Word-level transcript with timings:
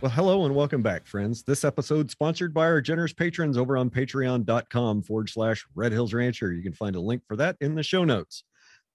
Well, 0.00 0.10
hello 0.10 0.46
and 0.46 0.54
welcome 0.54 0.80
back, 0.80 1.06
friends. 1.06 1.42
This 1.42 1.62
episode 1.62 2.10
sponsored 2.10 2.54
by 2.54 2.62
our 2.62 2.80
generous 2.80 3.12
patrons 3.12 3.58
over 3.58 3.76
on 3.76 3.90
patreon.com 3.90 5.02
forward 5.02 5.28
slash 5.28 5.66
Red 5.74 5.92
Hills 5.92 6.14
Rancher. 6.14 6.54
You 6.54 6.62
can 6.62 6.72
find 6.72 6.96
a 6.96 7.00
link 7.00 7.22
for 7.28 7.36
that 7.36 7.58
in 7.60 7.74
the 7.74 7.82
show 7.82 8.04
notes. 8.06 8.44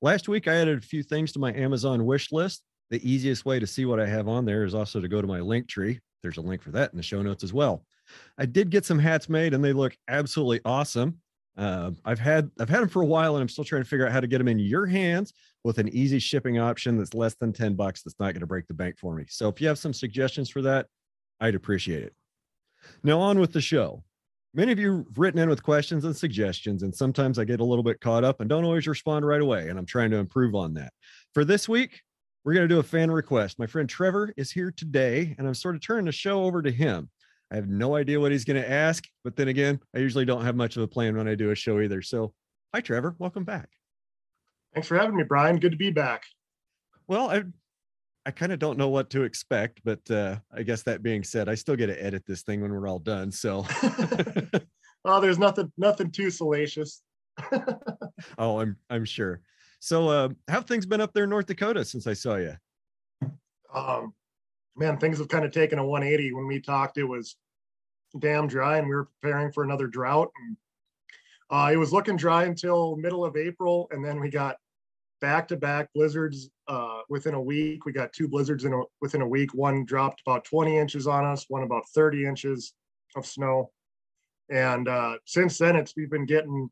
Last 0.02 0.28
week, 0.28 0.48
I 0.48 0.56
added 0.56 0.80
a 0.80 0.82
few 0.82 1.04
things 1.04 1.32
to 1.34 1.40
my 1.40 1.54
Amazon 1.54 2.08
wish 2.08 2.32
list. 2.32 2.64
The 2.90 3.08
easiest 3.08 3.46
way 3.46 3.60
to 3.60 3.68
see 3.68 3.86
what 3.86 4.00
I 4.00 4.08
have 4.08 4.28
on 4.28 4.46
there 4.46 4.64
is 4.64 4.74
also 4.74 5.00
to 5.00 5.08
go 5.08 5.22
to 5.22 5.28
my 5.28 5.42
link 5.42 5.68
tree. 5.68 6.00
There's 6.24 6.38
a 6.38 6.42
link 6.42 6.64
for 6.64 6.72
that 6.72 6.92
in 6.92 6.98
the 6.98 7.04
show 7.04 7.22
notes 7.22 7.44
as 7.44 7.54
well. 7.54 7.86
I 8.40 8.48
did 8.48 8.72
get 8.72 8.84
some 8.84 8.98
hats 8.98 9.30
made 9.30 9.54
and 9.54 9.64
they 9.64 9.74
look 9.74 9.96
absolutely 10.08 10.62
awesome. 10.66 11.20
Uh, 11.56 11.92
I've 12.04 12.20
had 12.20 12.50
I've 12.60 12.68
had 12.68 12.82
them 12.82 12.90
for 12.90 13.02
a 13.02 13.06
while 13.06 13.36
and 13.36 13.42
I'm 13.42 13.50
still 13.50 13.64
trying 13.64 13.84
to 13.84 13.88
figure 13.88 14.06
out 14.06 14.12
how 14.12 14.20
to 14.20 14.28
get 14.28 14.40
them 14.40 14.48
in 14.48 14.60
your 14.60 14.86
hands 14.86 15.34
with 15.64 15.78
an 15.78 15.88
easy 15.90 16.20
shipping 16.20 16.60
option 16.60 16.98
that's 16.98 17.14
less 17.14 17.36
than 17.36 17.54
10 17.54 17.76
bucks 17.76 18.02
that's 18.02 18.20
not 18.20 18.34
going 18.34 18.42
to 18.42 18.48
break 18.48 18.68
the 18.68 18.74
bank 18.74 18.98
for 19.00 19.16
me. 19.16 19.26
So 19.30 19.48
if 19.50 19.62
you 19.62 19.68
have 19.68 19.80
some 19.80 19.94
suggestions 19.94 20.50
for 20.50 20.62
that, 20.64 20.88
I'd 21.40 21.56
appreciate 21.56 22.04
it. 22.04 22.14
Now 23.04 23.20
on 23.20 23.40
with 23.40 23.54
the 23.54 23.62
show. 23.62 24.04
Many 24.54 24.72
of 24.72 24.80
you 24.80 24.98
have 24.98 25.18
written 25.18 25.40
in 25.40 25.50
with 25.50 25.64
questions 25.64 26.06
and 26.06 26.16
suggestions, 26.16 26.84
and 26.84 26.96
sometimes 26.96 27.38
I 27.38 27.44
get 27.44 27.60
a 27.60 27.66
little 27.66 27.84
bit 27.84 28.00
caught 28.00 28.24
up 28.24 28.40
and 28.40 28.50
don't 28.50 28.64
always 28.64 28.88
respond 28.88 29.28
right 29.28 29.42
away. 29.42 29.68
And 29.68 29.78
I'm 29.78 29.86
trying 29.86 30.12
to 30.12 30.18
improve 30.18 30.56
on 30.56 30.74
that. 30.76 30.94
For 31.34 31.44
this 31.44 31.68
week, 31.68 32.02
we're 32.46 32.54
going 32.54 32.68
to 32.68 32.74
do 32.74 32.80
a 32.80 32.84
fan 32.84 33.12
request. 33.12 33.60
My 33.60 33.68
friend 33.68 33.90
Trevor 33.90 34.34
is 34.38 34.52
here 34.52 34.72
today, 34.72 35.36
and 35.38 35.46
I'm 35.46 35.56
sort 35.56 35.76
of 35.76 35.82
turning 35.82 36.06
the 36.06 36.14
show 36.14 36.44
over 36.44 36.62
to 36.62 36.72
him. 36.72 37.10
I 37.52 37.56
have 37.56 37.68
no 37.68 37.96
idea 37.96 38.20
what 38.20 38.32
he's 38.32 38.46
going 38.46 38.62
to 38.62 38.70
ask, 38.70 39.04
but 39.24 39.36
then 39.36 39.50
again, 39.50 39.80
I 39.94 40.00
usually 40.00 40.26
don't 40.26 40.46
have 40.46 40.56
much 40.56 40.78
of 40.78 40.84
a 40.84 40.88
plan 40.88 41.18
when 41.18 41.28
I 41.28 41.36
do 41.36 41.52
a 41.52 41.56
show 41.56 41.80
either. 41.82 42.02
So, 42.02 42.34
hi, 42.74 42.82
Trevor. 42.82 43.16
Welcome 43.20 43.44
back. 43.44 43.70
Thanks 44.74 44.88
for 44.88 44.98
having 44.98 45.16
me, 45.16 45.24
Brian. 45.24 45.58
Good 45.58 45.72
to 45.72 45.78
be 45.78 45.92
back. 45.92 46.24
Well, 47.08 47.30
I 47.30 47.44
I 48.26 48.32
kind 48.32 48.52
of 48.52 48.60
don't 48.60 48.78
know 48.78 48.90
what 48.90 49.12
to 49.12 49.22
expect, 49.22 49.82
but 49.84 50.10
uh, 50.10 50.38
I 50.52 50.64
guess 50.64 50.82
that 50.84 51.04
being 51.04 51.24
said, 51.24 51.48
I 51.48 51.56
still 51.56 51.76
get 51.76 51.88
to 51.88 52.04
edit 52.04 52.24
this 52.26 52.42
thing 52.42 52.62
when 52.62 52.72
we're 52.72 52.88
all 52.88 53.00
done. 53.00 53.32
So, 53.32 53.66
well, 55.04 55.22
there's 55.22 55.38
nothing 55.38 55.72
nothing 55.78 56.12
too 56.12 56.32
salacious. 56.32 57.02
oh, 58.38 58.60
I'm 58.60 58.78
I'm 58.90 59.06
sure. 59.06 59.42
So, 59.80 60.10
uh, 60.10 60.30
how 60.48 60.56
have 60.56 60.66
things 60.66 60.88
been 60.88 61.02
up 61.02 61.14
there 61.14 61.26
in 61.26 61.30
North 61.30 61.46
Dakota 61.46 61.86
since 61.86 62.08
I 62.08 62.14
saw 62.14 62.38
you? 62.38 62.56
Um, 63.74 64.14
man, 64.76 64.98
things 64.98 65.20
have 65.20 65.28
kind 65.28 65.46
of 65.46 65.52
taken 65.52 65.78
a 65.78 65.86
180. 65.86 66.34
When 66.34 66.48
we 66.48 66.60
talked, 66.60 66.98
it 66.98 67.04
was 67.04 67.36
damn 68.18 68.48
dry, 68.48 68.78
and 68.78 68.88
we 68.88 68.96
were 68.96 69.10
preparing 69.22 69.52
for 69.52 69.64
another 69.64 69.86
drought. 69.86 70.32
And 70.48 70.58
uh, 71.52 71.70
it 71.72 71.78
was 71.78 71.94
looking 71.94 72.18
dry 72.18 72.46
until 72.46 72.96
middle 72.96 73.24
of 73.24 73.38
April, 73.38 73.88
and 73.92 74.04
then 74.04 74.20
we 74.20 74.30
got 74.30 74.56
back 75.22 75.48
to 75.48 75.58
back 75.58 75.90
blizzards 75.94 76.50
uh, 76.68 77.00
within 77.10 77.34
a 77.34 77.42
week. 77.42 77.86
We 77.86 77.92
got 77.92 78.14
two 78.14 78.28
blizzards 78.28 78.66
in 78.66 78.74
a, 78.74 78.82
within 79.02 79.22
a 79.22 79.28
week. 79.28 79.54
One 79.54 79.86
dropped 79.86 80.22
about 80.26 80.44
20 80.46 80.78
inches 80.78 81.08
on 81.08 81.26
us, 81.26 81.46
one 81.50 81.64
about 81.64 81.84
30 81.94 82.26
inches 82.26 82.74
of 83.16 83.26
snow. 83.26 83.72
And 84.50 84.88
uh, 84.88 85.18
since 85.26 85.58
then, 85.58 85.76
it's 85.76 85.94
we've 85.96 86.10
been 86.10 86.26
getting 86.26 86.70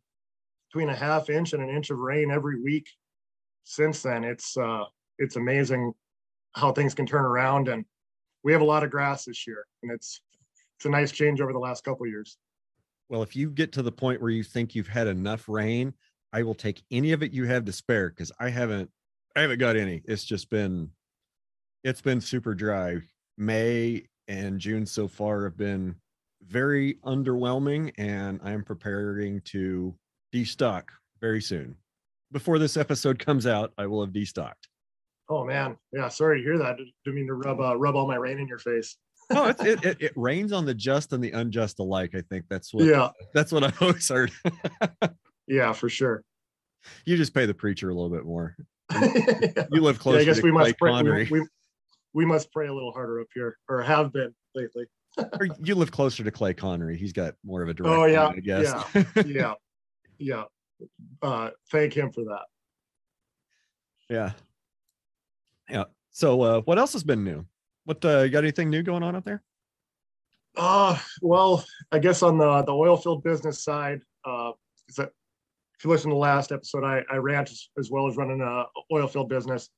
between 0.71 0.89
a 0.89 0.95
half 0.95 1.29
inch 1.29 1.53
and 1.53 1.63
an 1.63 1.69
inch 1.69 1.89
of 1.89 1.97
rain 1.97 2.31
every 2.31 2.61
week. 2.61 2.87
Since 3.63 4.03
then, 4.03 4.23
it's 4.23 4.57
uh, 4.57 4.83
it's 5.17 5.37
amazing 5.37 5.93
how 6.53 6.71
things 6.71 6.93
can 6.93 7.05
turn 7.05 7.25
around. 7.25 7.67
And 7.67 7.85
we 8.43 8.51
have 8.51 8.61
a 8.61 8.65
lot 8.65 8.83
of 8.83 8.91
grass 8.91 9.25
this 9.25 9.47
year, 9.47 9.65
and 9.81 9.91
it's 9.91 10.21
it's 10.77 10.85
a 10.85 10.89
nice 10.89 11.11
change 11.11 11.41
over 11.41 11.53
the 11.53 11.59
last 11.59 11.83
couple 11.83 12.05
years. 12.05 12.37
Well, 13.09 13.23
if 13.23 13.35
you 13.35 13.49
get 13.49 13.71
to 13.73 13.81
the 13.81 13.91
point 13.91 14.21
where 14.21 14.31
you 14.31 14.43
think 14.43 14.75
you've 14.75 14.87
had 14.87 15.07
enough 15.07 15.47
rain, 15.47 15.93
I 16.33 16.41
will 16.41 16.55
take 16.55 16.81
any 16.91 17.11
of 17.11 17.21
it 17.21 17.31
you 17.31 17.45
have 17.45 17.63
to 17.65 17.71
spare 17.71 18.09
because 18.09 18.31
I 18.39 18.49
haven't 18.49 18.89
I 19.35 19.41
haven't 19.41 19.59
got 19.59 19.75
any. 19.75 20.01
It's 20.05 20.25
just 20.25 20.49
been 20.49 20.89
it's 21.83 22.01
been 22.01 22.19
super 22.19 22.55
dry. 22.55 22.97
May 23.37 24.03
and 24.27 24.59
June 24.59 24.85
so 24.85 25.07
far 25.07 25.43
have 25.43 25.57
been 25.57 25.95
very 26.41 26.95
underwhelming, 27.05 27.91
and 27.97 28.39
I'm 28.43 28.63
preparing 28.63 29.41
to 29.45 29.95
destock 30.33 30.83
very 31.21 31.41
soon. 31.41 31.75
Before 32.31 32.57
this 32.57 32.77
episode 32.77 33.19
comes 33.19 33.45
out, 33.45 33.71
I 33.77 33.85
will 33.85 34.03
have 34.03 34.13
destocked. 34.13 34.67
Oh 35.29 35.45
man, 35.45 35.77
yeah. 35.91 36.09
Sorry 36.09 36.39
to 36.39 36.43
hear 36.43 36.57
that. 36.57 36.77
Didn't 37.05 37.15
mean 37.15 37.27
to 37.27 37.35
rub 37.35 37.59
uh, 37.59 37.77
rub 37.77 37.95
all 37.95 38.07
my 38.07 38.15
rain 38.15 38.39
in 38.39 38.47
your 38.47 38.57
face. 38.57 38.97
no, 39.31 39.45
it, 39.45 39.59
it, 39.61 39.85
it, 39.85 39.97
it 40.01 40.13
rains 40.15 40.51
on 40.51 40.65
the 40.65 40.73
just 40.73 41.13
and 41.13 41.23
the 41.23 41.31
unjust 41.31 41.79
alike. 41.79 42.15
I 42.15 42.21
think 42.21 42.45
that's 42.49 42.73
what. 42.73 42.85
Yeah, 42.85 43.09
that's 43.33 43.51
what 43.51 43.63
I 43.63 43.71
always 43.79 44.09
heard. 44.09 44.31
Yeah, 45.47 45.73
for 45.73 45.89
sure. 45.89 46.23
You 47.05 47.17
just 47.17 47.33
pay 47.33 47.45
the 47.45 47.53
preacher 47.53 47.89
a 47.89 47.93
little 47.93 48.09
bit 48.09 48.25
more. 48.25 48.55
You 49.71 49.81
live 49.81 49.97
close. 49.97 50.15
Yeah, 50.15 50.21
I 50.21 50.25
guess 50.25 50.43
we 50.43 50.51
must 50.51 50.77
pray, 50.77 51.01
we, 51.01 51.27
we, 51.31 51.47
we, 52.13 52.25
must 52.25 52.51
pray 52.51 52.67
a 52.67 52.73
little 52.73 52.91
harder 52.91 53.21
up 53.21 53.27
here, 53.33 53.57
or 53.67 53.81
have 53.81 54.13
been 54.13 54.35
lately. 54.53 54.85
or 55.17 55.47
you 55.63 55.73
live 55.75 55.91
closer 55.91 56.23
to 56.23 56.31
Clay 56.31 56.53
Connery. 56.53 56.97
He's 56.97 57.13
got 57.13 57.35
more 57.43 57.63
of 57.63 57.69
a 57.69 57.73
direct. 57.73 57.95
Oh 57.95 58.05
yeah, 58.05 58.27
line, 58.27 58.35
I 58.37 58.39
guess. 58.39 58.85
yeah, 58.93 59.23
yeah, 59.25 59.53
yeah. 60.19 60.43
Uh, 61.21 61.49
thank 61.71 61.93
him 61.93 62.11
for 62.11 62.23
that. 62.25 62.45
Yeah, 64.09 64.31
yeah. 65.69 65.85
So, 66.11 66.41
uh, 66.41 66.61
what 66.61 66.77
else 66.77 66.93
has 66.93 67.03
been 67.03 67.23
new? 67.23 67.45
What 67.85 68.03
uh, 68.05 68.19
you 68.19 68.29
got 68.29 68.43
anything 68.43 68.69
new 68.69 68.83
going 68.83 69.01
on 69.01 69.15
up 69.15 69.23
there? 69.23 69.41
Uh, 70.55 70.97
well, 71.21 71.65
I 71.91 71.99
guess 71.99 72.21
on 72.21 72.37
the 72.37 72.63
the 72.63 72.73
oil 72.73 72.97
field 72.97 73.23
business 73.23 73.63
side, 73.63 74.01
uh, 74.25 74.51
is 74.87 74.95
that 74.95 75.11
if 75.83 75.87
you 75.87 75.91
listen 75.91 76.11
to 76.11 76.15
the 76.15 76.19
last 76.19 76.53
episode, 76.53 76.85
I, 76.85 77.03
I 77.11 77.17
ranch 77.17 77.69
as, 77.77 77.91
well 77.91 78.07
as 78.07 78.15
running 78.15 78.39
a 78.39 78.63
oil 78.89 79.05
field 79.05 79.27
business. 79.27 79.69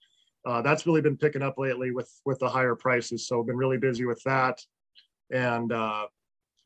Uh, 0.46 0.62
that's 0.62 0.86
really 0.86 1.02
been 1.02 1.18
picking 1.18 1.42
up 1.42 1.56
lately 1.58 1.90
with 1.90 2.08
with 2.26 2.38
the 2.38 2.48
higher 2.48 2.76
prices. 2.76 3.28
So 3.28 3.40
I've 3.40 3.48
been 3.48 3.58
really 3.58 3.80
busy 3.80 4.06
with 4.06 4.22
that, 4.24 4.62
and 5.32 5.72
uh, 5.72 6.06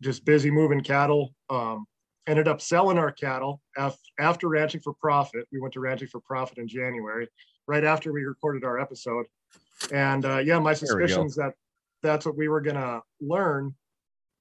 just 0.02 0.26
busy 0.26 0.52
moving 0.52 0.82
cattle. 0.82 1.34
Um, 1.50 1.86
ended 2.28 2.50
up 2.50 2.60
selling 2.60 2.98
our 2.98 3.14
cattle 3.14 3.62
af- 3.78 3.98
after 4.20 4.50
ranching 4.50 4.82
for 4.82 4.92
profit. 4.96 5.48
We 5.54 5.62
went 5.62 5.74
to 5.76 5.80
ranching 5.80 6.10
for 6.10 6.20
profit 6.20 6.58
in 6.58 6.68
January, 6.68 7.30
right 7.66 7.86
after 7.86 8.12
we 8.12 8.26
recorded 8.26 8.66
our 8.66 8.78
episode. 8.78 9.26
And 9.94 10.26
uh, 10.26 10.40
yeah, 10.40 10.60
my 10.60 10.74
suspicions 10.74 11.36
that 11.36 11.54
that's 12.04 12.26
what 12.26 12.36
we 12.36 12.50
were 12.50 12.60
gonna 12.60 13.00
learn 13.22 13.74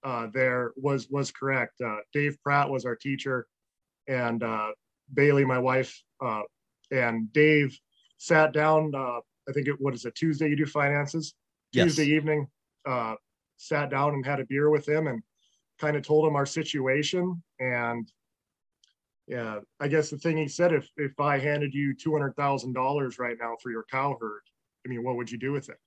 uh, 0.02 0.26
there 0.34 0.72
was 0.74 1.08
was 1.08 1.30
correct. 1.30 1.80
Uh, 1.80 1.98
Dave 2.12 2.36
Pratt 2.42 2.68
was 2.68 2.84
our 2.84 2.96
teacher 2.96 3.46
and 4.08 4.42
uh, 4.42 4.72
Bailey, 5.14 5.44
my 5.44 5.58
wife, 5.58 6.02
uh, 6.24 6.42
and 6.90 7.32
Dave 7.32 7.78
sat 8.18 8.52
down. 8.52 8.94
Uh, 8.94 9.20
I 9.48 9.52
think 9.52 9.68
it 9.68 9.76
what 9.78 9.94
is 9.94 10.04
it 10.04 10.14
Tuesday? 10.14 10.48
You 10.48 10.56
do 10.56 10.66
finances 10.66 11.34
yes. 11.72 11.84
Tuesday 11.84 12.06
evening. 12.06 12.48
Uh, 12.86 13.14
sat 13.56 13.90
down 13.90 14.14
and 14.14 14.24
had 14.24 14.40
a 14.40 14.46
beer 14.46 14.70
with 14.70 14.88
him 14.88 15.08
and 15.08 15.22
kind 15.80 15.96
of 15.96 16.02
told 16.02 16.26
him 16.26 16.36
our 16.36 16.46
situation. 16.46 17.42
And 17.58 18.10
yeah, 19.26 19.60
I 19.80 19.88
guess 19.88 20.10
the 20.10 20.18
thing 20.18 20.36
he 20.36 20.48
said, 20.48 20.72
if 20.72 20.88
if 20.96 21.18
I 21.20 21.38
handed 21.38 21.74
you 21.74 21.94
two 21.94 22.12
hundred 22.12 22.34
thousand 22.36 22.72
dollars 22.72 23.18
right 23.18 23.36
now 23.40 23.56
for 23.62 23.70
your 23.70 23.84
cow 23.90 24.16
herd, 24.20 24.42
I 24.86 24.88
mean, 24.88 25.04
what 25.04 25.16
would 25.16 25.30
you 25.30 25.38
do 25.38 25.52
with 25.52 25.68
it? 25.68 25.78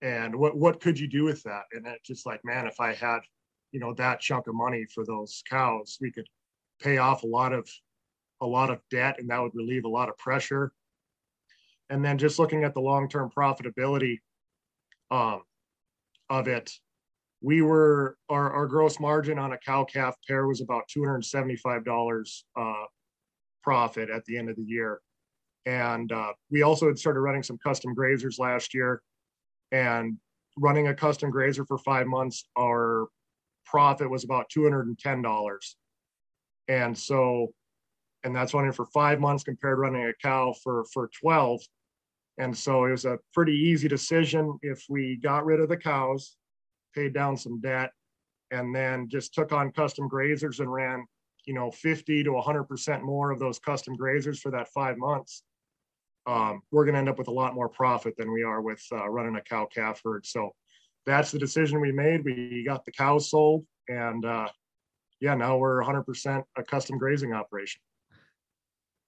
And 0.00 0.34
what 0.34 0.56
what 0.56 0.80
could 0.80 0.98
you 0.98 1.08
do 1.08 1.24
with 1.24 1.42
that? 1.44 1.64
And 1.72 1.86
it's 1.86 2.06
just 2.06 2.26
like, 2.26 2.40
man, 2.44 2.66
if 2.66 2.80
I 2.80 2.94
had, 2.94 3.20
you 3.70 3.80
know, 3.80 3.92
that 3.94 4.20
chunk 4.20 4.46
of 4.46 4.54
money 4.54 4.86
for 4.94 5.04
those 5.04 5.42
cows, 5.48 5.98
we 6.00 6.10
could 6.10 6.26
pay 6.80 6.98
off 6.98 7.22
a 7.22 7.26
lot 7.26 7.52
of 7.52 7.68
a 8.42 8.46
lot 8.46 8.70
of 8.70 8.80
debt 8.90 9.16
and 9.18 9.30
that 9.30 9.40
would 9.40 9.54
relieve 9.54 9.84
a 9.84 9.88
lot 9.88 10.08
of 10.08 10.18
pressure. 10.18 10.72
And 11.88 12.04
then 12.04 12.18
just 12.18 12.38
looking 12.38 12.64
at 12.64 12.74
the 12.74 12.80
long-term 12.80 13.30
profitability 13.36 14.18
um, 15.10 15.42
of 16.28 16.48
it 16.48 16.70
we 17.44 17.60
were 17.60 18.16
our, 18.28 18.52
our 18.52 18.66
gross 18.66 19.00
margin 19.00 19.36
on 19.36 19.52
a 19.52 19.58
cow 19.58 19.84
calf 19.84 20.16
pair 20.28 20.46
was 20.46 20.60
about 20.60 20.84
$275 20.96 22.42
uh, 22.56 22.72
profit 23.64 24.10
at 24.10 24.24
the 24.26 24.38
end 24.38 24.48
of 24.48 24.54
the 24.54 24.62
year. 24.62 25.00
And 25.66 26.10
uh, 26.12 26.32
we 26.52 26.62
also 26.62 26.86
had 26.86 26.98
started 26.98 27.18
running 27.18 27.42
some 27.42 27.58
custom 27.58 27.96
grazers 27.96 28.38
last 28.38 28.72
year. 28.74 29.02
And 29.72 30.18
running 30.56 30.86
a 30.86 30.94
custom 30.94 31.30
grazer 31.30 31.64
for 31.64 31.78
five 31.78 32.06
months 32.06 32.48
our 32.56 33.08
profit 33.64 34.08
was 34.08 34.22
about 34.22 34.46
$210 34.56 34.94
and 36.68 36.96
so, 36.96 37.52
and 38.24 38.34
that's 38.34 38.54
running 38.54 38.72
for 38.72 38.86
five 38.86 39.20
months 39.20 39.44
compared 39.44 39.76
to 39.76 39.80
running 39.80 40.04
a 40.06 40.12
cow 40.22 40.54
for, 40.62 40.84
for 40.92 41.10
12. 41.20 41.60
And 42.38 42.56
so 42.56 42.84
it 42.84 42.90
was 42.92 43.04
a 43.04 43.18
pretty 43.34 43.52
easy 43.52 43.88
decision 43.88 44.58
if 44.62 44.84
we 44.88 45.16
got 45.16 45.44
rid 45.44 45.60
of 45.60 45.68
the 45.68 45.76
cows, 45.76 46.36
paid 46.94 47.12
down 47.12 47.36
some 47.36 47.60
debt, 47.60 47.90
and 48.50 48.74
then 48.74 49.08
just 49.08 49.34
took 49.34 49.52
on 49.52 49.72
custom 49.72 50.08
grazers 50.08 50.60
and 50.60 50.72
ran, 50.72 51.04
you 51.46 51.54
know, 51.54 51.70
50 51.70 52.24
to 52.24 52.30
100% 52.30 53.02
more 53.02 53.30
of 53.30 53.38
those 53.38 53.58
custom 53.58 53.96
grazers 53.96 54.38
for 54.38 54.50
that 54.50 54.68
five 54.68 54.96
months. 54.98 55.42
Um, 56.26 56.62
we're 56.70 56.84
going 56.84 56.94
to 56.94 57.00
end 57.00 57.08
up 57.08 57.18
with 57.18 57.28
a 57.28 57.32
lot 57.32 57.54
more 57.54 57.68
profit 57.68 58.14
than 58.16 58.32
we 58.32 58.44
are 58.44 58.62
with 58.62 58.82
uh, 58.92 59.08
running 59.08 59.36
a 59.36 59.42
cow 59.42 59.66
calf 59.66 60.00
herd. 60.04 60.24
So 60.24 60.52
that's 61.04 61.32
the 61.32 61.38
decision 61.38 61.80
we 61.80 61.90
made. 61.90 62.24
We 62.24 62.64
got 62.64 62.84
the 62.84 62.92
cows 62.92 63.30
sold 63.30 63.66
and 63.88 64.24
uh, 64.24 64.48
yeah, 65.20 65.34
now 65.34 65.56
we're 65.56 65.82
100% 65.82 66.42
a 66.56 66.62
custom 66.64 66.98
grazing 66.98 67.32
operation. 67.32 67.80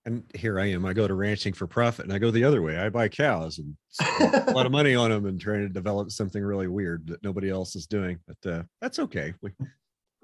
And 0.07 0.23
here 0.35 0.61
I 0.61 0.67
am. 0.67 0.85
I 0.85 0.93
go 0.93 1.09
to 1.09 1.15
ranching 1.15 1.55
for 1.55 1.67
profit, 1.67 2.05
and 2.05 2.13
I 2.13 2.19
go 2.19 2.31
the 2.31 2.45
other 2.45 2.63
way. 2.63 2.77
I 2.77 2.89
buy 2.91 3.09
cows 3.09 3.59
and 3.59 3.77
a 4.49 4.53
lot 4.53 4.67
of 4.67 4.73
money 4.73 4.95
on 4.95 5.11
them, 5.11 5.27
and 5.27 5.41
trying 5.41 5.61
to 5.61 5.69
develop 5.69 6.11
something 6.11 6.43
really 6.43 6.69
weird 6.69 7.07
that 7.07 7.23
nobody 7.23 7.51
else 7.51 7.75
is 7.75 7.87
doing. 7.87 8.19
But 8.27 8.51
uh, 8.51 8.63
that's 8.81 8.99
okay. 8.99 9.33
We, 9.41 9.51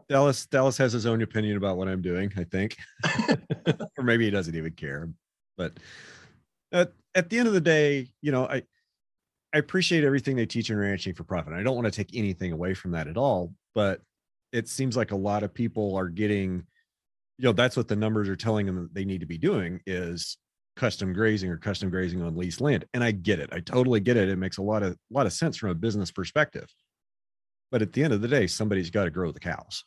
Dallas 0.08 0.46
Dallas 0.46 0.76
has 0.76 0.92
his 0.92 1.06
own 1.06 1.22
opinion 1.22 1.56
about 1.56 1.76
what 1.76 1.88
I'm 1.88 2.02
doing. 2.02 2.32
I 2.36 2.44
think, 2.44 2.76
or 3.98 4.04
maybe 4.04 4.24
he 4.24 4.30
doesn't 4.30 4.54
even 4.54 4.72
care. 4.72 5.08
But 5.56 5.78
at 6.72 6.92
at 7.14 7.30
the 7.30 7.38
end 7.38 7.48
of 7.48 7.54
the 7.54 7.60
day, 7.60 8.08
you 8.20 8.32
know, 8.32 8.46
I 8.46 8.62
I 9.54 9.58
appreciate 9.58 10.04
everything 10.04 10.36
they 10.36 10.46
teach 10.46 10.70
in 10.70 10.76
ranching 10.76 11.14
for 11.14 11.24
profit. 11.24 11.54
I 11.54 11.62
don't 11.62 11.74
want 11.74 11.86
to 11.86 11.90
take 11.90 12.14
anything 12.14 12.52
away 12.52 12.74
from 12.74 12.90
that 12.92 13.08
at 13.08 13.16
all, 13.16 13.54
but 13.74 14.02
it 14.52 14.68
seems 14.68 14.96
like 14.96 15.12
a 15.12 15.16
lot 15.16 15.42
of 15.42 15.54
people 15.54 15.96
are 15.96 16.08
getting 16.08 16.66
you 17.40 17.46
know 17.46 17.52
that's 17.52 17.76
what 17.76 17.88
the 17.88 17.96
numbers 17.96 18.28
are 18.28 18.36
telling 18.36 18.66
them 18.66 18.76
that 18.76 18.94
they 18.94 19.04
need 19.04 19.20
to 19.20 19.26
be 19.26 19.38
doing 19.38 19.80
is 19.86 20.36
custom 20.76 21.12
grazing 21.12 21.50
or 21.50 21.56
custom 21.56 21.88
grazing 21.90 22.22
on 22.22 22.36
leased 22.36 22.60
land. 22.60 22.84
And 22.94 23.02
i 23.02 23.10
get 23.10 23.40
it. 23.40 23.50
I 23.52 23.60
totally 23.60 24.00
get 24.00 24.16
it. 24.16 24.28
It 24.28 24.36
makes 24.36 24.58
a 24.58 24.62
lot 24.62 24.82
of 24.82 24.92
a 24.92 24.96
lot 25.10 25.26
of 25.26 25.32
sense 25.32 25.56
from 25.56 25.70
a 25.70 25.74
business 25.74 26.10
perspective. 26.10 26.68
But 27.70 27.82
at 27.82 27.92
the 27.92 28.04
end 28.04 28.12
of 28.12 28.20
the 28.20 28.28
day 28.28 28.46
somebody's 28.46 28.90
got 28.90 29.04
to 29.04 29.10
grow 29.10 29.32
the 29.32 29.40
cows. 29.40 29.84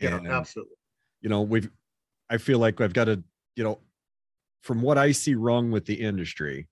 Yeah, 0.00 0.16
And, 0.16 0.26
absolutely. 0.26 0.74
you 1.20 1.28
know 1.28 1.42
we've 1.42 1.70
i 2.28 2.38
feel 2.38 2.58
like 2.58 2.80
i've 2.80 2.94
got 2.94 3.04
to 3.04 3.22
you 3.54 3.62
know 3.62 3.78
from 4.62 4.82
what 4.82 4.98
i 4.98 5.12
see 5.12 5.34
wrong 5.36 5.70
with 5.70 5.84
the 5.84 5.94
industry 5.94 6.66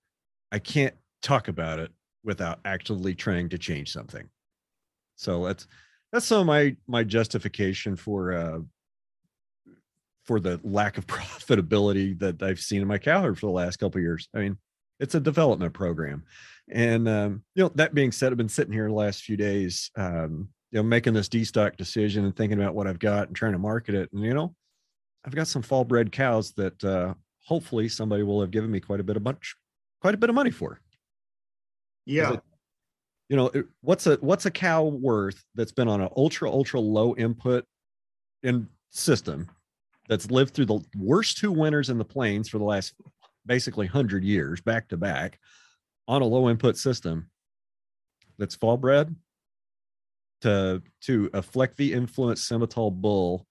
i 0.51 0.59
can't 0.59 0.95
talk 1.21 1.47
about 1.47 1.79
it 1.79 1.91
without 2.23 2.59
actively 2.65 3.15
trying 3.15 3.49
to 3.49 3.57
change 3.57 3.91
something. 3.91 4.27
So 5.15 5.45
that's 5.45 5.67
that's 6.11 6.25
some 6.25 6.41
of 6.41 6.45
my 6.47 6.75
my 6.87 7.03
justification 7.03 7.95
for 7.95 8.33
uh 8.33 8.59
for 10.31 10.39
the 10.39 10.61
lack 10.63 10.97
of 10.97 11.05
profitability 11.07 12.17
that 12.17 12.41
i've 12.41 12.57
seen 12.61 12.81
in 12.81 12.87
my 12.87 12.97
cow 12.97 13.21
herd 13.21 13.37
for 13.37 13.47
the 13.47 13.51
last 13.51 13.75
couple 13.77 13.99
of 13.99 14.03
years. 14.03 14.29
I 14.33 14.39
mean 14.39 14.57
it's 15.01 15.13
a 15.13 15.19
development 15.19 15.73
program. 15.73 16.23
And 16.69 17.09
um 17.09 17.43
you 17.53 17.63
know 17.63 17.71
that 17.75 17.93
being 17.93 18.13
said 18.13 18.31
i've 18.31 18.37
been 18.37 18.47
sitting 18.47 18.71
here 18.71 18.87
the 18.87 18.93
last 18.93 19.23
few 19.23 19.35
days 19.35 19.91
um 19.97 20.47
you 20.71 20.77
know 20.79 20.83
making 20.83 21.13
this 21.13 21.27
destock 21.27 21.75
decision 21.75 22.23
and 22.23 22.33
thinking 22.33 22.61
about 22.61 22.75
what 22.75 22.87
i've 22.87 22.97
got 22.99 23.27
and 23.27 23.35
trying 23.35 23.51
to 23.51 23.57
market 23.59 23.93
it. 23.93 24.09
And 24.13 24.23
you 24.23 24.33
know 24.33 24.55
i've 25.25 25.35
got 25.35 25.47
some 25.47 25.61
fall 25.63 25.83
bred 25.83 26.13
cows 26.13 26.53
that 26.53 26.81
uh 26.81 27.13
hopefully 27.45 27.89
somebody 27.89 28.23
will 28.23 28.39
have 28.39 28.51
given 28.51 28.71
me 28.71 28.79
quite 28.79 29.01
a 29.01 29.03
bit 29.03 29.17
of 29.17 29.23
much 29.23 29.53
quite 29.99 30.13
a 30.13 30.17
bit 30.17 30.29
of 30.29 30.35
money 30.35 30.51
for. 30.51 30.79
Yeah, 32.05 32.35
it- 32.35 32.43
you 33.27 33.35
know 33.35 33.47
it- 33.49 33.67
what's 33.81 34.07
a 34.07 34.15
what's 34.21 34.45
a 34.45 34.51
cow 34.51 34.85
worth 34.85 35.43
that's 35.55 35.73
been 35.73 35.89
on 35.89 35.99
an 35.99 36.09
ultra 36.15 36.49
ultra 36.49 36.79
low 36.79 37.15
input 37.17 37.65
in 38.43 38.69
system 38.91 39.49
that's 40.11 40.29
lived 40.29 40.53
through 40.53 40.65
the 40.65 40.83
worst 40.97 41.37
two 41.37 41.53
winters 41.53 41.89
in 41.89 41.97
the 41.97 42.03
plains 42.03 42.49
for 42.49 42.57
the 42.57 42.65
last 42.65 42.93
basically 43.45 43.85
100 43.85 44.25
years 44.25 44.59
back 44.59 44.89
to 44.89 44.97
back 44.97 45.39
on 46.09 46.21
a 46.21 46.25
low 46.25 46.49
input 46.49 46.75
system 46.77 47.29
that's 48.37 48.53
fall 48.53 48.75
bred 48.75 49.15
to 50.41 50.81
to 51.01 51.29
a 51.33 51.41
Fleckvieh 51.41 51.91
influenced 51.95 52.51
Simmental 52.51 52.91
bull 52.91 53.47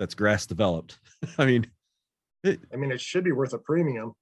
that's 0.00 0.14
grass 0.14 0.44
developed 0.44 0.98
i 1.38 1.46
mean 1.46 1.70
it 2.42 2.58
I 2.72 2.76
mean, 2.76 2.90
it 2.90 3.00
should 3.00 3.22
be 3.22 3.30
worth 3.30 3.52
a 3.52 3.58
premium. 3.58 4.14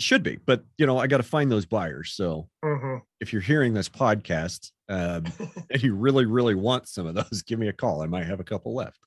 should 0.00 0.24
be 0.24 0.38
but 0.44 0.64
you 0.78 0.86
know 0.86 0.98
i 0.98 1.06
got 1.06 1.18
to 1.18 1.22
find 1.22 1.50
those 1.52 1.66
buyers 1.66 2.12
so 2.12 2.48
Mhm. 2.64 3.02
if 3.20 3.32
you're 3.32 3.40
hearing 3.42 3.72
this 3.72 3.88
podcast 3.88 4.72
um, 4.90 5.24
and 5.70 5.82
you 5.82 5.94
really, 5.94 6.24
really 6.24 6.54
want 6.54 6.88
some 6.88 7.06
of 7.06 7.14
those, 7.14 7.42
give 7.46 7.58
me 7.58 7.68
a 7.68 7.74
call. 7.74 8.00
I 8.00 8.06
might 8.06 8.24
have 8.24 8.40
a 8.40 8.44
couple 8.44 8.74
left. 8.74 8.98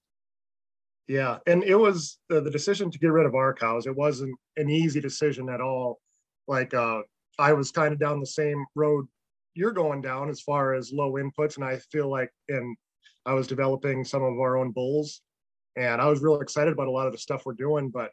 Yeah, 1.08 1.40
and 1.48 1.64
it 1.64 1.76
was 1.76 2.20
the, 2.30 2.42
the 2.42 2.52
decision 2.52 2.90
to 2.92 3.00
get 3.00 3.12
rid 3.12 3.26
of 3.26 3.36
our 3.36 3.54
cows. 3.54 3.86
It 3.86 3.96
wasn't 3.96 4.36
an 4.58 4.70
easy 4.70 5.02
decision 5.02 5.50
at 5.50 5.60
all. 5.60 6.00
Like 6.48 6.74
uh, 6.74 7.02
I 7.38 7.54
was 7.54 7.72
kind 7.72 7.94
of 7.94 8.00
down 8.00 8.20
the 8.20 8.26
same 8.26 8.66
road 8.76 9.08
you're 9.54 9.72
going 9.72 10.02
down 10.02 10.30
as 10.30 10.42
far 10.42 10.74
as 10.74 10.92
low 10.94 11.14
inputs, 11.14 11.56
and 11.56 11.66
I 11.66 11.78
feel 11.92 12.10
like, 12.10 12.32
and 12.50 12.76
I 13.26 13.34
was 13.34 13.48
developing 13.48 14.04
some 14.04 14.24
of 14.24 14.40
our 14.40 14.58
own 14.58 14.72
bulls, 14.72 15.22
and 15.76 16.02
I 16.02 16.08
was 16.08 16.22
real 16.22 16.42
excited 16.42 16.74
about 16.74 16.88
a 16.88 16.92
lot 16.92 17.08
of 17.08 17.14
the 17.14 17.20
stuff 17.20 17.44
we're 17.46 17.54
doing, 17.54 17.90
but 17.90 18.12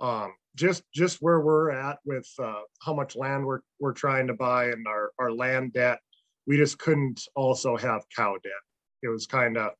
um, 0.00 0.34
just 0.56 0.82
just 0.94 1.18
where 1.20 1.40
we're 1.40 1.70
at 1.70 1.98
with 2.04 2.28
uh, 2.42 2.62
how 2.80 2.94
much 2.94 3.16
land 3.16 3.44
we're 3.44 3.60
we're 3.80 3.92
trying 3.92 4.26
to 4.28 4.34
buy 4.34 4.66
and 4.66 4.86
our 4.86 5.12
our 5.18 5.32
land 5.32 5.72
debt, 5.72 6.00
we 6.46 6.56
just 6.56 6.78
couldn't 6.78 7.20
also 7.36 7.76
have 7.76 8.02
cow 8.14 8.34
debt. 8.42 8.52
It 9.02 9.08
was 9.08 9.26
kind 9.26 9.56
of 9.56 9.72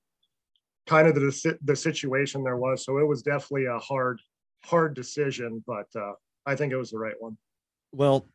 kind 0.89 1.07
of 1.07 1.15
the 1.15 1.59
the 1.63 1.77
situation 1.77 2.43
there 2.43 2.57
was. 2.57 2.85
So 2.85 2.99
it 2.99 3.07
was 3.07 3.23
definitely 3.23 3.67
a 3.67 3.79
hard 3.79 4.21
hard 4.65 4.95
decision, 4.95 5.63
but 5.67 5.87
uh, 5.95 6.13
I 6.47 6.57
think 6.57 6.73
it 6.73 6.77
was 6.77 6.91
the 6.91 6.99
right 6.99 7.15
one. 7.21 7.37
Well, 7.93 8.27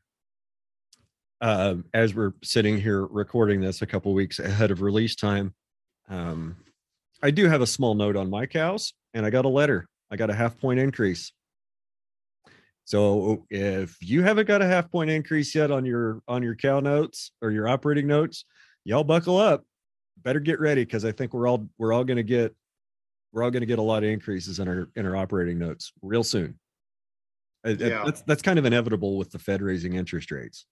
uh, 1.42 1.76
as 1.94 2.14
we're 2.14 2.34
sitting 2.44 2.80
here 2.80 3.06
recording 3.06 3.60
this 3.60 3.82
a 3.82 3.88
couple 3.88 4.14
weeks 4.14 4.40
ahead 4.40 4.72
of 4.72 4.82
release 4.82 5.16
time, 5.16 5.54
um, 6.10 6.56
I 7.22 7.32
do 7.32 7.50
have 7.50 7.62
a 7.62 7.68
small 7.68 7.96
note 7.96 8.16
on 8.16 8.30
my 8.30 8.46
cows, 8.46 8.94
and 9.14 9.26
I 9.26 9.30
got 9.30 9.46
a 9.46 9.50
letter. 9.50 9.88
I 10.12 10.16
got 10.16 10.30
a 10.30 10.36
half 10.36 10.58
point 10.58 10.80
increase. 10.80 11.34
So 12.86 13.46
if 13.50 13.98
you 14.02 14.22
haven't 14.22 14.48
got 14.48 14.62
a 14.62 14.68
half 14.68 14.92
point 14.92 15.10
increase 15.10 15.56
yet 15.56 15.72
on 15.72 15.86
your 15.86 16.22
on 16.28 16.44
your 16.44 16.56
cow 16.56 16.80
notes 16.82 17.32
or 17.42 17.50
your 17.50 17.68
operating 17.68 18.08
notes, 18.08 18.46
y'all 18.84 19.04
buckle 19.04 19.38
up. 19.38 19.64
Better 20.22 20.40
get 20.40 20.60
ready 20.60 20.86
because 20.86 21.06
I 21.06 21.12
think 21.12 21.34
we're 21.34 21.48
all 21.48 21.68
we're 21.78 21.94
all 21.94 22.04
going 22.04 22.18
to 22.18 22.24
get 22.24 22.56
we're 23.32 23.44
all 23.44 23.52
going 23.52 23.62
to 23.62 23.68
get 23.68 23.80
a 23.80 23.84
lot 23.84 24.04
of 24.04 24.10
increases 24.10 24.60
in 24.60 24.68
our 24.68 24.90
in 24.96 25.06
our 25.06 25.16
operating 25.16 25.60
notes 25.60 25.92
real 26.02 26.24
soon. 26.24 26.60
Yeah. 27.66 28.04
That's 28.06 28.22
that's 28.22 28.42
kind 28.42 28.60
of 28.60 28.66
inevitable 28.66 29.18
with 29.18 29.32
the 29.32 29.40
Fed 29.40 29.62
raising 29.62 29.96
interest 29.96 30.32
rates. 30.32 30.66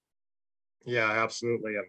Yeah, 0.85 1.09
absolutely. 1.09 1.75
And 1.75 1.85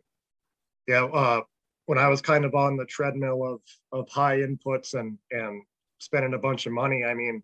yeah, 0.87 1.05
uh, 1.05 1.43
when 1.87 1.99
I 1.99 2.09
was 2.09 2.21
kind 2.21 2.45
of 2.45 2.55
on 2.55 2.77
the 2.77 2.87
treadmill 2.87 3.43
of 3.45 3.61
of 3.93 4.09
high 4.09 4.39
inputs 4.39 4.95
and 4.95 5.19
and 5.31 5.63
spending 5.99 6.35
a 6.35 6.39
bunch 6.39 6.67
of 6.67 6.73
money, 6.73 7.05
I 7.05 7.15
mean, 7.15 7.43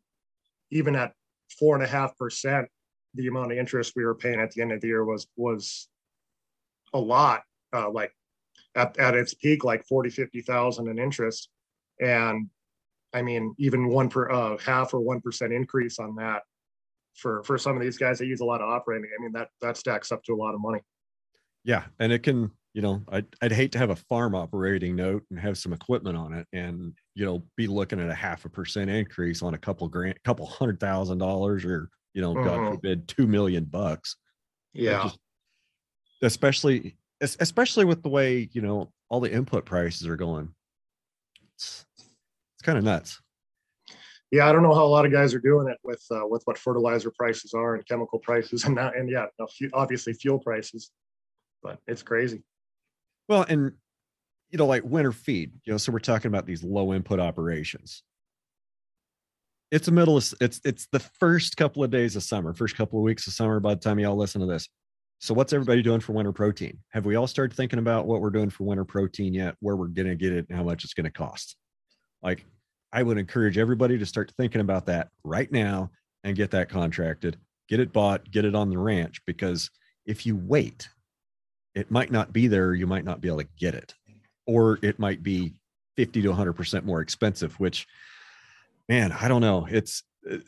even 0.70 0.96
at 0.96 1.12
four 1.58 1.74
and 1.74 1.84
a 1.84 1.88
half 1.88 2.16
percent, 2.16 2.68
the 3.14 3.26
amount 3.26 3.52
of 3.52 3.58
interest 3.58 3.94
we 3.96 4.04
were 4.04 4.14
paying 4.14 4.40
at 4.40 4.52
the 4.52 4.62
end 4.62 4.72
of 4.72 4.80
the 4.80 4.88
year 4.88 5.04
was 5.04 5.26
was 5.36 5.88
a 6.92 6.98
lot. 6.98 7.42
Uh, 7.72 7.90
like 7.90 8.12
at, 8.74 8.96
at 8.98 9.14
its 9.14 9.34
peak, 9.34 9.64
like 9.64 9.84
40, 9.86 10.10
50,000 10.10 10.88
in 10.88 10.98
interest. 10.98 11.48
And 12.00 12.48
I 13.12 13.22
mean, 13.22 13.54
even 13.58 13.88
one 13.88 14.08
per 14.08 14.30
uh, 14.30 14.58
half 14.58 14.92
or 14.94 15.00
one 15.00 15.20
percent 15.20 15.52
increase 15.52 15.98
on 15.98 16.14
that 16.16 16.42
for 17.14 17.42
for 17.42 17.56
some 17.58 17.74
of 17.76 17.82
these 17.82 17.96
guys 17.98 18.18
that 18.18 18.26
use 18.26 18.40
a 18.40 18.44
lot 18.44 18.60
of 18.60 18.68
operating. 18.68 19.10
I 19.18 19.22
mean, 19.22 19.32
that 19.32 19.48
that 19.62 19.76
stacks 19.76 20.12
up 20.12 20.22
to 20.24 20.34
a 20.34 20.36
lot 20.36 20.54
of 20.54 20.60
money. 20.60 20.80
Yeah, 21.64 21.84
and 21.98 22.12
it 22.12 22.22
can, 22.22 22.50
you 22.74 22.82
know, 22.82 23.02
I'd, 23.08 23.26
I'd 23.42 23.50
hate 23.52 23.72
to 23.72 23.78
have 23.78 23.90
a 23.90 23.96
farm 23.96 24.34
operating 24.34 24.94
note 24.94 25.24
and 25.30 25.40
have 25.40 25.58
some 25.58 25.72
equipment 25.72 26.16
on 26.16 26.32
it, 26.34 26.46
and 26.52 26.92
you 27.14 27.24
know, 27.24 27.42
be 27.56 27.66
looking 27.66 27.98
at 27.98 28.10
a 28.10 28.14
half 28.14 28.44
a 28.44 28.48
percent 28.50 28.90
increase 28.90 29.42
on 29.42 29.54
a 29.54 29.58
couple 29.58 29.88
grand, 29.88 30.22
couple 30.22 30.46
hundred 30.46 30.78
thousand 30.78 31.18
dollars, 31.18 31.64
or 31.64 31.88
you 32.14 32.20
know, 32.22 32.34
God 32.34 32.58
Mhm. 32.58 32.72
forbid, 32.74 33.08
two 33.08 33.26
million 33.26 33.64
bucks. 33.64 34.16
Yeah. 34.74 35.04
just- 35.04 35.18
especially, 36.22 36.78
es- 36.86 36.92
especially 37.20 37.84
with 37.84 38.02
the 38.02 38.08
way 38.08 38.48
you 38.52 38.60
know 38.60 38.92
all 39.08 39.20
the 39.20 39.32
input 39.32 39.64
prices 39.64 40.06
are 40.06 40.16
going. 40.16 40.52
It's, 41.54 41.84
it's 41.96 42.62
kind 42.62 42.78
of 42.78 42.84
nuts. 42.84 43.20
yeah, 44.30 44.48
I 44.48 44.52
don't 44.52 44.62
know 44.62 44.74
how 44.74 44.84
a 44.84 44.86
lot 44.86 45.06
of 45.06 45.12
guys 45.12 45.34
are 45.34 45.40
doing 45.40 45.68
it 45.68 45.78
with 45.82 46.04
uh, 46.10 46.26
with 46.26 46.42
what 46.44 46.58
fertilizer 46.58 47.12
prices 47.16 47.54
are 47.54 47.74
and 47.74 47.86
chemical 47.86 48.18
prices 48.18 48.64
and 48.66 48.76
that, 48.76 48.96
and 48.96 49.10
yeah, 49.10 49.26
obviously 49.72 50.12
fuel 50.12 50.38
prices, 50.38 50.90
but 51.62 51.78
it's 51.86 52.02
crazy. 52.02 52.42
Well, 53.28 53.44
and 53.48 53.72
you 54.50 54.58
know, 54.58 54.66
like 54.66 54.84
winter 54.84 55.12
feed, 55.12 55.52
you 55.64 55.72
know, 55.72 55.76
so 55.76 55.92
we're 55.92 55.98
talking 55.98 56.28
about 56.28 56.46
these 56.46 56.62
low 56.62 56.94
input 56.94 57.20
operations. 57.20 58.02
It's 59.70 59.86
the 59.86 59.92
middle 59.92 60.16
of 60.16 60.32
it's 60.40 60.60
it's 60.64 60.86
the 60.92 61.00
first 61.00 61.56
couple 61.56 61.84
of 61.84 61.90
days 61.90 62.16
of 62.16 62.22
summer, 62.22 62.54
first 62.54 62.76
couple 62.76 62.98
of 62.98 63.02
weeks 63.02 63.26
of 63.26 63.34
summer 63.34 63.60
by 63.60 63.74
the 63.74 63.80
time 63.80 63.98
y'all 63.98 64.16
listen 64.16 64.40
to 64.40 64.46
this. 64.46 64.68
So 65.20 65.34
what's 65.34 65.52
everybody 65.52 65.82
doing 65.82 66.00
for 66.00 66.12
winter 66.12 66.32
protein? 66.32 66.78
Have 66.90 67.04
we 67.04 67.16
all 67.16 67.26
started 67.26 67.56
thinking 67.56 67.78
about 67.78 68.06
what 68.06 68.20
we're 68.20 68.30
doing 68.30 68.50
for 68.50 68.64
winter 68.64 68.84
protein 68.84 69.34
yet, 69.34 69.56
where 69.60 69.76
we're 69.76 69.88
gonna 69.88 70.14
get 70.14 70.32
it 70.32 70.46
and 70.48 70.56
how 70.56 70.64
much 70.64 70.84
it's 70.84 70.94
gonna 70.94 71.10
cost? 71.10 71.56
Like 72.22 72.44
I 72.92 73.02
would 73.02 73.18
encourage 73.18 73.58
everybody 73.58 73.98
to 73.98 74.06
start 74.06 74.32
thinking 74.36 74.60
about 74.60 74.86
that 74.86 75.08
right 75.24 75.50
now 75.50 75.90
and 76.24 76.36
get 76.36 76.52
that 76.52 76.68
contracted, 76.68 77.36
get 77.68 77.80
it 77.80 77.92
bought, 77.92 78.30
get 78.30 78.44
it 78.44 78.54
on 78.54 78.70
the 78.70 78.78
ranch 78.78 79.20
because 79.26 79.70
if 80.06 80.24
you 80.24 80.36
wait 80.36 80.88
it 81.78 81.92
might 81.92 82.10
not 82.10 82.32
be 82.32 82.48
there. 82.48 82.74
You 82.74 82.88
might 82.88 83.04
not 83.04 83.20
be 83.20 83.28
able 83.28 83.38
to 83.38 83.48
get 83.56 83.74
it, 83.74 83.94
or 84.46 84.80
it 84.82 84.98
might 84.98 85.22
be 85.22 85.54
50 85.96 86.22
to 86.22 86.32
100% 86.32 86.84
more 86.84 87.00
expensive, 87.00 87.54
which, 87.60 87.86
man, 88.88 89.12
I 89.12 89.28
don't 89.28 89.40
know. 89.40 89.66
It's 89.70 90.02
uh, 90.30 90.38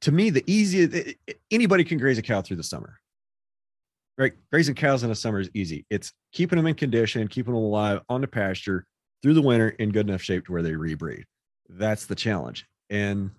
to 0.00 0.12
me 0.12 0.30
the 0.30 0.44
easiest. 0.46 1.14
Anybody 1.50 1.84
can 1.84 1.98
graze 1.98 2.16
a 2.16 2.22
cow 2.22 2.40
through 2.40 2.56
the 2.56 2.62
summer, 2.62 2.98
right? 4.18 4.32
Grazing 4.50 4.74
cows 4.74 5.02
in 5.02 5.08
the 5.08 5.14
summer 5.14 5.40
is 5.40 5.50
easy. 5.54 5.84
It's 5.90 6.12
keeping 6.32 6.56
them 6.56 6.66
in 6.66 6.74
condition, 6.74 7.28
keeping 7.28 7.54
them 7.54 7.62
alive 7.62 8.00
on 8.08 8.20
the 8.20 8.28
pasture 8.28 8.86
through 9.22 9.34
the 9.34 9.42
winter 9.42 9.70
in 9.70 9.90
good 9.90 10.08
enough 10.08 10.22
shape 10.22 10.46
to 10.46 10.52
where 10.52 10.62
they 10.62 10.72
rebreed. 10.72 11.24
That's 11.68 12.06
the 12.06 12.14
challenge. 12.14 12.66
And, 12.90 13.30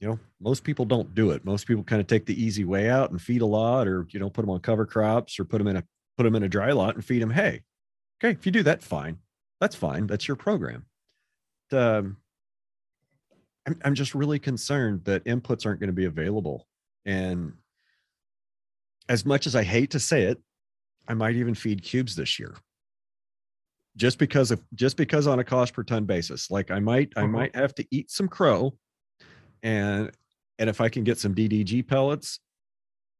you 0.00 0.08
know, 0.08 0.18
most 0.40 0.64
people 0.64 0.84
don't 0.84 1.14
do 1.14 1.30
it. 1.30 1.44
Most 1.44 1.66
people 1.66 1.84
kind 1.84 2.00
of 2.00 2.06
take 2.06 2.26
the 2.26 2.42
easy 2.42 2.64
way 2.64 2.90
out 2.90 3.10
and 3.10 3.20
feed 3.20 3.42
a 3.42 3.46
lot, 3.46 3.86
or 3.86 4.06
you 4.10 4.20
know, 4.20 4.28
put 4.28 4.42
them 4.42 4.50
on 4.50 4.60
cover 4.60 4.84
crops, 4.84 5.38
or 5.38 5.44
put 5.44 5.58
them 5.58 5.68
in 5.68 5.76
a 5.76 5.84
put 6.16 6.24
them 6.24 6.34
in 6.34 6.42
a 6.42 6.48
dry 6.48 6.72
lot 6.72 6.94
and 6.94 7.04
feed 7.04 7.22
them 7.22 7.30
hay. 7.30 7.62
Okay, 8.22 8.32
if 8.32 8.44
you 8.44 8.52
do 8.52 8.62
that, 8.64 8.82
fine. 8.82 9.18
That's 9.60 9.76
fine. 9.76 10.06
That's 10.06 10.28
your 10.28 10.36
program. 10.36 10.84
Um, 11.72 12.18
I'm 13.66 13.78
I'm 13.84 13.94
just 13.94 14.14
really 14.14 14.38
concerned 14.38 15.04
that 15.04 15.24
inputs 15.24 15.64
aren't 15.64 15.80
going 15.80 15.88
to 15.88 15.94
be 15.94 16.04
available, 16.04 16.66
and 17.04 17.54
as 19.08 19.24
much 19.26 19.46
as 19.46 19.54
I 19.54 19.62
hate 19.62 19.90
to 19.90 20.00
say 20.00 20.22
it, 20.24 20.40
I 21.06 21.14
might 21.14 21.36
even 21.36 21.54
feed 21.54 21.82
cubes 21.82 22.16
this 22.16 22.38
year. 22.38 22.54
Just 23.96 24.18
because 24.18 24.50
of 24.50 24.60
just 24.74 24.96
because 24.96 25.26
on 25.26 25.38
a 25.38 25.44
cost 25.44 25.72
per 25.74 25.84
ton 25.84 26.04
basis. 26.04 26.50
Like 26.50 26.70
I 26.70 26.80
might 26.80 27.12
I 27.16 27.22
Mhm. 27.22 27.30
might 27.30 27.54
have 27.56 27.74
to 27.76 27.86
eat 27.90 28.10
some 28.10 28.28
crow 28.28 28.76
and 29.62 30.10
and 30.58 30.70
if 30.70 30.80
I 30.80 30.88
can 30.88 31.04
get 31.04 31.18
some 31.18 31.34
DDG 31.34 31.82
pellets 31.86 32.40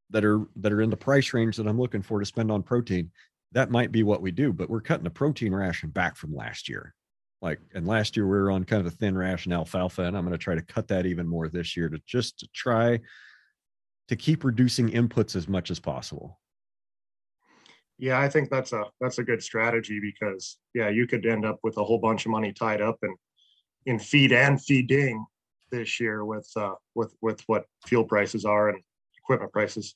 that 0.09 0.25
are 0.25 0.45
that 0.57 0.73
are 0.73 0.81
in 0.81 0.89
the 0.89 0.97
price 0.97 1.33
range 1.33 1.57
that 1.57 1.67
I'm 1.67 1.79
looking 1.79 2.01
for 2.01 2.19
to 2.19 2.25
spend 2.25 2.51
on 2.51 2.61
protein, 2.63 3.11
that 3.53 3.71
might 3.71 3.91
be 3.91 4.03
what 4.03 4.21
we 4.21 4.31
do. 4.31 4.51
But 4.51 4.69
we're 4.69 4.81
cutting 4.81 5.03
the 5.05 5.09
protein 5.09 5.53
ration 5.53 5.89
back 5.91 6.17
from 6.17 6.35
last 6.35 6.67
year. 6.67 6.93
Like 7.41 7.61
and 7.73 7.87
last 7.87 8.17
year 8.17 8.25
we 8.25 8.37
were 8.37 8.51
on 8.51 8.65
kind 8.65 8.85
of 8.85 8.91
a 8.91 8.95
thin 8.95 9.17
ration 9.17 9.53
alfalfa, 9.53 10.03
and 10.03 10.17
I'm 10.17 10.25
going 10.25 10.37
to 10.37 10.43
try 10.43 10.55
to 10.55 10.61
cut 10.61 10.87
that 10.89 11.05
even 11.05 11.27
more 11.27 11.47
this 11.47 11.77
year 11.77 11.87
to 11.89 11.99
just 12.05 12.39
to 12.39 12.47
try 12.53 12.99
to 14.07 14.15
keep 14.15 14.43
reducing 14.43 14.89
inputs 14.89 15.35
as 15.35 15.47
much 15.47 15.71
as 15.71 15.79
possible. 15.79 16.39
Yeah, 17.97 18.19
I 18.19 18.27
think 18.27 18.49
that's 18.49 18.73
a 18.73 18.85
that's 18.99 19.19
a 19.19 19.23
good 19.23 19.41
strategy 19.41 19.99
because 19.99 20.57
yeah, 20.73 20.89
you 20.89 21.07
could 21.07 21.25
end 21.25 21.45
up 21.45 21.59
with 21.63 21.77
a 21.77 21.83
whole 21.83 21.99
bunch 21.99 22.25
of 22.25 22.31
money 22.31 22.51
tied 22.51 22.81
up 22.81 22.97
in 23.03 23.15
in 23.85 23.99
feed 23.99 24.33
and 24.33 24.61
feeding 24.61 25.25
this 25.71 25.99
year 25.99 26.25
with 26.25 26.49
uh 26.55 26.73
with 26.93 27.15
with 27.21 27.41
what 27.47 27.65
fuel 27.85 28.03
prices 28.03 28.43
are 28.45 28.69
and 28.69 28.81
equipment 29.17 29.51
prices. 29.53 29.95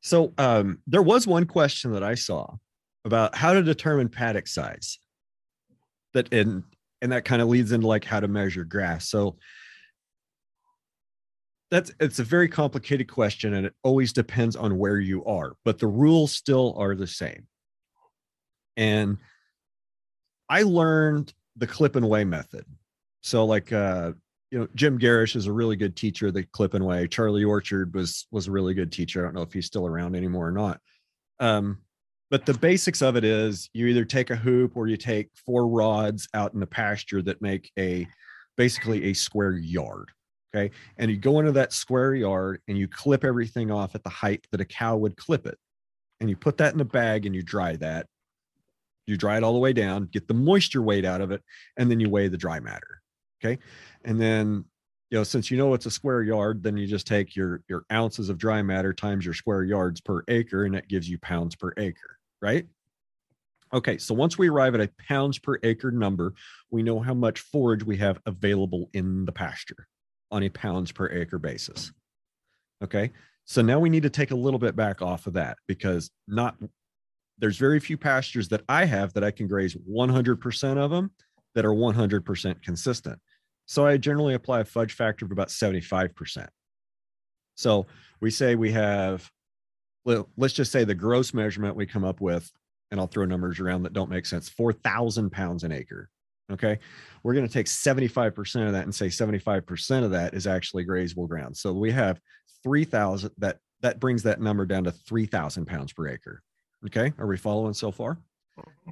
So 0.00 0.32
um, 0.38 0.78
there 0.86 1.02
was 1.02 1.26
one 1.26 1.44
question 1.44 1.92
that 1.92 2.02
I 2.02 2.14
saw 2.14 2.56
about 3.04 3.34
how 3.34 3.52
to 3.52 3.62
determine 3.62 4.08
paddock 4.08 4.46
size. 4.46 4.98
That 6.14 6.32
and 6.32 6.64
and 7.02 7.12
that 7.12 7.24
kind 7.24 7.42
of 7.42 7.48
leads 7.48 7.72
into 7.72 7.86
like 7.86 8.04
how 8.04 8.20
to 8.20 8.28
measure 8.28 8.64
grass. 8.64 9.08
So 9.08 9.36
that's 11.70 11.92
it's 12.00 12.18
a 12.18 12.24
very 12.24 12.48
complicated 12.48 13.10
question 13.10 13.54
and 13.54 13.66
it 13.66 13.74
always 13.82 14.12
depends 14.12 14.56
on 14.56 14.78
where 14.78 14.98
you 14.98 15.24
are, 15.24 15.54
but 15.64 15.78
the 15.78 15.86
rules 15.86 16.32
still 16.32 16.74
are 16.78 16.94
the 16.94 17.06
same. 17.06 17.46
And 18.76 19.18
I 20.48 20.62
learned 20.62 21.34
the 21.56 21.66
clip 21.66 21.96
and 21.96 22.08
weigh 22.08 22.24
method. 22.24 22.64
So 23.22 23.44
like 23.44 23.72
uh 23.72 24.12
you 24.50 24.58
know, 24.58 24.68
Jim 24.74 24.98
Gerrish 24.98 25.36
is 25.36 25.46
a 25.46 25.52
really 25.52 25.76
good 25.76 25.94
teacher, 25.94 26.30
the 26.30 26.42
clip 26.42 26.72
and 26.72 26.86
weigh. 26.86 27.06
Charley 27.06 27.44
Orchard 27.44 27.94
was 27.94 28.26
was 28.30 28.48
a 28.48 28.50
really 28.50 28.72
good 28.72 28.90
teacher. 28.90 29.20
I 29.20 29.24
don't 29.24 29.34
know 29.34 29.42
if 29.42 29.52
he's 29.52 29.66
still 29.66 29.86
around 29.86 30.16
anymore 30.16 30.48
or 30.48 30.52
not. 30.52 30.80
Um, 31.38 31.78
but 32.30 32.46
the 32.46 32.54
basics 32.54 33.02
of 33.02 33.16
it 33.16 33.24
is 33.24 33.70
you 33.72 33.86
either 33.86 34.04
take 34.04 34.30
a 34.30 34.36
hoop 34.36 34.76
or 34.76 34.86
you 34.86 34.96
take 34.96 35.30
four 35.46 35.66
rods 35.66 36.28
out 36.34 36.54
in 36.54 36.60
the 36.60 36.66
pasture 36.66 37.22
that 37.22 37.42
make 37.42 37.70
a 37.78 38.06
basically 38.56 39.04
a 39.04 39.14
square 39.14 39.52
yard. 39.52 40.10
Okay. 40.54 40.74
And 40.96 41.10
you 41.10 41.16
go 41.16 41.40
into 41.40 41.52
that 41.52 41.72
square 41.72 42.14
yard 42.14 42.60
and 42.68 42.78
you 42.78 42.88
clip 42.88 43.24
everything 43.24 43.70
off 43.70 43.94
at 43.94 44.02
the 44.02 44.10
height 44.10 44.46
that 44.50 44.60
a 44.60 44.64
cow 44.64 44.96
would 44.96 45.16
clip 45.16 45.46
it. 45.46 45.58
And 46.20 46.30
you 46.30 46.36
put 46.36 46.56
that 46.58 46.74
in 46.74 46.80
a 46.80 46.84
bag 46.84 47.26
and 47.26 47.34
you 47.34 47.42
dry 47.42 47.76
that. 47.76 48.06
You 49.06 49.16
dry 49.16 49.36
it 49.36 49.42
all 49.42 49.52
the 49.52 49.58
way 49.58 49.72
down, 49.72 50.08
get 50.12 50.28
the 50.28 50.34
moisture 50.34 50.82
weight 50.82 51.04
out 51.04 51.20
of 51.20 51.30
it, 51.30 51.42
and 51.76 51.90
then 51.90 52.00
you 52.00 52.10
weigh 52.10 52.28
the 52.28 52.36
dry 52.36 52.60
matter. 52.60 53.00
Okay. 53.42 53.58
And 54.04 54.20
then, 54.20 54.64
you 55.10 55.18
know, 55.18 55.24
since 55.24 55.50
you 55.50 55.56
know 55.56 55.72
it's 55.74 55.86
a 55.86 55.90
square 55.90 56.22
yard, 56.22 56.62
then 56.62 56.76
you 56.76 56.86
just 56.86 57.06
take 57.06 57.34
your 57.34 57.62
your 57.68 57.84
ounces 57.90 58.28
of 58.28 58.36
dry 58.36 58.62
matter 58.62 58.92
times 58.92 59.24
your 59.24 59.32
square 59.32 59.64
yards 59.64 60.00
per 60.00 60.22
acre, 60.28 60.64
and 60.64 60.74
that 60.74 60.88
gives 60.88 61.08
you 61.08 61.18
pounds 61.18 61.56
per 61.56 61.72
acre, 61.78 62.18
right? 62.42 62.66
Okay, 63.72 63.96
so 63.96 64.14
once 64.14 64.36
we 64.36 64.48
arrive 64.48 64.74
at 64.74 64.80
a 64.80 64.90
pounds 65.08 65.38
per 65.38 65.58
acre 65.62 65.90
number, 65.90 66.34
we 66.70 66.82
know 66.82 67.00
how 67.00 67.14
much 67.14 67.40
forage 67.40 67.84
we 67.84 67.96
have 67.98 68.18
available 68.26 68.90
in 68.92 69.24
the 69.24 69.32
pasture 69.32 69.86
on 70.30 70.42
a 70.42 70.48
pounds 70.48 70.92
per 70.92 71.08
acre 71.08 71.38
basis. 71.38 71.92
Okay, 72.82 73.10
so 73.44 73.62
now 73.62 73.78
we 73.78 73.90
need 73.90 74.02
to 74.02 74.10
take 74.10 74.30
a 74.30 74.36
little 74.36 74.58
bit 74.58 74.76
back 74.76 75.02
off 75.02 75.26
of 75.26 75.32
that 75.34 75.56
because 75.66 76.10
not 76.26 76.56
there's 77.38 77.56
very 77.56 77.80
few 77.80 77.96
pastures 77.96 78.48
that 78.48 78.62
I 78.68 78.84
have 78.84 79.12
that 79.14 79.24
I 79.24 79.30
can 79.30 79.46
graze 79.46 79.74
100% 79.74 80.76
of 80.76 80.90
them 80.90 81.10
that 81.54 81.64
are 81.64 81.72
100% 81.72 82.62
consistent. 82.62 83.18
So 83.66 83.86
I 83.86 83.96
generally 83.96 84.34
apply 84.34 84.60
a 84.60 84.64
fudge 84.64 84.92
factor 84.92 85.24
of 85.24 85.32
about 85.32 85.48
75%. 85.48 86.48
So 87.54 87.86
we 88.20 88.30
say 88.30 88.54
we 88.54 88.72
have, 88.72 89.30
well, 90.04 90.28
let's 90.36 90.54
just 90.54 90.72
say 90.72 90.84
the 90.84 90.94
gross 90.94 91.34
measurement 91.34 91.76
we 91.76 91.86
come 91.86 92.04
up 92.04 92.20
with, 92.20 92.50
and 92.90 92.98
I'll 92.98 93.06
throw 93.06 93.24
numbers 93.24 93.60
around 93.60 93.82
that 93.82 93.92
don't 93.92 94.10
make 94.10 94.26
sense 94.26 94.48
4,000 94.48 95.30
pounds 95.30 95.64
an 95.64 95.72
acre. 95.72 96.08
Okay. 96.50 96.78
We're 97.22 97.34
going 97.34 97.46
to 97.46 97.52
take 97.52 97.66
75% 97.66 98.66
of 98.66 98.72
that 98.72 98.84
and 98.84 98.94
say 98.94 99.06
75% 99.06 100.04
of 100.04 100.10
that 100.12 100.34
is 100.34 100.46
actually 100.46 100.86
grazable 100.86 101.28
ground. 101.28 101.56
So 101.56 101.72
we 101.72 101.90
have 101.90 102.20
3,000 102.62 103.32
that 103.38 103.58
that 103.80 104.00
brings 104.00 104.22
that 104.24 104.40
number 104.40 104.66
down 104.66 104.84
to 104.84 104.90
3,000 104.90 105.66
pounds 105.66 105.92
per 105.92 106.08
acre. 106.08 106.42
Okay. 106.86 107.12
Are 107.18 107.26
we 107.26 107.36
following 107.36 107.74
so 107.74 107.90
far? 107.90 108.18
Mm-hmm. 108.58 108.90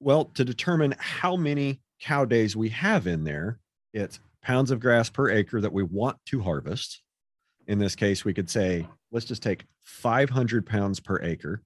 Well, 0.00 0.26
to 0.34 0.44
determine 0.44 0.94
how 0.98 1.36
many 1.36 1.80
cow 2.00 2.24
days 2.24 2.56
we 2.56 2.68
have 2.70 3.06
in 3.06 3.24
there, 3.24 3.58
it's 3.92 4.20
pounds 4.42 4.70
of 4.70 4.80
grass 4.80 5.08
per 5.08 5.30
acre 5.30 5.60
that 5.60 5.72
we 5.72 5.82
want 5.82 6.18
to 6.26 6.40
harvest. 6.40 7.02
In 7.66 7.78
this 7.78 7.96
case, 7.96 8.24
we 8.24 8.32
could 8.32 8.48
say, 8.48 8.86
let's 9.10 9.26
just 9.26 9.42
take 9.42 9.64
500 9.84 10.66
pounds 10.66 11.00
per 11.00 11.20
acre 11.22 11.62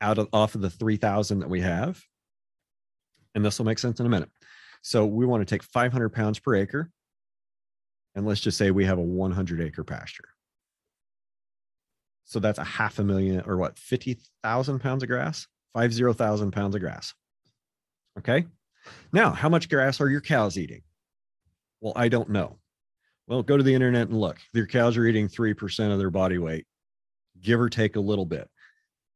out 0.00 0.18
of 0.18 0.28
off 0.32 0.54
of 0.54 0.60
the 0.60 0.70
3,000 0.70 1.38
that 1.38 1.48
we 1.48 1.60
have. 1.60 2.02
And 3.34 3.44
this 3.44 3.58
will 3.58 3.66
make 3.66 3.78
sense 3.78 4.00
in 4.00 4.06
a 4.06 4.08
minute. 4.08 4.30
So 4.82 5.06
we 5.06 5.26
want 5.26 5.40
to 5.40 5.52
take 5.52 5.62
500 5.62 6.10
pounds 6.10 6.38
per 6.38 6.54
acre. 6.54 6.90
And 8.14 8.26
let's 8.26 8.40
just 8.40 8.58
say 8.58 8.70
we 8.70 8.84
have 8.84 8.98
a 8.98 9.02
100 9.02 9.60
acre 9.60 9.82
pasture. 9.82 10.28
So 12.24 12.38
that's 12.38 12.58
a 12.58 12.64
half 12.64 12.98
a 12.98 13.04
million 13.04 13.42
or 13.46 13.56
what, 13.56 13.78
50,000 13.78 14.78
pounds 14.78 15.02
of 15.02 15.08
grass? 15.08 15.46
50,000 15.76 16.52
pounds 16.52 16.74
of 16.74 16.80
grass. 16.80 17.14
Okay. 18.18 18.46
Now, 19.12 19.30
how 19.30 19.48
much 19.48 19.68
grass 19.68 20.00
are 20.00 20.08
your 20.08 20.20
cows 20.20 20.56
eating? 20.56 20.82
Well, 21.80 21.94
I 21.96 22.08
don't 22.08 22.30
know. 22.30 22.58
Well, 23.26 23.42
go 23.42 23.56
to 23.56 23.62
the 23.62 23.74
internet 23.74 24.08
and 24.08 24.20
look. 24.20 24.38
Your 24.52 24.66
cows 24.66 24.96
are 24.96 25.06
eating 25.06 25.28
3% 25.28 25.92
of 25.92 25.98
their 25.98 26.10
body 26.10 26.38
weight, 26.38 26.66
give 27.40 27.60
or 27.60 27.68
take 27.68 27.96
a 27.96 28.00
little 28.00 28.26
bit. 28.26 28.48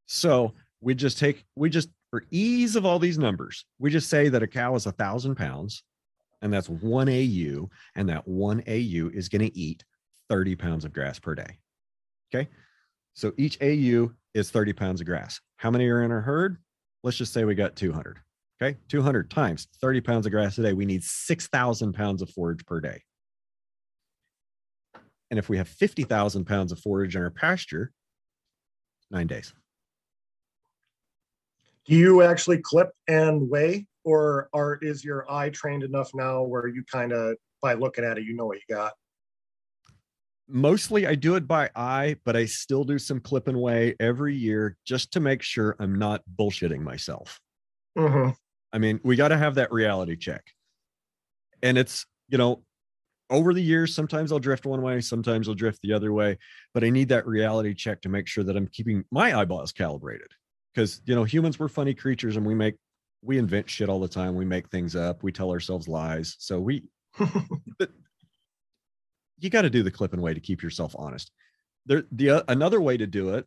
So 0.07 0.55
we 0.81 0.95
just 0.95 1.19
take, 1.19 1.45
we 1.55 1.71
just, 1.71 1.89
for 2.11 2.25
ease 2.31 2.77
of 2.77 2.87
all 2.87 2.99
these 2.99 3.19
numbers, 3.19 3.65
we 3.79 3.91
just 3.91 4.09
say 4.09 4.29
that 4.29 4.43
a 4.43 4.47
cow 4.47 4.75
is 4.75 4.87
a 4.87 4.93
thousand 4.93 5.35
pounds 5.35 5.83
and 6.43 6.53
that's 6.53 6.69
one 6.69 7.09
AU, 7.09 7.69
and 7.95 8.09
that 8.09 8.27
one 8.27 8.63
AU 8.69 9.11
is 9.13 9.29
going 9.29 9.43
to 9.43 9.59
eat 9.59 9.85
30 10.29 10.57
pounds 10.57 10.85
of 10.85 10.93
grass 10.93 11.19
per 11.19 11.35
day. 11.35 11.59
Okay. 12.33 12.49
So 13.15 13.33
each 13.37 13.61
AU 13.61 14.13
is 14.35 14.51
30 14.51 14.73
pounds 14.73 15.01
of 15.01 15.07
grass. 15.07 15.41
How 15.57 15.71
many 15.71 15.89
are 15.89 16.05
in 16.05 16.13
our 16.13 16.21
herd? 16.21 16.59
Let's 17.03 17.17
just 17.17 17.33
say 17.33 17.45
we 17.45 17.55
got 17.55 17.77
200. 17.77 18.19
Okay. 18.61 18.79
200 18.89 19.31
times 19.31 19.69
30 19.81 20.01
pounds 20.01 20.27
of 20.27 20.33
grass 20.33 20.59
a 20.59 20.63
day. 20.63 20.73
We 20.73 20.87
need 20.87 21.03
6,000 21.03 21.93
pounds 21.93 22.23
of 22.23 22.31
forage 22.31 22.65
per 22.67 22.81
day. 22.81 23.03
And 25.31 25.39
if 25.39 25.49
we 25.49 25.59
have 25.59 25.69
50,000 25.69 26.45
pounds 26.45 26.73
of 26.73 26.79
forage 26.79 27.17
in 27.17 27.23
our 27.23 27.31
pasture, 27.31 27.93
nine 29.11 29.27
days. 29.27 29.53
Do 31.89 31.97
you 31.97 32.23
actually 32.23 32.59
clip 32.59 32.91
and 33.09 33.49
weigh, 33.49 33.87
or 34.05 34.51
are 34.53 34.79
is 34.83 35.03
your 35.03 35.31
eye 35.31 35.49
trained 35.49 35.83
enough 35.83 36.11
now 36.15 36.43
where 36.43 36.67
you 36.69 36.85
kind 36.91 37.13
of 37.13 37.37
by 37.63 37.73
looking 37.75 38.05
at 38.05 38.19
it, 38.19 38.25
you 38.25 38.35
know 38.35 38.45
what 38.45 38.59
you 38.59 38.75
got? 38.75 38.93
Mostly 40.49 41.07
I 41.07 41.15
do 41.15 41.35
it 41.37 41.49
by 41.49 41.71
eye, 41.75 42.17
but 42.25 42.37
I 42.37 42.45
still 42.45 42.85
do 42.85 42.99
some 42.99 43.21
clip 43.21 43.49
and 43.49 43.59
weigh 43.59 43.95
every 44.01 44.35
year 44.35 44.77
just 44.85 45.13
to 45.13 45.21
make 45.21 45.43
sure 45.43 45.77
I'm 45.79 45.99
not 45.99 46.23
bullshitting 46.39 46.81
myself. 46.81 47.41
hmm 47.97 48.31
I 48.71 48.77
mean, 48.77 49.01
we 49.03 49.17
got 49.17 49.29
to 49.29 49.39
have 49.39 49.55
that 49.55 49.73
reality 49.73 50.15
check. 50.15 50.45
And 51.63 51.79
it's, 51.79 52.05
you 52.29 52.37
know, 52.37 52.65
over 53.31 53.55
the 53.55 53.63
years, 53.63 53.95
sometimes 53.95 54.31
I'll 54.31 54.39
drift 54.39 54.67
one 54.67 54.83
way, 54.83 55.01
sometimes 55.01 55.49
I'll 55.49 55.55
drift 55.55 55.81
the 55.83 55.95
other 55.95 56.13
way, 56.13 56.37
but 56.75 56.85
I 56.85 56.91
need 56.91 57.09
that 57.09 57.27
reality 57.27 57.73
check 57.73 58.03
to 58.03 58.11
make 58.11 58.27
sure 58.27 58.45
that 58.45 58.57
I'm 58.59 58.69
keeping 58.69 59.05
my 59.11 59.39
eyeballs 59.39 59.73
calibrated. 59.73 60.29
Because, 60.79 61.01
you 61.07 61.15
know, 61.17 61.25
humans, 61.25 61.59
we're 61.59 61.67
funny 61.67 61.93
creatures 61.93 62.37
and 62.37 62.47
we 62.47 62.55
make, 62.55 62.77
we 63.21 63.37
invent 63.37 63.69
shit 63.69 63.89
all 63.89 63.99
the 63.99 64.07
time. 64.07 64.37
We 64.37 64.45
make 64.45 64.69
things 64.69 64.95
up, 64.95 65.25
we 65.25 65.33
tell 65.33 65.51
ourselves 65.51 65.89
lies. 65.89 66.37
So 66.39 66.61
we, 66.61 66.85
but 67.81 67.91
you 69.41 69.51
got 69.51 69.63
to 69.63 69.71
do 69.71 69.83
the 69.83 69.91
clip 69.91 70.13
and 70.13 70.23
weigh 70.23 70.35
to 70.35 70.41
keep 70.41 70.63
yourself 70.63 70.95
honest. 70.97 71.33
There, 71.87 72.05
the 72.13 72.31
uh, 72.31 72.43
another 72.47 72.81
way 72.81 72.97
to 72.97 73.09
do 73.09 73.31
it, 73.31 73.45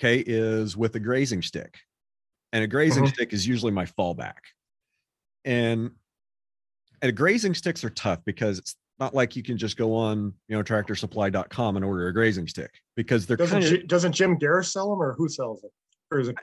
okay, 0.00 0.20
is 0.26 0.78
with 0.78 0.94
a 0.94 0.98
grazing 0.98 1.42
stick, 1.42 1.80
and 2.54 2.64
a 2.64 2.68
grazing 2.68 3.04
Mhm. 3.04 3.08
stick 3.08 3.34
is 3.34 3.46
usually 3.46 3.72
my 3.72 3.84
fallback. 3.84 4.38
And 5.44 5.90
and 7.02 7.14
grazing 7.14 7.52
sticks 7.52 7.84
are 7.84 7.90
tough 7.90 8.20
because 8.24 8.58
it's 8.58 8.76
not 8.98 9.12
like 9.12 9.36
you 9.36 9.42
can 9.42 9.58
just 9.58 9.76
go 9.76 9.94
on 9.94 10.32
you 10.48 10.56
know 10.56 10.62
tractorsupply.com 10.62 11.76
and 11.76 11.84
order 11.84 12.08
a 12.08 12.14
grazing 12.14 12.48
stick 12.48 12.70
because 12.96 13.26
they're 13.26 13.36
Doesn't 13.36 13.60
kind 13.60 13.92
of 13.92 14.12
Jim 14.14 14.38
Gerrish 14.38 14.72
sell 14.72 14.88
them, 14.88 15.02
or 15.02 15.12
who 15.12 15.28
sells 15.28 15.60
them? 15.60 15.70
Or 16.10 16.20
is 16.20 16.28
it 16.28 16.36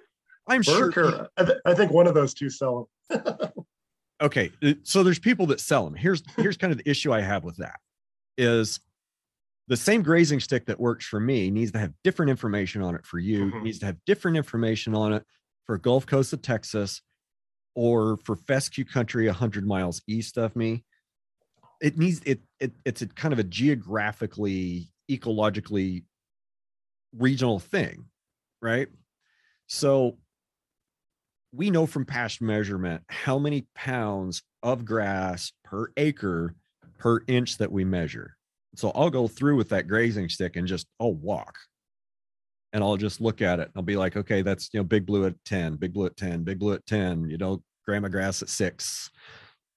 i'm 0.47 0.61
sure 0.61 0.91
Or, 0.97 1.29
I, 1.37 1.43
th- 1.45 1.57
I 1.65 1.73
think 1.73 1.91
one 1.91 2.07
of 2.07 2.13
those 2.13 2.33
two 2.33 2.49
sell 2.49 2.89
them. 3.09 3.51
okay 4.21 4.51
uh, 4.63 4.73
so 4.83 5.03
there's 5.03 5.19
people 5.19 5.45
that 5.47 5.59
sell 5.59 5.85
them 5.85 5.93
here's 5.95 6.23
here's 6.37 6.57
kind 6.57 6.71
of 6.71 6.77
the 6.77 6.89
issue 6.89 7.13
i 7.13 7.21
have 7.21 7.43
with 7.43 7.57
that 7.57 7.79
is 8.37 8.79
the 9.67 9.77
same 9.77 10.01
grazing 10.01 10.39
stick 10.39 10.65
that 10.65 10.79
works 10.79 11.05
for 11.05 11.19
me 11.19 11.49
needs 11.51 11.71
to 11.71 11.79
have 11.79 11.93
different 12.03 12.29
information 12.29 12.81
on 12.81 12.95
it 12.95 13.05
for 13.05 13.19
you 13.19 13.45
Mhm. 13.45 13.63
needs 13.63 13.79
to 13.79 13.85
have 13.85 13.97
different 14.05 14.35
information 14.37 14.95
on 14.95 15.13
it 15.13 15.23
for 15.65 15.77
gulf 15.77 16.05
coast 16.05 16.33
of 16.33 16.41
texas 16.41 17.01
or 17.75 18.17
for 18.25 18.35
fescue 18.35 18.83
country 18.83 19.27
100 19.27 19.65
miles 19.65 20.01
east 20.07 20.37
of 20.37 20.55
me 20.55 20.83
it 21.81 21.97
needs 21.97 22.21
it, 22.25 22.41
it 22.59 22.73
it's 22.85 23.01
a 23.01 23.07
kind 23.07 23.31
of 23.33 23.39
a 23.39 23.43
geographically 23.43 24.91
ecologically 25.09 26.03
regional 27.17 27.59
thing 27.59 28.05
right 28.61 28.87
so 29.73 30.17
we 31.53 31.69
know 31.69 31.85
from 31.85 32.03
past 32.03 32.41
measurement 32.41 33.03
how 33.07 33.39
many 33.39 33.65
pounds 33.73 34.43
of 34.61 34.83
grass 34.83 35.53
per 35.63 35.93
acre 35.95 36.55
per 36.99 37.21
inch 37.29 37.57
that 37.57 37.71
we 37.71 37.85
measure. 37.85 38.35
So 38.75 38.91
I'll 38.93 39.09
go 39.09 39.29
through 39.29 39.55
with 39.55 39.69
that 39.69 39.87
grazing 39.87 40.27
stick 40.27 40.57
and 40.57 40.67
just 40.67 40.87
I'll 40.99 41.13
walk. 41.13 41.55
And 42.73 42.83
I'll 42.83 42.97
just 42.97 43.21
look 43.21 43.41
at 43.41 43.61
it. 43.61 43.71
I'll 43.73 43.81
be 43.81 43.95
like, 43.95 44.17
okay, 44.17 44.41
that's 44.41 44.69
you 44.73 44.81
know, 44.81 44.83
big 44.83 45.05
blue 45.05 45.25
at 45.25 45.35
10, 45.45 45.77
big 45.77 45.93
blue 45.93 46.07
at 46.07 46.17
10, 46.17 46.43
big 46.43 46.59
blue 46.59 46.73
at 46.73 46.85
10, 46.85 47.29
you 47.29 47.37
know, 47.37 47.63
grama 47.85 48.09
grass 48.09 48.41
at 48.41 48.49
six, 48.49 49.09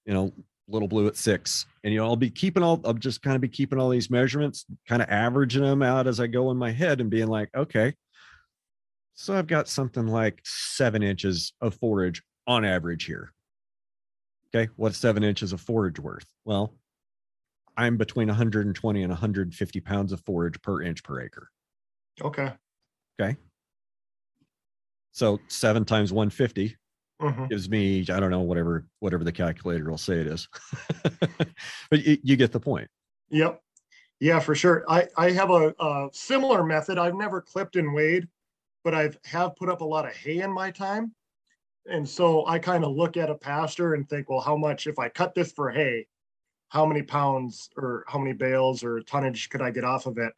you 0.07 0.13
know, 0.13 0.33
little 0.67 0.89
blue 0.89 1.07
at 1.07 1.17
six. 1.17 1.67
And 1.85 1.93
you 1.93 2.01
know, 2.01 2.07
I'll 2.07 2.17
be 2.17 2.31
keeping 2.31 2.65
all 2.65 2.81
I'll 2.85 2.95
just 2.95 3.23
kind 3.23 3.37
of 3.37 3.41
be 3.41 3.49
keeping 3.49 3.79
all 3.79 3.91
these 3.91 4.11
measurements, 4.11 4.67
kind 4.89 5.03
of 5.03 5.09
averaging 5.09 5.63
them 5.63 5.83
out 5.83 6.09
as 6.09 6.19
I 6.19 6.27
go 6.27 6.51
in 6.51 6.57
my 6.57 6.73
head 6.73 7.01
and 7.01 7.11
being 7.11 7.29
like, 7.29 7.51
okay, 7.57 7.95
so 9.15 9.35
I've 9.37 9.47
got 9.47 9.69
something 9.69 10.07
like 10.07 10.41
seven 10.45 11.03
inches 11.03 11.53
of 11.61 11.75
forage 11.75 12.23
on 12.47 12.65
average 12.65 13.05
here. 13.05 13.33
Okay. 14.55 14.71
What's 14.77 14.99
seven 14.99 15.23
inches 15.25 15.53
of 15.53 15.61
forage 15.61 15.99
worth? 15.99 16.27
Well, 16.45 16.75
I'm 17.77 17.97
between 17.97 18.29
120 18.29 19.03
and 19.03 19.11
150 19.11 19.81
pounds 19.81 20.13
of 20.13 20.21
forage 20.25 20.61
per 20.63 20.83
inch 20.83 21.03
per 21.03 21.21
acre. 21.21 21.49
Okay. 22.23 22.53
Okay. 23.21 23.37
So 25.13 25.41
seven 25.49 25.85
times 25.85 26.13
150 26.13 26.77
Mhm. 27.23 27.49
gives 27.49 27.71
me, 27.71 28.01
I 28.01 28.19
don't 28.21 28.31
know, 28.31 28.41
whatever, 28.41 28.87
whatever 28.99 29.23
the 29.23 29.33
calculator 29.33 29.89
will 29.89 29.97
say 29.99 30.19
it 30.21 30.27
is. 30.27 30.49
but 31.91 32.05
you, 32.05 32.19
you 32.23 32.37
get 32.37 32.51
the 32.53 32.59
point. 32.61 32.89
Yep. 33.31 33.61
Yeah, 34.21 34.41
for 34.41 34.55
sure. 34.57 34.85
I, 34.89 35.09
I 35.17 35.31
have 35.31 35.51
a, 35.51 35.75
a 35.79 36.09
similar 36.13 36.65
method. 36.65 36.99
I've 36.99 37.15
never 37.15 37.41
clipped 37.41 37.77
and 37.77 37.95
weighed, 37.95 38.29
but 38.85 38.95
I've 38.95 39.19
have 39.25 39.57
put 39.57 39.71
up 39.71 39.81
a 39.81 39.85
lot 39.85 40.07
of 40.07 40.15
hay 40.15 40.41
in 40.41 40.53
my 40.53 40.71
time. 40.71 41.13
And 41.87 42.09
so 42.09 42.47
I 42.47 42.59
kind 42.59 42.85
of 42.85 42.93
look 42.93 43.17
at 43.17 43.31
a 43.31 43.35
pasture 43.35 43.95
and 43.95 44.09
think, 44.09 44.31
well, 44.31 44.41
how 44.41 44.57
much, 44.57 44.87
if 44.87 44.99
I 44.99 45.09
cut 45.09 45.35
this 45.35 45.53
for 45.53 45.71
hay, 45.71 46.07
how 46.69 46.87
many 46.87 47.03
pounds 47.03 47.69
or 47.77 48.05
how 48.07 48.19
many 48.19 48.33
bales 48.33 48.83
or 48.85 49.01
tonnage 49.01 49.49
could 49.49 49.63
I 49.63 49.71
get 49.71 49.85
off 49.85 50.07
of 50.07 50.19
it? 50.19 50.33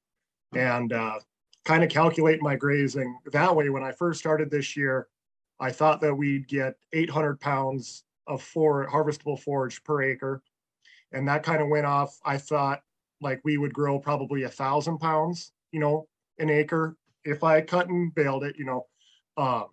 And 0.54 0.92
uh, 0.92 1.18
kind 1.64 1.84
of 1.84 1.90
calculate 1.90 2.40
my 2.40 2.56
grazing 2.56 3.16
that 3.32 3.54
way. 3.54 3.68
When 3.68 3.82
I 3.82 3.92
first 3.92 4.20
started 4.20 4.50
this 4.50 4.76
year, 4.76 5.08
I 5.60 5.70
thought 5.70 6.00
that 6.00 6.14
we'd 6.14 6.48
get 6.48 6.74
800 6.92 7.40
pounds 7.40 8.04
of 8.26 8.42
for 8.42 8.88
harvestable 8.88 9.38
forage 9.38 9.82
per 9.84 10.02
acre. 10.02 10.42
And 11.12 11.28
that 11.28 11.42
kind 11.42 11.62
of 11.62 11.68
went 11.68 11.87
off. 11.87 12.18
I 12.24 12.38
thought 12.38 12.82
like 13.20 13.40
we 13.44 13.56
would 13.56 13.72
grow 13.72 13.98
probably 13.98 14.42
a 14.42 14.48
thousand 14.48 14.98
pounds, 14.98 15.52
you 15.72 15.80
know, 15.80 16.06
an 16.38 16.50
acre 16.50 16.96
if 17.26 17.44
I 17.44 17.60
cut 17.60 17.88
and 17.88 18.14
baled 18.14 18.44
it, 18.44 18.56
you 18.58 18.64
know. 18.64 18.86
Um, 19.36 19.66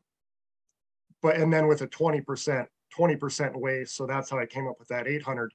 but 1.22 1.38
and 1.38 1.52
then 1.54 1.68
with 1.68 1.82
a 1.82 1.88
20%, 1.88 2.68
20% 2.98 3.56
waste. 3.56 3.96
So 3.96 4.06
that's 4.06 4.30
how 4.30 4.40
I 4.40 4.46
came 4.46 4.68
up 4.68 4.78
with 4.80 4.90
that 4.90 5.08
800 5.08 5.54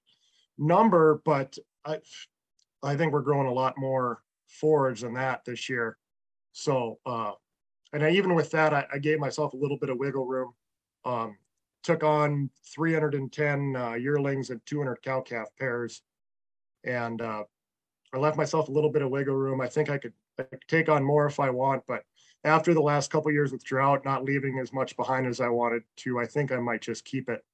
number. 0.56 1.20
But 1.24 1.58
I 1.84 1.98
I 2.82 2.96
think 2.96 3.12
we're 3.12 3.22
growing 3.22 3.48
a 3.48 3.52
lot 3.52 3.76
more 3.76 4.22
forage 4.46 5.02
than 5.02 5.14
that 5.14 5.44
this 5.44 5.68
year. 5.68 5.98
So 6.52 6.98
uh 7.04 7.32
and 7.92 8.04
I, 8.04 8.11
even 8.11 8.34
with 8.34 8.50
that, 8.50 8.74
I, 8.74 8.87
I 8.92 8.98
gave 8.98 9.18
myself 9.18 9.54
a 9.54 9.56
little 9.56 9.78
bit 9.78 9.88
of 9.88 9.98
wiggle 9.98 10.26
room. 10.26 10.52
Um, 11.04 11.38
took 11.82 12.02
on 12.02 12.50
310 12.74 13.76
uh, 13.76 13.94
yearlings 13.94 14.50
and 14.50 14.61
200 14.66 14.96
cow 15.02 15.20
calf 15.20 15.48
pairs, 15.58 16.02
and 16.84 17.22
uh, 17.22 17.44
I 18.12 18.18
left 18.18 18.37
myself 18.37 18.68
a 18.68 18.72
little 18.72 18.90
bit 18.90 19.02
of 19.02 19.11
wiggle 19.11 19.37
room. 19.37 19.61
I 19.61 19.68
think 19.68 19.88
I 19.88 19.96
could, 19.96 20.12
I 20.38 20.44
could 20.44 20.62
take 20.68 20.88
on 20.88 21.03
more 21.05 21.27
if 21.27 21.40
I 21.40 21.51
want, 21.51 21.83
but 21.87 22.03
after 22.44 22.72
the 22.74 22.81
last 22.81 23.11
couple 23.11 23.33
years 23.33 23.51
with 23.53 23.64
drought, 23.64 24.05
not 24.05 24.24
leaving 24.24 24.59
as 24.61 24.72
much 24.72 24.96
behind 24.96 25.27
as 25.27 25.40
I 25.40 25.48
wanted 25.48 25.83
to, 25.98 26.20
I 26.20 26.27
think 26.27 26.53
I 26.53 26.59
might 26.59 26.81
just 26.81 27.05
keep 27.05 27.29
it 27.29 27.44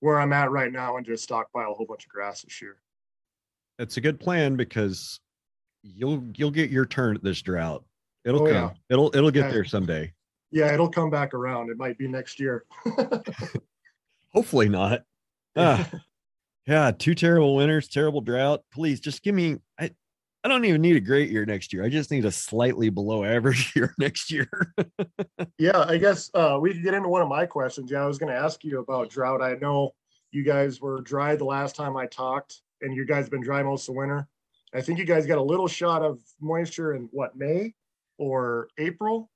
where 0.00 0.18
I'm 0.18 0.32
at 0.32 0.50
right 0.50 0.72
now 0.72 0.96
and 0.96 1.06
just 1.06 1.22
stockpile 1.24 1.70
a 1.72 1.74
whole 1.74 1.86
bunch 1.86 2.04
of 2.04 2.10
grass 2.10 2.42
this 2.42 2.60
year. 2.60 2.76
It's 3.78 3.96
a 3.96 4.00
good 4.00 4.18
plan 4.18 4.56
because 4.56 5.20
you'll 5.82 6.24
you'll 6.36 6.50
get 6.50 6.70
your 6.70 6.84
turn 6.86 7.16
at 7.16 7.22
this 7.22 7.40
drought. 7.40 7.84
It'll 8.24 8.42
Oh, 8.42 8.46
come. 8.46 8.54
yeah. 8.54 8.70
It'll 8.90 9.14
it'll 9.16 9.30
get 9.30 9.46
Yeah. 9.46 9.52
there 9.52 9.64
someday. 9.64 10.12
Yeah, 10.50 10.74
it'll 10.74 10.90
come 10.90 11.10
back 11.10 11.32
around. 11.32 11.70
It 11.70 11.76
might 11.78 11.96
be 11.96 12.08
next 12.08 12.40
year. 12.40 12.64
Hopefully 14.34 14.68
not. 14.68 15.02
Ah, 15.56 15.88
yeah, 16.66 16.90
two 16.90 17.14
terrible 17.14 17.56
winters, 17.56 17.88
terrible 17.88 18.20
drought. 18.20 18.62
Please 18.72 19.00
just 19.00 19.22
give 19.22 19.34
me 19.34 19.58
I 19.78 19.90
I 20.42 20.48
don't 20.48 20.64
even 20.64 20.80
need 20.80 20.96
a 20.96 21.00
great 21.00 21.30
year 21.30 21.44
next 21.44 21.72
year. 21.72 21.84
I 21.84 21.90
just 21.90 22.10
need 22.10 22.24
a 22.24 22.32
slightly 22.32 22.88
below 22.88 23.24
average 23.24 23.72
year 23.76 23.94
next 23.98 24.30
year. 24.30 24.48
Yeah, 25.58 25.84
I 25.86 25.98
guess 25.98 26.30
uh, 26.34 26.58
we 26.60 26.72
could 26.72 26.82
get 26.82 26.94
into 26.94 27.08
one 27.08 27.20
of 27.20 27.28
my 27.28 27.44
questions. 27.44 27.90
Yeah, 27.90 28.02
I 28.02 28.06
was 28.06 28.18
going 28.18 28.32
to 28.32 28.38
ask 28.38 28.64
you 28.64 28.80
about 28.80 29.10
drought. 29.10 29.42
I 29.42 29.54
know 29.54 29.90
you 30.32 30.42
guys 30.42 30.80
were 30.80 31.02
dry 31.02 31.36
the 31.36 31.44
last 31.44 31.76
time 31.76 31.96
I 31.96 32.06
talked, 32.06 32.62
and 32.80 32.94
you 32.94 33.04
guys 33.04 33.24
have 33.24 33.30
been 33.30 33.42
dry 33.42 33.62
most 33.62 33.88
of 33.88 33.94
the 33.94 33.98
winter. 33.98 34.26
I 34.72 34.80
think 34.80 34.98
you 34.98 35.04
guys 35.04 35.26
got 35.26 35.38
a 35.38 35.42
little 35.42 35.68
shot 35.68 36.02
of 36.02 36.20
moisture 36.40 36.94
in 36.94 37.08
what 37.12 37.36
May 37.36 37.74
or 38.18 38.68
April. 38.78 39.30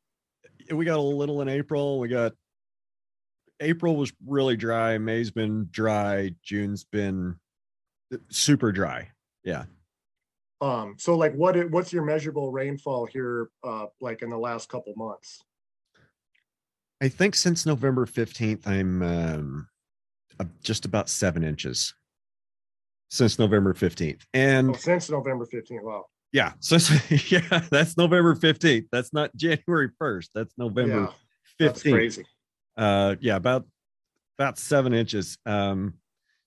we 0.71 0.85
got 0.85 0.99
a 0.99 1.03
little 1.03 1.43
in 1.43 1.49
April. 1.49 1.99
We 1.99 2.09
got 2.09 2.33
April 3.61 3.97
was 3.97 4.13
really 4.27 4.57
dry. 4.57 4.97
May's 4.99 5.31
been 5.31 5.69
dry. 5.71 6.35
June's 6.43 6.85
been 6.85 7.37
uh, 8.13 8.19
super 8.31 8.73
dry. 8.73 9.11
Yeah. 9.43 9.65
Um, 10.61 10.95
so 10.99 11.17
like, 11.17 11.35
what 11.35 11.71
what's 11.71 11.93
your 11.93 12.05
measurable 12.05 12.51
rainfall 12.53 13.07
here, 13.07 13.49
uh, 13.63 13.87
like 14.01 14.23
in 14.23 14.31
the 14.31 14.39
last 14.39 14.69
couple 14.69 14.93
months? 14.97 15.43
I 17.03 17.09
think 17.09 17.35
since 17.35 17.67
November 17.67 18.07
15th, 18.07 18.67
I'm 18.67 19.03
um, 19.03 19.69
just 20.63 20.85
about 20.85 21.09
seven 21.09 21.43
inches 21.45 21.93
since 23.11 23.39
November 23.39 23.75
15th. 23.75 24.23
And 24.33 24.71
Oh, 24.71 24.73
since 24.75 25.11
November 25.11 25.45
15th. 25.47 25.83
Wow. 25.83 26.07
yeah, 26.33 26.53
so 26.61 26.77
yeah, 27.29 27.67
that's 27.71 27.97
November 27.97 28.35
15th. 28.35 28.87
That's 28.91 29.13
not 29.13 29.35
January 29.37 29.91
1st. 30.01 30.29
That's 30.35 30.55
November 30.57 31.11
Yeah, 31.59 31.67
that's 31.67 31.83
15th. 31.83 31.93
crazy. 31.93 32.25
uh 32.77 33.15
yeah 33.21 33.37
about 33.37 33.67
about 34.39 34.59
seven 34.59 34.93
inches 34.93 35.39
um 35.47 35.95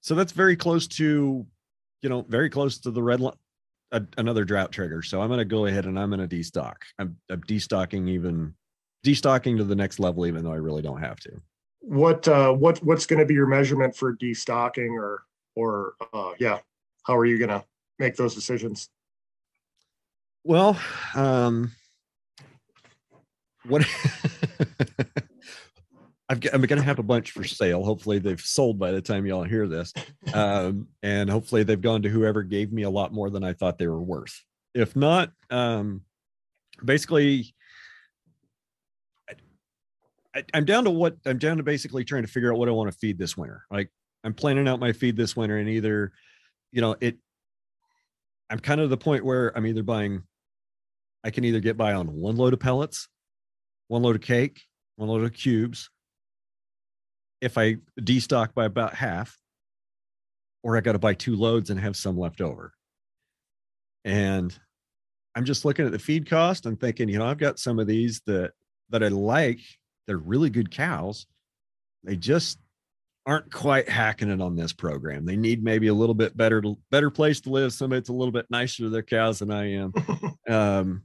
so 0.02 0.13
that's 0.15 0.34
very 0.34 0.58
close 0.58 0.88
to 0.88 1.46
you 2.02 2.10
know 2.10 2.26
very 2.28 2.50
close 2.50 2.80
to 2.80 2.91
the 2.91 3.02
red 3.02 3.22
line 3.22 3.34
a, 3.91 4.02
another 4.17 4.43
drought 4.43 4.71
trigger 4.71 5.02
so 5.02 5.21
i'm 5.21 5.30
going 5.30 5.39
to 5.39 5.45
go 5.45 5.65
ahead 5.65 5.86
and 5.86 6.00
i'm 6.00 6.10
going 6.10 6.28
to 6.28 6.36
destock 6.36 6.76
i'm, 7.00 7.17
I'm 7.30 7.41
destocking 7.43 8.10
even 8.10 8.54
destocking 9.06 9.58
to 9.58 9.63
the 9.63 9.76
next 9.76 10.00
level 10.00 10.26
even 10.26 10.43
though 10.43 10.52
i 10.52 10.58
really 10.58 10.82
don't 10.82 11.02
have 11.02 11.19
to 11.21 11.41
What 11.82 12.28
uh, 12.28 12.52
what 12.52 12.80
what's 12.84 13.06
going 13.06 13.19
to 13.19 13.26
be 13.26 13.34
your 13.34 13.47
measurement 13.47 13.95
for 13.95 14.15
destocking 14.17 14.91
or 14.91 15.23
or 15.56 15.93
uh, 16.13 16.34
yeah? 16.39 16.60
How 17.04 17.15
are 17.15 17.26
you 17.26 17.38
going 17.38 17.50
to 17.50 17.63
make 17.97 18.15
those 18.15 18.36
decisions? 18.36 18.89
well 20.43 20.80
um 21.15 21.71
what 23.65 23.86
I've 26.30 26.42
got, 26.42 26.54
I'm 26.54 26.62
going 26.62 26.80
to 26.80 26.86
have 26.86 27.00
a 27.00 27.04
bunch 27.04 27.32
for 27.32 27.44
sale. 27.46 27.84
Hopefully, 27.84 28.20
they've 28.20 28.40
sold 28.42 28.80
by 28.80 28.92
the 28.92 29.02
time 29.02 29.26
y'all 29.26 29.44
hear 29.44 29.68
this, 29.68 29.94
um, 30.34 30.88
and 31.02 31.30
hopefully, 31.30 31.63
they've 31.63 31.80
gone 31.80 32.02
to 32.04 32.10
whoever 32.10 32.44
gave 32.44 32.72
me 32.72 32.84
a 32.84 32.90
lot 32.90 33.13
more 33.13 33.30
than 33.30 33.44
I 33.44 33.54
thought 33.54 33.78
they 33.78 33.88
were 33.88 34.02
worth. 34.02 34.44
If 34.74 34.96
not, 34.96 35.32
um, 35.50 36.02
basically, 36.84 37.56
I, 39.30 39.34
I, 40.36 40.44
I'm 40.54 40.66
down 40.66 40.84
to 40.84 40.92
what 40.92 41.18
I'm 41.26 41.38
down 41.38 41.58
to 41.58 41.63
basically 41.63 42.04
trying 42.04 42.24
to 42.24 42.32
figure 42.32 42.52
out 42.52 42.60
what 42.60 42.68
I 42.68 42.74
want 42.74 42.92
to 42.92 42.98
feed 42.98 43.18
this 43.18 43.38
winter. 43.38 43.63
Like 43.72 43.90
I'm 44.24 44.34
planning 44.34 44.68
out 44.68 44.80
my 44.80 44.92
feed 44.92 45.16
this 45.16 45.36
winter, 45.36 45.58
and 45.58 45.70
either, 45.70 46.12
you 46.72 46.82
know, 46.82 46.96
it. 47.00 47.18
I'm 48.50 48.60
kind 48.60 48.80
of 48.80 48.90
the 48.90 48.98
point 48.98 49.26
where 49.26 49.56
I'm 49.58 49.66
either 49.66 49.84
buying. 49.84 50.24
I 51.24 51.32
can 51.32 51.44
either 51.44 51.60
get 51.60 51.76
by 51.76 51.94
on 51.94 52.08
one 52.08 52.38
load 52.38 52.54
of 52.54 52.60
pellets, 52.60 53.10
one 53.88 54.04
load 54.04 54.16
of 54.16 54.22
cake, 54.22 54.62
one 54.96 55.10
load 55.10 55.24
of 55.24 55.34
cubes. 55.34 55.90
If 57.41 57.58
I 57.58 57.78
destock 58.00 58.54
by 58.54 58.65
about 58.65 58.95
half, 58.95 59.38
or 60.63 60.76
I 60.76 60.82
got 60.82 60.93
to 60.93 61.00
buy 61.00 61.13
two 61.13 61.36
loads 61.36 61.69
and 61.69 61.80
have 61.80 61.95
some 61.95 62.17
left 62.17 62.41
over. 62.41 62.73
And 64.04 64.58
I'm 65.36 65.45
just 65.45 65.65
looking 65.65 65.86
at 65.86 65.91
the 65.91 66.00
feed 66.00 66.30
cost 66.30 66.65
and 66.65 66.80
thinking, 66.80 67.10
you 67.10 67.19
know, 67.19 67.26
I've 67.26 67.38
got 67.38 67.60
some 67.60 67.80
of 67.80 67.88
these 67.88 68.21
that 68.26 68.52
that 68.89 69.04
I 69.04 69.10
like. 69.10 69.60
They're 70.08 70.17
really 70.17 70.50
good 70.50 70.71
cows. 70.71 71.26
They 72.04 72.15
just 72.15 72.60
aren't 73.26 73.52
quite 73.52 73.89
hacking 73.89 74.30
it 74.30 74.41
on 74.41 74.56
this 74.56 74.73
program. 74.73 75.26
They 75.26 75.36
need 75.36 75.63
maybe 75.63 75.88
a 75.88 75.93
little 75.93 76.15
bit 76.15 76.36
better 76.36 76.63
better 76.89 77.10
place 77.10 77.41
to 77.41 77.50
live. 77.50 77.73
Somebody 77.73 78.00
that's 78.00 78.10
a 78.10 78.13
little 78.13 78.32
bit 78.32 78.47
nicer 78.50 78.84
to 78.84 78.89
their 78.89 79.04
cows 79.04 79.39
than 79.39 79.52
I 79.52 79.73
am. 79.73 79.93
um, 80.50 81.04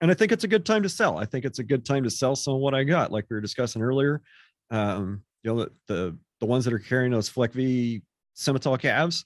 and 0.00 0.10
I 0.10 0.14
think 0.14 0.32
it's 0.32 0.44
a 0.44 0.48
good 0.48 0.66
time 0.66 0.82
to 0.82 0.88
sell. 0.88 1.18
I 1.18 1.24
think 1.24 1.44
it's 1.44 1.58
a 1.58 1.64
good 1.64 1.84
time 1.84 2.04
to 2.04 2.10
sell 2.10 2.36
some 2.36 2.54
of 2.54 2.60
what 2.60 2.74
I 2.74 2.84
got, 2.84 3.10
like 3.10 3.24
we 3.30 3.34
were 3.34 3.40
discussing 3.40 3.82
earlier. 3.82 4.20
Um, 4.70 5.22
you 5.42 5.54
know, 5.54 5.64
the, 5.64 5.72
the 5.86 6.18
the 6.40 6.46
ones 6.46 6.64
that 6.64 6.74
are 6.74 6.78
carrying 6.78 7.12
those 7.12 7.30
Fleckvieh 7.30 8.02
Simmental 8.36 8.78
calves. 8.78 9.24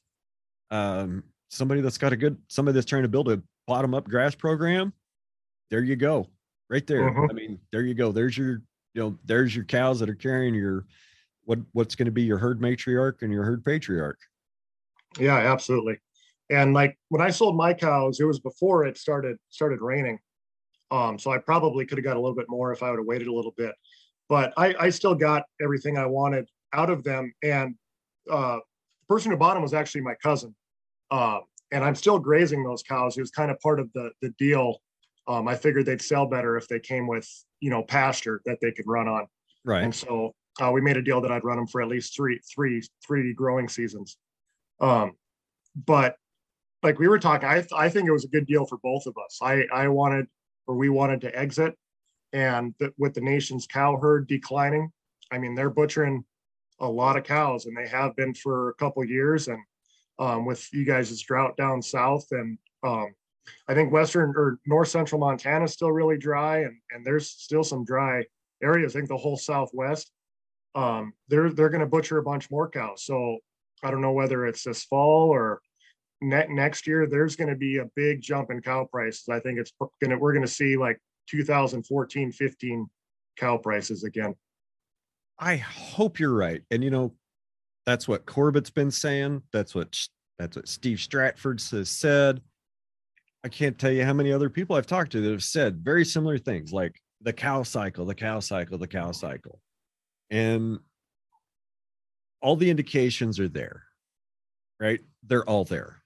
Um, 0.71 1.25
somebody 1.49 1.81
that's 1.81 1.99
got 1.99 2.13
a 2.13 2.17
good 2.17 2.37
somebody 2.49 2.75
that's 2.75 2.87
trying 2.87 3.03
to 3.03 3.09
build 3.09 3.29
a 3.29 3.43
bottom 3.67 3.95
up 3.95 4.09
grass 4.09 4.35
program. 4.35 4.93
There 5.71 5.83
you 5.83 5.97
go, 5.97 6.27
right 6.69 6.87
there. 6.87 7.11
Mm-hmm. 7.11 7.31
I 7.31 7.33
mean, 7.33 7.61
there 7.73 7.83
you 7.83 7.95
go. 7.95 8.13
There's 8.13 8.37
your 8.37 8.63
you 8.95 9.03
know, 9.03 9.19
there's 9.25 9.55
your 9.55 9.65
cows 9.65 10.01
that 10.01 10.09
are 10.09 10.15
carrying 10.15 10.55
your 10.55 10.87
what 11.45 11.59
what's 11.73 11.95
going 11.95 12.07
to 12.07 12.13
be 12.13 12.23
your 12.23 12.39
herd 12.39 12.61
matriarch 12.61 13.23
and 13.23 13.33
your 13.33 13.45
herd 13.45 13.65
patriarch. 13.65 14.19
Yeah, 15.19 15.37
absolutely. 15.37 15.99
And 16.51 16.75
like 16.75 16.99
when 17.09 17.23
I 17.23 17.31
sold 17.31 17.57
my 17.57 17.75
cows, 17.75 18.21
it 18.21 18.25
was 18.25 18.41
before 18.41 18.85
it 18.85 18.97
started 18.97 19.37
started 19.49 19.81
raining. 19.81 20.19
Um, 20.91 21.19
so 21.19 21.31
I 21.31 21.39
probably 21.39 21.87
could 21.87 21.99
have 21.99 22.05
got 22.05 22.17
a 22.17 22.21
little 22.21 22.35
bit 22.35 22.47
more 22.49 22.73
if 22.73 22.83
I 22.83 22.91
would 22.91 22.99
have 22.99 23.07
waited 23.07 23.29
a 23.29 23.33
little 23.33 23.55
bit. 23.57 23.75
But 24.31 24.55
I, 24.57 24.75
I 24.79 24.91
still 24.91 25.17
got 25.17 25.43
everything 25.61 25.99
I 25.99 26.07
wanted 26.07 26.49
out 26.73 26.89
of 26.89 27.03
them. 27.03 27.35
And 27.43 27.75
uh, 28.31 28.59
the 29.01 29.07
person 29.09 29.33
who 29.33 29.37
bought 29.37 29.55
them 29.55 29.63
was 29.63 29.75
actually 29.75 30.03
my 30.03 30.15
cousin. 30.23 30.55
Uh, 31.11 31.41
and 31.73 31.85
I'm 31.85 31.97
still 31.97 32.19
grazing 32.19 32.63
those 32.63 32.83
cows. 32.85 33.19
It 33.19 33.21
was 33.21 33.33
kind 33.33 33.51
of 33.51 33.59
part 33.61 33.81
of 33.81 33.93
the 33.93 34.11
the 34.23 34.31
deal. 34.39 34.81
Um, 35.29 35.49
I 35.49 35.57
figured 35.57 35.85
they'd 35.85 36.01
sell 36.01 36.27
better 36.27 36.57
if 36.57 36.69
they 36.69 36.79
came 36.79 37.09
with 37.09 37.29
you 37.61 37.71
know 37.71 37.83
pasture 37.83 38.41
that 38.47 38.59
they 38.63 38.71
could 38.71 38.87
run 38.87 39.09
on. 39.09 39.27
Right. 39.65 39.83
And 39.83 39.95
so 39.95 40.33
uh, 40.61 40.71
we 40.71 40.81
made 40.81 40.97
a 40.97 41.03
deal 41.03 41.21
that 41.21 41.33
I'd 41.33 41.45
run 41.45 41.57
them 41.57 41.67
for 41.67 41.83
at 41.83 41.89
least 41.89 42.15
three 42.15 42.41
three 42.55 42.83
three 43.05 43.35
growing 43.35 43.69
seasons. 43.69 44.17
Um, 44.81 45.13
but 45.75 46.15
like 46.85 47.01
we 47.01 47.09
were 47.09 47.19
talking, 47.19 47.49
I 47.49 47.65
I 47.77 47.89
think 47.89 48.09
it 48.09 48.13
was 48.13 48.25
a 48.25 48.29
good 48.29 48.47
deal 48.47 48.65
for 48.65 48.79
both 48.79 49.07
of 49.07 49.17
us. 49.25 49.41
I 49.43 49.65
I 49.73 49.89
wanted 49.89 50.27
or 50.69 50.77
we 50.77 50.89
wanted 50.89 51.21
to 51.23 51.37
exit, 51.37 51.77
and 52.33 52.75
the, 52.79 52.93
with 52.99 53.15
the 53.15 53.21
nation's 53.21 53.67
cow 53.67 53.99
herd 54.01 54.29
declining, 54.29 54.91
I 55.31 55.39
mean 55.39 55.55
they're 55.55 55.71
butchering 55.71 56.25
a 56.81 56.89
lot 56.89 57.17
of 57.17 57.25
cows, 57.25 57.67
and 57.67 57.77
they 57.77 57.89
have 57.89 58.17
been 58.17 58.35
for 58.35 58.71
a 58.71 58.75
couple 58.75 59.05
years. 59.05 59.49
And 59.49 59.59
um, 60.19 60.45
with 60.45 60.69
you 60.73 60.85
guys' 60.85 61.21
drought 61.23 61.57
down 61.57 61.81
south, 61.81 62.27
and 62.33 62.59
um, 62.83 63.15
I 63.69 63.75
think 63.75 63.93
western 63.93 64.35
or 64.37 64.59
north 64.67 64.89
central 64.89 65.21
Montana 65.21 65.65
is 65.65 65.73
still 65.73 65.93
really 65.93 66.19
dry, 66.19 66.59
and 66.59 66.77
and 66.91 67.05
there's 67.05 67.31
still 67.31 67.65
some 67.65 67.85
dry 67.85 68.25
areas. 68.63 68.95
I 68.95 68.99
think 68.99 69.09
the 69.09 69.17
whole 69.17 69.37
Southwest, 69.37 70.13
um, 70.75 71.13
they're 71.29 71.51
they're 71.51 71.71
going 71.71 71.81
to 71.81 71.87
butcher 71.87 72.19
a 72.19 72.23
bunch 72.23 72.51
more 72.51 72.69
cows. 72.69 73.05
So 73.05 73.39
I 73.83 73.91
don't 73.91 74.03
know 74.03 74.13
whether 74.13 74.47
it's 74.47 74.65
this 74.65 74.85
fall 74.85 75.31
or 75.31 75.61
ne- 76.21 76.49
next 76.49 76.87
year. 76.87 77.07
There's 77.07 77.37
going 77.37 77.51
to 77.51 77.57
be 77.57 77.79
a 77.79 77.91
big 77.97 78.21
jump 78.21 78.51
in 78.51 78.61
cow 78.61 78.87
prices. 78.91 79.29
I 79.29 79.41
think 79.41 79.59
it's 79.59 79.73
going 80.01 80.11
to 80.11 80.19
we're 80.19 80.33
going 80.33 80.47
to 80.47 80.53
see 80.53 80.77
like 80.77 81.01
2014, 81.31 82.33
15 82.33 82.91
cow 83.37 83.57
prices 83.57 84.05
again. 84.05 84.35
I 85.39 85.57
hope 85.57 86.19
you're 86.19 86.35
right. 86.35 86.63
And 86.71 86.85
you 86.85 86.91
know, 86.91 87.15
that's 87.87 88.07
what 88.07 88.27
Corbitt's 88.27 88.71
been 88.71 88.91
saying. 88.91 89.43
That's 89.53 89.75
what 89.75 89.97
that's 90.39 90.57
what 90.57 90.69
Steve 90.69 91.01
Stratford 91.01 91.61
has 91.71 91.91
said. 91.91 92.41
I 93.43 93.49
can't 93.49 93.79
tell 93.79 93.91
you 93.91 94.05
how 94.05 94.13
many 94.13 94.33
other 94.33 94.51
people 94.51 94.77
I've 94.77 94.87
talked 94.87 95.13
to 95.13 95.21
that 95.21 95.31
have 95.31 95.43
said 95.43 95.83
very 95.83 96.05
similar 96.05 96.37
things 96.37 96.73
like 96.73 97.01
the 97.23 97.33
cow 97.33 97.63
cycle, 97.63 98.05
the 98.05 98.15
cow 98.15 98.41
cycle, 98.41 98.79
the 98.79 98.87
cow 98.87 99.13
cycle. 99.13 99.61
And 100.31 100.79
all 102.43 102.57
the 102.57 102.71
indications 102.71 103.41
are 103.41 103.49
there, 103.49 103.85
right? 104.79 105.01
They're 105.23 105.49
all 105.49 105.65
there. 105.65 106.03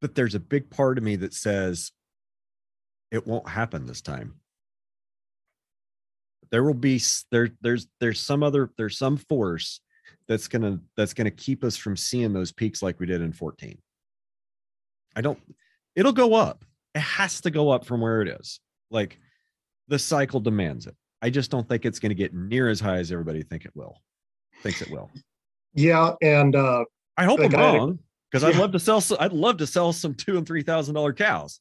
But 0.00 0.14
there's 0.14 0.34
a 0.34 0.40
big 0.40 0.70
part 0.70 0.98
of 0.98 1.04
me 1.04 1.16
that 1.16 1.34
says 1.34 1.92
it 3.10 3.26
won't 3.26 3.48
happen 3.48 3.86
this 3.86 4.00
time. 4.00 4.34
There 6.50 6.64
will 6.64 6.74
be 6.74 7.00
there 7.30 7.50
there's 7.60 7.86
there's 8.00 8.20
some 8.20 8.42
other 8.42 8.70
there's 8.76 8.98
some 8.98 9.16
force 9.16 9.80
that's 10.28 10.48
gonna 10.48 10.80
that's 10.96 11.14
gonna 11.14 11.30
keep 11.30 11.62
us 11.64 11.76
from 11.76 11.96
seeing 11.96 12.32
those 12.32 12.52
peaks 12.52 12.82
like 12.82 12.98
we 12.98 13.06
did 13.06 13.20
in 13.20 13.32
14 13.32 13.78
i 15.16 15.20
don't 15.20 15.38
it'll 15.96 16.12
go 16.12 16.34
up. 16.34 16.64
It 16.94 17.00
has 17.00 17.40
to 17.42 17.50
go 17.50 17.70
up 17.70 17.84
from 17.84 18.00
where 18.00 18.22
it 18.22 18.28
is. 18.28 18.60
Like 18.90 19.18
the 19.88 19.98
cycle 19.98 20.40
demands 20.40 20.86
it. 20.86 20.96
I 21.22 21.30
just 21.30 21.50
don't 21.50 21.68
think 21.68 21.84
it's 21.84 21.98
to 21.98 22.14
get 22.14 22.34
near 22.34 22.68
as 22.68 22.80
high 22.80 22.96
as 22.96 23.12
everybody 23.12 23.42
think 23.42 23.64
it 23.64 23.72
will 23.74 23.96
thinks 24.62 24.82
it 24.82 24.90
will. 24.90 25.10
Yeah 25.74 26.14
and 26.20 26.56
uh 26.56 26.84
i 27.16 27.24
hope 27.24 27.38
i'm 27.40 27.50
wrong 27.50 27.98
because 28.30 28.42
yeah. 28.42 28.48
i'd 28.48 28.56
love 28.56 28.72
to 28.72 28.80
sell 28.80 29.02
i'd 29.20 29.32
love 29.32 29.56
to 29.58 29.66
sell 29.66 29.92
some 29.92 30.14
two 30.14 30.36
and 30.36 30.46
three 30.46 30.62
thousand 30.62 30.94
dollar 30.96 31.12
cows 31.12 31.60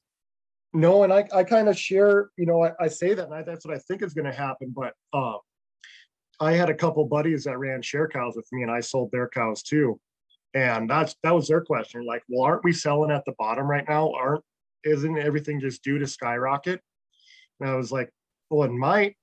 no, 0.73 1.03
and 1.03 1.11
I, 1.11 1.27
I 1.33 1.43
kind 1.43 1.67
of 1.67 1.77
share, 1.77 2.29
you 2.37 2.45
know, 2.45 2.63
I, 2.63 2.71
I 2.79 2.87
say 2.87 3.13
that 3.13 3.25
and 3.25 3.33
I, 3.33 3.41
that's 3.41 3.65
what 3.65 3.75
I 3.75 3.79
think 3.79 4.03
is 4.03 4.13
going 4.13 4.29
to 4.29 4.37
happen. 4.37 4.73
But 4.75 4.93
uh, 5.13 5.37
I 6.39 6.53
had 6.53 6.69
a 6.69 6.75
couple 6.75 7.03
buddies 7.05 7.43
that 7.45 7.57
ran 7.57 7.81
share 7.81 8.07
cows 8.07 8.35
with 8.35 8.47
me 8.51 8.61
and 8.63 8.71
I 8.71 8.79
sold 8.79 9.11
their 9.11 9.27
cows 9.27 9.63
too. 9.63 9.99
And 10.53 10.89
that's 10.89 11.15
that 11.23 11.35
was 11.35 11.47
their 11.47 11.61
question. 11.61 12.05
Like, 12.05 12.23
well, 12.27 12.43
aren't 12.43 12.63
we 12.63 12.73
selling 12.73 13.11
at 13.11 13.23
the 13.25 13.35
bottom 13.37 13.69
right 13.69 13.87
now? 13.87 14.11
Aren't 14.13 14.43
isn't 14.83 15.17
everything 15.17 15.59
just 15.59 15.83
due 15.83 15.99
to 15.99 16.07
skyrocket? 16.07 16.81
And 17.59 17.69
I 17.69 17.75
was 17.75 17.91
like, 17.91 18.09
well, 18.49 18.63
it 18.63 18.71
might, 18.71 19.15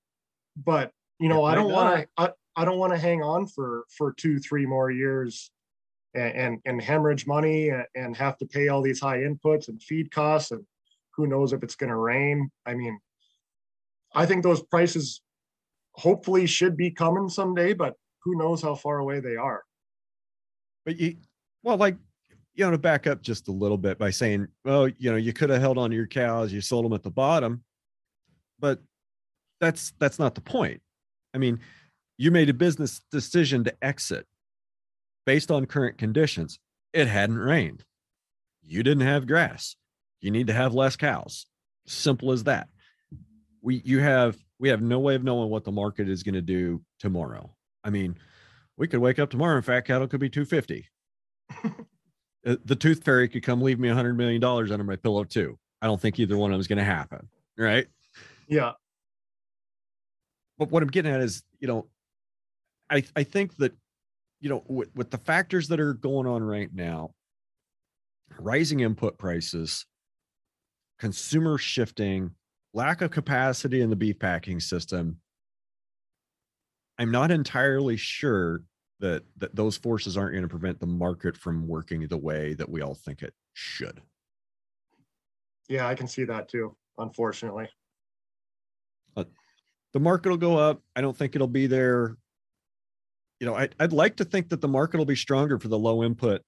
but 0.56 0.92
you 1.18 1.28
know, 1.28 1.44
I 1.44 1.54
don't 1.54 1.72
want 1.72 2.00
to 2.00 2.08
I, 2.16 2.30
I 2.54 2.64
don't 2.64 2.78
want 2.78 2.92
to 2.92 2.98
hang 2.98 3.22
on 3.22 3.46
for 3.46 3.84
for 3.96 4.12
two, 4.12 4.38
three 4.38 4.66
more 4.66 4.90
years 4.90 5.50
and, 6.14 6.34
and, 6.34 6.58
and 6.64 6.82
hemorrhage 6.82 7.26
money 7.26 7.70
and, 7.70 7.84
and 7.94 8.16
have 8.16 8.36
to 8.38 8.46
pay 8.46 8.68
all 8.68 8.82
these 8.82 9.00
high 9.00 9.18
inputs 9.18 9.68
and 9.68 9.82
feed 9.82 10.10
costs 10.10 10.52
and 10.52 10.64
who 11.16 11.26
knows 11.26 11.52
if 11.52 11.62
it's 11.62 11.74
going 11.74 11.90
to 11.90 11.96
rain? 11.96 12.50
I 12.64 12.74
mean, 12.74 12.98
I 14.14 14.26
think 14.26 14.42
those 14.42 14.62
prices 14.62 15.22
hopefully 15.94 16.46
should 16.46 16.76
be 16.76 16.90
coming 16.90 17.28
someday, 17.28 17.72
but 17.72 17.94
who 18.22 18.36
knows 18.36 18.62
how 18.62 18.74
far 18.74 18.98
away 18.98 19.20
they 19.20 19.36
are. 19.36 19.62
But 20.84 20.98
you, 20.98 21.16
well, 21.62 21.76
like, 21.76 21.96
you 22.54 22.64
know, 22.64 22.70
to 22.70 22.78
back 22.78 23.06
up 23.06 23.22
just 23.22 23.48
a 23.48 23.52
little 23.52 23.78
bit 23.78 23.98
by 23.98 24.10
saying, 24.10 24.48
well, 24.64 24.88
you 24.88 25.10
know, 25.10 25.16
you 25.16 25.32
could 25.32 25.50
have 25.50 25.60
held 25.60 25.78
on 25.78 25.90
to 25.90 25.96
your 25.96 26.06
cows, 26.06 26.52
you 26.52 26.60
sold 26.60 26.84
them 26.84 26.92
at 26.92 27.02
the 27.02 27.10
bottom, 27.10 27.62
but 28.58 28.80
that's 29.60 29.92
that's 29.98 30.18
not 30.18 30.34
the 30.34 30.40
point. 30.40 30.80
I 31.34 31.38
mean, 31.38 31.60
you 32.18 32.30
made 32.30 32.48
a 32.48 32.54
business 32.54 33.02
decision 33.10 33.64
to 33.64 33.74
exit 33.82 34.26
based 35.26 35.50
on 35.50 35.66
current 35.66 35.98
conditions. 35.98 36.58
It 36.92 37.08
hadn't 37.08 37.38
rained. 37.38 37.84
You 38.62 38.82
didn't 38.82 39.06
have 39.06 39.26
grass 39.26 39.76
you 40.20 40.30
need 40.30 40.46
to 40.48 40.52
have 40.52 40.74
less 40.74 40.96
cows. 40.96 41.46
Simple 41.86 42.32
as 42.32 42.44
that. 42.44 42.68
We 43.62 43.82
you 43.84 44.00
have 44.00 44.36
we 44.58 44.68
have 44.68 44.82
no 44.82 44.98
way 44.98 45.14
of 45.14 45.24
knowing 45.24 45.50
what 45.50 45.64
the 45.64 45.72
market 45.72 46.08
is 46.08 46.22
going 46.22 46.34
to 46.34 46.42
do 46.42 46.82
tomorrow. 46.98 47.54
I 47.84 47.90
mean 47.90 48.16
we 48.76 48.88
could 48.88 49.00
wake 49.00 49.18
up 49.18 49.30
tomorrow 49.30 49.56
and 49.56 49.64
fat 49.64 49.82
cattle 49.82 50.06
could 50.06 50.20
be 50.20 50.28
250 50.28 50.86
uh, 51.64 52.56
the 52.64 52.76
tooth 52.76 53.02
fairy 53.04 53.26
could 53.26 53.42
come 53.42 53.62
leave 53.62 53.78
me 53.78 53.88
a 53.88 53.94
hundred 53.94 54.18
million 54.18 54.40
dollars 54.40 54.70
under 54.70 54.84
my 54.84 54.96
pillow 54.96 55.24
too. 55.24 55.58
I 55.80 55.86
don't 55.86 56.00
think 56.00 56.18
either 56.18 56.36
one 56.36 56.50
of 56.50 56.54
them 56.54 56.60
is 56.60 56.66
going 56.66 56.78
to 56.78 56.84
happen 56.84 57.28
right? 57.58 57.86
Yeah. 58.48 58.72
But 60.58 60.70
what 60.70 60.82
i'm 60.82 60.88
getting 60.88 61.12
at 61.12 61.20
is 61.20 61.42
you 61.60 61.68
know 61.68 61.86
i 62.88 63.02
i 63.14 63.22
think 63.22 63.56
that 63.56 63.72
you 64.40 64.48
know 64.48 64.64
with, 64.68 64.88
with 64.94 65.10
the 65.10 65.18
factors 65.18 65.68
that 65.68 65.80
are 65.80 65.92
going 65.92 66.26
on 66.26 66.42
right 66.42 66.70
now 66.72 67.10
rising 68.38 68.80
input 68.80 69.18
prices 69.18 69.84
consumer 70.98 71.58
shifting, 71.58 72.30
lack 72.72 73.02
of 73.02 73.10
capacity 73.10 73.80
in 73.80 73.90
the 73.90 73.96
beef 73.96 74.18
packing 74.18 74.60
system. 74.60 75.18
I'm 76.98 77.10
not 77.10 77.30
entirely 77.30 77.96
sure 77.96 78.62
that 79.00 79.22
that 79.36 79.54
those 79.54 79.76
forces 79.76 80.16
aren't 80.16 80.32
going 80.32 80.42
to 80.42 80.48
prevent 80.48 80.80
the 80.80 80.86
market 80.86 81.36
from 81.36 81.68
working 81.68 82.06
the 82.08 82.16
way 82.16 82.54
that 82.54 82.68
we 82.68 82.80
all 82.80 82.94
think 82.94 83.22
it 83.22 83.34
should. 83.52 84.00
Yeah, 85.68 85.86
I 85.86 85.94
can 85.94 86.08
see 86.08 86.24
that 86.24 86.48
too, 86.48 86.74
unfortunately. 86.96 87.68
But 89.14 89.28
the 89.92 90.00
market 90.00 90.30
will 90.30 90.36
go 90.38 90.56
up. 90.56 90.80
I 90.94 91.02
don't 91.02 91.16
think 91.16 91.34
it'll 91.34 91.46
be 91.46 91.66
there. 91.66 92.16
You 93.40 93.46
know, 93.46 93.54
I, 93.54 93.68
I'd 93.78 93.92
like 93.92 94.16
to 94.16 94.24
think 94.24 94.48
that 94.48 94.62
the 94.62 94.68
market 94.68 94.96
will 94.96 95.04
be 95.04 95.16
stronger 95.16 95.58
for 95.58 95.68
the 95.68 95.78
low 95.78 96.02
input, 96.02 96.40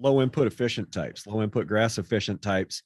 low 0.00 0.22
input 0.22 0.46
efficient 0.46 0.90
types, 0.92 1.26
low 1.26 1.42
input 1.42 1.66
grass 1.66 1.98
efficient 1.98 2.40
types 2.40 2.82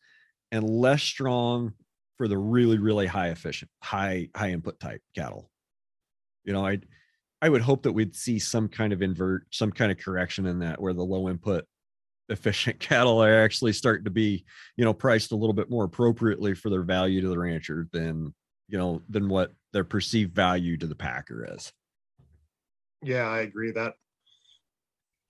and 0.53 0.69
less 0.69 1.03
strong 1.03 1.73
for 2.17 2.29
the 2.29 2.39
really 2.39 2.79
really 2.79 3.07
high 3.07 3.29
efficient 3.29 3.71
high 3.83 4.29
high 4.35 4.51
input 4.51 4.79
type 4.81 5.01
cattle 5.15 5.51
you 6.45 6.53
know 6.53 6.67
i 6.67 6.79
I 7.43 7.49
would 7.49 7.63
hope 7.63 7.83
that 7.83 7.93
we'd 7.93 8.17
see 8.17 8.39
some 8.39 8.69
kind 8.69 8.93
of 8.93 9.03
invert, 9.03 9.47
some 9.51 9.71
kind 9.71 9.93
of 9.93 9.99
correction 9.99 10.47
in 10.47 10.61
that 10.61 10.81
where 10.81 10.95
the 10.95 11.05
low 11.05 11.29
input 11.29 11.65
efficient 12.29 12.81
cattle 12.81 13.23
are 13.23 13.45
actually 13.45 13.73
starting 13.73 14.05
to 14.05 14.11
be, 14.11 14.45
you 14.77 14.85
know, 14.85 14.95
priced 14.95 15.33
a 15.33 15.37
little 15.37 15.53
bit 15.53 15.71
more 15.71 15.85
appropriately 15.85 16.55
for 16.55 16.71
their 16.71 16.83
value 16.83 17.21
to 17.21 17.29
the 17.29 17.39
rancher 17.39 17.87
than, 17.93 18.35
you 18.69 18.79
know, 18.79 19.03
than 19.09 19.29
what 19.29 19.53
their 19.73 19.85
perceived 19.85 20.35
value 20.35 20.77
to 20.77 20.87
the 20.87 20.95
packer 20.95 21.47
is. 21.55 21.73
Yeah, 23.03 23.29
I 23.29 23.41
agree 23.41 23.71
that 23.73 23.95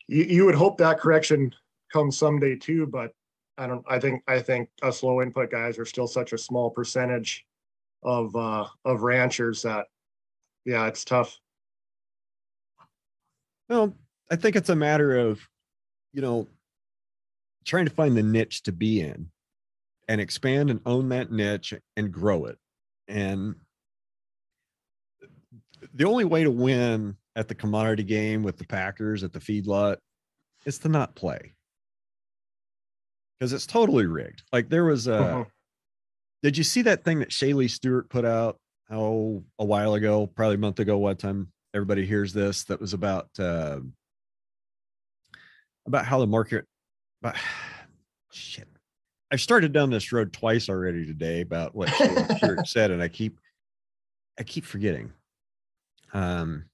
you, 0.07 0.23
you 0.23 0.45
would 0.47 0.55
hope 0.55 0.79
that 0.79 1.01
correction 1.01 1.53
comes 1.93 2.17
someday 2.17 2.57
too, 2.57 2.87
but 2.87 3.11
I 3.59 3.66
don't, 3.66 3.85
I 3.88 3.99
think, 3.99 4.23
I 4.29 4.38
think 4.40 4.69
us 4.83 5.03
low 5.03 5.23
input 5.23 5.51
guys 5.51 5.79
are 5.79 5.85
still 5.85 6.07
such 6.07 6.33
a 6.33 6.38
small 6.38 6.71
percentage 6.71 7.47
of, 8.03 8.35
uh, 8.37 8.66
of 8.85 9.03
ranchers 9.03 9.62
that, 9.62 9.87
yeah, 10.64 10.87
it's 10.87 11.05
tough. 11.05 11.38
Well, 13.69 13.97
I 14.31 14.37
think 14.37 14.57
it's 14.57 14.69
a 14.69 14.77
matter 14.77 15.16
of, 15.16 15.40
you 16.12 16.23
know, 16.23 16.47
trying 17.64 17.87
to 17.87 17.92
find 17.92 18.16
the 18.16 18.23
niche 18.23 18.62
to 18.64 18.73
be 18.73 19.01
in 19.01 19.29
and 20.09 20.21
expand 20.21 20.71
and 20.71 20.81
own 20.87 21.09
that 21.09 21.33
niche 21.33 21.75
and 21.97 22.12
grow 22.12 22.45
it. 22.45 22.59
And 23.09 23.57
the 25.95 26.05
only 26.05 26.25
way 26.25 26.45
to 26.45 26.51
win 26.51 27.16
at 27.35 27.49
the 27.49 27.55
commodity 27.55 28.05
game 28.05 28.42
with 28.42 28.57
the 28.57 28.66
Packers 28.66 29.25
at 29.25 29.33
the 29.33 29.40
feedlot 29.40 29.97
is 30.64 30.79
to 30.79 30.88
not 30.88 31.16
play 31.16 31.56
because 33.38 33.53
it's 33.53 33.66
totally 33.66 34.07
rigged. 34.07 34.42
Like 34.53 34.68
there 34.68 34.85
was 34.85 35.07
a, 35.07 35.11
Mhm. 35.11 35.46
did 36.42 36.57
you 36.59 36.64
see 36.64 36.83
that 36.83 37.05
thing 37.05 37.18
that 37.20 37.31
Shaylee 37.31 37.70
Stewart 37.70 38.09
put 38.09 38.25
out 38.25 38.59
oh 38.90 39.44
a 39.59 39.64
while 39.64 39.94
ago, 39.94 40.27
probably 40.27 40.55
a 40.57 40.59
month 40.59 40.79
ago? 40.81 40.99
What 40.99 41.18
time 41.18 41.53
everybody 41.75 42.07
hears 42.07 42.33
this? 42.33 42.64
That 42.64 42.81
was 42.81 42.92
about 42.94 43.29
uh, 43.38 43.81
about 45.87 46.07
how 46.07 46.18
the 46.18 46.27
market. 46.27 46.64
But 47.22 47.37
shit, 48.33 48.68
I've 49.31 49.40
started 49.40 49.72
down 49.72 49.90
this 49.90 50.12
road 50.12 50.33
twice 50.33 50.68
already 50.68 51.05
today 51.07 51.40
about 51.42 51.75
what 51.75 51.88
Shaylee 51.88 52.37
Stewart 52.38 52.66
said, 52.68 52.90
and 52.90 53.03
I 53.03 53.09
keep 53.09 53.38
I 54.38 54.42
keep 54.44 54.64
forgetting. 54.64 55.12
Um. 56.12 56.64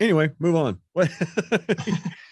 Anyway, 0.00 0.30
move 0.38 0.56
on. 0.56 0.80
What? 0.94 1.10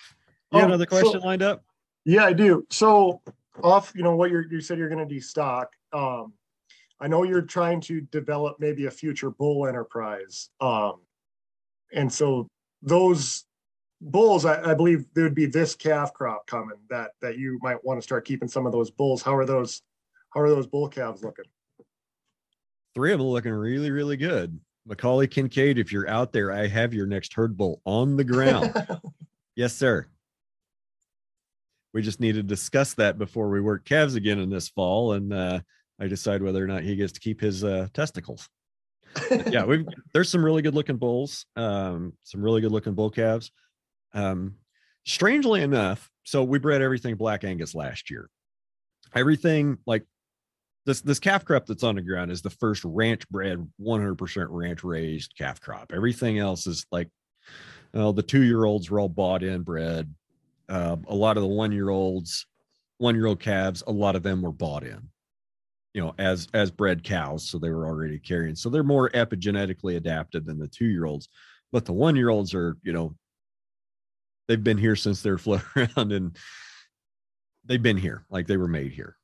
you 0.52 0.58
got 0.58 0.64
Um, 0.64 0.70
another 0.70 0.86
so- 0.90 1.00
question 1.00 1.20
lined 1.20 1.42
up? 1.42 1.64
Yeah, 2.04 2.24
I 2.24 2.32
do. 2.32 2.66
So 2.70 3.20
off, 3.62 3.92
you 3.94 4.02
know, 4.02 4.16
what 4.16 4.30
you're, 4.30 4.50
you 4.50 4.60
said 4.60 4.78
you're 4.78 4.88
going 4.88 5.06
to 5.06 5.14
destock. 5.14 5.66
Um, 5.92 6.32
I 6.98 7.08
know 7.08 7.24
you're 7.24 7.42
trying 7.42 7.80
to 7.82 8.00
develop 8.00 8.56
maybe 8.58 8.86
a 8.86 8.90
future 8.90 9.30
bull 9.30 9.66
enterprise. 9.66 10.48
Um, 10.60 11.02
and 11.92 12.10
so 12.12 12.48
those 12.82 13.44
bulls, 14.00 14.44
I, 14.44 14.70
I 14.70 14.74
believe 14.74 15.04
there 15.14 15.24
would 15.24 15.34
be 15.34 15.46
this 15.46 15.74
calf 15.74 16.12
crop 16.14 16.46
coming 16.46 16.78
that, 16.88 17.10
that 17.20 17.38
you 17.38 17.58
might 17.62 17.82
want 17.84 17.98
to 17.98 18.02
start 18.02 18.24
keeping 18.24 18.48
some 18.48 18.64
of 18.66 18.72
those 18.72 18.90
bulls. 18.90 19.22
How 19.22 19.36
are 19.36 19.46
those, 19.46 19.82
how 20.30 20.40
are 20.40 20.48
those 20.48 20.66
bull 20.66 20.88
calves 20.88 21.22
looking? 21.22 21.44
Three 22.94 23.12
of 23.12 23.18
them 23.18 23.28
looking 23.28 23.52
really, 23.52 23.90
really 23.90 24.16
good. 24.16 24.58
Macaulay 24.86 25.26
Kincaid, 25.26 25.78
if 25.78 25.92
you're 25.92 26.08
out 26.08 26.32
there, 26.32 26.50
I 26.50 26.66
have 26.66 26.94
your 26.94 27.06
next 27.06 27.34
herd 27.34 27.56
bull 27.56 27.82
on 27.84 28.16
the 28.16 28.24
ground. 28.24 28.72
yes, 29.54 29.74
sir. 29.74 30.06
We 31.92 32.02
just 32.02 32.20
need 32.20 32.36
to 32.36 32.42
discuss 32.42 32.94
that 32.94 33.18
before 33.18 33.50
we 33.50 33.60
work 33.60 33.84
calves 33.84 34.14
again 34.14 34.38
in 34.38 34.50
this 34.50 34.68
fall, 34.68 35.12
and 35.12 35.32
uh, 35.32 35.60
I 36.00 36.06
decide 36.06 36.42
whether 36.42 36.62
or 36.62 36.68
not 36.68 36.82
he 36.82 36.96
gets 36.96 37.12
to 37.12 37.20
keep 37.20 37.40
his 37.40 37.64
uh, 37.64 37.88
testicles. 37.92 38.48
yeah, 39.48 39.64
we've 39.64 39.86
there's 40.14 40.28
some 40.28 40.44
really 40.44 40.62
good 40.62 40.74
looking 40.74 40.96
bulls, 40.96 41.46
um, 41.56 42.12
some 42.22 42.42
really 42.42 42.60
good 42.60 42.72
looking 42.72 42.94
bull 42.94 43.10
calves. 43.10 43.50
Um, 44.14 44.54
strangely 45.04 45.62
enough, 45.62 46.08
so 46.22 46.44
we 46.44 46.58
bred 46.58 46.82
everything 46.82 47.16
Black 47.16 47.44
Angus 47.44 47.74
last 47.74 48.10
year. 48.10 48.28
Everything 49.14 49.78
like 49.86 50.04
this 50.86 51.00
this 51.00 51.18
calf 51.18 51.44
crop 51.44 51.66
that's 51.66 51.82
on 51.82 51.96
the 51.96 52.02
ground 52.02 52.30
is 52.30 52.42
the 52.42 52.50
first 52.50 52.84
ranch 52.84 53.28
bred 53.28 53.66
100% 53.80 54.46
ranch 54.50 54.84
raised 54.84 55.34
calf 55.36 55.60
crop. 55.60 55.92
Everything 55.94 56.38
else 56.38 56.66
is 56.66 56.86
like, 56.90 57.08
well, 57.92 58.12
the 58.12 58.22
two 58.22 58.42
year 58.42 58.64
olds 58.64 58.90
were 58.90 59.00
all 59.00 59.08
bought 59.08 59.42
in 59.42 59.62
bred. 59.62 60.12
Uh, 60.70 60.96
a 61.08 61.14
lot 61.14 61.36
of 61.36 61.42
the 61.42 61.48
one 61.48 61.72
year 61.72 61.90
olds, 61.90 62.46
one 62.98 63.14
year 63.14 63.26
old 63.26 63.40
calves, 63.40 63.82
a 63.86 63.92
lot 63.92 64.16
of 64.16 64.22
them 64.22 64.42
were 64.42 64.52
bought 64.52 64.84
in 64.84 65.10
you 65.92 66.00
know 66.00 66.14
as 66.18 66.46
as 66.54 66.70
bred 66.70 67.02
cows 67.02 67.48
so 67.48 67.58
they 67.58 67.70
were 67.70 67.86
already 67.86 68.18
carrying. 68.18 68.54
So 68.54 68.70
they're 68.70 68.84
more 68.84 69.10
epigenetically 69.10 69.96
adapted 69.96 70.46
than 70.46 70.58
the 70.58 70.68
two 70.68 70.86
year 70.86 71.04
olds 71.04 71.28
but 71.72 71.84
the 71.84 71.92
one 71.92 72.16
year 72.16 72.28
olds 72.28 72.54
are 72.54 72.76
you 72.82 72.92
know 72.92 73.16
they've 74.48 74.62
been 74.62 74.78
here 74.78 74.96
since 74.96 75.22
they're 75.22 75.38
floating 75.38 75.66
around 75.76 76.12
and 76.12 76.36
they've 77.64 77.82
been 77.82 77.96
here 77.96 78.24
like 78.30 78.46
they 78.46 78.56
were 78.56 78.68
made 78.68 78.92
here. 78.92 79.16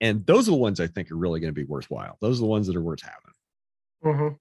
And 0.00 0.26
those 0.26 0.48
are 0.48 0.52
the 0.52 0.56
ones 0.56 0.80
i 0.80 0.86
think 0.86 1.10
are 1.10 1.16
really 1.16 1.40
going 1.40 1.52
to 1.52 1.60
be 1.60 1.64
worthwhile. 1.64 2.16
Those 2.20 2.38
are 2.38 2.42
the 2.42 2.46
ones 2.46 2.66
that 2.66 2.76
are 2.76 2.82
worth 2.82 3.02
having. 3.02 3.34
Mhm. 4.04 4.38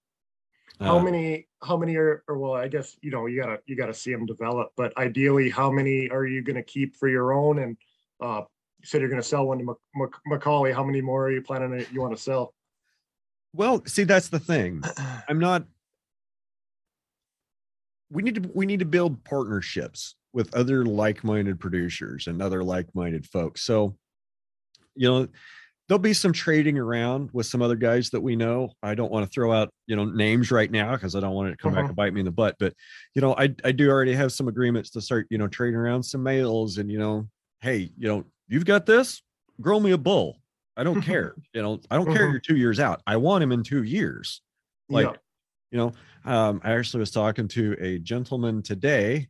How 0.79 0.97
Uh, 0.97 1.03
many, 1.03 1.47
how 1.62 1.77
many 1.77 1.95
are, 1.95 2.23
or 2.27 2.38
well, 2.38 2.53
I 2.53 2.67
guess, 2.67 2.97
you 3.01 3.12
know, 3.12 3.25
you 3.27 3.41
gotta, 3.41 3.59
you 3.65 3.75
gotta 3.75 3.93
see 3.93 4.12
them 4.12 4.25
develop, 4.25 4.71
but 4.75 4.95
ideally, 4.97 5.49
how 5.49 5.71
many 5.71 6.09
are 6.09 6.25
you 6.25 6.41
gonna 6.41 6.63
keep 6.63 6.95
for 6.95 7.07
your 7.07 7.33
own? 7.33 7.59
And, 7.59 7.77
uh, 8.19 8.41
you 8.79 8.86
said 8.88 8.99
you're 9.01 9.09
gonna 9.09 9.23
sell 9.23 9.45
one 9.47 9.59
to 9.59 9.63
Mac- 9.63 9.77
Mac- 9.95 10.21
Macaulay. 10.25 10.73
How 10.73 10.83
many 10.83 10.99
more 11.01 11.27
are 11.27 11.31
you 11.31 11.41
planning 11.41 11.71
to, 11.79 11.93
you 11.93 12.01
wanna 12.01 12.17
sell? 12.17 12.53
well 13.55 13.83
see 13.86 14.03
that's 14.03 14.29
the 14.29 14.39
thing 14.39 14.81
i'm 15.29 15.38
not 15.38 15.63
we 18.09 18.23
need 18.23 18.41
to 18.41 18.49
we 18.55 18.65
need 18.65 18.79
to 18.79 18.86
build 18.86 19.23
partnerships 19.23 20.15
with 20.33 20.51
other 20.55 20.83
like-minded 20.86 21.59
producers 21.59 22.25
and 22.25 22.41
other 22.41 22.63
like-minded 22.63 23.27
folks 23.27 23.62
so 23.62 23.95
you 24.95 25.07
know 25.07 25.27
there'll 25.88 26.00
be 26.00 26.13
some 26.13 26.32
trading 26.34 26.78
around 26.78 27.30
with 27.34 27.46
some 27.46 27.62
other 27.62 27.76
guys 27.76 28.10
that 28.12 28.22
we 28.22 28.36
know 28.36 28.72
i 28.82 28.96
don't 28.96 29.12
want 29.12 29.26
to 29.26 29.30
throw 29.32 29.52
out 29.52 29.69
you 29.88 29.96
know 29.96 30.06
names 30.06 30.50
right 30.52 30.72
now 30.72 30.93
because 30.93 31.15
i 31.15 31.19
don't 31.19 31.34
want 31.34 31.50
it 31.50 31.52
to 31.52 31.58
come 31.58 31.74
back 31.74 31.86
Mhm. 31.86 31.88
and 31.89 31.96
bite 31.96 32.13
me 32.13 32.22
in 32.22 32.26
the 32.26 32.32
butt 32.32 32.56
but 32.60 32.74
you 33.15 33.22
know 33.22 33.36
i 33.36 33.54
i 33.63 33.72
do 33.72 33.89
already 33.89 34.13
have 34.13 34.32
some 34.32 34.48
agreements 34.48 34.89
to 34.91 35.02
start 35.02 35.28
you 35.30 35.38
know 35.38 35.48
trading 35.48 35.76
around 35.76 36.04
some 36.04 36.24
males 36.24 36.78
and 36.78 36.89
you 36.91 36.98
know 37.00 37.28
hey 37.62 37.91
you 37.98 38.08
know 38.08 38.24
you've 38.48 38.65
got 38.65 38.86
this 38.86 39.22
grow 39.62 39.80
me 39.80 39.91
a 39.91 39.98
bull 39.98 40.38
i 40.78 40.84
don't 40.84 41.02
care 41.12 41.36
you 41.54 41.62
know 41.62 41.80
i 41.91 41.96
don't 41.96 42.12
care 42.13 42.28
Mhm. 42.28 42.32
you're 42.32 42.39
two 42.39 42.58
years 42.58 42.80
out 42.80 43.02
i 43.06 43.17
want 43.17 43.43
him 43.43 43.52
in 43.52 43.62
two 43.63 43.84
years 43.84 44.41
like 44.89 45.06
Yeah. 45.08 45.15
you 45.72 45.78
know 45.78 45.91
um, 46.26 46.62
i 46.63 46.72
actually 46.74 47.02
was 47.02 47.12
talking 47.12 47.48
to 47.50 47.76
a 47.80 48.00
gentleman 48.00 48.62
today 48.63 49.28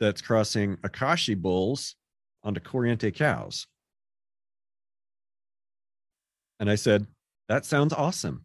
that's 0.00 0.20
crossing 0.20 0.76
Akaushi 0.78 1.40
bulls 1.40 1.94
onto 2.42 2.60
corriente 2.60 3.14
cows 3.14 3.66
and 6.60 6.70
i 6.70 6.74
said 6.74 7.06
that 7.48 7.64
sounds 7.64 7.92
awesome. 7.92 8.44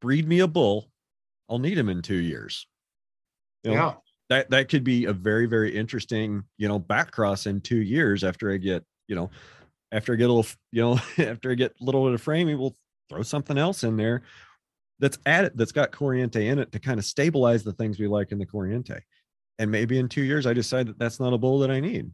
Breed 0.00 0.26
me 0.26 0.40
a 0.40 0.48
bull. 0.48 0.88
I'll 1.48 1.60
need 1.60 1.78
him 1.78 1.88
in 1.88 2.02
two 2.02 2.16
years. 2.16 2.66
You 3.62 3.70
know, 3.70 3.76
Yeah. 3.76 3.94
that 4.30 4.50
that 4.50 4.68
could 4.68 4.82
be 4.82 5.04
a 5.04 5.12
very 5.12 5.46
very 5.46 5.76
interesting 5.76 6.42
you 6.58 6.66
know 6.66 6.78
back 6.80 7.12
cross 7.12 7.46
in 7.46 7.60
two 7.60 7.80
years 7.80 8.24
after 8.24 8.50
i 8.50 8.56
get 8.56 8.82
you 9.06 9.14
know 9.14 9.30
after 9.92 10.12
i 10.12 10.16
get 10.16 10.28
a 10.28 10.32
little 10.32 10.50
you 10.72 10.82
know 10.82 10.98
after 11.24 11.52
i 11.52 11.54
get 11.54 11.70
a 11.80 11.84
little 11.84 12.04
bit 12.04 12.14
of 12.14 12.22
framing 12.22 12.58
we'll 12.58 12.74
throw 13.10 13.22
something 13.22 13.58
else 13.58 13.84
in 13.84 13.96
there 13.96 14.22
that's 14.98 15.18
added 15.26 15.52
that's 15.54 15.70
got 15.72 15.92
corriente 15.92 16.36
in 16.50 16.58
it 16.58 16.72
to 16.72 16.78
kind 16.80 16.98
of 16.98 17.04
stabilize 17.04 17.62
the 17.62 17.72
things 17.74 17.98
we 18.00 18.08
like 18.08 18.32
in 18.32 18.38
the 18.38 18.46
corriente 18.46 18.98
and 19.60 19.70
maybe 19.70 19.98
in 19.98 20.08
two 20.08 20.22
years 20.22 20.46
i 20.46 20.52
decide 20.52 20.86
that 20.88 20.98
that's 20.98 21.20
not 21.20 21.32
a 21.32 21.38
bull 21.38 21.58
that 21.60 21.70
i 21.70 21.78
need. 21.78 22.10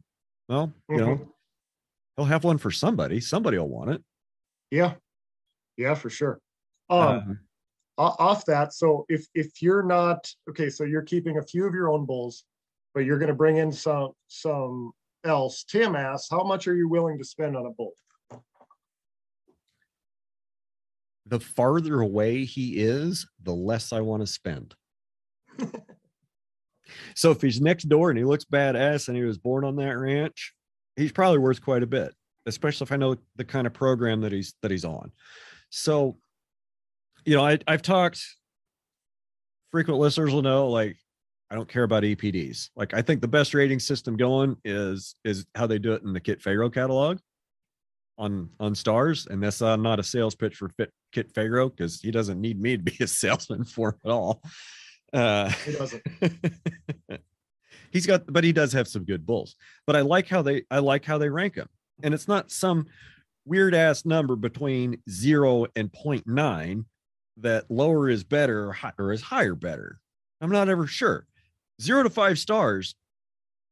Well 0.47 0.71
you 0.89 0.97
know 0.97 1.15
Mhm. 1.15 1.27
he'll 2.17 2.25
have 2.25 2.43
one 2.43 2.57
for 2.59 2.69
somebody. 2.69 3.19
Somebody 3.19 3.57
will 3.57 3.69
want 3.69 3.89
it. 3.91 4.03
Yeah. 4.71 4.95
Yeah, 5.79 5.95
for 5.95 6.09
sure. 6.09 6.39
Um, 6.89 7.39
o- 7.97 8.15
off 8.19 8.45
that, 8.45 8.73
so 8.73 9.05
if, 9.09 9.25
if 9.33 9.61
you're 9.61 9.83
not, 9.83 10.29
okay, 10.49 10.69
so 10.69 10.83
you're 10.83 11.01
keeping 11.01 11.37
a 11.37 11.43
few 11.43 11.65
of 11.65 11.73
your 11.73 11.89
own 11.89 12.05
bulls, 12.05 12.43
but 12.93 13.05
you're 13.05 13.17
gonna 13.17 13.33
bring 13.33 13.57
in 13.57 13.71
some, 13.71 14.11
some 14.27 14.91
else. 15.23 15.63
Tim 15.63 15.95
asks, 15.95 16.29
how 16.29 16.43
much 16.43 16.67
are 16.67 16.75
you 16.75 16.89
willing 16.89 17.17
to 17.17 17.23
spend 17.23 17.55
on 17.55 17.65
a 17.65 17.71
bull? 17.71 17.93
the 21.29 21.39
farther 21.39 22.01
away 22.01 22.43
he 22.43 22.79
is, 22.79 23.27
the 23.43 23.53
less 23.53 23.93
I 23.93 24.01
want 24.01 24.21
to 24.23 24.27
spend. 24.27 24.75
so 27.15 27.31
if 27.31 27.41
he's 27.41 27.61
next 27.61 27.83
door 27.83 28.09
and 28.09 28.17
he 28.17 28.25
looks 28.25 28.45
badass 28.45 29.07
and 29.07 29.15
he 29.15 29.23
was 29.23 29.37
born 29.37 29.63
on 29.63 29.75
that 29.77 29.97
ranch, 29.97 30.53
he's 30.95 31.11
probably 31.11 31.37
worth 31.37 31.61
quite 31.61 31.83
a 31.83 31.87
bit, 31.87 32.13
especially 32.47 32.85
if 32.85 32.91
I 32.91 32.97
know 32.97 33.15
the 33.35 33.45
kind 33.45 33.67
of 33.67 33.73
program 33.73 34.21
that 34.21 34.31
he's 34.31 34.55
that 34.61 34.71
he's 34.71 34.85
on. 34.85 35.11
So, 35.69 36.17
you 37.25 37.35
know, 37.35 37.45
I, 37.45 37.59
I've 37.67 37.81
talked. 37.81 38.21
Frequent 39.71 39.99
listeners 39.99 40.33
will 40.33 40.41
know, 40.41 40.67
like, 40.69 40.97
I 41.51 41.55
don't 41.55 41.69
care 41.69 41.83
about 41.83 42.03
EPDs. 42.03 42.69
Like, 42.75 42.93
I 42.93 43.01
think 43.01 43.21
the 43.21 43.27
best 43.27 43.53
rating 43.53 43.79
system 43.79 44.17
going 44.17 44.55
is 44.65 45.15
is 45.23 45.45
how 45.55 45.67
they 45.67 45.79
do 45.79 45.93
it 45.93 46.03
in 46.03 46.13
the 46.13 46.19
Kit 46.19 46.41
Pharo 46.41 46.69
catalog. 46.69 47.19
on 48.17 48.49
on 48.59 48.73
stars, 48.75 49.27
and 49.27 49.41
that's 49.43 49.61
uh, 49.61 49.75
not 49.75 49.99
a 49.99 50.03
sales 50.03 50.35
pitch 50.35 50.55
for 50.55 50.69
Fit, 50.69 50.91
Kit 51.11 51.33
Pharo 51.33 51.69
because 51.69 52.01
he 52.01 52.11
doesn't 52.11 52.41
need 52.41 52.59
me 52.59 52.77
to 52.77 52.83
be 52.83 52.97
a 53.01 53.07
salesman 53.21 53.63
for 53.63 53.89
him 53.89 53.99
at 54.05 54.11
all. 54.11 54.41
Uh, 55.13 55.49
He 55.65 55.71
doesn't. 55.73 56.03
he's 57.91 58.05
got, 58.05 58.31
but 58.31 58.43
he 58.43 58.51
does 58.51 58.73
have 58.73 58.87
some 58.87 59.05
good 59.05 59.25
bulls. 59.25 59.55
But 59.87 59.95
I 59.95 60.01
like 60.01 60.27
how 60.27 60.41
they, 60.41 60.63
I 60.69 60.79
like 60.79 61.05
how 61.05 61.17
they 61.17 61.29
rank 61.29 61.55
him, 61.55 61.67
and 62.03 62.13
it's 62.13 62.27
not 62.27 62.51
some 62.51 62.85
weird 63.49 63.73
ass 63.73 64.05
number 64.05 64.35
between 64.35 65.01
zero 65.09 65.65
and 65.75 65.91
0.9 65.91 66.85
that 67.37 67.69
lower 67.69 68.09
is 68.09 68.23
better 68.23 68.75
or, 68.97 69.11
is 69.11 69.21
higher 69.21 69.55
better. 69.55 69.99
I'm 70.39 70.51
not 70.51 70.69
ever 70.69 70.85
sure. 70.85 71.25
Zero 71.81 72.03
to 72.03 72.09
five 72.09 72.37
stars, 72.37 72.95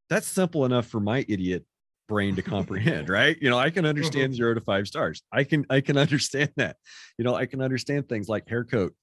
that's 0.09 0.27
simple 0.27 0.65
enough 0.65 0.87
for 0.87 0.99
my 0.99 1.25
idiot 1.27 1.65
brain 2.07 2.35
to 2.37 2.41
comprehend, 2.41 3.09
right? 3.09 3.37
You 3.39 3.49
know, 3.49 3.59
I 3.59 3.69
can 3.69 3.85
uh-huh. 3.85 3.89
understand 3.89 4.33
zero 4.33 4.53
to 4.53 4.61
five 4.61 4.87
stars. 4.87 5.21
I 5.31 5.43
can 5.43 5.65
I 5.69 5.81
can 5.81 5.97
understand 5.97 6.51
that. 6.57 6.77
You 7.17 7.25
know, 7.25 7.35
I 7.35 7.45
can 7.45 7.61
understand 7.61 8.09
things 8.09 8.27
like 8.27 8.47
hair 8.47 8.63
coat. 8.63 8.93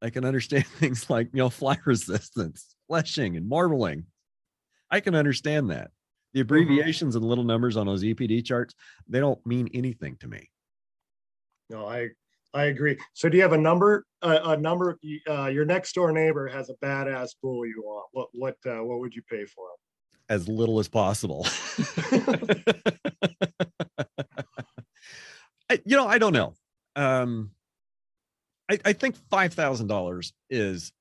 I 0.00 0.10
can 0.10 0.24
understand 0.24 0.66
things 0.78 1.10
like 1.10 1.28
you 1.32 1.38
know 1.38 1.50
fly 1.50 1.76
resistance, 1.84 2.74
fleshing, 2.88 3.36
and 3.36 3.48
marbling. 3.48 4.06
I 4.90 5.00
can 5.00 5.14
understand 5.14 5.70
that. 5.70 5.90
The 6.34 6.40
abbreviations 6.40 7.16
and 7.16 7.24
little 7.24 7.44
numbers 7.44 7.76
on 7.76 7.86
those 7.86 8.02
EPD 8.02 8.44
charts, 8.44 8.74
they 9.08 9.20
don't 9.20 9.44
mean 9.46 9.68
anything 9.72 10.16
to 10.16 10.28
me. 10.28 10.50
No, 11.70 11.86
I, 11.86 12.08
I 12.52 12.64
agree. 12.64 12.98
So 13.14 13.28
do 13.28 13.36
you 13.36 13.42
have 13.42 13.52
a 13.52 13.58
number, 13.58 14.04
a, 14.20 14.50
a 14.50 14.56
number, 14.56 14.98
uh, 15.28 15.46
your 15.46 15.64
next 15.64 15.94
door 15.94 16.12
neighbor 16.12 16.46
has 16.48 16.70
a 16.70 16.74
badass 16.84 17.30
bull 17.42 17.64
you 17.64 17.82
want. 17.84 18.06
What, 18.12 18.28
what, 18.32 18.56
uh, 18.66 18.84
what 18.84 19.00
would 19.00 19.14
you 19.14 19.22
pay 19.22 19.44
for 19.46 19.66
him? 19.66 19.76
as 20.28 20.48
little 20.48 20.78
as 20.78 20.88
possible. 20.88 21.46
I, 25.70 25.80
you 25.84 25.96
know, 25.96 26.06
I 26.06 26.18
don't 26.18 26.32
know. 26.32 26.54
Um, 26.96 27.50
I, 28.70 28.78
I 28.84 28.92
think 28.92 29.16
five 29.30 29.54
thousand 29.54 29.88
dollars 29.88 30.32
is 30.50 30.92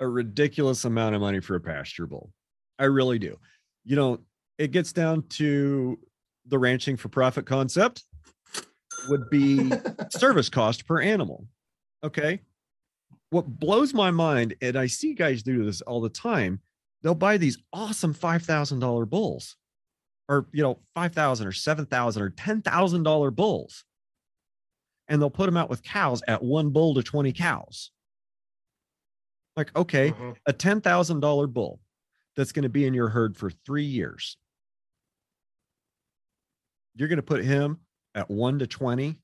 a 0.00 0.06
ridiculous 0.06 0.84
amount 0.84 1.14
of 1.14 1.20
money 1.20 1.40
for 1.40 1.54
a 1.54 1.60
pasture 1.60 2.06
bull. 2.06 2.32
I 2.78 2.84
really 2.84 3.18
do. 3.18 3.38
You 3.84 3.96
know, 3.96 4.20
it 4.58 4.70
gets 4.70 4.92
down 4.92 5.22
to 5.28 5.98
the 6.46 6.58
ranching 6.58 6.96
for 6.96 7.08
profit 7.08 7.46
concept 7.46 8.04
would 9.08 9.28
be 9.30 9.70
service 10.10 10.48
cost 10.48 10.86
per 10.86 11.00
animal. 11.00 11.46
Okay. 12.04 12.40
What 13.30 13.46
blows 13.46 13.92
my 13.92 14.10
mind, 14.10 14.54
and 14.62 14.76
I 14.76 14.86
see 14.86 15.14
guys 15.14 15.42
do 15.42 15.64
this 15.64 15.80
all 15.82 16.00
the 16.00 16.08
time, 16.08 16.60
they'll 17.02 17.14
buy 17.14 17.36
these 17.38 17.58
awesome 17.72 18.14
$5,000 18.14 19.08
bulls 19.10 19.56
or, 20.28 20.46
you 20.52 20.62
know, 20.62 20.78
5,000 20.94 21.46
or 21.46 21.52
7,000 21.52 22.22
or 22.22 22.30
$10,000 22.30 23.30
bulls. 23.34 23.84
And 25.08 25.20
they'll 25.20 25.30
put 25.30 25.46
them 25.46 25.56
out 25.56 25.70
with 25.70 25.82
cows 25.82 26.22
at 26.26 26.42
one 26.42 26.70
bull 26.70 26.94
to 26.94 27.02
20 27.02 27.32
cows. 27.32 27.90
Like, 29.56 29.74
okay, 29.76 30.10
Mhm. 30.12 30.36
a 30.46 30.52
$10,000 30.52 31.46
bull 31.52 31.80
that's 32.36 32.52
going 32.52 32.64
to 32.64 32.68
be 32.68 32.86
in 32.86 32.94
your 32.94 33.08
herd 33.08 33.36
for 33.36 33.50
three 33.50 33.84
years. 33.84 34.36
You're 36.96 37.08
going 37.08 37.18
to 37.18 37.22
put 37.22 37.44
him 37.44 37.78
at 38.14 38.28
one 38.30 38.58
to 38.58 38.66
20. 38.66 39.16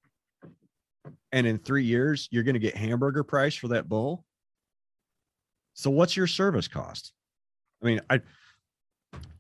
And 1.32 1.46
in 1.46 1.58
three 1.58 1.84
years, 1.84 2.28
you're 2.30 2.42
going 2.42 2.54
to 2.54 2.60
get 2.60 2.76
hamburger 2.76 3.24
price 3.24 3.54
for 3.54 3.68
that 3.68 3.88
bull. 3.88 4.24
So 5.74 5.90
what's 5.90 6.16
your 6.16 6.26
service 6.26 6.68
cost? 6.68 7.12
I 7.82 7.86
mean, 7.86 8.00
I 8.10 8.20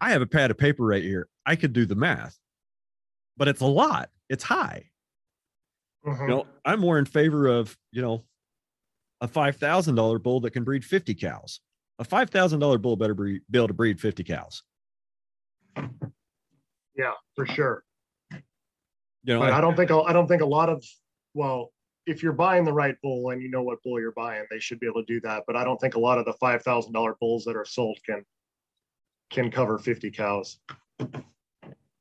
I 0.00 0.10
have 0.10 0.22
a 0.22 0.26
pad 0.26 0.50
of 0.50 0.58
paper 0.58 0.84
right 0.84 1.02
here. 1.02 1.28
I 1.46 1.54
could 1.54 1.72
do 1.74 1.84
the 1.84 1.94
math, 1.94 2.38
but 3.36 3.46
it's 3.48 3.60
a 3.60 3.66
lot. 3.66 4.10
It's 4.30 4.42
high. 4.42 4.90
Mhm. 6.04 6.20
You 6.22 6.26
know, 6.28 6.46
I'm 6.64 6.80
more 6.80 6.98
in 6.98 7.04
favor 7.04 7.46
of, 7.46 7.76
you 7.92 8.00
know, 8.02 8.24
a 9.20 9.28
five 9.28 9.56
thousand 9.56 9.94
dollar 9.94 10.18
bull 10.18 10.40
that 10.40 10.50
can 10.52 10.64
breed 10.64 10.84
50 10.84 11.14
cows. 11.14 11.60
A 11.98 12.04
five 12.04 12.30
thousand 12.30 12.60
dollar 12.60 12.78
bull 12.78 12.96
better 12.96 13.14
breed, 13.14 13.42
be 13.50 13.58
able 13.58 13.68
to 13.68 13.74
breed 13.74 14.00
50 14.00 14.24
cows. 14.24 14.62
Yeah, 16.96 17.12
for 17.36 17.46
sure. 17.46 17.84
You 19.24 19.34
know, 19.34 19.40
But 19.40 19.52
I- 19.52 19.58
I 19.58 19.60
don't 19.60 19.76
think, 19.76 19.90
a- 19.90 20.02
I 20.02 20.12
don't 20.12 20.26
think 20.26 20.42
a 20.42 20.46
lot 20.46 20.68
of, 20.68 20.84
well, 21.34 21.72
if 22.06 22.22
you're 22.22 22.32
buying 22.32 22.64
the 22.64 22.72
right 22.72 22.96
bull 23.02 23.30
and 23.30 23.40
you 23.40 23.48
know 23.48 23.62
what 23.62 23.82
bull 23.82 24.00
you're 24.00 24.12
buying, 24.12 24.44
they 24.50 24.58
should 24.58 24.80
be 24.80 24.86
able 24.86 25.02
to 25.02 25.06
do 25.06 25.20
that. 25.20 25.44
But 25.46 25.56
I 25.56 25.62
don't 25.62 25.80
think 25.80 25.94
a 25.94 26.00
lot 26.00 26.18
of 26.18 26.24
the 26.24 26.32
five 26.34 26.62
thousand 26.62 26.92
dollar 26.92 27.14
bulls 27.20 27.44
that 27.44 27.56
are 27.56 27.64
sold 27.64 27.98
can, 28.04 28.24
can 29.30 29.50
cover 29.50 29.78
fifty 29.78 30.10
cows. 30.10 30.58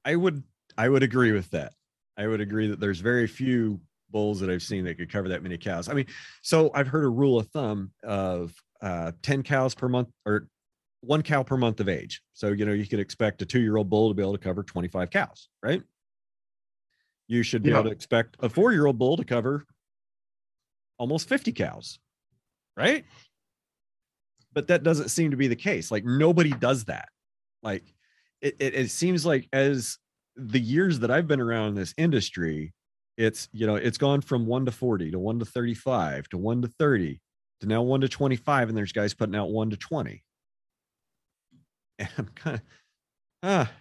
I 0.03 0.15
would 0.15 0.43
I 0.77 0.89
would 0.89 1.03
agree 1.03 1.31
with 1.31 1.49
that. 1.51 1.73
I 2.17 2.25
would 2.27 2.41
agree 2.41 2.67
that 2.67 2.79
there's 2.79 2.99
very 2.99 3.27
few 3.27 3.79
bulls 4.09 4.39
that 4.39 4.49
I've 4.49 4.63
seen 4.63 4.83
that 4.85 4.97
could 4.97 5.11
cover 5.11 5.29
that 5.29 5.43
many 5.43 5.57
cows. 5.57 5.87
I 5.87 5.93
mean, 5.93 6.07
so 6.41 6.71
I've 6.73 6.87
heard 6.87 7.05
a 7.05 7.09
rule 7.09 7.37
of 7.39 7.47
thumb 7.49 7.91
of 8.03 8.53
uh, 8.81 9.11
10 9.21 9.43
cows 9.43 9.75
per 9.75 9.87
month 9.87 10.09
or 10.25 10.47
one 11.01 11.21
cow 11.21 11.43
per 11.43 11.57
month 11.57 11.79
of 11.79 11.87
age. 11.87 12.21
So, 12.33 12.47
you 12.49 12.65
know, 12.65 12.73
you 12.73 12.87
could 12.87 12.99
expect 12.99 13.41
a 13.43 13.45
two 13.45 13.61
year 13.61 13.77
old 13.77 13.89
bull 13.89 14.09
to 14.09 14.15
be 14.15 14.21
able 14.23 14.33
to 14.33 14.39
cover 14.39 14.63
25 14.63 15.11
cows, 15.11 15.49
right? 15.63 15.83
You 17.31 17.43
should 17.43 17.63
be 17.63 17.69
Yeah. 17.69 17.75
able 17.79 17.85
to 17.85 17.91
expect 17.91 18.35
a 18.41 18.49
four 18.49 18.73
year 18.73 18.85
old 18.85 18.99
bull 18.99 19.15
to 19.15 19.23
cover 19.23 19.65
almost 20.97 21.29
50 21.29 21.53
cows, 21.53 21.97
right? 22.75 23.05
But 24.51 24.67
that 24.67 24.83
doesn't 24.83 25.07
seem 25.09 25.31
to 25.31 25.37
be 25.37 25.47
the 25.47 25.55
case. 25.55 25.91
Like 25.91 26.03
nobody 26.03 26.49
does 26.51 26.83
that. 26.85 27.07
Like 27.63 27.85
it, 28.41 28.57
it, 28.59 28.75
it 28.75 28.91
seems 28.91 29.25
like 29.25 29.47
as 29.53 29.97
the 30.35 30.59
years 30.59 30.99
that 30.99 31.09
I've 31.09 31.25
been 31.27 31.39
around 31.39 31.69
in 31.69 31.75
this 31.75 31.93
industry, 31.97 32.73
it's 33.15 33.47
you 33.53 33.65
know 33.65 33.75
it's 33.75 33.97
gone 33.97 34.19
from 34.19 34.45
one 34.45 34.65
to 34.65 34.71
40 34.71 35.11
to 35.11 35.19
one 35.19 35.39
to 35.39 35.45
35 35.45 36.27
to 36.29 36.37
one 36.37 36.61
to 36.61 36.67
30 36.67 37.21
to 37.61 37.67
now 37.67 37.81
one 37.81 38.01
to 38.01 38.09
25 38.09 38.67
and 38.67 38.77
there's 38.77 38.91
guys 38.91 39.13
putting 39.13 39.35
out 39.35 39.51
one 39.51 39.69
to 39.69 39.77
20 39.77 40.23
and 41.99 42.09
i'm 42.17 42.27
kind 42.35 42.55
of 42.55 42.61
ah 43.43 43.71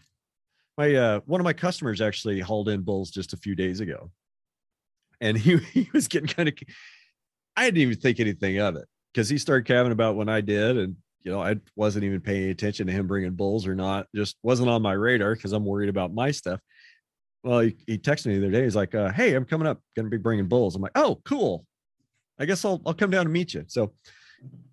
my 0.81 0.95
uh 0.95 1.21
one 1.27 1.41
of 1.41 1.45
my 1.45 1.53
customers 1.53 2.01
actually 2.01 2.41
hauled 2.41 2.69
in 2.69 2.81
bulls 2.81 3.11
just 3.11 3.33
a 3.33 3.37
few 3.37 3.55
days 3.55 3.81
ago 3.81 4.11
and 5.21 5.37
he, 5.37 5.57
he 5.73 5.91
was 5.93 6.09
getting 6.09 6.29
kind 6.29 6.49
of 6.49 6.55
i 7.57 7.65
didn't 7.65 7.83
even 7.83 7.97
think 7.97 8.21
anything 8.21 8.59
of 8.59 8.77
it 8.77 8.87
because 9.13 9.29
he 9.29 9.37
started 9.37 9.67
calving 9.67 9.93
about 9.93 10.17
when 10.17 10.29
i 10.29 10.41
did 10.41 10.79
and 10.79 10.97
you 11.23 11.31
know 11.31 11.43
i 11.43 11.55
wasn't 11.77 12.05
even 12.05 12.21
paying 12.21 12.51
attention 12.51 12.87
to 12.87 12.93
him 12.93 13.07
bringing 13.07 13.33
bulls 13.33 13.67
or 13.67 13.75
not 13.75 14.07
just 14.15 14.37
wasn't 14.43 14.69
on 14.69 14.81
my 14.81 14.93
radar 14.93 15.35
because 15.35 15.53
i'm 15.53 15.65
worried 15.65 15.91
about 15.91 16.15
my 16.15 16.31
stuff 16.31 16.61
well, 17.43 17.61
he, 17.61 17.75
he 17.87 17.97
texted 17.97 18.27
me 18.27 18.39
the 18.39 18.49
other 18.49 18.53
day. 18.53 18.65
He's 18.65 18.77
like, 18.77 18.95
uh, 18.95 19.11
"Hey, 19.11 19.35
I'm 19.35 19.47
coming 19.47 19.67
up. 19.67 19.81
Going 19.97 20.05
to 20.05 20.11
be 20.11 20.19
bringing 20.19 20.47
bulls." 20.47 20.77
I'm 20.77 20.83
like, 20.83 20.93
"Oh, 20.95 21.21
cool. 21.25 21.65
I 22.39 22.45
guess 22.45 22.65
I'll 22.65 22.83
I'll 22.85 22.95
come 22.95 23.11
down 23.11 23.27
and 23.27 23.33
meet 23.33 23.55
you." 23.55 23.65
So 23.67 23.95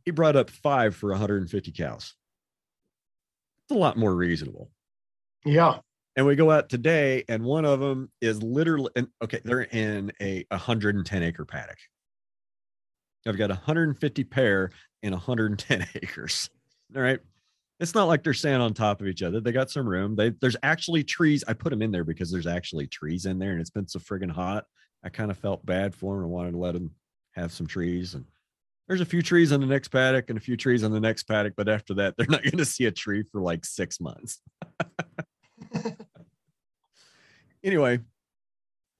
he 0.03 0.11
brought 0.11 0.35
up 0.35 0.49
five 0.49 0.93
for 0.93 1.09
150 1.11 1.71
cows. 1.71 2.13
It's 3.63 3.75
a 3.75 3.79
lot 3.79 3.97
more 3.97 4.13
reasonable. 4.13 4.69
Yeah, 5.45 5.79
And 6.17 6.25
we 6.25 6.35
go 6.35 6.49
out 6.49 6.67
today, 6.67 7.23
and 7.29 7.43
one 7.43 7.63
of 7.63 7.79
them 7.79 8.09
is 8.21 8.41
literally, 8.41 8.89
and 8.95 9.07
okay, 9.23 9.39
they're 9.45 9.61
in 9.61 10.11
a 10.19 10.43
110 10.49 11.23
acre 11.23 11.45
paddock. 11.45 11.77
I've 13.27 13.37
got 13.37 13.51
150 13.51 14.23
pair 14.23 14.71
in 15.03 15.11
110 15.11 15.87
acres. 15.95 16.49
All 16.95 17.03
right. 17.03 17.19
It's 17.79 17.93
not 17.93 18.05
like 18.05 18.23
they're 18.23 18.33
standing 18.33 18.61
on 18.61 18.73
top 18.73 18.99
of 18.99 19.07
each 19.07 19.21
other. 19.21 19.39
They 19.39 19.51
got 19.51 19.69
some 19.69 19.87
room. 19.87 20.15
They 20.15 20.29
there's 20.41 20.55
actually 20.63 21.03
trees. 21.03 21.43
I 21.47 21.53
put 21.53 21.69
them 21.69 21.83
in 21.83 21.91
there 21.91 22.03
because 22.03 22.31
there's 22.31 22.47
actually 22.47 22.87
trees 22.87 23.27
in 23.27 23.37
there, 23.37 23.51
and 23.51 23.61
it's 23.61 23.69
been 23.69 23.87
so 23.87 23.99
friggin' 23.99 24.31
hot. 24.31 24.65
I 25.03 25.09
kind 25.09 25.29
of 25.29 25.37
felt 25.37 25.63
bad 25.67 25.93
for 25.93 26.15
them 26.15 26.23
and 26.23 26.31
wanted 26.31 26.53
to 26.53 26.57
let 26.57 26.73
them 26.73 26.95
have 27.33 27.51
some 27.51 27.67
trees. 27.67 28.15
And 28.15 28.25
there's 28.87 29.01
a 29.01 29.05
few 29.05 29.21
trees 29.21 29.51
in 29.51 29.61
the 29.61 29.67
next 29.67 29.89
paddock 29.89 30.29
and 30.29 30.37
a 30.37 30.41
few 30.41 30.57
trees 30.57 30.81
in 30.81 30.91
the 30.91 30.99
next 30.99 31.23
paddock, 31.23 31.53
but 31.55 31.69
after 31.69 31.93
that, 31.95 32.15
they're 32.17 32.25
not 32.27 32.41
going 32.41 32.57
to 32.57 32.65
see 32.65 32.85
a 32.85 32.91
tree 32.91 33.21
for 33.31 33.41
like 33.41 33.65
six 33.65 33.99
months. 33.99 34.41
anyway, 37.63 37.99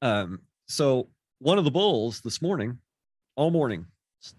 um, 0.01 0.41
so 0.67 1.09
one 1.39 1.57
of 1.57 1.65
the 1.65 1.71
bulls 1.71 2.21
this 2.21 2.41
morning, 2.41 2.77
all 3.35 3.51
morning, 3.51 3.85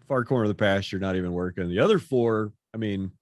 far 0.06 0.24
corner 0.24 0.44
of 0.44 0.48
the 0.48 0.54
pasture, 0.54 0.98
not 0.98 1.16
even 1.16 1.32
working. 1.32 1.68
The 1.68 1.78
other 1.78 1.98
four, 1.98 2.52
I 2.74 2.78
mean, 2.78 3.12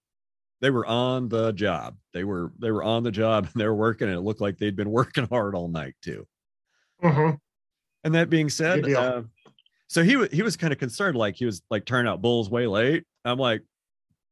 they 0.61 0.71
were 0.71 0.87
on 0.87 1.29
the 1.29 1.53
job. 1.53 1.97
They 2.13 2.25
were 2.25 2.53
they 2.59 2.71
were 2.71 2.83
on 2.83 3.03
the 3.03 3.11
job 3.11 3.45
and 3.45 3.61
they 3.61 3.67
were 3.67 3.75
working, 3.75 4.09
and 4.09 4.17
it 4.17 4.23
looked 4.23 4.41
like 4.41 4.59
they'd 4.59 4.77
been 4.77 4.91
working 4.91 5.27
hard 5.29 5.55
all 5.55 5.69
night 5.69 5.95
too. 6.03 6.27
Mhm. 7.03 7.39
And 8.05 8.15
that 8.15 8.31
being 8.31 8.49
said, 8.49 8.91
uh, 8.93 9.23
so 9.89 10.03
he 10.03 10.17
was 10.17 10.31
he 10.31 10.43
was 10.43 10.57
kind 10.57 10.73
of 10.73 10.79
concerned, 10.79 11.17
like 11.17 11.37
he 11.37 11.45
was 11.45 11.63
like 11.71 11.85
turning 11.85 12.11
out 12.11 12.23
bulls 12.23 12.49
way 12.49 12.67
late. 12.67 13.05
I'm 13.25 13.39
like, 13.39 13.63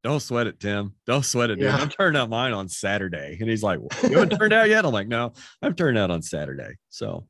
don't 0.05 0.21
sweat 0.21 0.47
it, 0.47 0.61
Tim. 0.61 0.93
Don't 1.07 1.25
sweat 1.25 1.49
it, 1.49 1.57
dude. 1.57 1.65
Yeah. 1.65 1.77
I'm 1.77 1.89
turning 1.89 2.21
out 2.21 2.29
mine 2.29 2.53
on 2.53 2.69
Saturday. 2.69 3.39
And 3.41 3.49
he's 3.49 3.63
like, 3.63 3.81
you 4.03 4.11
haven't 4.19 4.39
turned 4.39 4.53
out 4.53 4.69
yet? 4.69 4.85
I'm 4.85 4.93
like, 4.93 5.09
no, 5.09 5.33
I'm 5.63 5.75
turning 5.75 6.01
out 6.01 6.11
on 6.11 6.21
Saturday. 6.21 6.75
So 6.91 7.27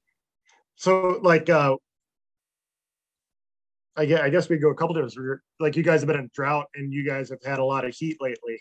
So 0.75 1.21
like, 1.23 1.49
uh, 1.49 1.77
I 3.97 4.07
guess, 4.07 4.21
I 4.21 4.29
guess 4.29 4.49
we 4.49 4.59
go 4.59 4.71
a 4.71 4.75
couple 4.75 4.97
different, 4.97 5.41
like 5.61 5.77
you 5.77 5.85
guys 5.85 6.01
have 6.01 6.09
been 6.09 6.19
in 6.19 6.29
drought 6.35 6.67
and 6.75 6.93
you 6.93 7.07
guys 7.07 7.31
have 7.31 7.39
had 7.45 7.61
a 7.61 7.65
lot 7.65 7.85
of 7.85 7.95
heat 7.95 8.17
lately. 8.21 8.61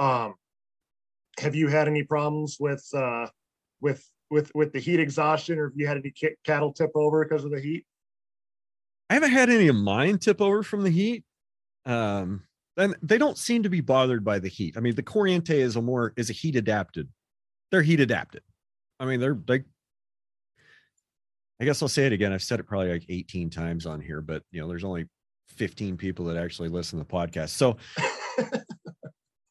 Um, 0.00 0.34
have 1.38 1.54
you 1.54 1.68
had 1.68 1.86
any 1.86 2.02
problems 2.02 2.56
with, 2.58 2.84
uh, 2.92 3.28
with 3.80 4.04
with 4.30 4.50
with 4.54 4.72
the 4.72 4.78
heat 4.78 5.00
exhaustion, 5.00 5.58
or 5.58 5.68
have 5.68 5.76
you 5.76 5.86
had 5.86 5.96
any 5.96 6.12
cattle 6.44 6.72
tip 6.72 6.90
over 6.94 7.24
because 7.24 7.44
of 7.44 7.50
the 7.50 7.60
heat? 7.60 7.86
I 9.08 9.14
haven't 9.14 9.30
had 9.30 9.48
any 9.48 9.68
of 9.68 9.76
mine 9.76 10.18
tip 10.18 10.42
over 10.42 10.62
from 10.62 10.82
the 10.82 10.90
heat. 10.90 11.24
Um, 11.86 12.42
and 12.78 12.96
they 13.02 13.18
don't 13.18 13.36
seem 13.36 13.62
to 13.64 13.68
be 13.68 13.80
bothered 13.80 14.24
by 14.24 14.38
the 14.38 14.48
heat. 14.48 14.76
I 14.76 14.80
mean, 14.80 14.94
the 14.94 15.02
Corriente 15.02 15.50
is 15.50 15.76
a 15.76 15.82
more 15.82 16.12
is 16.16 16.30
a 16.30 16.32
heat 16.32 16.56
adapted. 16.56 17.08
They're 17.70 17.82
heat 17.82 18.00
adapted. 18.00 18.42
I 19.00 19.04
mean, 19.04 19.20
they're 19.20 19.38
like 19.46 19.64
I 21.60 21.64
guess 21.64 21.82
I'll 21.82 21.88
say 21.88 22.06
it 22.06 22.12
again. 22.12 22.32
I've 22.32 22.42
said 22.42 22.60
it 22.60 22.68
probably 22.68 22.92
like 22.92 23.04
18 23.08 23.50
times 23.50 23.84
on 23.84 24.00
here, 24.00 24.20
but 24.20 24.42
you 24.52 24.60
know, 24.60 24.68
there's 24.68 24.84
only 24.84 25.06
15 25.48 25.96
people 25.96 26.24
that 26.26 26.36
actually 26.36 26.68
listen 26.68 26.98
to 26.98 27.04
the 27.04 27.10
podcast. 27.10 27.50
So 27.50 27.76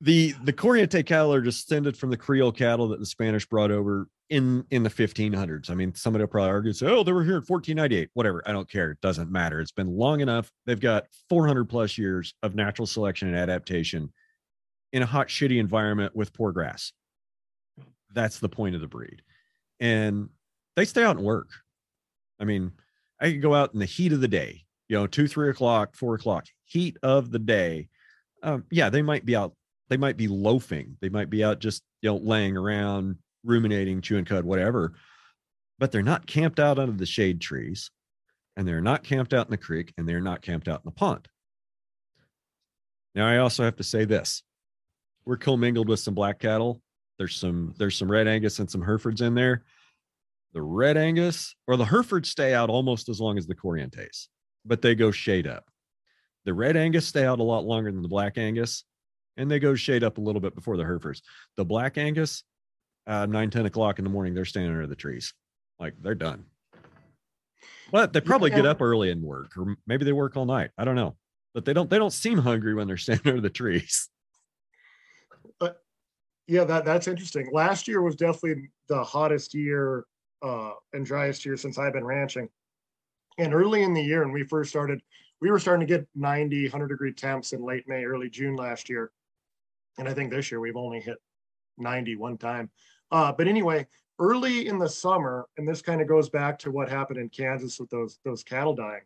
the 0.01 0.33
the 0.43 0.53
Corriente 0.53 1.05
cattle 1.05 1.33
are 1.33 1.41
descended 1.41 1.97
from 1.97 2.09
the 2.09 2.17
Creole 2.17 2.51
cattle 2.51 2.87
that 2.89 2.99
the 2.99 3.05
Spanish 3.05 3.45
brought 3.45 3.71
over 3.71 4.07
in 4.29 4.63
in 4.69 4.83
the 4.83 4.89
1500s. 4.89 5.69
I 5.69 5.73
mean, 5.73 5.93
somebody 5.95 6.23
will 6.23 6.29
probably 6.29 6.51
argue, 6.51 6.73
say, 6.73 6.87
"Oh, 6.87 7.03
they 7.03 7.11
were 7.11 7.23
here 7.23 7.37
in 7.37 7.43
1498." 7.43 8.09
Whatever, 8.13 8.43
I 8.45 8.51
don't 8.51 8.69
care. 8.69 8.91
It 8.91 9.01
doesn't 9.01 9.31
matter. 9.31 9.59
It's 9.59 9.71
been 9.71 9.87
long 9.87 10.21
enough. 10.21 10.51
They've 10.65 10.79
got 10.79 11.05
400 11.29 11.65
plus 11.65 11.97
years 11.97 12.33
of 12.43 12.55
natural 12.55 12.85
selection 12.85 13.27
and 13.27 13.37
adaptation 13.37 14.11
in 14.93 15.01
a 15.01 15.05
hot, 15.05 15.27
shitty 15.27 15.59
environment 15.59 16.15
with 16.15 16.33
poor 16.33 16.51
grass. 16.51 16.93
That's 18.13 18.39
the 18.39 18.49
point 18.49 18.75
of 18.75 18.81
the 18.81 18.87
breed, 18.87 19.23
and 19.79 20.29
they 20.75 20.85
stay 20.85 21.03
out 21.03 21.17
and 21.17 21.25
work. 21.25 21.49
I 22.39 22.45
mean, 22.45 22.71
I 23.19 23.31
could 23.31 23.41
go 23.41 23.55
out 23.55 23.73
in 23.73 23.79
the 23.79 23.85
heat 23.85 24.13
of 24.13 24.21
the 24.21 24.27
day, 24.27 24.65
you 24.87 24.95
know, 24.95 25.07
two, 25.07 25.27
three 25.27 25.49
o'clock, 25.49 25.95
four 25.95 26.13
o'clock, 26.13 26.45
heat 26.65 26.97
of 27.01 27.31
the 27.31 27.39
day. 27.39 27.89
Um, 28.43 28.65
yeah, 28.69 28.89
they 28.89 29.01
might 29.01 29.25
be 29.25 29.35
out. 29.35 29.53
They 29.89 29.97
might 29.97 30.17
be 30.17 30.27
loafing. 30.27 30.97
They 31.01 31.09
might 31.09 31.29
be 31.29 31.43
out 31.43 31.59
just 31.59 31.83
you 32.01 32.09
know 32.09 32.17
laying 32.17 32.57
around, 32.57 33.17
ruminating, 33.43 34.01
chewing 34.01 34.25
cud, 34.25 34.45
whatever. 34.45 34.93
But 35.79 35.91
they're 35.91 36.01
not 36.01 36.27
camped 36.27 36.59
out 36.59 36.79
under 36.79 36.97
the 36.97 37.05
shade 37.05 37.39
trees, 37.39 37.91
and 38.55 38.67
they're 38.67 38.81
not 38.81 39.03
camped 39.03 39.33
out 39.33 39.47
in 39.47 39.51
the 39.51 39.57
creek, 39.57 39.93
and 39.97 40.07
they're 40.07 40.19
not 40.19 40.41
camped 40.41 40.67
out 40.67 40.81
in 40.83 40.85
the 40.85 40.91
pond. 40.91 41.27
Now, 43.15 43.27
I 43.27 43.38
also 43.38 43.63
have 43.63 43.75
to 43.77 43.83
say 43.83 44.05
this: 44.05 44.43
we're 45.25 45.38
commingled 45.38 45.89
with 45.89 45.99
some 45.99 46.13
black 46.13 46.39
cattle. 46.39 46.81
There's 47.17 47.35
some 47.35 47.73
there's 47.77 47.97
some 47.97 48.11
red 48.11 48.27
Angus 48.27 48.59
and 48.59 48.69
some 48.69 48.81
Herefords 48.81 49.21
in 49.21 49.35
there. 49.35 49.63
The 50.53 50.61
red 50.61 50.97
Angus 50.97 51.55
or 51.67 51.77
the 51.77 51.85
Herefords 51.85 52.29
stay 52.29 52.53
out 52.53 52.69
almost 52.69 53.09
as 53.09 53.19
long 53.19 53.38
as 53.38 53.45
the 53.45 53.55
Corrientes, 53.55 54.27
but 54.65 54.81
they 54.81 54.95
go 54.95 55.11
shade 55.11 55.47
up. 55.47 55.69
The 56.45 56.53
red 56.53 56.77
Angus 56.77 57.05
stay 57.05 57.25
out 57.25 57.39
a 57.39 57.43
lot 57.43 57.65
longer 57.65 57.91
than 57.91 58.01
the 58.01 58.07
black 58.07 58.38
Angus, 58.38 58.85
and 59.38 59.49
they 59.49 59.59
go 59.59 59.75
shade 59.75 60.03
up 60.03 60.17
a 60.17 60.21
little 60.21 60.41
bit 60.41 60.55
before 60.55 60.77
the 60.77 60.83
Herefords. 60.83 61.21
The 61.55 61.65
black 61.65 61.97
Angus, 61.97 62.43
uh, 63.05 63.25
9, 63.25 63.49
10 63.49 63.65
o'clock 63.65 63.99
in 63.99 64.03
the 64.03 64.11
morning, 64.11 64.33
they're 64.33 64.45
standing 64.45 64.71
under 64.71 64.88
the 64.88 64.95
trees. 64.95 65.33
Like 65.79 65.93
they're 66.01 66.15
done. 66.15 66.45
But 67.91 68.13
they 68.13 68.21
probably 68.21 68.49
yeah. 68.49 68.57
get 68.57 68.65
up 68.65 68.81
early 68.81 69.11
and 69.11 69.23
work, 69.23 69.51
or 69.57 69.77
maybe 69.85 70.03
they 70.03 70.11
work 70.11 70.35
all 70.35 70.45
night. 70.45 70.71
I 70.77 70.83
don't 70.83 70.95
know. 70.95 71.15
But 71.53 71.65
they 71.65 71.73
don't 71.73 71.89
they 71.89 71.97
don't 71.97 72.11
seem 72.11 72.38
hungry 72.38 72.73
when 72.73 72.88
they're 72.88 72.97
standing 72.97 73.27
under 73.27 73.41
the 73.41 73.49
trees. 73.49 74.09
But 75.59 75.77
yeah, 76.47 76.63
that 76.65 76.83
that's 76.83 77.07
interesting. 77.07 77.49
Last 77.51 77.88
year 77.88 78.01
was 78.01 78.15
definitely 78.15 78.69
the 78.89 79.03
hottest 79.03 79.53
year 79.53 80.05
uh, 80.41 80.71
and 80.93 81.05
driest 81.05 81.45
year 81.45 81.57
since 81.57 81.77
I've 81.77 81.93
been 81.93 82.05
ranching. 82.05 82.49
And 83.38 83.53
early 83.53 83.83
in 83.83 83.93
the 83.93 84.03
year, 84.03 84.23
when 84.23 84.31
we 84.31 84.43
first 84.43 84.69
started, 84.69 84.99
we 85.41 85.51
were 85.51 85.59
starting 85.59 85.85
to 85.88 85.93
get 85.93 86.07
90, 86.15 86.63
100 86.63 86.88
degree 86.88 87.13
temps 87.13 87.53
in 87.53 87.63
late 87.63 87.88
May, 87.88 88.03
early 88.03 88.29
June 88.29 88.55
last 88.55 88.89
year. 88.89 89.11
And 89.97 90.07
I 90.07 90.13
think 90.13 90.31
this 90.31 90.51
year 90.51 90.59
we've 90.59 90.77
only 90.77 90.99
hit 90.99 91.17
90 91.77 92.15
one 92.15 92.37
time. 92.37 92.69
Uh, 93.11 93.31
but 93.31 93.47
anyway, 93.47 93.87
early 94.19 94.67
in 94.67 94.77
the 94.77 94.89
summer, 94.89 95.47
and 95.57 95.67
this 95.67 95.81
kind 95.81 96.01
of 96.01 96.07
goes 96.07 96.29
back 96.29 96.59
to 96.59 96.71
what 96.71 96.89
happened 96.89 97.19
in 97.19 97.29
Kansas 97.29 97.79
with 97.79 97.89
those 97.89 98.19
those 98.23 98.43
cattle 98.43 98.75
dying. 98.75 99.03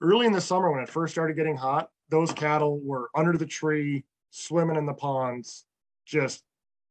Early 0.00 0.26
in 0.26 0.32
the 0.32 0.40
summer, 0.40 0.70
when 0.70 0.82
it 0.82 0.88
first 0.88 1.14
started 1.14 1.36
getting 1.36 1.56
hot, 1.56 1.90
those 2.08 2.32
cattle 2.32 2.80
were 2.80 3.08
under 3.14 3.36
the 3.36 3.46
tree, 3.46 4.04
swimming 4.30 4.76
in 4.76 4.86
the 4.86 4.94
ponds, 4.94 5.64
just 6.04 6.42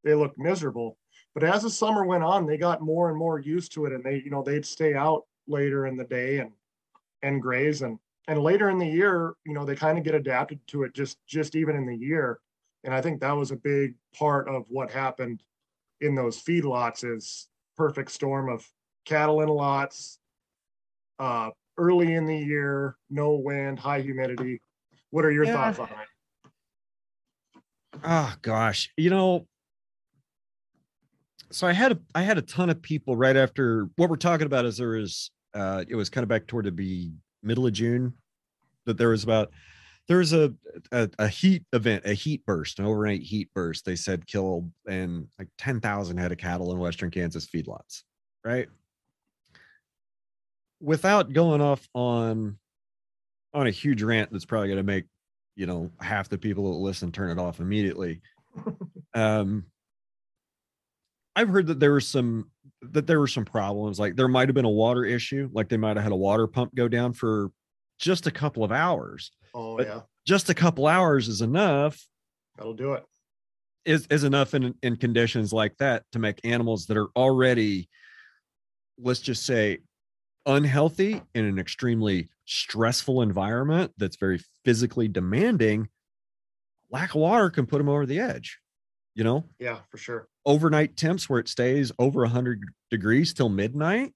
they 0.03 0.15
looked 0.15 0.37
miserable. 0.37 0.97
But 1.33 1.43
as 1.43 1.63
the 1.63 1.69
summer 1.69 2.05
went 2.05 2.23
on, 2.23 2.45
they 2.45 2.57
got 2.57 2.81
more 2.81 3.09
and 3.09 3.17
more 3.17 3.39
used 3.39 3.73
to 3.73 3.85
it, 3.85 3.93
and 3.93 4.03
they, 4.03 4.21
you 4.23 4.31
know, 4.31 4.43
they'd 4.43 4.65
stay 4.65 4.93
out 4.93 5.23
later 5.47 5.87
in 5.87 5.97
the 5.97 6.03
day 6.03 6.39
and 6.39 6.51
and 7.23 7.41
graze, 7.41 7.81
and 7.81 7.99
and 8.27 8.41
later 8.41 8.69
in 8.69 8.77
the 8.77 8.87
year, 8.87 9.35
you 9.45 9.53
know, 9.53 9.65
they 9.65 9.75
kind 9.75 9.97
of 9.97 10.03
get 10.03 10.15
adapted 10.15 10.59
to 10.67 10.83
it 10.83 10.93
just 10.93 11.17
just 11.25 11.55
even 11.55 11.75
in 11.75 11.85
the 11.85 11.95
year, 11.95 12.39
and 12.83 12.93
I 12.93 13.01
think 13.01 13.21
that 13.21 13.35
was 13.35 13.51
a 13.51 13.55
big 13.55 13.95
part 14.17 14.47
of 14.47 14.65
what 14.69 14.91
happened 14.91 15.43
in 15.99 16.15
those 16.15 16.41
feedlots 16.41 17.03
is 17.03 17.47
perfect 17.77 18.11
storm 18.11 18.49
of 18.49 18.67
cattle 19.05 19.41
in 19.41 19.49
lots, 19.49 20.19
uh, 21.19 21.49
early 21.77 22.13
in 22.13 22.25
the 22.25 22.37
year, 22.37 22.97
no 23.09 23.33
wind, 23.33 23.79
high 23.79 24.01
humidity. 24.01 24.61
What 25.11 25.25
are 25.25 25.31
your 25.31 25.45
yeah. 25.45 25.71
thoughts 25.71 25.79
on 25.79 25.89
it? 25.89 26.07
Oh 28.03 28.33
gosh, 28.41 28.91
you 28.97 29.09
know, 29.09 29.45
so 31.51 31.67
I 31.67 31.73
had 31.73 31.91
a 31.91 31.99
I 32.15 32.23
had 32.23 32.37
a 32.37 32.41
ton 32.41 32.69
of 32.69 32.81
people 32.81 33.15
right 33.15 33.35
after 33.35 33.89
what 33.97 34.09
we're 34.09 34.15
talking 34.15 34.47
about 34.47 34.65
is 34.65 34.77
there 34.77 34.89
was 34.89 35.29
uh 35.53 35.83
it 35.87 35.95
was 35.95 36.09
kind 36.09 36.23
of 36.23 36.29
back 36.29 36.47
toward 36.47 36.65
the 36.65 36.71
be 36.71 37.11
middle 37.43 37.67
of 37.67 37.73
June 37.73 38.13
that 38.85 38.97
there 38.97 39.09
was 39.09 39.23
about 39.23 39.51
there 40.07 40.17
was 40.17 40.33
a, 40.33 40.53
a, 40.91 41.09
a 41.19 41.27
heat 41.27 41.63
event, 41.73 42.03
a 42.05 42.13
heat 42.13 42.45
burst, 42.45 42.79
an 42.79 42.85
overnight 42.85 43.21
heat 43.21 43.49
burst. 43.53 43.85
They 43.85 43.95
said 43.95 44.27
killed 44.27 44.71
and 44.87 45.27
like 45.39 45.47
ten 45.57 45.79
thousand 45.79 46.17
head 46.17 46.31
of 46.31 46.37
cattle 46.37 46.71
in 46.71 46.79
western 46.79 47.11
Kansas 47.11 47.47
feedlots, 47.47 48.03
right? 48.43 48.67
Without 50.79 51.33
going 51.33 51.61
off 51.61 51.87
on 51.93 52.57
on 53.53 53.67
a 53.67 53.71
huge 53.71 54.01
rant 54.01 54.31
that's 54.31 54.45
probably 54.45 54.67
going 54.67 54.77
to 54.77 54.83
make 54.83 55.05
you 55.55 55.65
know 55.65 55.91
half 55.99 56.29
the 56.29 56.37
people 56.37 56.71
that 56.71 56.79
listen 56.79 57.11
turn 57.11 57.31
it 57.31 57.41
off 57.41 57.59
immediately. 57.59 58.21
um, 59.13 59.65
I've 61.35 61.49
heard 61.49 61.67
that 61.67 61.79
there 61.79 61.93
was 61.93 62.07
some 62.07 62.49
that 62.81 63.07
there 63.07 63.19
were 63.19 63.27
some 63.27 63.45
problems. 63.45 63.99
Like 63.99 64.15
there 64.15 64.27
might 64.27 64.47
have 64.47 64.55
been 64.55 64.65
a 64.65 64.69
water 64.69 65.05
issue. 65.05 65.49
Like 65.53 65.69
they 65.69 65.77
might 65.77 65.97
have 65.97 66.03
had 66.03 66.11
a 66.11 66.17
water 66.17 66.47
pump 66.47 66.75
go 66.75 66.87
down 66.87 67.13
for 67.13 67.51
just 67.99 68.27
a 68.27 68.31
couple 68.31 68.63
of 68.63 68.71
hours. 68.71 69.31
Oh 69.53 69.77
but 69.77 69.87
yeah. 69.87 70.01
Just 70.25 70.49
a 70.49 70.53
couple 70.53 70.87
hours 70.87 71.27
is 71.27 71.41
enough. 71.41 72.07
That'll 72.57 72.73
do 72.73 72.93
it. 72.93 73.05
Is 73.85 74.07
is 74.07 74.23
enough 74.23 74.53
in 74.53 74.75
in 74.83 74.97
conditions 74.97 75.51
like 75.51 75.77
that 75.77 76.03
to 76.11 76.19
make 76.19 76.39
animals 76.43 76.85
that 76.87 76.97
are 76.97 77.09
already, 77.15 77.89
let's 78.99 79.21
just 79.21 79.45
say, 79.45 79.79
unhealthy 80.45 81.21
in 81.33 81.45
an 81.45 81.57
extremely 81.57 82.29
stressful 82.45 83.21
environment 83.21 83.91
that's 83.97 84.17
very 84.17 84.39
physically 84.63 85.07
demanding. 85.07 85.89
Lack 86.91 87.11
of 87.11 87.21
water 87.21 87.49
can 87.49 87.65
put 87.65 87.79
them 87.79 87.89
over 87.89 88.05
the 88.05 88.19
edge. 88.19 88.59
You 89.15 89.23
know. 89.23 89.45
Yeah, 89.59 89.79
for 89.89 89.97
sure 89.97 90.27
overnight 90.45 90.97
temps 90.97 91.29
where 91.29 91.39
it 91.39 91.47
stays 91.47 91.91
over 91.99 92.21
100 92.21 92.63
degrees 92.89 93.33
till 93.33 93.49
midnight 93.49 94.13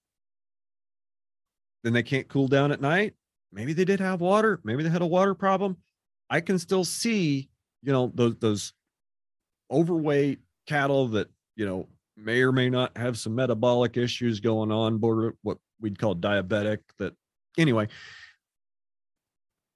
then 1.84 1.94
they 1.94 2.04
can't 2.04 2.28
cool 2.28 2.48
down 2.48 2.72
at 2.72 2.82
night 2.82 3.14
maybe 3.56 3.74
they 3.74 3.86
did 3.86 4.00
have 4.00 4.22
water 4.22 4.60
maybe 4.64 4.84
they 4.84 4.90
had 4.90 5.02
a 5.02 5.08
water 5.08 5.34
problem 5.34 5.78
i 6.30 6.40
can 6.40 6.60
still 6.60 6.84
see 6.84 7.50
you 7.82 7.92
know 7.92 8.12
those 8.14 8.36
those 8.38 8.74
overweight 9.72 10.40
cattle 10.68 11.08
that 11.08 11.30
you 11.56 11.66
know 11.66 11.88
may 12.18 12.42
or 12.42 12.52
may 12.52 12.70
not 12.70 12.96
have 12.98 13.18
some 13.18 13.34
metabolic 13.34 13.98
issues 13.98 14.40
going 14.40 14.72
on 14.72 14.98
border 14.98 15.36
what 15.42 15.58
we'd 15.82 15.98
call 15.98 16.16
diabetic 16.16 16.80
that 17.00 17.14
anyway 17.58 17.88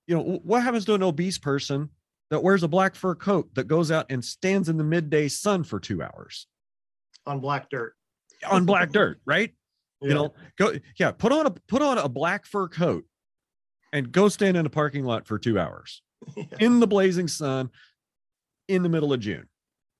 you 0.07 0.15
know 0.15 0.39
what 0.43 0.61
happens 0.61 0.85
to 0.85 0.93
an 0.93 1.03
obese 1.03 1.37
person 1.37 1.89
that 2.29 2.43
wears 2.43 2.61
a 2.61 2.67
black 2.67 2.95
fur 2.95 3.15
coat 3.15 3.49
that 3.55 3.67
goes 3.67 3.91
out 3.91 4.05
and 4.09 4.23
stands 4.23 4.69
in 4.69 4.77
the 4.77 4.83
midday 4.83 5.27
sun 5.27 5.63
for 5.63 5.79
two 5.79 6.03
hours 6.03 6.47
on 7.25 7.39
black 7.39 7.69
dirt. 7.69 7.93
on 8.49 8.65
black 8.65 8.91
dirt, 8.91 9.21
right? 9.25 9.53
Yeah. 10.01 10.07
You 10.07 10.13
know, 10.15 10.33
go 10.57 10.73
yeah, 10.97 11.11
put 11.11 11.31
on 11.31 11.45
a 11.45 11.51
put 11.51 11.81
on 11.81 11.97
a 11.97 12.09
black 12.09 12.45
fur 12.45 12.67
coat 12.67 13.05
and 13.91 14.11
go 14.11 14.29
stand 14.29 14.57
in 14.57 14.65
a 14.65 14.69
parking 14.69 15.03
lot 15.03 15.25
for 15.27 15.39
two 15.39 15.59
hours 15.59 16.01
yeah. 16.35 16.45
in 16.59 16.79
the 16.79 16.87
blazing 16.87 17.27
sun 17.27 17.69
in 18.67 18.83
the 18.83 18.89
middle 18.89 19.13
of 19.13 19.19
June. 19.19 19.47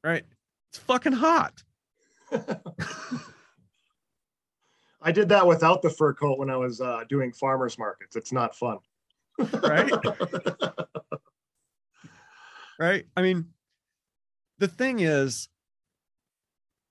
Right? 0.03 0.23
It's 0.71 0.79
fucking 0.79 1.13
hot. 1.13 1.63
I 5.01 5.11
did 5.11 5.29
that 5.29 5.47
without 5.47 5.81
the 5.81 5.89
fur 5.89 6.13
coat 6.13 6.37
when 6.37 6.49
I 6.49 6.57
was 6.57 6.81
uh, 6.81 7.03
doing 7.09 7.31
farmers 7.31 7.79
markets. 7.79 8.15
It's 8.15 8.31
not 8.31 8.55
fun. 8.55 8.77
right? 9.63 9.91
right? 12.79 13.05
I 13.15 13.21
mean, 13.21 13.45
the 14.57 14.67
thing 14.67 14.99
is, 14.99 15.47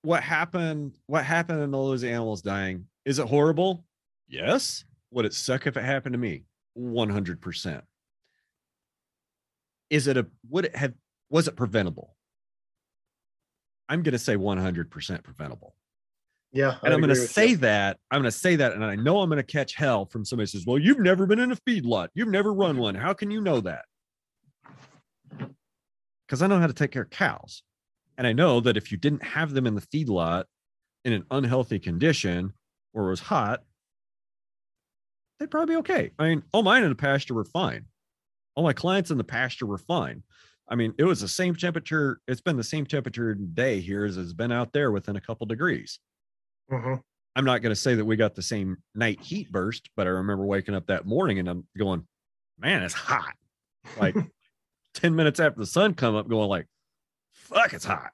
what 0.01 0.23
happened? 0.23 0.97
What 1.07 1.23
happened 1.23 1.61
in 1.61 1.75
all 1.75 1.87
those 1.89 2.03
animals 2.03 2.41
dying? 2.41 2.87
Is 3.05 3.19
it 3.19 3.27
horrible? 3.27 3.85
Yes. 4.27 4.85
Would 5.11 5.25
it 5.25 5.33
suck 5.33 5.67
if 5.67 5.77
it 5.77 5.83
happened 5.83 6.13
to 6.13 6.19
me? 6.19 6.45
One 6.73 7.09
hundred 7.09 7.41
percent. 7.41 7.83
Is 9.89 10.07
it 10.07 10.17
a? 10.17 10.27
Would 10.49 10.65
it 10.65 10.75
have? 10.75 10.93
Was 11.29 11.47
it 11.47 11.55
preventable? 11.55 12.15
I'm 13.87 14.03
going 14.03 14.13
to 14.13 14.19
say 14.19 14.35
one 14.35 14.57
hundred 14.57 14.91
percent 14.91 15.23
preventable. 15.23 15.75
Yeah. 16.51 16.77
And 16.83 16.93
I'm 16.93 16.99
going 16.99 17.09
to 17.09 17.15
say 17.15 17.49
you. 17.49 17.57
that. 17.57 17.97
I'm 18.09 18.21
going 18.21 18.31
to 18.31 18.37
say 18.37 18.55
that. 18.55 18.73
And 18.73 18.83
I 18.83 18.95
know 18.95 19.21
I'm 19.21 19.29
going 19.29 19.37
to 19.37 19.43
catch 19.43 19.75
hell 19.75 20.05
from 20.05 20.25
somebody 20.25 20.45
who 20.45 20.57
says, 20.57 20.65
well, 20.65 20.79
you've 20.79 20.99
never 20.99 21.27
been 21.27 21.39
in 21.39 21.51
a 21.51 21.55
feedlot. 21.55 22.07
You've 22.15 22.29
never 22.29 22.53
run 22.53 22.77
one. 22.77 22.95
How 22.95 23.13
can 23.13 23.29
you 23.29 23.39
know 23.39 23.61
that? 23.61 23.85
Because 26.27 26.41
I 26.41 26.47
know 26.47 26.59
how 26.59 26.65
to 26.67 26.73
take 26.73 26.91
care 26.91 27.03
of 27.03 27.11
cows. 27.11 27.61
And 28.17 28.25
I 28.25 28.33
know 28.33 28.59
that 28.61 28.77
if 28.77 28.91
you 28.91 28.97
didn't 28.97 29.23
have 29.23 29.53
them 29.53 29.67
in 29.67 29.75
the 29.75 29.81
feedlot 29.81 30.45
in 31.05 31.13
an 31.13 31.23
unhealthy 31.29 31.77
condition 31.77 32.53
or 32.93 33.07
it 33.07 33.11
was 33.11 33.19
hot, 33.19 33.61
they'd 35.39 35.49
probably 35.51 35.75
be 35.75 35.79
okay. 35.79 36.11
I 36.19 36.29
mean, 36.29 36.43
all 36.51 36.63
mine 36.63 36.83
in 36.83 36.89
the 36.89 36.95
pasture 36.95 37.33
were 37.33 37.45
fine. 37.45 37.85
All 38.55 38.63
my 38.63 38.73
clients 38.73 39.11
in 39.11 39.17
the 39.17 39.23
pasture 39.23 39.65
were 39.65 39.77
fine. 39.77 40.23
I 40.67 40.75
mean, 40.75 40.93
it 40.97 41.03
was 41.03 41.21
the 41.21 41.27
same 41.27 41.55
temperature. 41.55 42.19
It's 42.27 42.41
been 42.41 42.57
the 42.57 42.63
same 42.63 42.85
temperature 42.85 43.33
day 43.33 43.79
here 43.79 44.05
as 44.05 44.17
it's 44.17 44.33
been 44.33 44.51
out 44.51 44.73
there 44.73 44.91
within 44.91 45.15
a 45.15 45.21
couple 45.21 45.47
degrees. 45.47 45.99
Mhm. 46.71 47.01
I'm 47.35 47.45
not 47.45 47.61
going 47.61 47.71
to 47.71 47.79
say 47.79 47.95
that 47.95 48.05
we 48.05 48.15
got 48.17 48.35
the 48.35 48.41
same 48.41 48.77
night 48.93 49.21
heat 49.21 49.51
burst, 49.51 49.89
but 49.95 50.07
I 50.07 50.09
remember 50.11 50.45
waking 50.45 50.75
up 50.75 50.87
that 50.87 51.05
morning 51.05 51.39
and 51.39 51.47
I'm 51.49 51.67
going, 51.77 52.05
man, 52.59 52.83
it's 52.83 52.93
hot. 52.93 53.33
Like 53.97 54.15
10 54.95 55.15
minutes 55.15 55.39
after 55.39 55.59
the 55.59 55.65
sun 55.65 55.93
come 55.93 56.15
up, 56.15 56.27
going 56.27 56.49
like, 56.49 56.67
fuck, 57.31 57.73
it's 57.73 57.85
hot. 57.85 58.11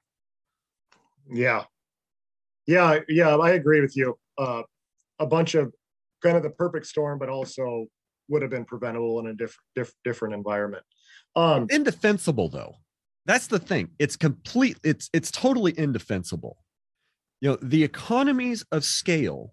Yeah. 1.30 1.64
Yeah, 2.66 3.00
yeah, 3.08 3.36
I 3.36 3.50
agree 3.50 3.80
with 3.80 3.96
you. 3.96 4.18
Uh, 4.38 4.62
a 5.18 5.26
bunch 5.26 5.54
of 5.54 5.72
kind 6.22 6.36
of 6.36 6.42
the 6.42 6.50
perfect 6.50 6.86
storm, 6.86 7.18
but 7.18 7.28
also 7.28 7.86
would 8.28 8.42
have 8.42 8.50
been 8.50 8.64
preventable 8.64 9.20
in 9.20 9.28
a 9.28 9.34
different 9.34 9.64
diff, 9.74 9.92
different 10.04 10.34
environment. 10.34 10.84
Um, 11.34 11.66
Indefensible 11.70 12.48
though. 12.48 12.76
That's 13.26 13.48
the 13.48 13.58
thing. 13.58 13.90
It's 13.98 14.16
complete. 14.16 14.78
It's 14.84 15.10
it's 15.12 15.30
totally 15.30 15.74
indefensible. 15.76 16.58
You 17.40 17.50
know, 17.50 17.58
the 17.60 17.82
economies 17.82 18.64
of 18.72 18.84
scale 18.84 19.52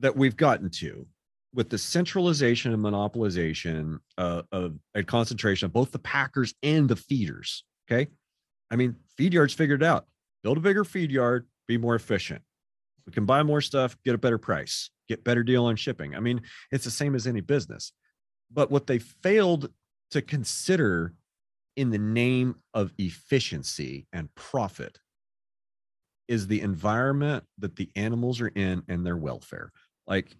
that 0.00 0.16
we've 0.16 0.36
gotten 0.36 0.70
to 0.70 1.06
with 1.54 1.70
the 1.70 1.78
centralization 1.78 2.72
and 2.72 2.82
monopolization 2.82 3.98
uh, 4.18 4.42
of 4.52 4.76
and 4.94 5.06
concentration 5.06 5.66
of 5.66 5.72
both 5.72 5.92
the 5.92 5.98
packers 5.98 6.54
and 6.62 6.88
the 6.88 6.96
feeders. 6.96 7.64
Okay. 7.90 8.08
I 8.70 8.76
mean, 8.76 8.96
feed 9.16 9.32
yards 9.32 9.54
figured 9.54 9.82
out. 9.82 10.06
Build 10.42 10.58
a 10.58 10.60
bigger 10.60 10.84
feed 10.84 11.10
yard, 11.10 11.48
be 11.66 11.78
more 11.78 11.94
efficient. 11.94 12.42
We 13.06 13.12
can 13.12 13.24
buy 13.24 13.42
more 13.42 13.60
stuff, 13.60 13.96
get 14.04 14.14
a 14.14 14.18
better 14.18 14.38
price, 14.38 14.90
get 15.08 15.24
better 15.24 15.42
deal 15.42 15.64
on 15.64 15.76
shipping. 15.76 16.14
I 16.14 16.20
mean, 16.20 16.42
it's 16.70 16.84
the 16.84 16.90
same 16.90 17.14
as 17.14 17.26
any 17.26 17.40
business. 17.40 17.92
But 18.50 18.70
what 18.70 18.86
they 18.86 18.98
failed 18.98 19.70
to 20.10 20.22
consider 20.22 21.14
in 21.76 21.90
the 21.90 21.98
name 21.98 22.56
of 22.74 22.92
efficiency 22.98 24.06
and 24.12 24.34
profit 24.34 24.98
is 26.28 26.46
the 26.46 26.60
environment 26.60 27.44
that 27.58 27.76
the 27.76 27.90
animals 27.96 28.40
are 28.40 28.48
in 28.48 28.82
and 28.88 29.04
their 29.04 29.16
welfare. 29.16 29.72
Like 30.06 30.36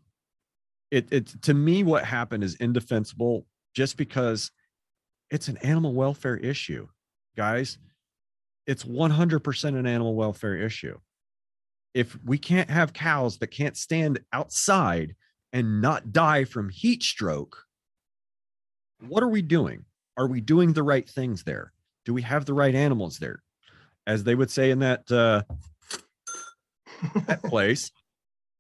it, 0.91 1.13
it 1.13 1.43
to 1.43 1.55
me, 1.55 1.83
what 1.83 2.05
happened 2.05 2.45
is 2.45 2.55
indefensible 2.57 3.47
just 3.75 3.97
because 3.97 4.51
it's 5.31 5.49
an 5.49 5.59
animal 5.59 5.95
welfare 5.95 6.37
issue, 6.37 6.89
guys. 7.37 7.79
It's 8.67 8.85
100% 8.85 9.65
an 9.65 9.87
animal 9.87 10.15
welfare 10.15 10.57
issue. 10.57 10.99
If 11.99 12.17
we 12.25 12.39
can't 12.39 12.71
have 12.71 12.93
cows 12.93 13.39
that 13.39 13.49
can't 13.49 13.77
stand 13.77 14.21
outside 14.33 15.17
and 15.53 15.83
not 15.83 16.13
die 16.13 16.45
from 16.45 16.69
heat 16.69 17.03
stroke, 17.03 17.65
what 19.01 19.25
are 19.25 19.29
we 19.29 19.43
doing? 19.43 19.85
Are 20.17 20.29
we 20.29 20.41
doing 20.41 20.75
the 20.75 20.85
right 20.85 21.09
things 21.11 21.43
there? 21.43 21.73
Do 22.05 22.15
we 22.15 22.23
have 22.23 22.45
the 22.45 22.55
right 22.55 22.73
animals 22.73 23.19
there? 23.19 23.43
As 24.07 24.23
they 24.23 24.37
would 24.37 24.49
say 24.49 24.71
in 24.71 24.79
that 24.79 25.11
uh, 25.11 25.43
that 27.27 27.43
place, 27.47 27.91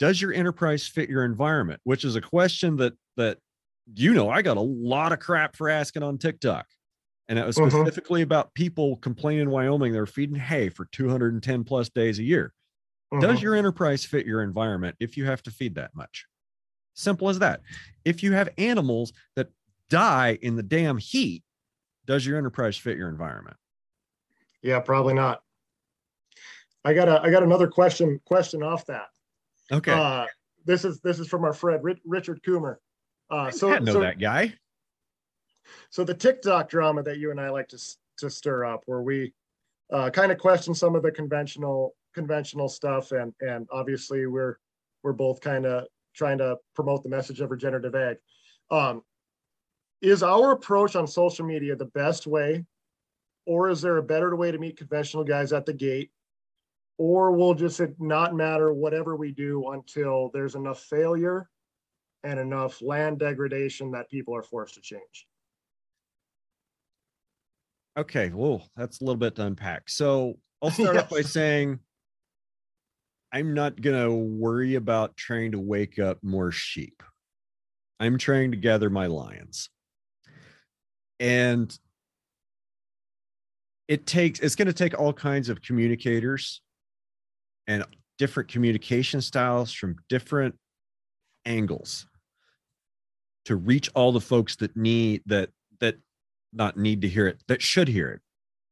does 0.00 0.20
your 0.20 0.32
enterprise 0.32 0.88
fit 0.88 1.08
your 1.08 1.24
environment? 1.24 1.80
Which 1.84 2.04
is 2.04 2.16
a 2.16 2.20
question 2.20 2.74
that 2.78 2.94
that 3.16 3.38
you 3.94 4.14
know 4.14 4.28
I 4.30 4.42
got 4.42 4.56
a 4.56 4.62
lot 4.62 5.12
of 5.12 5.20
crap 5.20 5.54
for 5.54 5.68
asking 5.68 6.02
on 6.02 6.18
TikTok. 6.18 6.66
And 7.28 7.38
it 7.38 7.46
was 7.46 7.56
Mhm. 7.56 7.70
specifically 7.70 8.22
about 8.22 8.52
people 8.54 8.96
complaining 8.96 9.42
in 9.42 9.50
Wyoming 9.50 9.92
they're 9.92 10.06
feeding 10.06 10.34
hay 10.34 10.70
for 10.70 10.86
210 10.86 11.62
plus 11.62 11.88
days 11.88 12.18
a 12.18 12.24
year. 12.24 12.52
Does 13.20 13.38
mhm. 13.38 13.42
your 13.42 13.54
enterprise 13.54 14.04
fit 14.04 14.26
your 14.26 14.42
environment 14.42 14.96
if 15.00 15.16
you 15.16 15.24
have 15.24 15.42
to 15.44 15.50
feed 15.50 15.76
that 15.76 15.94
much? 15.94 16.26
Simple 16.94 17.28
as 17.28 17.38
that. 17.38 17.62
If 18.04 18.22
you 18.22 18.32
have 18.32 18.50
animals 18.58 19.12
that 19.36 19.48
die 19.88 20.38
in 20.42 20.56
the 20.56 20.62
damn 20.62 20.98
heat, 20.98 21.42
does 22.06 22.26
your 22.26 22.36
enterprise 22.36 22.76
fit 22.76 22.98
your 22.98 23.08
environment? 23.08 23.56
Yeah, 24.62 24.80
probably 24.80 25.14
not. 25.14 25.42
I 26.84 26.94
got 26.94 27.08
a 27.08 27.20
I 27.22 27.30
got 27.30 27.42
another 27.42 27.68
question 27.68 28.20
question 28.24 28.62
off 28.62 28.86
that. 28.86 29.06
Okay. 29.72 29.92
Uh, 29.92 30.26
this 30.64 30.84
is 30.84 31.00
this 31.00 31.18
is 31.18 31.28
from 31.28 31.44
our 31.44 31.52
friend 31.52 31.82
Ri- 31.82 32.00
Richard 32.04 32.42
Coomer. 32.42 32.76
Uh, 33.30 33.50
so, 33.50 33.58
so 33.58 33.72
I 33.74 33.78
know 33.78 33.92
so, 33.94 34.00
that 34.00 34.18
guy. 34.18 34.54
so 35.90 36.04
the 36.04 36.14
TikTok 36.14 36.68
drama 36.68 37.02
that 37.02 37.18
you 37.18 37.30
and 37.30 37.40
I 37.40 37.50
like 37.50 37.68
to 37.68 37.78
to 38.18 38.30
stir 38.30 38.64
up, 38.64 38.82
where 38.86 39.02
we 39.02 39.32
uh, 39.92 40.10
kind 40.10 40.32
of 40.32 40.38
question 40.38 40.74
some 40.74 40.94
of 40.94 41.02
the 41.02 41.12
conventional 41.12 41.94
conventional 42.14 42.68
stuff, 42.68 43.12
and 43.12 43.32
and 43.40 43.66
obviously 43.70 44.26
we're 44.26 44.56
we're 45.02 45.12
both 45.12 45.40
kind 45.40 45.66
of 45.66 45.86
trying 46.14 46.38
to 46.38 46.56
promote 46.74 47.02
the 47.02 47.08
message 47.08 47.40
of 47.40 47.50
regenerative 47.50 47.94
ag. 47.94 48.16
Um, 48.70 49.02
is 50.00 50.22
our 50.22 50.52
approach 50.52 50.96
on 50.96 51.06
social 51.06 51.46
media 51.46 51.74
the 51.76 51.86
best 51.86 52.26
way, 52.26 52.64
or 53.46 53.68
is 53.68 53.80
there 53.80 53.96
a 53.96 54.02
better 54.02 54.34
way 54.36 54.52
to 54.52 54.58
meet 54.58 54.76
conventional 54.76 55.24
guys 55.24 55.52
at 55.52 55.66
the 55.66 55.72
gate? 55.72 56.10
Or 56.98 57.32
will 57.32 57.54
just 57.54 57.78
it 57.80 57.94
not 58.00 58.34
matter 58.34 58.72
whatever 58.72 59.14
we 59.14 59.32
do 59.32 59.70
until 59.70 60.30
there's 60.34 60.56
enough 60.56 60.80
failure 60.80 61.48
and 62.24 62.40
enough 62.40 62.82
land 62.82 63.20
degradation 63.20 63.92
that 63.92 64.10
people 64.10 64.34
are 64.34 64.42
forced 64.42 64.74
to 64.74 64.80
change? 64.80 65.26
Okay. 67.96 68.30
Whoa, 68.30 68.62
that's 68.76 69.00
a 69.00 69.04
little 69.04 69.18
bit 69.18 69.36
to 69.36 69.46
unpack. 69.46 69.88
So 69.88 70.38
I'll 70.62 70.70
start 70.72 70.96
off 70.96 71.10
by 71.10 71.22
saying 71.22 71.78
I'm 73.32 73.52
not 73.54 73.80
going 73.80 74.00
to 74.00 74.12
worry 74.14 74.74
about 74.76 75.16
trying 75.16 75.52
to 75.52 75.58
wake 75.58 75.98
up 75.98 76.18
more 76.22 76.50
sheep. 76.50 77.02
I'm 78.00 78.16
trying 78.16 78.52
to 78.52 78.56
gather 78.56 78.90
my 78.90 79.06
lions. 79.06 79.68
And 81.20 81.76
it 83.88 84.06
takes, 84.06 84.40
it's 84.40 84.54
going 84.54 84.66
to 84.66 84.72
take 84.72 84.98
all 84.98 85.12
kinds 85.12 85.48
of 85.48 85.60
communicators 85.60 86.62
and 87.66 87.84
different 88.18 88.48
communication 88.48 89.20
styles 89.20 89.72
from 89.72 89.96
different 90.08 90.54
angles 91.44 92.06
to 93.46 93.56
reach 93.56 93.90
all 93.94 94.12
the 94.12 94.20
folks 94.20 94.56
that 94.56 94.76
need 94.76 95.22
that, 95.26 95.50
that 95.80 95.96
not 96.52 96.76
need 96.76 97.02
to 97.02 97.08
hear 97.08 97.26
it, 97.26 97.42
that 97.48 97.62
should 97.62 97.88
hear 97.88 98.10
it. 98.10 98.20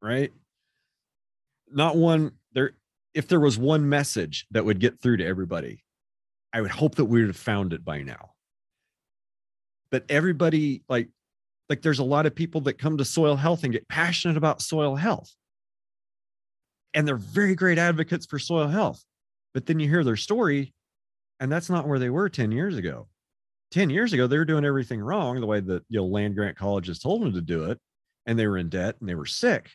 Right. 0.03 0.33
Not 1.71 1.97
one 1.97 2.33
there. 2.53 2.73
If 3.17 3.29
there 3.29 3.41
was 3.41 3.57
one 3.57 3.89
message 3.89 4.47
that 4.51 4.67
would 4.67 4.79
get 4.79 5.01
through 5.01 5.17
to 5.17 5.27
everybody, 5.27 5.83
I 6.53 6.61
would 6.61 6.71
hope 6.71 6.97
that 6.97 7.07
we 7.07 7.21
would 7.21 7.31
have 7.31 7.37
found 7.37 7.73
it 7.73 7.83
by 7.83 8.03
now. 8.03 8.33
But 9.91 10.05
everybody, 10.11 10.83
like, 10.87 11.09
like 11.71 11.81
there's 11.81 11.99
a 11.99 12.05
lot 12.05 12.27
of 12.27 12.35
people 12.35 12.61
that 12.63 12.77
come 12.77 12.99
to 12.99 13.07
soil 13.07 13.35
health 13.35 13.65
and 13.65 13.73
get 13.73 13.89
passionate 13.89 14.37
about 14.37 14.61
soil 14.61 14.97
health. 14.97 15.35
And 16.93 17.09
they're 17.09 17.17
very 17.17 17.55
great 17.55 17.79
advocates 17.79 18.27
for 18.27 18.39
soil 18.39 18.69
health. 18.69 19.03
But 19.55 19.65
then 19.65 19.81
you 19.81 19.89
hear 19.89 20.05
their 20.05 20.17
story, 20.17 20.75
and 21.41 21.51
that's 21.51 21.71
not 21.71 21.89
where 21.89 21.99
they 21.99 22.11
were 22.11 22.29
10 22.29 22.53
years 22.53 22.77
ago. 22.77 23.09
10 23.71 23.89
years 23.89 24.13
ago, 24.13 24.27
they 24.27 24.37
were 24.37 24.45
doing 24.45 24.67
everything 24.67 25.01
wrong 25.01 25.41
the 25.41 25.47
way 25.47 25.61
that 25.61 25.85
you 25.89 25.99
know 25.99 26.05
land 26.05 26.35
grant 26.35 26.59
colleges 26.59 26.99
told 26.99 27.23
them 27.23 27.33
to 27.33 27.41
do 27.41 27.71
it. 27.71 27.79
And 28.27 28.39
they 28.39 28.47
were 28.47 28.59
in 28.59 28.69
debt 28.69 28.97
and 29.01 29.09
they 29.09 29.15
were 29.15 29.25
sick 29.25 29.71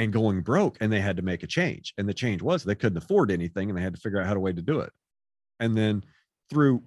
and 0.00 0.14
going 0.14 0.40
broke 0.40 0.78
and 0.80 0.90
they 0.90 0.98
had 0.98 1.16
to 1.16 1.22
make 1.22 1.42
a 1.42 1.46
change. 1.46 1.92
And 1.98 2.08
the 2.08 2.14
change 2.14 2.40
was 2.40 2.64
they 2.64 2.74
couldn't 2.74 2.96
afford 2.96 3.30
anything 3.30 3.68
and 3.68 3.76
they 3.76 3.82
had 3.82 3.94
to 3.94 4.00
figure 4.00 4.18
out 4.18 4.26
how 4.26 4.32
to 4.32 4.40
way 4.40 4.50
to 4.50 4.62
do 4.62 4.80
it. 4.80 4.90
And 5.60 5.76
then 5.76 6.02
through 6.48 6.82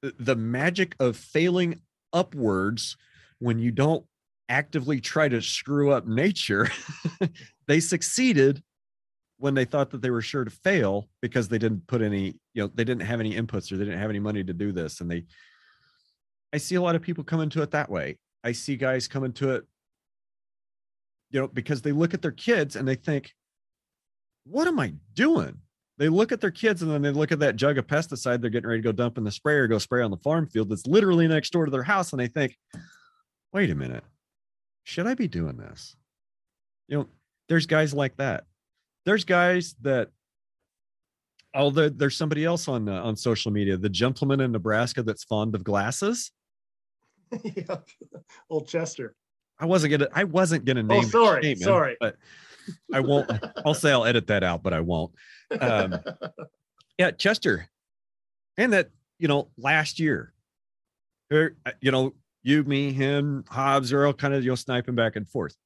the- 0.00 0.34
magic 0.34 0.96
of 0.98 1.18
failing 1.18 1.78
upwards 2.14 2.96
when 3.38 3.58
you 3.58 3.70
don't 3.70 4.06
actively 4.48 4.98
try 4.98 5.28
to 5.28 5.42
screw 5.42 5.92
up 5.92 6.06
nature, 6.06 6.70
they 7.68 7.80
succeeded 7.80 8.62
when 9.36 9.52
they 9.52 9.66
thought 9.66 9.90
that 9.90 10.00
they 10.00 10.10
were 10.10 10.22
sure 10.22 10.44
to 10.44 10.50
fail 10.50 11.06
because 11.20 11.48
they 11.48 11.58
didn't 11.58 11.86
put 11.86 12.00
any, 12.00 12.34
you 12.54 12.62
know, 12.62 12.70
they 12.74 12.82
didn't 12.82 13.02
have 13.02 13.20
any 13.20 13.34
inputs 13.34 13.70
or 13.70 13.76
they 13.76 13.84
didn't 13.84 14.00
have 14.00 14.08
any 14.08 14.20
money 14.20 14.42
to 14.42 14.54
do 14.54 14.72
this. 14.72 15.02
And 15.02 15.10
they, 15.10 15.26
I 16.54 16.56
see 16.56 16.76
a 16.76 16.82
lot 16.82 16.96
of 16.96 17.02
people 17.02 17.24
come 17.24 17.42
into 17.42 17.60
it 17.60 17.72
that 17.72 17.90
way. 17.90 18.16
I 18.42 18.52
see 18.52 18.76
guys 18.76 19.06
come 19.06 19.24
into 19.24 19.50
it, 19.50 19.66
you 21.30 21.40
know, 21.40 21.48
because 21.48 21.82
they 21.82 21.92
look 21.92 22.14
at 22.14 22.22
their 22.22 22.32
kids 22.32 22.76
and 22.76 22.86
they 22.86 22.94
think, 22.94 23.32
what 24.44 24.66
am 24.66 24.80
I 24.80 24.94
doing? 25.14 25.58
They 25.98 26.08
look 26.08 26.30
at 26.30 26.40
their 26.40 26.50
kids 26.50 26.82
and 26.82 26.90
then 26.90 27.02
they 27.02 27.10
look 27.10 27.32
at 27.32 27.40
that 27.40 27.56
jug 27.56 27.76
of 27.76 27.86
pesticide 27.86 28.40
they're 28.40 28.50
getting 28.50 28.68
ready 28.68 28.80
to 28.80 28.86
go 28.86 28.92
dump 28.92 29.18
in 29.18 29.24
the 29.24 29.32
sprayer, 29.32 29.66
go 29.66 29.78
spray 29.78 30.02
on 30.02 30.10
the 30.10 30.16
farm 30.18 30.46
field 30.46 30.70
that's 30.70 30.86
literally 30.86 31.26
next 31.26 31.50
door 31.52 31.64
to 31.64 31.70
their 31.70 31.82
house. 31.82 32.12
And 32.12 32.20
they 32.20 32.28
think, 32.28 32.56
wait 33.52 33.70
a 33.70 33.74
minute, 33.74 34.04
should 34.84 35.06
I 35.06 35.14
be 35.14 35.28
doing 35.28 35.56
this? 35.56 35.96
You 36.86 36.98
know, 36.98 37.06
there's 37.48 37.66
guys 37.66 37.92
like 37.92 38.16
that. 38.16 38.44
There's 39.04 39.24
guys 39.24 39.74
that 39.82 40.10
there, 41.72 41.90
there's 41.90 42.16
somebody 42.16 42.44
else 42.44 42.68
on 42.68 42.88
uh, 42.88 43.02
on 43.02 43.16
social 43.16 43.50
media. 43.50 43.76
The 43.76 43.88
gentleman 43.88 44.40
in 44.40 44.52
Nebraska 44.52 45.02
that's 45.02 45.24
fond 45.24 45.54
of 45.54 45.64
glasses. 45.64 46.30
yeah, 47.42 47.76
old 48.48 48.68
Chester. 48.68 49.14
I 49.60 49.66
wasn't 49.66 49.92
gonna. 49.92 50.08
I 50.12 50.24
wasn't 50.24 50.64
gonna 50.64 50.82
name. 50.82 50.98
Oh, 50.98 51.00
name. 51.00 51.10
sorry, 51.10 51.42
name 51.42 51.56
him, 51.56 51.62
sorry. 51.62 51.96
but 52.00 52.16
I 52.92 53.00
won't. 53.00 53.30
I'll 53.64 53.74
say 53.74 53.90
I'll 53.90 54.04
edit 54.04 54.26
that 54.28 54.44
out, 54.44 54.62
but 54.62 54.72
I 54.72 54.80
won't. 54.80 55.12
Um, 55.60 56.00
yeah, 56.98 57.10
Chester, 57.10 57.68
and 58.56 58.72
that 58.72 58.90
you 59.18 59.28
know 59.28 59.48
last 59.56 59.98
year, 59.98 60.32
er, 61.32 61.56
uh, 61.66 61.72
you 61.80 61.90
know 61.90 62.14
you, 62.42 62.64
me, 62.64 62.92
him, 62.92 63.44
Hobbs 63.48 63.92
are 63.92 64.06
all 64.06 64.12
kind 64.12 64.34
of 64.34 64.44
you 64.44 64.50
know 64.50 64.54
sniping 64.54 64.94
back 64.94 65.16
and 65.16 65.28
forth, 65.28 65.56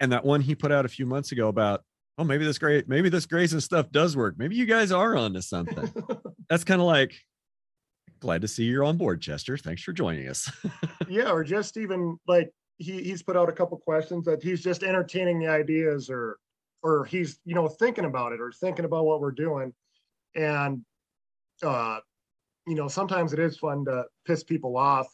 and 0.00 0.12
that 0.12 0.24
one 0.24 0.40
he 0.40 0.54
put 0.54 0.72
out 0.72 0.84
a 0.84 0.88
few 0.88 1.06
months 1.06 1.32
ago 1.32 1.48
about 1.48 1.82
oh 2.18 2.24
maybe 2.24 2.44
this 2.44 2.58
great 2.58 2.88
maybe 2.88 3.08
this 3.08 3.26
grazing 3.26 3.60
stuff 3.60 3.90
does 3.90 4.16
work. 4.16 4.34
Maybe 4.38 4.56
you 4.56 4.66
guys 4.66 4.92
are 4.92 5.16
onto 5.16 5.40
something. 5.40 5.92
That's 6.48 6.64
kind 6.64 6.80
of 6.80 6.86
like 6.86 7.14
glad 8.20 8.42
to 8.42 8.48
see 8.48 8.64
you're 8.64 8.84
on 8.84 8.96
board, 8.96 9.20
Chester. 9.20 9.58
Thanks 9.58 9.82
for 9.82 9.92
joining 9.92 10.28
us. 10.28 10.50
yeah, 11.08 11.30
or 11.30 11.44
just 11.44 11.76
even 11.76 12.18
like 12.26 12.50
he 12.78 13.02
he's 13.02 13.22
put 13.22 13.36
out 13.36 13.48
a 13.48 13.52
couple 13.52 13.76
questions 13.78 14.24
that 14.26 14.42
he's 14.42 14.62
just 14.62 14.82
entertaining 14.82 15.38
the 15.38 15.48
ideas 15.48 16.10
or 16.10 16.38
or 16.82 17.04
he's 17.04 17.38
you 17.44 17.54
know 17.54 17.68
thinking 17.68 18.04
about 18.04 18.32
it 18.32 18.40
or 18.40 18.52
thinking 18.52 18.84
about 18.84 19.04
what 19.04 19.20
we're 19.20 19.32
doing. 19.32 19.72
And 20.34 20.84
uh 21.62 21.98
you 22.66 22.74
know 22.74 22.88
sometimes 22.88 23.32
it 23.32 23.38
is 23.38 23.58
fun 23.58 23.84
to 23.84 24.04
piss 24.26 24.42
people 24.42 24.76
off 24.76 25.06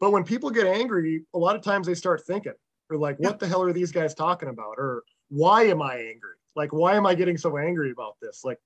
but 0.00 0.10
when 0.10 0.24
people 0.24 0.50
get 0.50 0.66
angry 0.66 1.24
a 1.34 1.38
lot 1.38 1.56
of 1.56 1.62
times 1.62 1.86
they 1.86 1.94
start 1.94 2.24
thinking 2.26 2.54
or 2.90 2.96
like 2.96 3.18
what 3.18 3.38
the 3.38 3.46
hell 3.46 3.62
are 3.62 3.72
these 3.72 3.92
guys 3.92 4.14
talking 4.14 4.48
about? 4.48 4.74
or 4.78 5.02
why 5.28 5.64
am 5.64 5.82
i 5.82 5.96
angry? 5.96 6.36
Like 6.54 6.72
why 6.72 6.94
am 6.94 7.06
i 7.06 7.14
getting 7.14 7.36
so 7.36 7.58
angry 7.58 7.90
about 7.90 8.16
this? 8.20 8.42
Like 8.44 8.58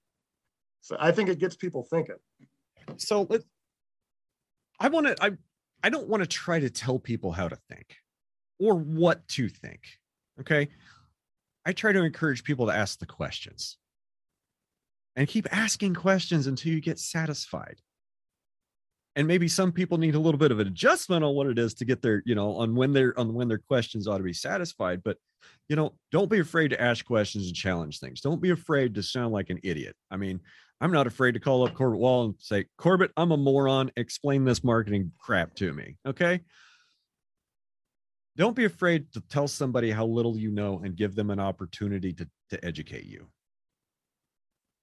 so 0.80 0.96
i 1.00 1.10
think 1.10 1.28
it 1.28 1.38
gets 1.38 1.56
people 1.56 1.84
thinking. 1.84 2.16
So 2.96 3.26
let 3.28 3.42
I 4.80 4.88
want 4.88 5.06
to 5.06 5.16
I 5.22 5.32
I 5.82 5.90
don't 5.90 6.08
want 6.08 6.22
to 6.22 6.28
try 6.28 6.60
to 6.60 6.70
tell 6.70 6.98
people 6.98 7.32
how 7.32 7.48
to 7.48 7.56
think 7.68 7.96
or 8.58 8.74
what 8.74 9.26
to 9.28 9.48
think. 9.48 9.80
Okay? 10.40 10.68
I 11.64 11.72
try 11.72 11.92
to 11.92 12.02
encourage 12.02 12.44
people 12.44 12.66
to 12.66 12.72
ask 12.74 12.98
the 12.98 13.06
questions. 13.06 13.76
And 15.16 15.26
keep 15.26 15.48
asking 15.50 15.94
questions 15.94 16.46
until 16.46 16.72
you 16.72 16.80
get 16.80 17.00
satisfied. 17.00 17.80
And 19.16 19.26
maybe 19.26 19.48
some 19.48 19.72
people 19.72 19.98
need 19.98 20.14
a 20.14 20.20
little 20.20 20.38
bit 20.38 20.52
of 20.52 20.60
an 20.60 20.68
adjustment 20.68 21.24
on 21.24 21.34
what 21.34 21.48
it 21.48 21.58
is 21.58 21.74
to 21.74 21.84
get 21.84 22.02
their, 22.02 22.22
you 22.24 22.36
know, 22.36 22.54
on 22.54 22.76
when 22.76 22.92
their 22.92 23.18
on 23.18 23.34
when 23.34 23.48
their 23.48 23.58
questions 23.58 24.06
ought 24.06 24.18
to 24.18 24.22
be 24.22 24.32
satisfied, 24.32 25.02
but 25.02 25.16
you 25.68 25.74
know, 25.74 25.94
don't 26.12 26.30
be 26.30 26.38
afraid 26.38 26.68
to 26.68 26.80
ask 26.80 27.04
questions 27.04 27.46
and 27.46 27.56
challenge 27.56 27.98
things. 27.98 28.20
Don't 28.20 28.40
be 28.40 28.50
afraid 28.50 28.94
to 28.94 29.02
sound 29.02 29.32
like 29.32 29.50
an 29.50 29.58
idiot. 29.64 29.96
I 30.10 30.16
mean, 30.16 30.40
I'm 30.80 30.92
not 30.92 31.06
afraid 31.06 31.32
to 31.32 31.40
call 31.40 31.66
up 31.66 31.74
Corbitt 31.74 31.98
Wall 31.98 32.26
and 32.26 32.34
say, 32.38 32.66
Corbitt, 32.80 33.10
I'm 33.16 33.32
a 33.32 33.36
moron. 33.36 33.90
Explain 33.96 34.44
this 34.44 34.62
marketing 34.62 35.12
crap 35.18 35.54
to 35.56 35.72
me. 35.72 35.96
Okay. 36.06 36.40
Don't 38.38 38.54
be 38.54 38.64
afraid 38.64 39.12
to 39.12 39.20
tell 39.22 39.48
somebody 39.48 39.90
how 39.90 40.06
little 40.06 40.38
you 40.38 40.50
know 40.52 40.80
and 40.84 40.94
give 40.96 41.14
them 41.16 41.28
an 41.30 41.40
opportunity 41.40 42.12
to, 42.14 42.28
to 42.50 42.64
educate 42.64 43.04
you. 43.04 43.26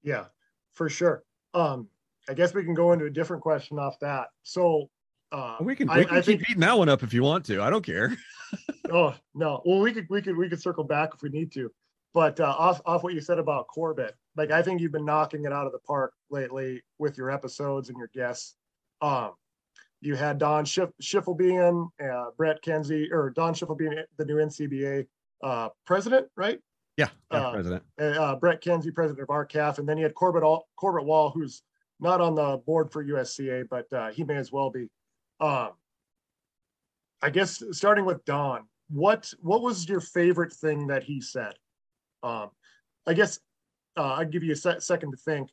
Yeah, 0.03 0.25
for 0.73 0.89
sure. 0.89 1.23
Um, 1.53 1.87
I 2.29 2.33
guess 2.33 2.53
we 2.53 2.63
can 2.65 2.73
go 2.73 2.91
into 2.91 3.05
a 3.05 3.09
different 3.09 3.41
question 3.41 3.79
off 3.79 3.97
that. 3.99 4.27
So 4.43 4.89
uh, 5.31 5.55
We 5.61 5.75
can, 5.75 5.89
I- 5.89 6.03
can 6.03 6.13
I 6.13 6.17
keep 6.17 6.25
think- 6.25 6.47
beating 6.47 6.59
that 6.61 6.77
one 6.77 6.89
up 6.89 7.01
if 7.01 7.13
you 7.13 7.23
want 7.23 7.45
to. 7.45 7.61
I 7.63 7.69
don't 7.69 7.85
care. 7.85 8.15
oh 8.91 9.15
no, 9.33 9.61
well 9.65 9.79
we 9.79 9.93
could 9.93 10.05
we 10.09 10.21
could 10.21 10.37
we 10.37 10.47
could 10.49 10.61
circle 10.61 10.83
back 10.83 11.11
if 11.15 11.21
we 11.21 11.29
need 11.29 11.51
to. 11.53 11.71
But 12.13 12.39
uh, 12.39 12.45
off 12.57 12.81
off 12.85 13.03
what 13.03 13.13
you 13.13 13.21
said 13.21 13.39
about 13.39 13.67
Corbitt, 13.75 14.11
like 14.35 14.51
I 14.51 14.61
think 14.61 14.81
you've 14.81 14.91
been 14.91 15.05
knocking 15.05 15.45
it 15.45 15.51
out 15.53 15.65
of 15.65 15.71
the 15.71 15.79
park 15.79 16.13
lately 16.29 16.83
with 16.99 17.17
your 17.17 17.31
episodes 17.31 17.89
and 17.89 17.97
your 17.97 18.09
guests. 18.13 18.55
Um, 19.01 19.31
you 20.05 20.15
had 20.15 20.37
Don 20.37 20.63
Schiff, 20.65 20.89
Schiefelbein, 21.01 21.89
uh, 22.03 22.25
Brett 22.37 22.61
Kenzy, 22.61 23.09
or 23.11 23.31
Don 23.31 23.53
Schiefelbein, 23.53 24.03
the 24.17 24.25
new 24.25 24.35
NCBA 24.35 25.07
uh, 25.43 25.69
president, 25.85 26.27
right? 26.37 26.59
Yeah, 26.97 27.09
yeah, 27.31 27.47
Uh, 27.47 27.51
President. 27.51 27.83
uh, 27.99 28.35
Brett 28.37 28.61
Kenzy, 28.61 28.91
president 28.91 29.23
of 29.23 29.29
R-CALF, 29.29 29.79
and 29.79 29.89
then 29.89 29.97
you 29.97 30.03
had 30.03 30.13
Corbitt 30.13 30.43
All, 30.43 30.69
Corbitt 30.79 31.03
Wall, 31.03 31.29
who's 31.29 31.61
not 31.99 32.21
on 32.21 32.35
the 32.35 32.57
board 32.65 32.91
for 32.91 33.03
USCA, 33.03 33.67
but 33.69 33.91
uh, 33.91 34.11
he 34.11 34.23
may 34.23 34.35
as 34.35 34.51
well 34.51 34.69
be. 34.69 34.87
Um, 35.41 35.71
I 37.21 37.29
guess 37.31 37.61
starting 37.71 38.05
with 38.05 38.23
Don, 38.25 38.65
what 38.89 39.33
what 39.41 39.61
was 39.61 39.89
your 39.89 39.99
favorite 39.99 40.53
thing 40.53 40.87
that 40.87 41.03
he 41.03 41.19
said? 41.19 41.53
Um, 42.23 42.51
I 43.07 43.13
guess 43.13 43.39
uh, 43.97 44.13
I'll 44.13 44.25
give 44.25 44.43
you 44.43 44.53
a 44.53 44.55
se- 44.55 44.79
second 44.79 45.11
to 45.11 45.17
think. 45.17 45.49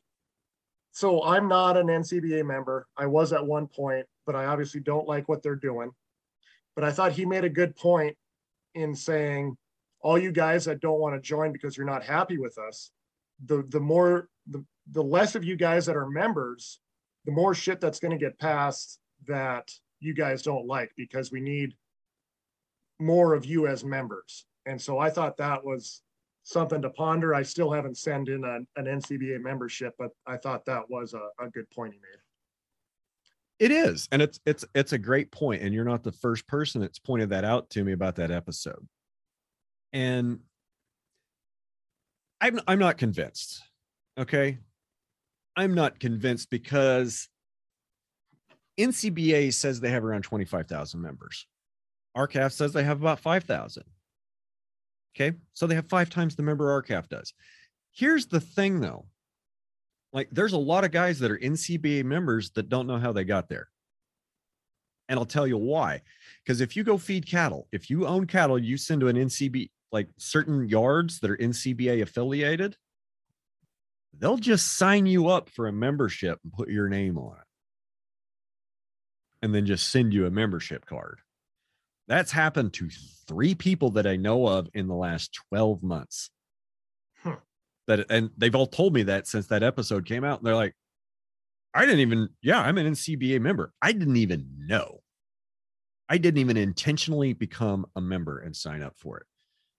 So 0.91 1.23
I'm 1.23 1.47
not 1.47 1.75
an 1.75 1.87
NCBA 1.87 2.45
member. 2.45 2.87
I 2.95 3.07
was 3.07 3.33
at 3.33 3.45
one 3.45 3.67
point, 3.67 4.05
but 4.25 4.35
I 4.35 4.45
obviously 4.45 4.81
don't 4.81 5.07
like 5.07 5.27
what 5.27 5.43
they're 5.43 5.55
doing. 5.55 5.91
But 6.75 6.83
I 6.83 6.91
thought 6.91 7.11
he 7.11 7.25
made 7.25 7.43
a 7.43 7.49
good 7.49 7.75
point 7.75 8.17
in 8.73 8.95
saying 8.95 9.57
all 10.01 10.17
you 10.17 10.31
guys 10.31 10.65
that 10.65 10.81
don't 10.81 10.99
want 10.99 11.15
to 11.15 11.21
join 11.21 11.51
because 11.51 11.77
you're 11.77 11.85
not 11.85 12.03
happy 12.03 12.37
with 12.37 12.57
us, 12.57 12.91
the 13.45 13.63
the 13.69 13.79
more 13.79 14.27
the 14.47 14.63
the 14.91 15.03
less 15.03 15.35
of 15.35 15.43
you 15.43 15.55
guys 15.55 15.85
that 15.85 15.95
are 15.95 16.09
members, 16.09 16.79
the 17.25 17.31
more 17.31 17.53
shit 17.53 17.79
that's 17.79 17.99
going 17.99 18.11
to 18.11 18.17
get 18.17 18.37
passed 18.37 18.99
that 19.27 19.71
you 19.99 20.13
guys 20.13 20.41
don't 20.41 20.67
like 20.67 20.91
because 20.97 21.31
we 21.31 21.39
need 21.39 21.73
more 22.99 23.33
of 23.33 23.45
you 23.45 23.67
as 23.67 23.83
members. 23.83 24.45
And 24.65 24.81
so 24.81 24.99
I 24.99 25.09
thought 25.09 25.37
that 25.37 25.63
was 25.63 26.01
something 26.43 26.81
to 26.81 26.89
ponder. 26.89 27.33
I 27.33 27.43
still 27.43 27.71
haven't 27.71 27.97
sent 27.97 28.27
in 28.27 28.43
an, 28.43 28.67
an 28.75 28.85
NCBA 28.85 29.41
membership, 29.41 29.93
but 29.97 30.11
I 30.27 30.37
thought 30.37 30.65
that 30.65 30.89
was 30.89 31.13
a, 31.13 31.29
a 31.43 31.49
good 31.49 31.69
point 31.71 31.93
he 31.93 31.99
made. 31.99 32.19
It 33.59 33.71
is, 33.71 34.07
and 34.11 34.21
it's 34.21 34.39
it's 34.45 34.65
it's 34.73 34.93
a 34.93 34.97
great 34.97 35.31
point, 35.31 35.61
and 35.61 35.73
you're 35.73 35.85
not 35.85 36.03
the 36.03 36.11
first 36.11 36.47
person 36.47 36.81
that's 36.81 36.99
pointed 36.99 37.29
that 37.29 37.45
out 37.45 37.69
to 37.71 37.83
me 37.83 37.91
about 37.91 38.15
that 38.15 38.31
episode. 38.31 38.87
And 39.91 40.39
I'm 42.41 42.59
I'm 42.67 42.79
not 42.79 42.97
convinced. 42.97 43.61
Okay, 44.17 44.57
I'm 45.55 45.75
not 45.75 45.99
convinced 45.99 46.49
because 46.49 47.29
NCBA 48.79 49.53
says 49.53 49.79
they 49.79 49.91
have 49.91 50.03
around 50.03 50.23
twenty 50.23 50.45
five 50.45 50.67
thousand 50.67 51.01
members. 51.01 51.45
R-CALF 52.15 52.51
says 52.51 52.73
they 52.73 52.83
have 52.83 53.01
about 53.01 53.19
five 53.19 53.43
thousand. 53.43 53.83
Okay, 55.15 55.37
so 55.53 55.67
they 55.67 55.75
have 55.75 55.87
five 55.89 56.09
times 56.09 56.35
the 56.35 56.43
member 56.43 56.71
R-CALF 56.71 57.07
does. 57.07 57.33
Here's 57.91 58.25
the 58.25 58.39
thing, 58.39 58.81
though 58.81 59.05
like 60.13 60.29
there's 60.31 60.53
a 60.53 60.57
lot 60.57 60.85
of 60.85 60.91
guys 60.91 61.19
that 61.19 61.31
are 61.31 61.37
NCBA 61.37 62.05
members 62.05 62.51
that 62.51 62.69
don't 62.69 62.87
know 62.87 62.99
how 62.99 63.11
they 63.11 63.23
got 63.23 63.49
there. 63.49 63.67
And 65.09 65.19
I'll 65.19 65.25
tell 65.25 65.47
you 65.47 65.57
why. 65.57 66.01
Because 66.43 66.61
if 66.61 66.77
you 66.77 66.83
go 66.83 66.97
feed 66.97 67.25
cattle, 67.25 67.67
if 67.71 67.89
you 67.89 68.07
own 68.07 68.27
cattle, 68.27 68.57
you 68.57 68.77
send 68.77 69.01
to 69.01 69.07
an 69.07 69.17
NCB, 69.17 69.69
like 69.91 70.07
certain 70.17 70.69
yards 70.69 71.19
that 71.19 71.31
are 71.31 71.37
NCBA 71.37 72.01
affiliated, 72.03 72.77
they'll 74.17 74.37
just 74.37 74.77
sign 74.77 75.05
you 75.05 75.27
up 75.27 75.49
for 75.49 75.67
a 75.67 75.73
membership 75.73 76.39
and 76.43 76.53
put 76.53 76.69
your 76.69 76.87
name 76.87 77.17
on 77.17 77.33
it. 77.33 77.47
And 79.41 79.53
then 79.53 79.65
just 79.65 79.89
send 79.89 80.13
you 80.13 80.25
a 80.25 80.31
membership 80.31 80.85
card. 80.85 81.19
That's 82.07 82.31
happened 82.31 82.73
to 82.73 82.89
three 83.27 83.55
people 83.55 83.91
that 83.91 84.07
I 84.07 84.15
know 84.15 84.47
of 84.47 84.69
in 84.73 84.87
the 84.87 84.95
last 84.95 85.37
12 85.49 85.83
months 85.83 86.29
that 87.87 88.05
and 88.09 88.29
they've 88.37 88.55
all 88.55 88.67
told 88.67 88.93
me 88.93 89.03
that 89.03 89.27
since 89.27 89.47
that 89.47 89.63
episode 89.63 90.05
came 90.05 90.23
out 90.23 90.39
and 90.39 90.47
they're 90.47 90.55
like 90.55 90.73
i 91.73 91.85
didn't 91.85 91.99
even 91.99 92.29
yeah 92.41 92.61
i'm 92.61 92.77
an 92.77 92.91
ncba 92.91 93.39
member. 93.41 93.73
I 93.81 93.91
didn't 93.91 94.17
even 94.17 94.47
know. 94.67 95.01
I 96.09 96.17
didn't 96.17 96.39
even 96.39 96.57
intentionally 96.57 97.33
become 97.33 97.85
a 97.95 98.01
member 98.01 98.39
and 98.39 98.55
sign 98.55 98.83
up 98.83 98.93
for 98.97 99.17
it. 99.17 99.25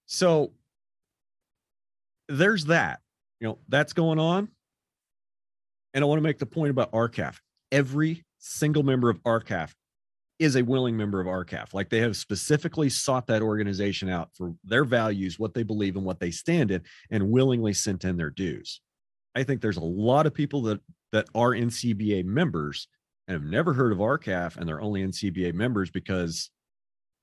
So 0.06 0.52
there's 2.28 2.64
that. 2.66 3.00
You 3.40 3.48
know 3.48 3.58
that's 3.68 3.92
going 3.92 4.18
on. 4.18 4.48
And 5.92 6.02
i 6.02 6.06
want 6.06 6.18
to 6.18 6.22
make 6.22 6.38
the 6.38 6.46
point 6.46 6.70
about 6.70 6.90
R-CALF 6.92 7.40
every 7.70 8.24
single 8.38 8.82
member 8.82 9.10
of 9.10 9.20
R-CALF 9.24 9.74
is 10.38 10.56
a 10.56 10.64
willing 10.64 10.96
member 10.96 11.20
of 11.20 11.28
R-CALF. 11.28 11.74
Like 11.74 11.88
they 11.88 12.00
have 12.00 12.16
specifically 12.16 12.90
sought 12.90 13.26
that 13.28 13.42
organization 13.42 14.08
out 14.08 14.30
for 14.34 14.54
their 14.64 14.84
values, 14.84 15.38
what 15.38 15.54
they 15.54 15.62
believe 15.62 15.96
and 15.96 16.04
what 16.04 16.18
they 16.18 16.30
stand 16.30 16.70
in, 16.70 16.82
and 17.10 17.30
willingly 17.30 17.72
sent 17.72 18.04
in 18.04 18.16
their 18.16 18.30
dues. 18.30 18.80
I 19.36 19.44
think 19.44 19.60
there's 19.60 19.76
a 19.76 19.84
lot 19.84 20.26
of 20.26 20.34
people 20.34 20.62
that 20.62 20.80
that 21.12 21.26
are 21.34 21.50
NCBA 21.50 22.24
members 22.24 22.88
and 23.28 23.34
have 23.34 23.48
never 23.48 23.72
heard 23.72 23.92
of 23.92 24.00
R-CALF, 24.00 24.56
and 24.56 24.68
they're 24.68 24.80
only 24.80 25.02
NCBA 25.04 25.54
members 25.54 25.90
because 25.90 26.50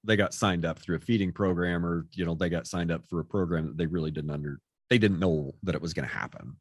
they 0.04 0.16
got 0.16 0.34
signed 0.34 0.66
up 0.66 0.80
through 0.80 0.96
a 0.96 1.02
feeding 1.02 1.32
program, 1.32 1.86
or 1.86 2.08
you 2.14 2.26
know 2.26 2.34
they 2.34 2.50
got 2.50 2.68
signed 2.68 2.92
up 2.92 3.06
for 3.08 3.20
a 3.20 3.26
program 3.26 3.68
that 3.68 3.78
they 3.78 3.86
really 3.86 4.12
didn't 4.12 4.32
under 4.32 4.60
they 4.90 4.98
didn't 4.98 5.20
know 5.20 5.54
that 5.64 5.74
it 5.74 5.82
was 5.82 5.94
going 5.94 6.08
to 6.08 6.14
happen. 6.14 6.58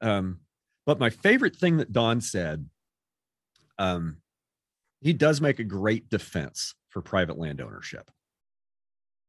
Um, 0.00 0.40
but 0.86 0.98
my 0.98 1.08
favorite 1.08 1.54
thing 1.54 1.76
that 1.76 1.92
Don 1.92 2.20
said, 2.20 2.68
um, 3.78 4.16
he 5.00 5.12
does 5.12 5.40
make 5.40 5.58
a 5.58 5.64
great 5.64 6.08
defense 6.08 6.74
for 6.90 7.02
private 7.02 7.38
land 7.38 7.60
ownership. 7.60 8.10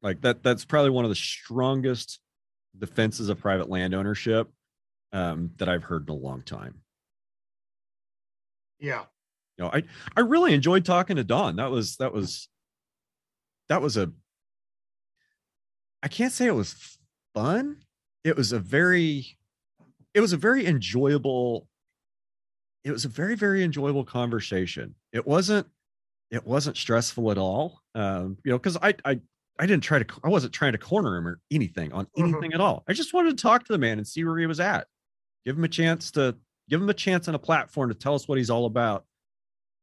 Like 0.01 0.22
that, 0.22 0.43
that's 0.43 0.65
probably 0.65 0.91
one 0.91 1.05
of 1.05 1.09
the 1.09 1.15
strongest 1.15 2.20
defenses 2.78 3.30
of 3.30 3.39
private 3.39 3.70
land 3.70 3.93
ownership 3.93 4.49
um, 5.11 5.51
that 5.57 5.70
I've 5.70 5.84
heard 5.84 6.07
in 6.07 6.15
a 6.15 6.17
long 6.17 6.41
time. 6.41 6.82
Yeah. 8.80 9.03
You 9.57 9.65
know, 9.65 9.72
I 9.74 9.84
I 10.15 10.22
really 10.22 10.53
enjoyed 10.53 10.86
talking 10.86 11.17
to 11.17 11.24
Don. 11.24 11.57
That 11.57 11.70
was 11.70 11.97
that 11.97 12.13
was 12.13 12.47
that 13.67 13.82
was 13.82 13.97
a 13.97 14.11
I 16.01 16.07
can't 16.07 16.32
say 16.32 16.45
it 16.45 16.55
was 16.55 16.97
fun. 17.34 17.84
It 18.24 18.38
was 18.38 18.53
a 18.53 18.59
very 18.59 19.38
it 20.13 20.22
was 20.22 20.34
a 20.34 20.38
very 20.38 20.65
enjoyable 20.65 21.67
it 22.84 22.91
was 22.91 23.05
a 23.05 23.09
very 23.09 23.36
very 23.36 23.63
enjoyable 23.63 24.03
conversation. 24.05 24.95
It 25.13 25.25
wasn't 25.27 25.67
it 26.32 26.45
wasn't 26.45 26.77
stressful 26.77 27.32
at 27.32 27.38
all. 27.38 27.82
Um, 27.95 28.38
you 28.43 28.51
know, 28.51 28.57
because 28.57 28.77
I 28.82 28.93
I 29.05 29.19
I 29.59 29.65
didn't 29.65 29.84
try 29.84 29.99
to 30.01 30.05
I 30.23 30.30
wasn't 30.30 30.53
trying 30.53 30.71
to 30.73 30.77
corner 30.77 31.17
him 31.17 31.27
or 31.27 31.39
anything 31.51 31.91
on 31.91 32.05
Mhm. 32.17 32.30
anything 32.30 32.53
at 32.53 32.61
all. 32.61 32.84
I 32.88 32.93
just 32.93 33.13
wanted 33.13 33.38
to 33.38 33.41
talk 33.41 33.65
to 33.65 33.73
the 33.73 33.80
man 33.80 33.97
and 33.97 34.07
see 34.07 34.23
where 34.23 34.38
he 34.38 34.45
was 34.45 34.59
at. 34.59 34.88
Give 35.45 35.57
him 35.57 35.63
a 35.63 35.67
chance 35.69 36.11
to 36.11 36.38
give 36.69 36.82
him 36.82 36.89
a 36.89 36.93
chance 36.93 37.27
and 37.27 37.36
a 37.36 37.39
platform 37.39 37.89
to 37.89 37.95
tell 37.95 38.13
us 38.15 38.27
what 38.27 38.38
he's 38.38 38.49
all 38.49 38.65
about 38.65 39.05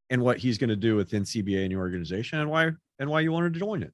and 0.08 0.22
what 0.22 0.38
he's 0.38 0.56
going 0.56 0.70
to 0.70 0.76
do 0.76 0.94
with 0.96 1.10
NCBA 1.10 1.62
and 1.64 1.72
the 1.72 1.76
organization 1.76 2.38
and 2.38 2.48
why 2.50 2.70
and 2.98 3.10
why 3.10 3.20
you 3.20 3.32
wanted 3.32 3.52
to 3.54 3.58
join 3.58 3.82
it. 3.82 3.92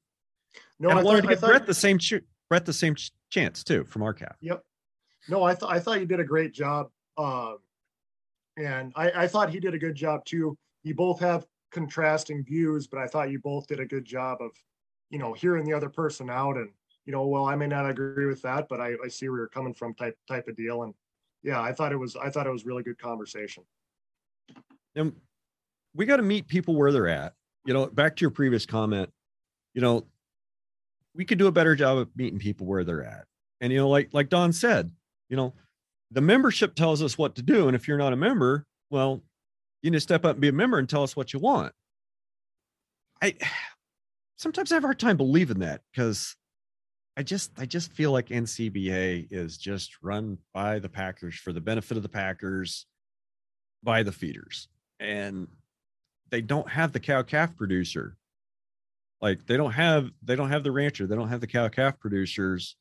No, 0.79 0.89
and 0.89 0.99
I, 0.99 1.01
I, 1.01 1.03
wanted 1.03 1.21
thought, 1.23 1.27
to 1.29 1.33
give 1.33 1.39
thought, 1.39 1.47
Brett 1.49 1.65
the 1.65 1.73
same 1.73 1.97
ch- 1.97 2.21
Brett 2.49 2.65
the 2.65 2.73
same 2.73 2.93
ch- 2.95 3.11
chance 3.31 3.63
too 3.63 3.83
from 3.85 4.03
R-CALF. 4.03 4.35
Yep. 4.41 4.61
No, 5.27 5.41
I 5.43 5.55
thought 5.55 5.73
I 5.73 5.79
thought 5.79 5.99
you 5.99 6.05
did 6.05 6.19
a 6.19 6.23
great 6.25 6.53
job. 6.53 6.89
Um, 7.17 7.57
and 8.57 8.91
I, 8.95 9.11
I 9.23 9.27
thought 9.27 9.49
he 9.49 9.59
did 9.59 9.73
a 9.73 9.79
good 9.79 9.95
job 9.95 10.25
too. 10.25 10.57
You 10.83 10.95
both 10.95 11.19
have 11.19 11.45
contrasting 11.71 12.43
views, 12.43 12.87
but 12.87 12.99
I 12.99 13.07
thought 13.07 13.31
you 13.31 13.39
both 13.39 13.67
did 13.67 13.79
a 13.79 13.85
good 13.85 14.05
job 14.05 14.39
of, 14.41 14.51
you 15.09 15.19
know, 15.19 15.33
hearing 15.33 15.65
the 15.65 15.73
other 15.73 15.89
person 15.89 16.29
out 16.29 16.57
and, 16.57 16.69
you 17.05 17.11
know, 17.11 17.27
well, 17.27 17.45
I 17.45 17.55
may 17.55 17.67
not 17.67 17.89
agree 17.89 18.27
with 18.27 18.41
that, 18.43 18.67
but 18.69 18.79
I, 18.79 18.93
I 19.03 19.07
see 19.09 19.27
where 19.27 19.39
you're 19.39 19.47
coming 19.47 19.73
from 19.73 19.93
type 19.93 20.17
type 20.27 20.47
of 20.47 20.55
deal. 20.55 20.83
And 20.83 20.93
yeah, 21.41 21.61
I 21.61 21.73
thought 21.73 21.91
it 21.91 21.97
was 21.97 22.15
I 22.15 22.29
thought 22.29 22.47
it 22.47 22.51
was 22.51 22.65
really 22.65 22.83
good 22.83 22.97
conversation. 22.97 23.63
And 24.95 25.13
we 25.93 26.05
got 26.05 26.17
to 26.17 26.23
meet 26.23 26.47
people 26.47 26.75
where 26.75 26.91
they're 26.91 27.09
at. 27.09 27.33
You 27.65 27.73
know, 27.73 27.87
back 27.87 28.15
to 28.15 28.21
your 28.21 28.29
previous 28.29 28.65
comment, 28.65 29.09
you 29.73 29.81
know, 29.81 30.05
we 31.15 31.25
could 31.25 31.37
do 31.37 31.47
a 31.47 31.51
better 31.51 31.75
job 31.75 31.97
of 31.97 32.09
meeting 32.15 32.39
people 32.39 32.67
where 32.67 32.83
they're 32.83 33.03
at. 33.03 33.25
And 33.61 33.71
you 33.71 33.79
know, 33.79 33.89
like 33.89 34.09
like 34.13 34.29
Don 34.29 34.53
said, 34.53 34.91
you 35.29 35.37
know, 35.37 35.53
the 36.11 36.21
membership 36.21 36.75
tells 36.75 37.01
us 37.01 37.17
what 37.17 37.35
to 37.35 37.41
do. 37.41 37.67
And 37.67 37.75
if 37.75 37.87
you're 37.87 37.97
not 37.97 38.13
a 38.13 38.17
member, 38.17 38.65
well, 38.89 39.23
you 39.81 39.91
need 39.91 39.97
to 39.97 40.01
step 40.01 40.25
up 40.25 40.33
and 40.33 40.41
be 40.41 40.47
a 40.47 40.53
member 40.53 40.77
and 40.77 40.87
tell 40.87 41.03
us 41.03 41.15
what 41.15 41.33
you 41.33 41.39
want. 41.39 41.73
I 43.21 43.35
sometimes 44.37 44.71
I 44.71 44.75
have 44.75 44.83
a 44.83 44.87
hard 44.87 44.99
time 44.99 45.17
believing 45.17 45.59
that 45.59 45.81
because 45.91 46.35
I 47.15 47.23
just 47.23 47.51
I 47.57 47.65
just 47.65 47.91
feel 47.91 48.11
like 48.11 48.27
NCBA 48.27 49.27
is 49.31 49.57
just 49.57 50.01
run 50.01 50.37
by 50.53 50.79
the 50.79 50.89
Packers 50.89 51.35
for 51.35 51.53
the 51.53 51.61
benefit 51.61 51.97
of 51.97 52.03
the 52.03 52.09
Packers 52.09 52.85
by 53.83 54.03
the 54.03 54.11
feeders. 54.11 54.67
And 54.99 55.47
they 56.29 56.41
don't 56.41 56.69
have 56.69 56.93
the 56.93 56.99
cow 56.99 57.21
calf 57.21 57.55
producer. 57.55 58.17
Like 59.21 59.45
they 59.45 59.57
don't 59.57 59.71
have 59.71 60.09
they 60.23 60.35
don't 60.35 60.49
have 60.49 60.63
the 60.63 60.71
rancher, 60.71 61.07
they 61.07 61.15
don't 61.15 61.29
have 61.29 61.41
the 61.41 61.47
cow 61.47 61.67
calf 61.67 61.99
producers 61.99 62.75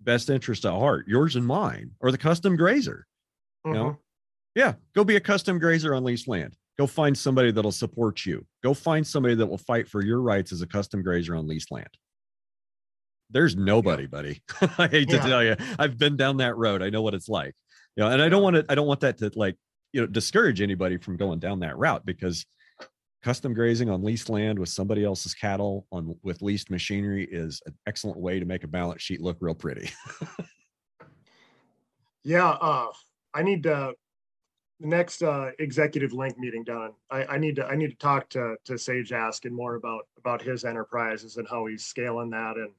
best 0.00 0.30
interest 0.30 0.64
at 0.64 0.72
heart, 0.72 1.06
yours 1.08 1.36
and 1.36 1.46
mine, 1.46 1.92
or 2.00 2.10
the 2.10 2.18
custom 2.18 2.56
grazer. 2.56 3.06
You 3.64 3.72
know, 3.72 3.84
Mhm. 3.90 3.98
yeah, 4.54 4.74
go 4.94 5.04
be 5.04 5.16
a 5.16 5.20
custom 5.20 5.58
grazer 5.58 5.94
on 5.94 6.02
leased 6.04 6.26
land. 6.28 6.56
Go 6.78 6.86
find 6.86 7.16
somebody 7.16 7.50
that'll 7.52 7.72
support 7.72 8.24
you. 8.24 8.46
Go 8.62 8.72
find 8.72 9.06
somebody 9.06 9.34
that 9.34 9.46
will 9.46 9.58
fight 9.58 9.86
for 9.88 10.02
your 10.02 10.22
rights 10.22 10.50
as 10.52 10.62
a 10.62 10.66
custom 10.66 11.02
grazer 11.02 11.36
on 11.36 11.46
leased 11.46 11.70
land. 11.70 11.90
There's 13.30 13.54
nobody, 13.54 14.06
buddy. 14.06 14.42
I 14.78 14.88
hate 14.88 15.08
to 15.10 15.18
tell 15.18 15.44
you. 15.44 15.56
I've 15.78 15.98
been 15.98 16.16
down 16.16 16.38
that 16.38 16.56
road. 16.56 16.82
I 16.82 16.90
know 16.90 17.02
what 17.02 17.14
it's 17.14 17.28
like. 17.28 17.54
You 17.96 18.04
know, 18.04 18.10
and 18.10 18.22
I 18.22 18.28
don't 18.28 18.42
want 18.42 18.56
to, 18.56 18.64
I 18.68 18.74
don't 18.74 18.86
want 18.86 19.00
that 19.00 19.18
to 19.18 19.30
like, 19.36 19.56
you 19.92 20.00
know, 20.00 20.06
discourage 20.06 20.60
anybody 20.60 20.96
from 20.96 21.16
going 21.16 21.38
down 21.38 21.60
that 21.60 21.76
route 21.76 22.04
because 22.06 22.46
custom 23.22 23.52
grazing 23.52 23.90
on 23.90 24.02
leased 24.02 24.28
land 24.28 24.58
with 24.58 24.68
somebody 24.68 25.04
else's 25.04 25.34
cattle 25.34 25.86
on 25.92 26.16
with 26.22 26.42
leased 26.42 26.70
machinery 26.70 27.24
is 27.30 27.60
an 27.66 27.74
excellent 27.86 28.18
way 28.18 28.40
to 28.40 28.46
make 28.46 28.64
a 28.64 28.68
balance 28.68 29.02
sheet 29.02 29.20
look 29.20 29.36
real 29.40 29.54
pretty. 29.54 29.90
Yeah, 32.22 32.50
uh, 32.50 32.88
I 33.32 33.42
need 33.42 33.62
to, 33.62 33.94
the 34.78 34.86
next, 34.86 35.22
uh, 35.22 35.50
executive 35.58 36.12
link 36.12 36.38
meeting 36.38 36.64
done. 36.64 36.92
I, 37.10 37.24
I 37.24 37.38
need 37.38 37.56
to, 37.56 37.66
I 37.66 37.76
need 37.76 37.90
to 37.90 37.96
talk 37.96 38.28
to, 38.30 38.56
to 38.64 38.78
Sage 38.78 39.12
Askin 39.12 39.54
more 39.54 39.76
about, 39.76 40.06
about 40.18 40.42
his 40.42 40.64
enterprises 40.64 41.36
and 41.38 41.48
how 41.48 41.66
he's 41.66 41.84
scaling 41.84 42.30
that 42.30 42.56
and, 42.56 42.72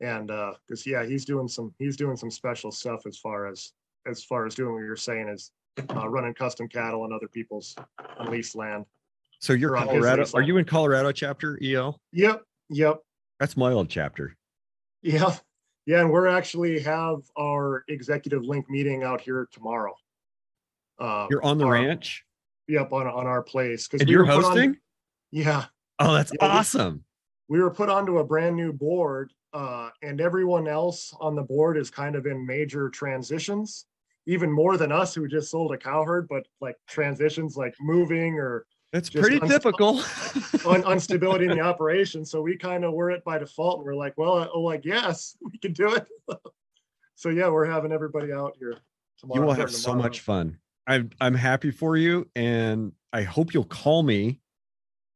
and, 0.00 0.30
uh, 0.30 0.52
cause 0.68 0.86
yeah, 0.86 1.04
he's 1.04 1.24
doing 1.24 1.48
some, 1.48 1.72
he's 1.78 1.96
doing 1.96 2.16
some 2.16 2.30
special 2.30 2.70
stuff 2.70 3.06
as 3.06 3.16
far 3.16 3.46
as, 3.46 3.72
as 4.06 4.22
far 4.22 4.44
as 4.44 4.54
doing 4.54 4.74
what 4.74 4.80
you're 4.80 4.96
saying 4.96 5.28
is, 5.28 5.52
uh, 5.96 6.08
running 6.08 6.34
custom 6.34 6.68
cattle 6.68 7.02
on 7.02 7.12
other 7.12 7.28
people's 7.28 7.74
leased 8.28 8.54
land. 8.54 8.84
So 9.40 9.52
you're 9.52 9.76
Or 9.76 9.84
Colorado. 9.84 10.24
Are 10.34 10.42
you 10.42 10.56
in 10.56 10.64
Colorado 10.64 11.12
chapter 11.12 11.58
EL? 11.62 11.98
Yep, 12.12 12.42
yep, 12.70 12.98
That's 13.40 13.56
my 13.56 13.72
old 13.72 13.88
chapter. 13.88 14.36
yeah, 15.02 15.34
yeah, 15.86 16.00
and 16.00 16.10
we're 16.10 16.26
actually 16.28 16.80
have 16.80 17.18
our 17.38 17.84
executive 17.88 18.44
link 18.44 18.68
meeting 18.70 19.02
out 19.02 19.20
here 19.20 19.48
tomorrow. 19.52 19.94
Uh, 20.98 21.26
You're 21.30 21.44
on 21.44 21.58
the 21.58 21.66
our- 21.66 21.72
ranch 21.72 22.24
Yep, 22.68 22.92
on, 22.92 23.06
on 23.06 23.26
our 23.26 23.42
place. 23.42 23.88
and 23.92 24.02
we 24.06 24.12
you're 24.12 24.24
put 24.24 24.36
on- 24.36 24.42
hosting. 24.42 24.76
Yeah, 25.30 25.66
Oh, 25.98 26.14
that's 26.14 26.32
Yeah, 26.40 26.46
we- 26.46 26.58
awesome. 26.58 27.04
we 27.48 27.60
were 27.60 27.70
put 27.70 27.88
onto 27.88 28.18
a 28.18 28.24
brand 28.24 28.56
new 28.56 28.72
board, 28.72 29.32
uh, 29.52 29.90
and 30.02 30.20
everyone 30.20 30.66
else 30.66 31.14
on 31.20 31.34
the 31.36 31.42
board 31.42 31.76
is 31.76 31.90
kind 31.90 32.16
of 32.16 32.26
in 32.26 32.44
major 32.46 32.88
transitions. 32.88 33.86
Even 34.26 34.50
more 34.50 34.76
than 34.78 34.90
us 34.90 35.14
who 35.14 35.28
just 35.28 35.50
sold 35.50 35.72
a 35.74 35.76
cow 35.78 36.02
herd, 36.02 36.26
but 36.28 36.46
like 36.62 36.76
transitions 36.88 37.56
like 37.58 37.74
moving 37.80 38.38
or 38.38 38.64
That's 38.94 39.08
just 39.08 39.28
pretty 39.28 39.44
typical. 39.48 40.00
on 40.64 40.88
instability 40.92 41.46
in 41.50 41.50
the 41.50 41.60
operation. 41.60 42.24
So 42.24 42.40
we 42.40 42.56
kind 42.56 42.84
of 42.84 42.92
were 42.92 43.10
it 43.10 43.24
by 43.24 43.38
default. 43.38 43.78
And 43.78 43.84
we're 43.84 43.96
like, 43.96 44.16
well, 44.16 44.48
oh, 44.54 44.60
like, 44.60 44.84
yes, 44.84 45.36
we 45.42 45.58
can 45.58 45.72
do 45.72 45.92
it. 45.96 46.06
so 47.16 47.28
yeah, 47.28 47.48
we're 47.48 47.64
having 47.64 47.90
everybody 47.90 48.32
out 48.32 48.54
here 48.56 48.76
tomorrow. 49.18 49.40
you 49.40 49.46
will 49.48 49.52
have 49.54 49.72
so 49.72 49.96
much 49.96 50.20
fun. 50.20 50.58
I'm 50.86 51.10
I'm 51.20 51.34
happy 51.34 51.72
for 51.72 51.96
you, 51.96 52.28
and 52.36 52.92
I 53.12 53.22
hope 53.22 53.52
you'll 53.52 53.64
call 53.64 54.04
me 54.04 54.38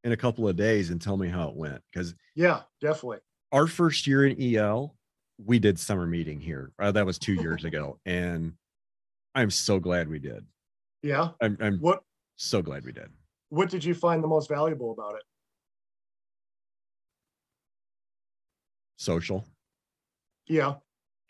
in 0.03 0.11
a 0.11 0.17
couple 0.17 0.49
of 0.49 0.57
days 0.57 0.91
and 0.91 1.01
tell 1.01 1.17
me 1.17 1.29
how 1.29 1.49
it 1.49 1.55
went. 1.55 1.81
Because 1.93 2.17
Yeah, 2.35 2.63
definitely. 2.81 3.19
our 3.53 3.69
first 3.69 4.09
year 4.09 4.27
in 4.27 4.57
EL, 4.57 4.97
we 5.45 5.61
did 5.61 5.79
summer 5.79 6.07
meeting 6.07 6.41
here. 6.41 6.73
Uh, 6.81 6.91
that 6.91 7.07
was 7.07 7.17
two 7.17 7.35
years 7.35 7.65
ago, 7.65 8.01
and 8.05 8.55
I'm 9.37 9.53
so 9.53 9.79
glad 9.79 10.09
we 10.09 10.19
did. 10.19 10.45
Yeah. 11.01 11.29
I'm 11.41 11.57
I'm 11.61 11.79
What 11.79 12.03
so 12.35 12.61
glad 12.61 12.85
we 12.85 12.91
did. 12.91 13.09
What 13.51 13.71
did 13.71 13.85
you 13.85 13.95
find 13.95 14.23
the 14.23 14.29
most 14.29 14.49
valuable 14.49 14.93
about 14.93 15.15
it? 15.15 15.23
Social. 18.97 19.47
Yeah. 20.49 20.75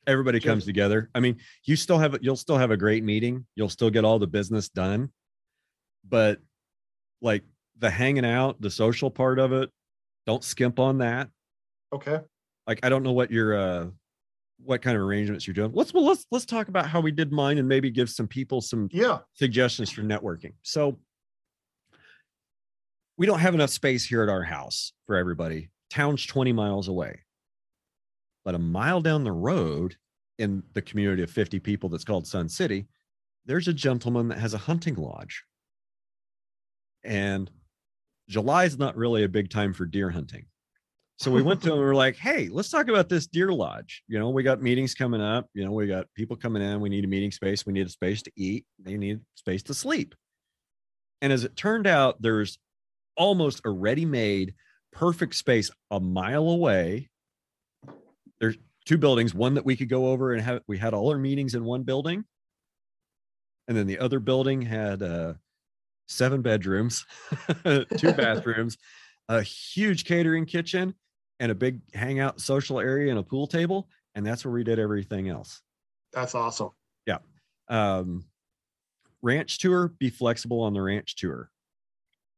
everybody 0.06 0.40
comes 0.40 0.64
together. 0.64 1.10
I 1.14 1.20
mean, 1.20 1.36
you 1.64 1.76
still 1.76 1.98
have 1.98 2.16
you'll 2.22 2.36
still 2.36 2.56
have 2.56 2.70
a 2.70 2.76
great 2.76 3.04
meeting. 3.04 3.44
You'll 3.56 3.68
still 3.68 3.90
get 3.90 4.04
all 4.04 4.18
the 4.18 4.26
business 4.26 4.68
done. 4.68 5.10
But 6.08 6.40
like 7.20 7.42
the 7.78 7.90
hanging 7.90 8.24
out, 8.24 8.60
the 8.60 8.70
social 8.70 9.10
part 9.10 9.38
of 9.38 9.52
it, 9.52 9.70
don't 10.26 10.42
skimp 10.42 10.78
on 10.78 10.98
that. 10.98 11.28
Okay. 11.92 12.20
Like 12.66 12.80
I 12.84 12.88
don't 12.88 13.02
know 13.02 13.12
what 13.12 13.30
your 13.30 13.56
uh 13.58 13.86
what 14.64 14.82
kind 14.82 14.96
of 14.96 15.02
arrangements 15.02 15.46
you're 15.46 15.54
doing. 15.54 15.72
Let's 15.74 15.92
well 15.92 16.04
let's 16.06 16.24
let's 16.30 16.46
talk 16.46 16.68
about 16.68 16.86
how 16.88 17.00
we 17.00 17.10
did 17.10 17.30
mine 17.32 17.58
and 17.58 17.68
maybe 17.68 17.90
give 17.90 18.08
some 18.08 18.28
people 18.28 18.60
some 18.62 18.88
Yeah. 18.92 19.18
suggestions 19.34 19.90
for 19.90 20.02
networking. 20.02 20.52
So 20.62 20.98
we 23.18 23.26
don't 23.26 23.40
have 23.40 23.54
enough 23.54 23.70
space 23.70 24.04
here 24.06 24.22
at 24.22 24.28
our 24.28 24.44
house 24.44 24.92
for 25.06 25.16
everybody. 25.16 25.68
Town's 25.90 26.24
20 26.24 26.52
miles 26.52 26.88
away. 26.88 27.20
But 28.44 28.54
a 28.54 28.58
mile 28.58 29.02
down 29.02 29.24
the 29.24 29.32
road 29.32 29.96
in 30.38 30.62
the 30.72 30.80
community 30.80 31.24
of 31.24 31.30
50 31.30 31.58
people 31.58 31.88
that's 31.88 32.04
called 32.04 32.26
Sun 32.26 32.48
City, 32.48 32.86
there's 33.44 33.66
a 33.66 33.72
gentleman 33.72 34.28
that 34.28 34.38
has 34.38 34.54
a 34.54 34.58
hunting 34.58 34.94
lodge. 34.94 35.42
And 37.02 37.50
July 38.28 38.64
is 38.64 38.78
not 38.78 38.96
really 38.96 39.24
a 39.24 39.28
big 39.28 39.50
time 39.50 39.74
for 39.74 39.84
deer 39.84 40.10
hunting. 40.10 40.46
So 41.16 41.32
we 41.32 41.42
went 41.42 41.60
to 41.62 41.70
him 41.70 41.78
and 41.78 41.82
we're 41.82 41.96
like, 41.96 42.14
hey, 42.14 42.48
let's 42.48 42.70
talk 42.70 42.86
about 42.86 43.08
this 43.08 43.26
deer 43.26 43.52
lodge. 43.52 44.04
You 44.06 44.20
know, 44.20 44.30
we 44.30 44.44
got 44.44 44.62
meetings 44.62 44.94
coming 44.94 45.20
up. 45.20 45.48
You 45.52 45.64
know, 45.64 45.72
we 45.72 45.88
got 45.88 46.06
people 46.14 46.36
coming 46.36 46.62
in. 46.62 46.80
We 46.80 46.88
need 46.88 47.04
a 47.04 47.08
meeting 47.08 47.32
space. 47.32 47.66
We 47.66 47.72
need 47.72 47.86
a 47.86 47.90
space 47.90 48.22
to 48.22 48.32
eat. 48.36 48.64
They 48.80 48.96
need 48.96 49.18
space 49.34 49.64
to 49.64 49.74
sleep. 49.74 50.14
And 51.20 51.32
as 51.32 51.42
it 51.42 51.56
turned 51.56 51.88
out, 51.88 52.22
there's 52.22 52.56
almost 53.18 53.60
a 53.64 53.70
ready 53.70 54.06
made 54.06 54.54
perfect 54.92 55.34
space 55.34 55.70
a 55.90 56.00
mile 56.00 56.48
away. 56.48 57.10
There's 58.40 58.56
two 58.86 58.96
buildings, 58.96 59.34
one 59.34 59.54
that 59.54 59.66
we 59.66 59.76
could 59.76 59.88
go 59.88 60.08
over 60.08 60.32
and 60.32 60.42
have, 60.42 60.62
we 60.66 60.78
had 60.78 60.94
all 60.94 61.10
our 61.10 61.18
meetings 61.18 61.54
in 61.54 61.64
one 61.64 61.82
building. 61.82 62.24
And 63.66 63.76
then 63.76 63.86
the 63.86 63.98
other 63.98 64.18
building 64.18 64.62
had 64.62 65.02
uh, 65.02 65.34
seven 66.06 66.40
bedrooms, 66.40 67.04
two 67.64 68.12
bathrooms, 68.16 68.78
a 69.28 69.42
huge 69.42 70.04
catering 70.04 70.46
kitchen, 70.46 70.94
and 71.38 71.52
a 71.52 71.54
big 71.54 71.80
hangout 71.94 72.40
social 72.40 72.80
area 72.80 73.10
and 73.10 73.18
a 73.18 73.22
pool 73.22 73.46
table. 73.46 73.88
And 74.14 74.24
that's 74.24 74.44
where 74.44 74.54
we 74.54 74.64
did 74.64 74.78
everything 74.78 75.28
else. 75.28 75.60
That's 76.12 76.34
awesome. 76.34 76.70
Yeah. 77.06 77.18
Um, 77.68 78.24
ranch 79.20 79.58
tour, 79.58 79.92
be 79.98 80.08
flexible 80.08 80.62
on 80.62 80.72
the 80.72 80.80
ranch 80.80 81.16
tour. 81.16 81.50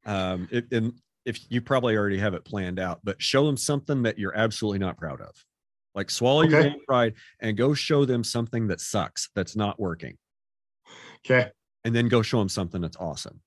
Um, 0.07 0.49
it, 0.51 0.73
and 0.73 0.93
if 1.25 1.41
you 1.51 1.61
probably 1.61 1.97
already 1.97 2.19
have 2.19 2.35
it 2.35 2.45
planned 2.45 2.79
out, 2.79 3.01
but 3.05 3.21
show 3.21 3.47
them 3.47 3.57
something 3.57 4.03
that 4.03 4.19
you're 4.19 4.37
absolutely 4.37 4.79
not 4.79 4.97
proud 4.97 5.21
of. 5.21 5.35
Like 5.95 6.11
swallow 6.11 6.43
your 6.43 6.61
Okay. 6.61 6.71
damn 6.71 6.81
pride 6.87 7.15
and 7.41 7.57
go 7.57 7.75
show 7.75 8.05
them 8.05 8.25
something 8.25 8.69
that 8.69 8.81
sucks, 8.81 9.29
that's 9.35 9.57
not 9.57 9.79
working, 9.81 10.17
Okay. 11.27 11.51
and 11.85 11.95
then 11.95 12.09
go 12.09 12.23
show 12.23 12.39
them 12.39 12.49
something 12.49 12.81
that's 12.81 12.97
awesome. 12.97 13.41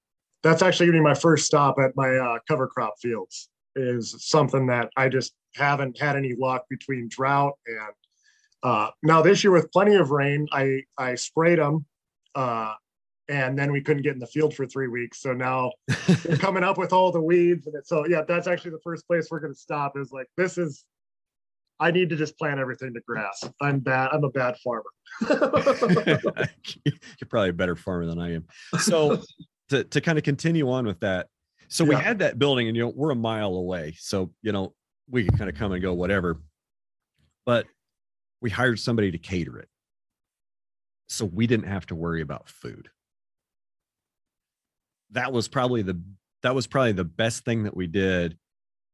That's 0.44 0.62
actually 0.62 0.88
gonna 0.88 1.00
be 1.00 1.04
my 1.04 1.14
first 1.14 1.46
stop 1.46 1.76
at 1.80 1.96
my 1.96 2.16
uh, 2.18 2.40
cover 2.48 2.68
crop 2.68 2.96
fields 3.02 3.50
is 3.76 4.16
something 4.20 4.68
that 4.68 4.90
I 4.98 5.08
just 5.10 5.34
haven't 5.56 6.00
had 6.00 6.16
any 6.16 6.36
luck 6.36 6.66
between 6.70 7.08
drought 7.10 7.54
and 7.66 7.94
uh, 8.62 8.92
now 9.02 9.22
this 9.22 9.44
year 9.44 9.52
with 9.52 9.70
plenty 9.74 9.96
of 9.96 10.12
rain, 10.12 10.48
I, 10.54 10.84
I 10.98 11.16
sprayed 11.16 11.60
them. 11.60 11.86
Uh, 12.34 12.74
and 13.30 13.58
then 13.58 13.72
we 13.72 13.82
couldn't 13.82 14.04
get 14.04 14.14
in 14.14 14.20
the 14.20 14.28
field 14.28 14.54
for 14.54 14.66
three 14.66 14.88
weeks. 14.88 15.22
So 15.22 15.34
now 15.34 15.72
they're 16.24 16.38
coming 16.38 16.64
up 16.64 16.78
with 16.78 16.92
all 16.94 17.12
the 17.12 17.22
weeds 17.22 17.68
and 17.68 17.76
it, 17.76 17.88
so 17.88 18.06
yeah, 18.08 18.22
that's 18.28 18.48
actually 18.48 18.72
the 18.72 18.82
first 18.84 19.08
place 19.08 19.28
we're 19.32 19.40
gonna 19.40 19.54
stop 19.56 19.98
is 19.98 20.12
like, 20.12 20.28
this 20.38 20.58
is, 20.58 20.84
I 21.80 21.92
need 21.92 22.10
to 22.10 22.16
just 22.16 22.38
plant 22.38 22.60
everything 22.60 22.94
to 22.94 23.02
grass. 23.08 23.44
I'm 23.62 23.80
bad. 23.80 24.10
I'm 24.12 24.24
a 24.24 24.30
bad 24.30 24.56
farmer. 24.64 24.84
You're 26.86 27.28
probably 27.30 27.50
a 27.50 27.54
better 27.54 27.76
farmer 27.76 28.06
than 28.06 28.20
I 28.20 28.36
am. 28.36 28.46
So 28.80 29.22
to, 29.70 29.84
to 29.84 30.02
kind 30.02 30.18
of 30.18 30.24
continue 30.24 30.70
on 30.70 30.86
with 30.86 31.00
that. 31.02 31.28
So 31.70 31.84
we 31.84 31.96
Yeah. 31.96 32.02
had 32.02 32.20
that 32.20 32.38
building 32.38 32.68
and 32.68 32.78
you 32.78 32.84
know, 32.84 32.94
we're 32.96 33.12
a 33.12 33.16
mile 33.16 33.56
away. 33.56 33.96
So, 33.98 34.32
you 34.42 34.52
know, 34.52 34.74
we 35.10 35.24
could 35.26 35.38
kind 35.38 35.50
of 35.50 35.56
come 35.56 35.72
and 35.72 35.82
go, 35.82 35.94
whatever. 35.94 36.40
But 37.46 37.66
we 38.42 38.50
hired 38.50 38.80
somebody 38.80 39.12
to 39.12 39.18
cater 39.18 39.58
it. 39.58 39.68
So 41.10 41.26
we 41.26 41.48
didn't 41.48 41.68
have 41.68 41.86
to 41.88 41.96
worry 41.96 42.22
about 42.22 42.48
food. 42.50 42.90
That 45.14 45.32
was 45.32 45.48
probably 45.48 45.82
the 45.82 46.00
that 46.44 46.54
was 46.54 46.68
probably 46.68 46.92
the 46.92 47.04
best 47.06 47.46
thing 47.46 47.64
that 47.64 47.76
we 47.76 47.88
did 47.88 48.38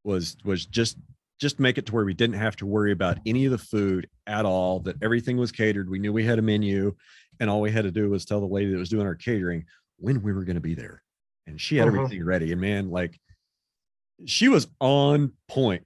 was 0.03 0.38
was 0.45 0.65
just 0.65 0.97
just 1.41 1.59
make 1.59 1.78
it 1.78 1.86
to 1.88 1.93
where 1.93 2.05
we 2.05 2.13
didn't 2.13 2.36
have 2.36 2.55
to 2.57 2.65
worry 2.65 2.91
about 2.91 3.17
any 3.26 3.45
of 3.45 3.51
the 3.51 3.57
food 3.57 4.07
at 4.28 4.45
all 4.45 4.82
that 4.82 5.01
everything 5.01 5.38
was 5.38 5.51
catered. 5.51 5.89
We 5.89 5.97
knew 5.99 6.11
we 6.13 6.26
had 6.26 6.38
a 6.38 6.41
menu 6.43 6.95
and 7.39 7.49
all 7.49 7.61
we 7.61 7.72
had 7.72 7.86
to 7.86 7.91
do 7.91 8.09
was 8.09 8.26
tell 8.26 8.41
the 8.41 8.45
lady 8.45 8.72
that 8.72 8.78
was 8.78 8.89
doing 8.89 9.07
our 9.07 9.15
catering 9.15 9.65
when 9.97 10.22
we 10.22 10.34
were 10.34 10.43
going 10.43 10.55
to 10.55 10.61
be 10.61 10.76
there. 10.76 11.01
And 11.47 11.59
she 11.59 11.78
had 11.78 11.88
Mhm. 11.88 11.95
everything 11.95 12.24
ready 12.26 12.51
and 12.51 12.59
man 12.61 12.89
like 12.89 13.20
she 14.26 14.49
was 14.49 14.67
on 14.82 15.32
point. 15.47 15.86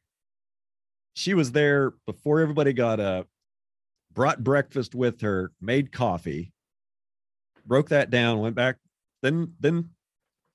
She 1.16 1.36
was 1.36 1.52
there 1.52 1.92
before 2.08 2.40
everybody 2.42 2.74
got 2.74 3.00
up 3.00 3.28
brought 4.12 4.44
breakfast 4.44 4.94
with 4.96 5.22
her 5.22 5.52
made 5.62 5.92
coffee 5.92 6.52
broke 7.66 7.90
that 7.90 8.10
down 8.12 8.40
went 8.40 8.56
back 8.56 8.78
then 9.24 9.56
then 9.60 9.90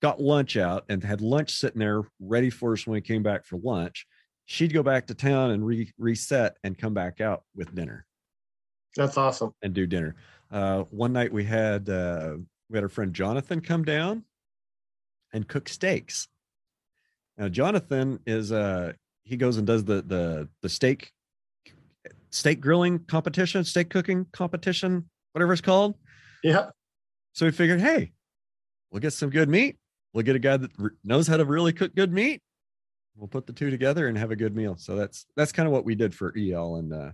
got 0.00 0.20
lunch 0.20 0.56
out 0.56 0.84
and 0.88 1.02
had 1.02 1.20
lunch 1.20 1.50
sitting 1.50 1.80
there 1.80 2.02
ready 2.20 2.50
for 2.50 2.72
us 2.72 2.86
when 2.86 2.94
we 2.94 3.00
came 3.00 3.22
back 3.22 3.44
for 3.44 3.58
lunch 3.58 4.06
she'd 4.46 4.72
go 4.72 4.82
back 4.82 5.06
to 5.06 5.14
town 5.14 5.50
and 5.50 5.64
re- 5.64 5.92
reset 5.98 6.56
and 6.64 6.78
come 6.78 6.94
back 6.94 7.20
out 7.20 7.42
with 7.54 7.74
dinner 7.74 8.06
That's 8.96 9.16
awesome. 9.18 9.52
and 9.62 9.74
do 9.74 9.86
dinner. 9.86 10.16
Uh, 10.50 10.84
one 10.90 11.12
night 11.12 11.30
we 11.32 11.44
had 11.44 11.88
uh, 11.90 12.36
we 12.70 12.76
had 12.76 12.82
our 12.82 12.88
friend 12.88 13.12
Jonathan 13.12 13.60
come 13.60 13.84
down 13.84 14.24
and 15.34 15.46
cook 15.46 15.68
steaks. 15.68 16.28
Now 17.36 17.48
Jonathan 17.48 18.18
is 18.26 18.50
uh 18.50 18.92
he 19.24 19.36
goes 19.36 19.58
and 19.58 19.66
does 19.66 19.84
the 19.84 20.00
the 20.00 20.48
the 20.62 20.68
steak 20.70 21.12
steak 22.30 22.60
grilling 22.60 23.00
competition, 23.00 23.64
steak 23.64 23.90
cooking 23.90 24.26
competition, 24.32 25.08
whatever 25.32 25.52
it's 25.52 25.60
called. 25.60 25.94
Yeah. 26.42 26.70
So 27.34 27.44
we 27.46 27.52
figured, 27.52 27.80
hey, 27.80 28.12
we'll 28.90 29.00
get 29.00 29.12
some 29.12 29.30
good 29.30 29.48
meat. 29.48 29.76
We'll 30.12 30.24
get 30.24 30.36
a 30.36 30.40
guy 30.40 30.56
that 30.56 30.70
knows 31.04 31.26
how 31.26 31.36
to 31.36 31.44
really 31.44 31.72
cook 31.72 31.94
good 31.94 32.12
meat. 32.12 32.42
We'll 33.16 33.28
put 33.28 33.46
the 33.46 33.52
two 33.52 33.70
together 33.70 34.08
and 34.08 34.16
have 34.16 34.30
a 34.30 34.36
good 34.36 34.54
meal. 34.54 34.76
So 34.76 34.94
that's 34.94 35.26
that's 35.36 35.52
kind 35.52 35.66
of 35.66 35.72
what 35.72 35.84
we 35.84 35.94
did 35.94 36.14
for 36.14 36.32
EL, 36.36 36.76
and 36.76 36.92
uh, 36.92 37.10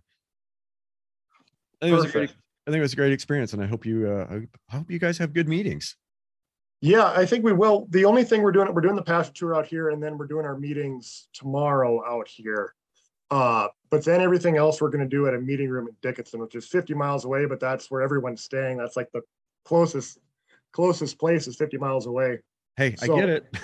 I 1.80 1.86
think 1.86 1.92
it 1.92 1.96
was 1.96 2.04
a 2.04 2.08
great. 2.08 2.30
I 2.66 2.70
think 2.70 2.78
it 2.78 2.82
was 2.82 2.92
a 2.92 2.96
great 2.96 3.12
experience, 3.12 3.52
and 3.52 3.62
I 3.62 3.66
hope 3.66 3.84
you. 3.84 4.08
Uh, 4.08 4.40
I 4.70 4.76
hope- 4.76 4.90
you 4.90 4.98
guys 4.98 5.18
have 5.18 5.32
good 5.32 5.48
meetings. 5.48 5.96
Yeah, 6.80 7.06
I 7.16 7.24
think 7.24 7.44
we 7.44 7.54
will. 7.54 7.86
The 7.90 8.04
only 8.04 8.24
thing 8.24 8.42
we're 8.42 8.52
doing, 8.52 8.72
we're 8.74 8.82
doing 8.82 8.96
the 8.96 9.02
pasture 9.02 9.32
tour 9.32 9.56
out 9.56 9.64
here 9.66 9.88
and 9.88 10.02
then 10.02 10.18
we're 10.18 10.26
doing 10.26 10.44
our 10.44 10.58
meetings 10.58 11.28
tomorrow 11.32 12.04
out 12.06 12.28
here. 12.28 12.74
Uh, 13.30 13.68
but 13.90 14.04
then 14.04 14.20
everything 14.20 14.58
else 14.58 14.82
we're 14.82 14.90
gonna 14.90 15.08
do 15.08 15.26
at 15.26 15.32
a 15.32 15.38
meeting 15.38 15.70
room 15.70 15.88
in 15.88 15.96
Dickinson, 16.02 16.40
which 16.40 16.54
is 16.54 16.66
fifty 16.66 16.92
miles 16.92 17.24
away, 17.24 17.46
but 17.46 17.58
that's 17.58 17.90
where 17.90 18.02
everyone's 18.02 18.44
staying. 18.44 18.76
That's 18.76 18.96
like 18.96 19.10
the 19.12 19.22
closest, 19.64 20.18
closest 20.72 21.18
place 21.18 21.46
is 21.46 21.56
fifty 21.56 21.78
miles 21.78 22.04
away. 22.04 22.40
Hey, 22.76 22.96
I 23.00 23.06
get 23.06 23.28
it. 23.28 23.56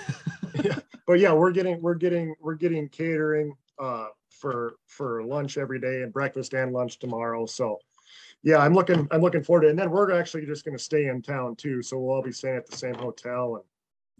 But 1.07 1.19
yeah, 1.19 1.33
we're 1.33 1.51
getting, 1.51 1.81
we're 1.81 1.95
getting, 1.95 2.35
we're 2.39 2.55
getting 2.55 2.87
catering 2.87 3.53
uh 3.79 4.07
for, 4.29 4.75
for 4.85 5.23
lunch 5.23 5.57
every 5.57 5.79
day 5.79 6.03
and 6.03 6.13
breakfast 6.13 6.53
and 6.53 6.71
lunch 6.71 6.99
tomorrow. 6.99 7.45
So 7.45 7.79
yeah, 8.43 8.57
I'm 8.59 8.73
looking, 8.73 9.07
I'm 9.11 9.19
looking 9.21 9.43
forward 9.43 9.61
to 9.61 9.67
it. 9.67 9.69
And 9.71 9.79
then 9.79 9.91
we're 9.91 10.11
actually 10.17 10.45
just 10.45 10.63
gonna 10.63 10.79
stay 10.79 11.07
in 11.07 11.21
town 11.21 11.55
too. 11.57 11.81
So 11.81 11.99
we'll 11.99 12.15
all 12.15 12.21
be 12.21 12.31
staying 12.31 12.55
at 12.57 12.67
the 12.67 12.77
same 12.77 12.93
hotel 12.93 13.55
and 13.55 13.65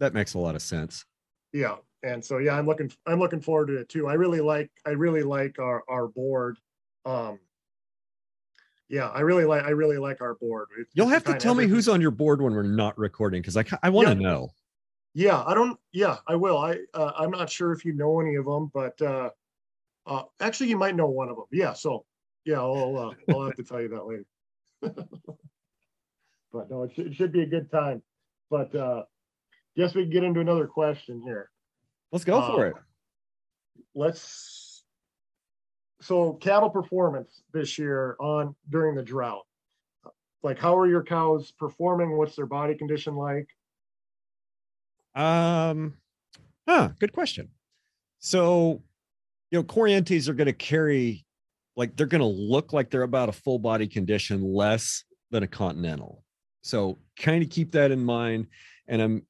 that 0.00 0.12
makes 0.12 0.34
a 0.34 0.38
lot 0.38 0.54
of 0.54 0.60
sense. 0.60 1.04
Yeah, 1.52 1.76
and 2.02 2.22
so 2.22 2.38
yeah, 2.38 2.58
I'm 2.58 2.66
looking 2.66 2.92
I'm 3.06 3.20
looking 3.20 3.40
forward 3.40 3.68
to 3.68 3.76
it 3.78 3.88
too. 3.88 4.08
I 4.08 4.14
really 4.14 4.40
like 4.40 4.70
I 4.84 4.90
really 4.90 5.22
like 5.22 5.58
our 5.58 5.84
our 5.88 6.08
board. 6.08 6.58
Um 7.06 7.38
yeah, 8.88 9.08
I 9.08 9.20
really 9.20 9.44
like 9.44 9.64
I 9.64 9.70
really 9.70 9.98
like 9.98 10.20
our 10.20 10.34
board. 10.34 10.68
It- 10.78 10.88
You'll 10.94 11.08
have 11.08 11.24
to 11.24 11.38
tell 11.38 11.54
me 11.54 11.66
who's 11.66 11.88
on 11.88 12.00
your 12.02 12.10
board 12.10 12.42
when 12.42 12.52
we're 12.52 12.62
not 12.64 12.98
recording 12.98 13.40
because 13.40 13.56
I 13.56 13.64
I 13.82 13.88
want 13.88 14.08
to 14.08 14.14
Yeah. 14.14 14.20
know. 14.20 14.50
Yeah, 15.14 15.42
I 15.44 15.54
don't 15.54 15.78
yeah, 15.92 16.16
I 16.26 16.36
will. 16.36 16.58
I 16.58 16.78
uh, 16.94 17.12
I'm 17.16 17.30
not 17.30 17.50
sure 17.50 17.72
if 17.72 17.84
you 17.84 17.92
know 17.92 18.20
any 18.20 18.36
of 18.36 18.46
them, 18.46 18.70
but 18.72 19.00
uh 19.02 19.30
uh 20.06 20.22
actually 20.40 20.70
you 20.70 20.76
might 20.78 20.96
know 20.96 21.08
one 21.08 21.28
of 21.28 21.36
them. 21.36 21.46
Yeah, 21.52 21.74
so 21.74 22.04
yeah, 22.44 22.60
I'll 22.60 23.14
uh, 23.28 23.32
I'll 23.32 23.44
have 23.44 23.56
to 23.56 23.62
tell 23.62 23.80
you 23.80 23.88
that 23.88 24.06
later. 24.06 24.24
but 26.52 26.70
no, 26.70 26.84
it 26.84 26.92
should, 26.94 27.08
it 27.08 27.14
should 27.14 27.32
be 27.32 27.42
a 27.42 27.46
good 27.46 27.70
time. 27.70 28.02
But 28.50 28.74
uh 28.74 29.02
guess 29.76 29.94
we 29.94 30.02
can 30.02 30.10
get 30.10 30.24
into 30.24 30.40
another 30.40 30.66
question 30.66 31.20
here. 31.22 31.50
Let's 32.10 32.24
go 32.24 32.40
for 32.40 32.66
Uh, 32.66 32.70
it. 32.70 32.74
let's 33.94 34.84
so 36.00 36.32
cattle 36.34 36.70
performance 36.70 37.42
this 37.52 37.78
year 37.78 38.16
on 38.18 38.54
during 38.70 38.96
the 38.96 39.02
drought 39.02 39.46
like 40.42 40.58
how 40.58 40.76
are 40.76 40.88
your 40.88 41.02
cows 41.04 41.52
performing 41.52 42.16
what's 42.16 42.34
their 42.34 42.46
body 42.46 42.74
condition 42.74 43.14
like 43.14 43.46
Um, 45.14 45.94
huh, 46.68 46.90
good 46.98 47.12
question. 47.12 47.48
So, 48.18 48.82
you 49.50 49.58
know, 49.58 49.64
Corrientes 49.64 50.28
are 50.28 50.34
going 50.34 50.46
to 50.46 50.52
carry, 50.52 51.24
like, 51.76 51.96
they're 51.96 52.06
going 52.06 52.20
to 52.20 52.26
look 52.26 52.72
like 52.72 52.90
they're 52.90 53.02
about 53.02 53.28
a 53.28 53.32
full 53.32 53.58
body 53.58 53.86
condition 53.86 54.42
less 54.42 55.04
than 55.30 55.42
a 55.42 55.46
continental. 55.46 56.22
So, 56.62 56.98
kind 57.16 57.42
of 57.42 57.50
keep 57.50 57.72
that 57.72 57.90
in 57.90 58.04
mind. 58.04 58.46
And 58.86 59.02
I'm, 59.02 59.26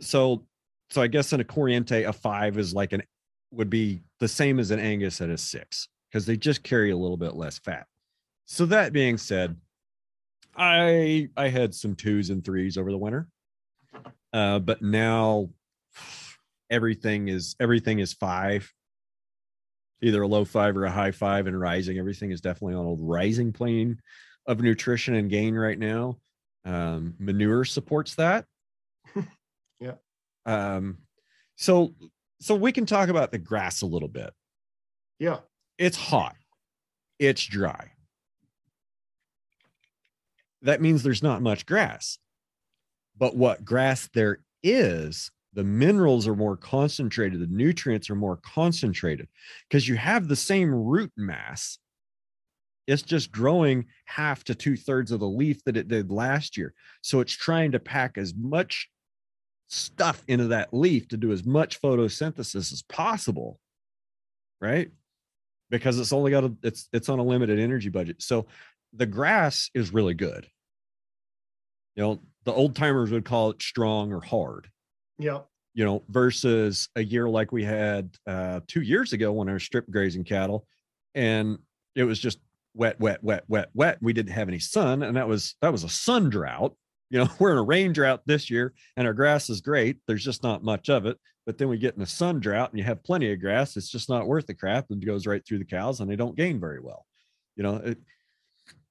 so, 0.00 0.44
so 0.90 1.02
I 1.02 1.06
guess 1.06 1.32
in 1.32 1.40
a 1.40 1.44
Corriente, 1.44 2.06
a 2.06 2.12
five 2.12 2.58
is 2.58 2.74
like 2.74 2.92
an, 2.92 3.02
would 3.50 3.70
be 3.70 4.02
the 4.20 4.28
same 4.28 4.58
as 4.58 4.70
an 4.70 4.78
Angus 4.78 5.20
at 5.20 5.30
a 5.30 5.38
six 5.38 5.88
because 6.10 6.26
they 6.26 6.36
just 6.36 6.62
carry 6.62 6.90
a 6.90 6.96
little 6.96 7.16
bit 7.16 7.34
less 7.34 7.58
fat. 7.58 7.86
So, 8.44 8.66
that 8.66 8.92
being 8.92 9.16
said, 9.16 9.56
I 10.54 11.28
I 11.36 11.48
had 11.48 11.74
some 11.74 11.94
twos 11.94 12.30
and 12.30 12.44
threes 12.44 12.76
over 12.76 12.90
the 12.90 12.98
winter 12.98 13.28
uh, 14.32 14.58
but 14.58 14.82
now 14.82 15.50
everything 16.70 17.28
is 17.28 17.54
everything 17.60 17.98
is 17.98 18.12
five. 18.12 18.72
Either 20.02 20.22
a 20.22 20.26
low 20.26 20.44
five 20.44 20.76
or 20.76 20.84
a 20.84 20.90
high 20.90 21.12
five 21.12 21.46
and 21.46 21.58
rising. 21.58 21.98
Everything 21.98 22.32
is 22.32 22.40
definitely 22.40 22.74
on 22.74 22.86
a 22.86 22.94
rising 22.94 23.52
plane 23.52 24.00
of 24.46 24.60
nutrition 24.60 25.14
and 25.14 25.30
gain 25.30 25.54
right 25.54 25.78
now. 25.78 26.18
Um, 26.64 27.14
manure 27.18 27.64
supports 27.64 28.14
that. 28.16 28.46
Yeah. 29.80 29.94
um, 30.46 30.98
so 31.56 31.94
so 32.40 32.54
we 32.54 32.70
can 32.70 32.86
talk 32.86 33.08
about 33.08 33.32
the 33.32 33.38
grass 33.38 33.82
a 33.82 33.86
little 33.86 34.08
bit. 34.08 34.32
Yeah. 35.18 35.38
It's 35.76 35.96
hot. 35.96 36.36
It's 37.18 37.44
dry. 37.44 37.90
That 40.62 40.80
means 40.80 41.02
there's 41.02 41.22
not 41.22 41.42
much 41.42 41.66
grass 41.66 42.18
but 43.16 43.36
what 43.36 43.64
grass 43.64 44.08
there 44.14 44.38
is 44.62 45.30
the 45.54 45.64
minerals 45.64 46.26
are 46.26 46.36
more 46.36 46.56
concentrated 46.56 47.40
the 47.40 47.46
nutrients 47.46 48.08
are 48.08 48.14
more 48.14 48.38
concentrated 48.38 49.28
because 49.68 49.86
you 49.86 49.96
have 49.96 50.28
the 50.28 50.36
same 50.36 50.72
root 50.72 51.12
mass. 51.16 51.78
It's 52.86 53.02
just 53.02 53.30
growing 53.30 53.86
half 54.06 54.42
to 54.44 54.54
two 54.54 54.76
thirds 54.76 55.12
of 55.12 55.20
the 55.20 55.28
leaf 55.28 55.62
that 55.64 55.76
it 55.76 55.88
did 55.88 56.10
last 56.10 56.56
year. 56.56 56.74
So 57.00 57.20
it's 57.20 57.32
trying 57.32 57.72
to 57.72 57.78
pack 57.78 58.18
as 58.18 58.34
much 58.34 58.88
stuff 59.68 60.22
into 60.26 60.48
that 60.48 60.74
leaf 60.74 61.06
to 61.08 61.16
do 61.16 61.32
as 61.32 61.44
much 61.44 61.80
photosynthesis 61.80 62.72
as 62.72 62.82
possible 62.88 63.60
right? 64.62 64.90
Because 65.68 65.98
it's 65.98 66.12
only 66.12 66.30
got 66.30 66.44
a 66.44 66.54
it's 66.62 66.88
it's 66.92 67.10
on 67.10 67.18
a 67.18 67.24
limited 67.24 67.58
energy 67.58 67.90
budget. 67.90 68.22
So 68.22 68.46
the 68.94 69.06
grass 69.06 69.68
is 69.74 69.92
really 69.92 70.14
good. 70.14 70.46
You 71.96 72.02
know, 72.02 72.20
the 72.44 72.52
old 72.52 72.76
timers 72.76 73.10
would 73.10 73.24
call 73.24 73.50
it 73.50 73.62
strong 73.62 74.12
or 74.12 74.20
hard. 74.20 74.68
Yeah. 75.18 75.40
You 75.74 75.84
know, 75.84 76.02
versus 76.08 76.88
a 76.96 77.02
year 77.02 77.28
like 77.28 77.52
we 77.52 77.64
had 77.64 78.10
uh, 78.26 78.60
two 78.66 78.82
years 78.82 79.12
ago 79.12 79.32
when 79.32 79.48
I 79.48 79.54
was 79.54 79.62
strip 79.62 79.88
grazing 79.90 80.24
cattle, 80.24 80.66
and 81.14 81.58
it 81.94 82.04
was 82.04 82.18
just 82.18 82.38
wet, 82.74 83.00
wet, 83.00 83.22
wet, 83.22 83.44
wet, 83.48 83.70
wet. 83.74 83.98
We 84.00 84.12
didn't 84.12 84.32
have 84.32 84.48
any 84.48 84.58
sun, 84.58 85.02
and 85.02 85.16
that 85.16 85.28
was 85.28 85.54
that 85.62 85.72
was 85.72 85.84
a 85.84 85.88
sun 85.88 86.28
drought. 86.28 86.74
You 87.10 87.20
know, 87.20 87.28
we're 87.38 87.52
in 87.52 87.58
a 87.58 87.62
rain 87.62 87.92
drought 87.92 88.22
this 88.26 88.50
year, 88.50 88.74
and 88.96 89.06
our 89.06 89.14
grass 89.14 89.48
is 89.48 89.60
great. 89.60 89.98
There's 90.06 90.24
just 90.24 90.42
not 90.42 90.62
much 90.62 90.90
of 90.90 91.06
it. 91.06 91.18
But 91.44 91.58
then 91.58 91.68
we 91.68 91.78
get 91.78 91.96
in 91.96 92.02
a 92.02 92.06
sun 92.06 92.38
drought, 92.38 92.70
and 92.70 92.78
you 92.78 92.84
have 92.84 93.02
plenty 93.02 93.32
of 93.32 93.40
grass. 93.40 93.76
It's 93.76 93.90
just 93.90 94.08
not 94.08 94.28
worth 94.28 94.46
the 94.46 94.54
crap, 94.54 94.86
and 94.90 95.02
it 95.02 95.06
goes 95.06 95.26
right 95.26 95.44
through 95.44 95.58
the 95.58 95.64
cows, 95.64 96.00
and 96.00 96.10
they 96.10 96.16
don't 96.16 96.36
gain 96.36 96.60
very 96.60 96.80
well. 96.80 97.06
You 97.56 97.62
know, 97.64 97.76
it, 97.76 97.98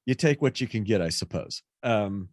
you 0.06 0.16
take 0.16 0.42
what 0.42 0.60
you 0.60 0.68
can 0.68 0.84
get, 0.84 1.02
I 1.02 1.10
suppose. 1.10 1.62
Um, 1.84 2.30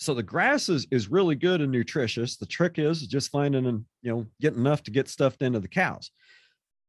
so 0.00 0.14
the 0.14 0.22
grass 0.22 0.68
is 0.68 0.86
is 0.90 1.08
really 1.10 1.34
good 1.36 1.60
and 1.60 1.70
nutritious. 1.70 2.36
The 2.38 2.46
trick 2.46 2.78
is 2.78 3.06
just 3.06 3.30
finding 3.30 3.66
and 3.66 3.84
you 4.02 4.10
know 4.10 4.26
getting 4.40 4.58
enough 4.60 4.82
to 4.84 4.90
get 4.90 5.08
stuffed 5.08 5.42
into 5.42 5.60
the 5.60 5.68
cows. 5.68 6.10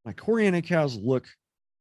My 0.05 0.14
Corriente 0.14 0.64
cows 0.66 0.95
look 0.95 1.28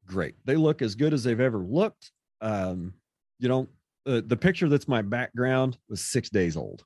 great. 0.05 0.35
They 0.45 0.55
look 0.57 0.81
as 0.81 0.93
good 0.93 1.13
as 1.13 1.23
they've 1.23 1.39
ever 1.39 1.59
looked. 1.59 2.11
Um, 2.41 2.93
you 3.39 3.47
know, 3.49 3.67
the, 4.05 4.21
the 4.21 4.35
picture 4.37 4.67
that's 4.69 4.87
my 4.87 5.01
background 5.01 5.77
was 5.89 6.01
six 6.03 6.29
days 6.29 6.57
old. 6.57 6.83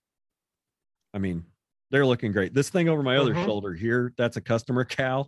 I 1.13 1.17
mean, 1.17 1.43
they're 1.91 2.05
looking 2.05 2.31
great. 2.31 2.53
This 2.53 2.69
thing 2.69 2.87
over 2.87 3.01
my 3.03 3.17
other 3.17 3.33
Mhm. 3.33 3.45
shoulder 3.45 3.73
here, 3.73 4.13
that's 4.17 4.37
a 4.37 4.41
customer 4.41 4.85
cow. 4.85 5.27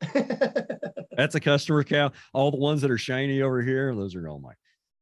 That's 1.16 1.34
a 1.34 1.40
customer 1.40 1.84
cow. 1.84 2.12
All 2.32 2.50
the 2.50 2.56
ones 2.56 2.80
that 2.80 2.90
are 2.90 2.96
shiny 2.96 3.42
over 3.42 3.60
here, 3.60 3.94
those 3.94 4.14
are 4.14 4.26
all 4.26 4.38
mine. 4.40 4.54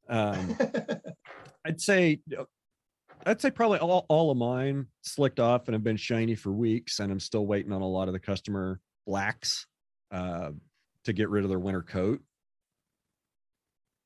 Um, 0.08 0.56
I'd 1.64 1.80
say, 1.80 2.20
uh, 2.36 2.44
I'd 3.26 3.40
say 3.40 3.50
probably 3.50 3.78
all, 3.78 4.06
all 4.08 4.30
of 4.30 4.36
mine 4.36 4.86
slicked 5.02 5.40
off 5.40 5.68
and 5.68 5.74
have 5.74 5.84
been 5.84 5.96
shiny 5.96 6.34
for 6.34 6.52
weeks, 6.52 7.00
and 7.00 7.10
I'm 7.10 7.20
still 7.20 7.46
waiting 7.46 7.72
on 7.72 7.82
a 7.82 7.88
lot 7.88 8.08
of 8.08 8.14
the 8.14 8.20
customer 8.20 8.80
blacks 9.06 9.66
uh, 10.10 10.50
to 11.04 11.12
get 11.12 11.28
rid 11.28 11.44
of 11.44 11.50
their 11.50 11.58
winter 11.58 11.82
coat, 11.82 12.20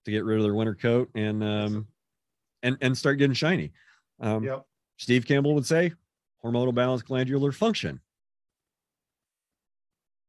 to 0.05 0.11
get 0.11 0.25
rid 0.25 0.39
of 0.39 0.45
their 0.45 0.55
winter 0.55 0.75
coat 0.75 1.11
and 1.15 1.43
um, 1.43 1.87
and 2.63 2.77
and 2.81 2.97
start 2.97 3.19
getting 3.19 3.35
shiny. 3.35 3.73
Um, 4.21 4.45
yep. 4.45 4.65
Steve 4.97 5.27
Campbell 5.27 5.55
would 5.55 5.67
say 5.67 5.93
hormonal 6.45 6.75
balance 6.75 7.03
glandular 7.03 7.53
function. 7.53 8.01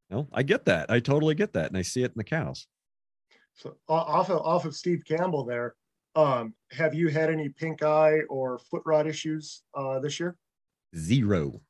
No, 0.10 0.28
I 0.32 0.44
get 0.44 0.66
that. 0.66 0.92
I 0.92 1.00
totally 1.00 1.36
get 1.36 1.54
that. 1.54 1.68
And 1.68 1.78
I 1.78 1.82
see 1.82 2.04
it 2.04 2.12
in 2.12 2.18
the 2.18 2.24
cows. 2.24 2.68
So 3.56 3.78
off 3.88 4.30
of 4.30 4.42
off 4.42 4.66
of 4.66 4.76
Steve 4.76 5.04
Campbell 5.08 5.44
there, 5.44 5.76
um, 6.16 6.54
have 6.72 6.94
you 6.94 7.10
had 7.10 7.30
any 7.30 7.50
pink 7.50 7.84
eye 7.84 8.20
or 8.30 8.60
foot 8.60 8.84
rot 8.86 9.08
issues 9.08 9.64
uh, 9.76 10.00
this 10.00 10.20
year? 10.20 10.36
Zero. 10.96 11.62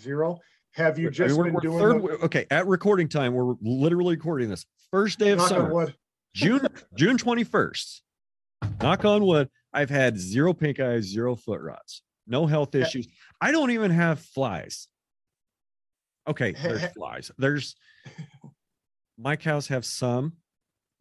Zero. 0.00 0.38
Have 0.74 0.98
you 0.98 1.06
I 1.08 1.10
mean, 1.10 1.14
just 1.14 1.36
we're- 1.36 1.48
been 1.50 1.54
we're 1.54 1.60
doing 1.60 1.78
third- 1.78 2.02
the, 2.20 2.24
okay, 2.24 2.46
at 2.50 2.66
recording 2.66 3.08
time, 3.08 3.34
we're 3.34 3.54
literally 3.60 4.16
recording 4.16 4.48
this 4.48 4.64
first 4.90 5.18
day 5.18 5.30
of 5.30 5.38
knock 5.38 5.50
on 5.52 5.56
summer, 5.58 5.74
wood? 5.74 5.94
June, 6.34 6.66
June 6.96 7.18
21st. 7.18 8.00
Knock 8.80 9.04
on 9.04 9.24
wood. 9.24 9.50
I've 9.74 9.90
had 9.90 10.18
zero 10.18 10.54
pink 10.54 10.80
eyes, 10.80 11.04
zero 11.04 11.34
foot 11.34 11.60
rots, 11.60 12.02
no 12.26 12.46
health 12.46 12.74
issues. 12.74 13.06
I 13.40 13.50
don't 13.52 13.70
even 13.72 13.90
have 13.90 14.20
flies. 14.20 14.88
Okay, 16.28 16.52
there's 16.52 16.84
flies. 16.92 17.30
There's 17.36 17.74
my 19.18 19.36
cows 19.36 19.66
have 19.68 19.84
some, 19.84 20.34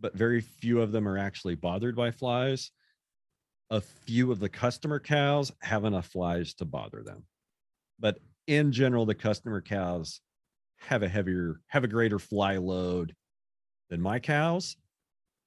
but 0.02 0.16
very 0.16 0.42
few 0.42 0.82
of 0.82 0.92
them 0.92 1.08
are 1.08 1.18
actually 1.18 1.56
bothered 1.56 1.96
by 1.96 2.12
flies. 2.12 2.72
A 3.70 3.80
few 3.80 4.32
of 4.32 4.40
the 4.40 4.50
customer 4.50 5.00
cows 5.00 5.52
have 5.62 5.86
enough 5.86 6.08
flies 6.08 6.54
to 6.56 6.66
bother 6.66 7.04
them. 7.04 7.24
But 8.00 8.18
in 8.48 8.72
general, 8.72 9.06
the 9.06 9.16
customer 9.16 9.62
cows 9.62 10.20
have 10.80 11.04
a 11.04 11.08
heavier, 11.08 11.62
have 11.68 11.84
a 11.84 11.88
greater 11.88 12.20
fly 12.20 12.58
load 12.58 13.16
than 13.90 14.02
my 14.02 14.20
cows. 14.20 14.76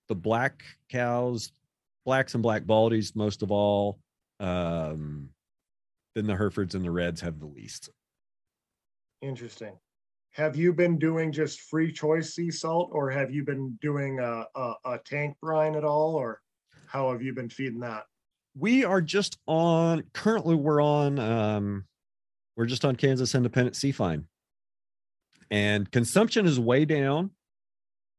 The 0.09 0.15
black 0.15 0.63
cows, 0.89 1.51
blacks 2.07 2.35
and 2.35 2.43
black 2.43 2.63
baldies, 2.63 3.17
most 3.17 3.43
of 3.43 3.51
all, 3.51 3.99
um, 4.41 5.31
then 6.15 6.27
the 6.27 6.37
Herefords 6.37 6.75
and 6.75 6.85
the 6.85 6.91
Reds 6.91 7.21
have 7.21 7.41
the 7.41 7.47
least. 7.47 7.91
Interesting. 9.21 9.73
Have 10.35 10.57
you 10.57 10.73
been 10.73 10.99
doing 10.99 11.33
just 11.33 11.61
free 11.63 11.93
choice 11.93 12.35
sea 12.35 12.51
salt, 12.51 12.91
or 12.93 13.11
have 13.11 13.33
you 13.33 13.45
been 13.45 13.79
doing 13.81 14.21
a, 14.21 14.47
a, 14.55 14.75
a 14.85 14.99
tank 15.05 15.37
brine 15.41 15.75
at 15.75 15.85
all, 15.85 16.15
or 16.15 16.41
how 16.87 17.11
have 17.13 17.23
you 17.23 17.33
been 17.33 17.49
feeding 17.49 17.81
that? 17.81 18.05
we 18.57 18.85
are 18.85 19.01
just 19.01 19.39
on 19.47 20.05
currently 20.13 20.55
we're 20.55 20.81
on 20.81 21.19
um 21.19 21.85
we're 22.57 22.67
just 22.67 22.85
on 22.85 22.97
kansas 22.97 23.35
independent 23.35 23.77
sea 23.77 23.93
fine. 23.93 24.27
And 25.51 25.91
consumption 25.91 26.47
is 26.47 26.59
way 26.59 26.85
down. 26.85 27.31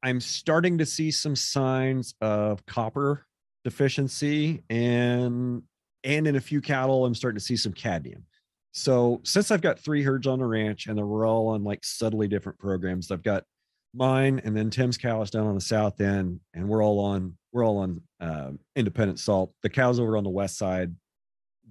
I'm 0.04 0.22
starting 0.22 0.78
to 0.78 0.86
see 0.86 1.10
some 1.12 1.36
signs 1.36 2.14
of 2.22 2.66
copper 2.66 3.26
deficiency 3.64 4.64
and 4.70 5.64
and 6.04 6.28
in 6.28 6.36
a 6.36 6.42
few 6.42 6.62
cattle 6.62 7.04
i'm 7.04 7.16
starting 7.16 7.40
to 7.40 7.44
see 7.44 7.58
some 7.58 7.74
cadmium 7.74 8.24
so 8.78 9.22
since 9.24 9.52
i've 9.52 9.62
got 9.62 9.80
three 9.80 10.04
herds 10.04 10.28
on 10.28 10.40
the 10.40 10.46
ranch 10.46 10.88
and 10.88 10.98
they're 10.98 11.06
we're 11.06 11.28
all 11.28 11.48
on 11.48 11.64
like 11.64 11.84
subtly 11.84 12.28
different 12.28 12.60
programs 12.60 13.10
i've 13.10 13.24
got 13.24 13.44
mine 13.96 14.42
and 14.44 14.56
then 14.56 14.70
tim's 14.70 14.98
cows 14.98 15.32
down 15.32 15.48
on 15.48 15.56
the 15.56 15.62
south 15.62 16.02
end 16.02 16.40
and 16.54 16.68
we're 16.68 16.84
all 16.84 17.00
on 17.00 17.36
we're 17.56 17.66
all 17.66 17.78
on 17.78 18.02
uh, 18.20 18.52
independent 18.76 19.18
salt. 19.18 19.54
The 19.64 19.70
cows 19.70 19.98
over 19.98 20.18
on 20.18 20.26
the 20.26 20.30
west 20.30 20.58
side 20.58 20.94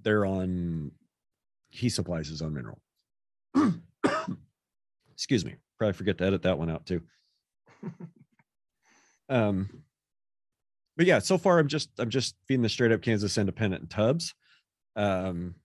they're 0.01 0.25
on 0.25 0.91
he 1.69 1.89
supplies 1.89 2.27
his 2.27 2.41
own 2.41 2.53
mineral. 2.53 2.79
Excuse 5.13 5.45
me. 5.45 5.55
Probably 5.77 5.93
forget 5.93 6.17
to 6.17 6.25
edit 6.25 6.41
that 6.43 6.57
one 6.57 6.69
out 6.69 6.85
too. 6.85 7.01
Um 9.27 9.69
but 10.97 11.07
yeah 11.07 11.17
so 11.17 11.39
far 11.39 11.57
i'm 11.57 11.67
just 11.67 11.89
i'm 11.97 12.11
just 12.11 12.35
feeding 12.47 12.61
the 12.61 12.69
straight 12.69 12.91
up 12.91 13.01
kansas 13.01 13.39
independent 13.39 13.81
in 13.81 13.87
tubs. 13.87 14.35
Um 14.95 15.55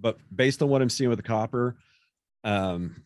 but 0.00 0.16
based 0.34 0.62
on 0.62 0.68
what 0.68 0.82
i'm 0.82 0.88
seeing 0.88 1.10
with 1.10 1.18
the 1.18 1.22
copper 1.22 1.76
um 2.44 3.02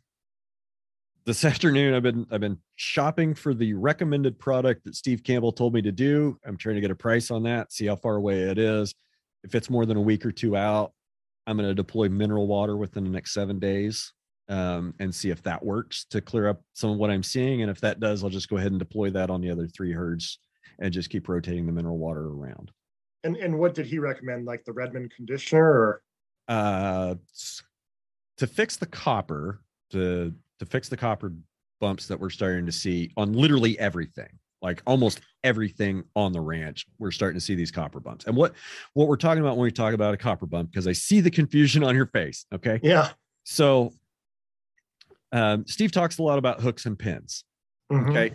this 1.26 1.44
afternoon 1.44 1.94
i've 1.94 2.02
been 2.02 2.26
i've 2.30 2.40
been 2.40 2.58
shopping 2.76 3.34
for 3.34 3.54
the 3.54 3.74
recommended 3.74 4.38
product 4.38 4.84
that 4.84 4.94
steve 4.94 5.22
campbell 5.22 5.52
told 5.52 5.74
me 5.74 5.82
to 5.82 5.92
do. 5.92 6.38
I'm 6.46 6.56
trying 6.56 6.76
to 6.76 6.80
get 6.80 6.90
a 6.90 6.96
price 6.96 7.30
on 7.30 7.44
that 7.44 7.72
see 7.72 7.86
how 7.86 7.96
far 7.96 8.16
away 8.16 8.42
it 8.42 8.58
is. 8.58 8.94
If 9.42 9.54
it's 9.54 9.68
more 9.68 9.84
than 9.84 9.96
a 9.96 10.02
week 10.02 10.24
or 10.24 10.32
two 10.32 10.56
out 10.56 10.92
i'm 11.46 11.56
going 11.56 11.68
to 11.68 11.74
deploy 11.74 12.08
mineral 12.08 12.46
water 12.46 12.76
within 12.76 13.04
the 13.04 13.10
next 13.10 13.34
seven 13.34 13.58
days 13.58 14.12
um, 14.48 14.92
and 14.98 15.14
see 15.14 15.30
if 15.30 15.42
that 15.44 15.64
works 15.64 16.04
to 16.10 16.20
clear 16.20 16.48
up 16.48 16.62
some 16.74 16.90
of 16.90 16.96
what 16.98 17.10
i'm 17.10 17.22
seeing. 17.22 17.62
And 17.62 17.70
if 17.70 17.80
that 17.80 18.00
does 18.00 18.22
i'll 18.22 18.30
just 18.30 18.48
go 18.48 18.56
ahead 18.56 18.72
and 18.72 18.78
deploy 18.78 19.10
that 19.10 19.30
on 19.30 19.40
the 19.40 19.50
other 19.50 19.66
three 19.66 19.92
herds 19.92 20.38
and 20.78 20.92
just 20.92 21.10
keep 21.10 21.28
rotating 21.28 21.66
the 21.66 21.72
mineral 21.72 21.98
water 21.98 22.26
around. 22.26 22.70
And 23.22 23.36
and 23.36 23.58
what 23.58 23.74
did 23.74 23.86
he 23.86 23.98
recommend? 23.98 24.44
Like 24.44 24.64
the 24.64 24.72
Redmond 24.72 25.12
conditioner, 25.14 25.62
or 25.62 26.02
uh 26.48 27.14
to 28.36 28.46
fix 28.46 28.76
the 28.76 28.86
copper 28.86 29.60
to 29.90 30.32
to 30.58 30.66
fix 30.66 30.88
the 30.88 30.96
copper 30.96 31.32
bumps 31.80 32.06
that 32.06 32.18
we're 32.18 32.30
starting 32.30 32.66
to 32.66 32.72
see 32.72 33.12
on 33.16 33.32
literally 33.32 33.78
everything 33.78 34.28
like 34.62 34.82
almost 34.86 35.20
everything 35.44 36.02
on 36.16 36.32
the 36.32 36.40
ranch 36.40 36.86
we're 36.98 37.10
starting 37.10 37.38
to 37.38 37.44
see 37.44 37.54
these 37.54 37.70
copper 37.70 38.00
bumps. 38.00 38.24
And 38.26 38.34
what 38.36 38.54
what 38.94 39.08
we're 39.08 39.16
talking 39.16 39.42
about 39.42 39.56
when 39.56 39.64
we 39.64 39.70
talk 39.70 39.92
about 39.94 40.14
a 40.14 40.16
copper 40.16 40.46
bump 40.46 40.70
because 40.70 40.88
i 40.88 40.92
see 40.92 41.20
the 41.20 41.30
confusion 41.30 41.84
on 41.84 41.94
your 41.94 42.06
face 42.06 42.46
okay? 42.52 42.80
Yeah, 42.82 43.10
so 43.44 43.92
um, 45.32 45.66
steve 45.66 45.92
talks 45.92 46.18
a 46.18 46.22
lot 46.22 46.38
about 46.38 46.60
hooks 46.60 46.86
and 46.86 46.98
pins 46.98 47.44
mhm, 47.92 48.10
okay? 48.10 48.34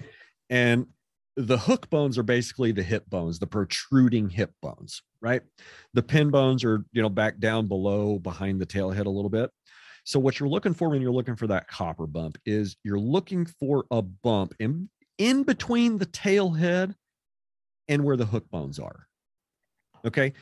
And 0.49 0.88
the 1.36 1.57
hook 1.57 1.89
bones 1.89 2.18
are 2.18 2.24
basically 2.24 2.72
the 2.72 2.84
hip 2.84 3.10
bones 3.10 3.39
the 3.39 3.47
protruding 3.47 4.30
hip 4.30 4.53
bones 4.62 5.01
right? 5.22 5.41
The 5.93 6.03
pin 6.03 6.30
bones 6.30 6.63
are 6.63 6.86
you 6.91 7.01
know 7.01 7.09
back 7.09 7.39
down 7.39 7.67
below 7.67 8.20
behind 8.20 8.59
the 8.61 8.65
tail 8.65 8.91
head 8.91 9.05
a 9.07 9.09
little 9.11 9.30
bit. 9.30 9.51
So 10.05 10.20
what 10.20 10.39
you're 10.39 10.49
looking 10.49 10.74
for 10.74 10.89
when 10.89 11.01
you're 11.01 11.11
looking 11.11 11.36
for 11.36 11.47
that 11.47 11.67
copper 11.67 12.07
bump 12.07 12.38
is 12.45 12.78
you're 12.84 12.99
looking 12.99 13.45
for 13.45 13.86
a 13.91 14.01
bump 14.01 14.53
in 14.59 14.89
in 15.17 15.43
between 15.43 15.97
the 15.97 16.05
tail 16.05 16.51
head 16.51 16.95
and 17.88 18.03
where 18.03 18.17
the 18.17 18.26
hook 18.26 18.49
bones 18.49 18.80
are 18.80 19.07
okay? 20.05 20.34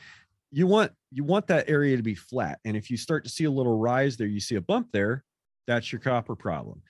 You 0.50 0.66
want 0.66 0.92
you 1.10 1.24
want 1.24 1.46
that 1.48 1.68
area 1.68 1.96
to 1.96 2.02
be 2.02 2.14
flat 2.14 2.60
and 2.64 2.76
if 2.76 2.90
you 2.90 2.96
start 2.96 3.24
to 3.24 3.30
see 3.30 3.44
a 3.44 3.50
little 3.50 3.78
rise 3.78 4.16
there 4.16 4.26
you 4.26 4.40
see 4.40 4.54
a 4.54 4.60
bump 4.60 4.88
there 4.92 5.24
that's 5.66 5.92
your 5.92 6.00
copper 6.00 6.34
problem. 6.36 6.82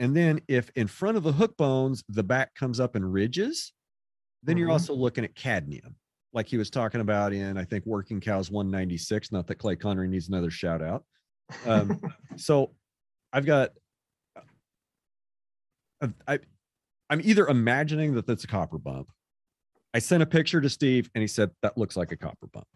And 0.00 0.16
then 0.16 0.40
if 0.48 0.70
in 0.76 0.86
front 0.88 1.16
of 1.16 1.22
the 1.22 1.32
hook 1.32 1.56
bones, 1.56 2.04
the 2.08 2.22
back 2.24 2.54
comes 2.54 2.80
up 2.80 2.96
in 2.96 3.04
ridges, 3.04 3.72
then 4.42 4.56
you're 4.58 4.68
Mhm. 4.68 4.72
also 4.72 4.94
looking 4.94 5.24
at 5.24 5.34
cadmium, 5.34 5.96
like 6.32 6.46
he 6.46 6.56
was 6.56 6.70
talking 6.70 7.00
about 7.00 7.32
in, 7.32 7.56
I 7.58 7.64
think, 7.64 7.84
Working 7.86 8.20
Cows 8.20 8.50
196. 8.50 9.32
Not 9.32 9.46
that 9.48 9.56
Clay 9.56 9.76
Conry 9.76 10.08
needs 10.08 10.28
another 10.28 10.50
shout 10.50 10.82
out. 10.82 11.04
Um, 11.66 12.00
so 12.36 12.72
I've 13.32 13.44
got, 13.46 13.70
I've- 16.00 16.14
I, 16.26 16.38
I'm 17.10 17.20
either 17.22 17.46
imagining 17.46 18.14
that 18.14 18.26
that's 18.26 18.44
a 18.44 18.48
copper 18.48 18.78
bump. 18.78 19.10
I 19.94 19.98
sent 19.98 20.22
a 20.22 20.26
picture 20.26 20.60
to 20.60 20.68
Steve 20.70 21.10
and 21.14 21.20
he 21.20 21.28
said, 21.28 21.50
that 21.62 21.76
looks 21.76 21.96
like 21.96 22.12
a 22.12 22.16
copper 22.16 22.46
bump. 22.52 22.66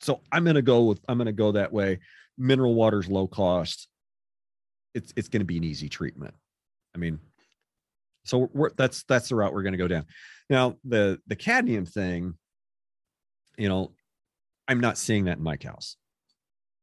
so 0.00 0.20
I'm 0.32 0.44
gonna 0.44 0.62
go 0.62 0.84
with 0.84 1.00
I'm 1.08 1.18
gonna 1.18 1.32
go 1.32 1.52
that 1.52 1.72
way. 1.72 1.98
Mineral 2.38 2.74
water's 2.74 3.08
low 3.08 3.26
cost. 3.26 3.86
It's 4.94 5.12
it's 5.16 5.28
gonna 5.28 5.44
be 5.44 5.58
an 5.58 5.64
easy 5.64 5.88
treatment. 5.90 6.34
I 6.94 6.98
mean, 6.98 7.18
so 8.24 8.48
we're 8.54 8.70
that's 8.76 9.04
that's 9.04 9.28
the 9.28 9.34
route 9.36 9.52
we're 9.52 9.62
gonna 9.62 9.76
go 9.76 9.88
down. 9.88 10.06
Now 10.48 10.76
the 10.84 11.20
the 11.26 11.36
cadmium 11.36 11.84
thing, 11.84 12.34
you 13.56 13.68
know, 13.68 13.92
I'm 14.68 14.80
not 14.80 14.98
seeing 14.98 15.24
that 15.24 15.38
in 15.38 15.42
my 15.42 15.56
cows. 15.56 15.96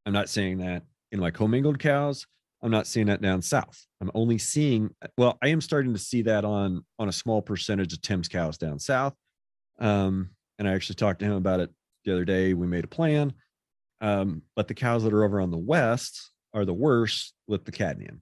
I'm 0.05 0.13
not 0.13 0.30
seeing 0.30 0.59
that 0.59 0.84
in 1.11 1.19
my 1.19 1.32
commingled 1.32 1.80
cows. 1.80 2.26
I'm 2.63 2.72
not 2.72 2.88
seeing 2.88 3.07
that 3.07 3.22
down 3.22 3.41
south. 3.41 3.86
I'm 4.01 4.11
only 4.13 4.38
seeing 4.38 4.93
well, 5.17 5.38
I 5.41 5.47
am 5.47 5.61
starting 5.61 5.93
to 5.93 5.99
see 5.99 6.22
that 6.24 6.45
on 6.45 6.86
on 6.99 7.09
a 7.09 7.13
small 7.13 7.41
percentage 7.41 7.93
of 7.93 8.01
Tim's 8.01 8.28
cows 8.28 8.57
down 8.57 8.80
south. 8.80 9.15
Um, 9.80 10.30
and 10.59 10.67
I 10.67 10.74
actually 10.74 10.95
talked 10.95 11.19
to 11.19 11.26
him 11.26 11.34
about 11.34 11.59
it 11.59 11.72
the 12.05 12.11
other 12.11 12.26
day. 12.26 12.53
We 12.53 12.67
made 12.67 12.84
a 12.84 12.88
plan. 12.88 13.34
Um, 13.99 14.43
but 14.55 14.67
the 14.67 14.74
cows 14.74 15.03
that 15.03 15.13
are 15.13 15.24
over 15.24 15.41
on 15.41 15.51
the 15.51 15.57
west 15.57 16.32
are 16.53 16.65
the 16.65 16.74
worst 16.74 17.34
with 17.47 17.65
the 17.65 17.72
cadmium. 17.72 18.22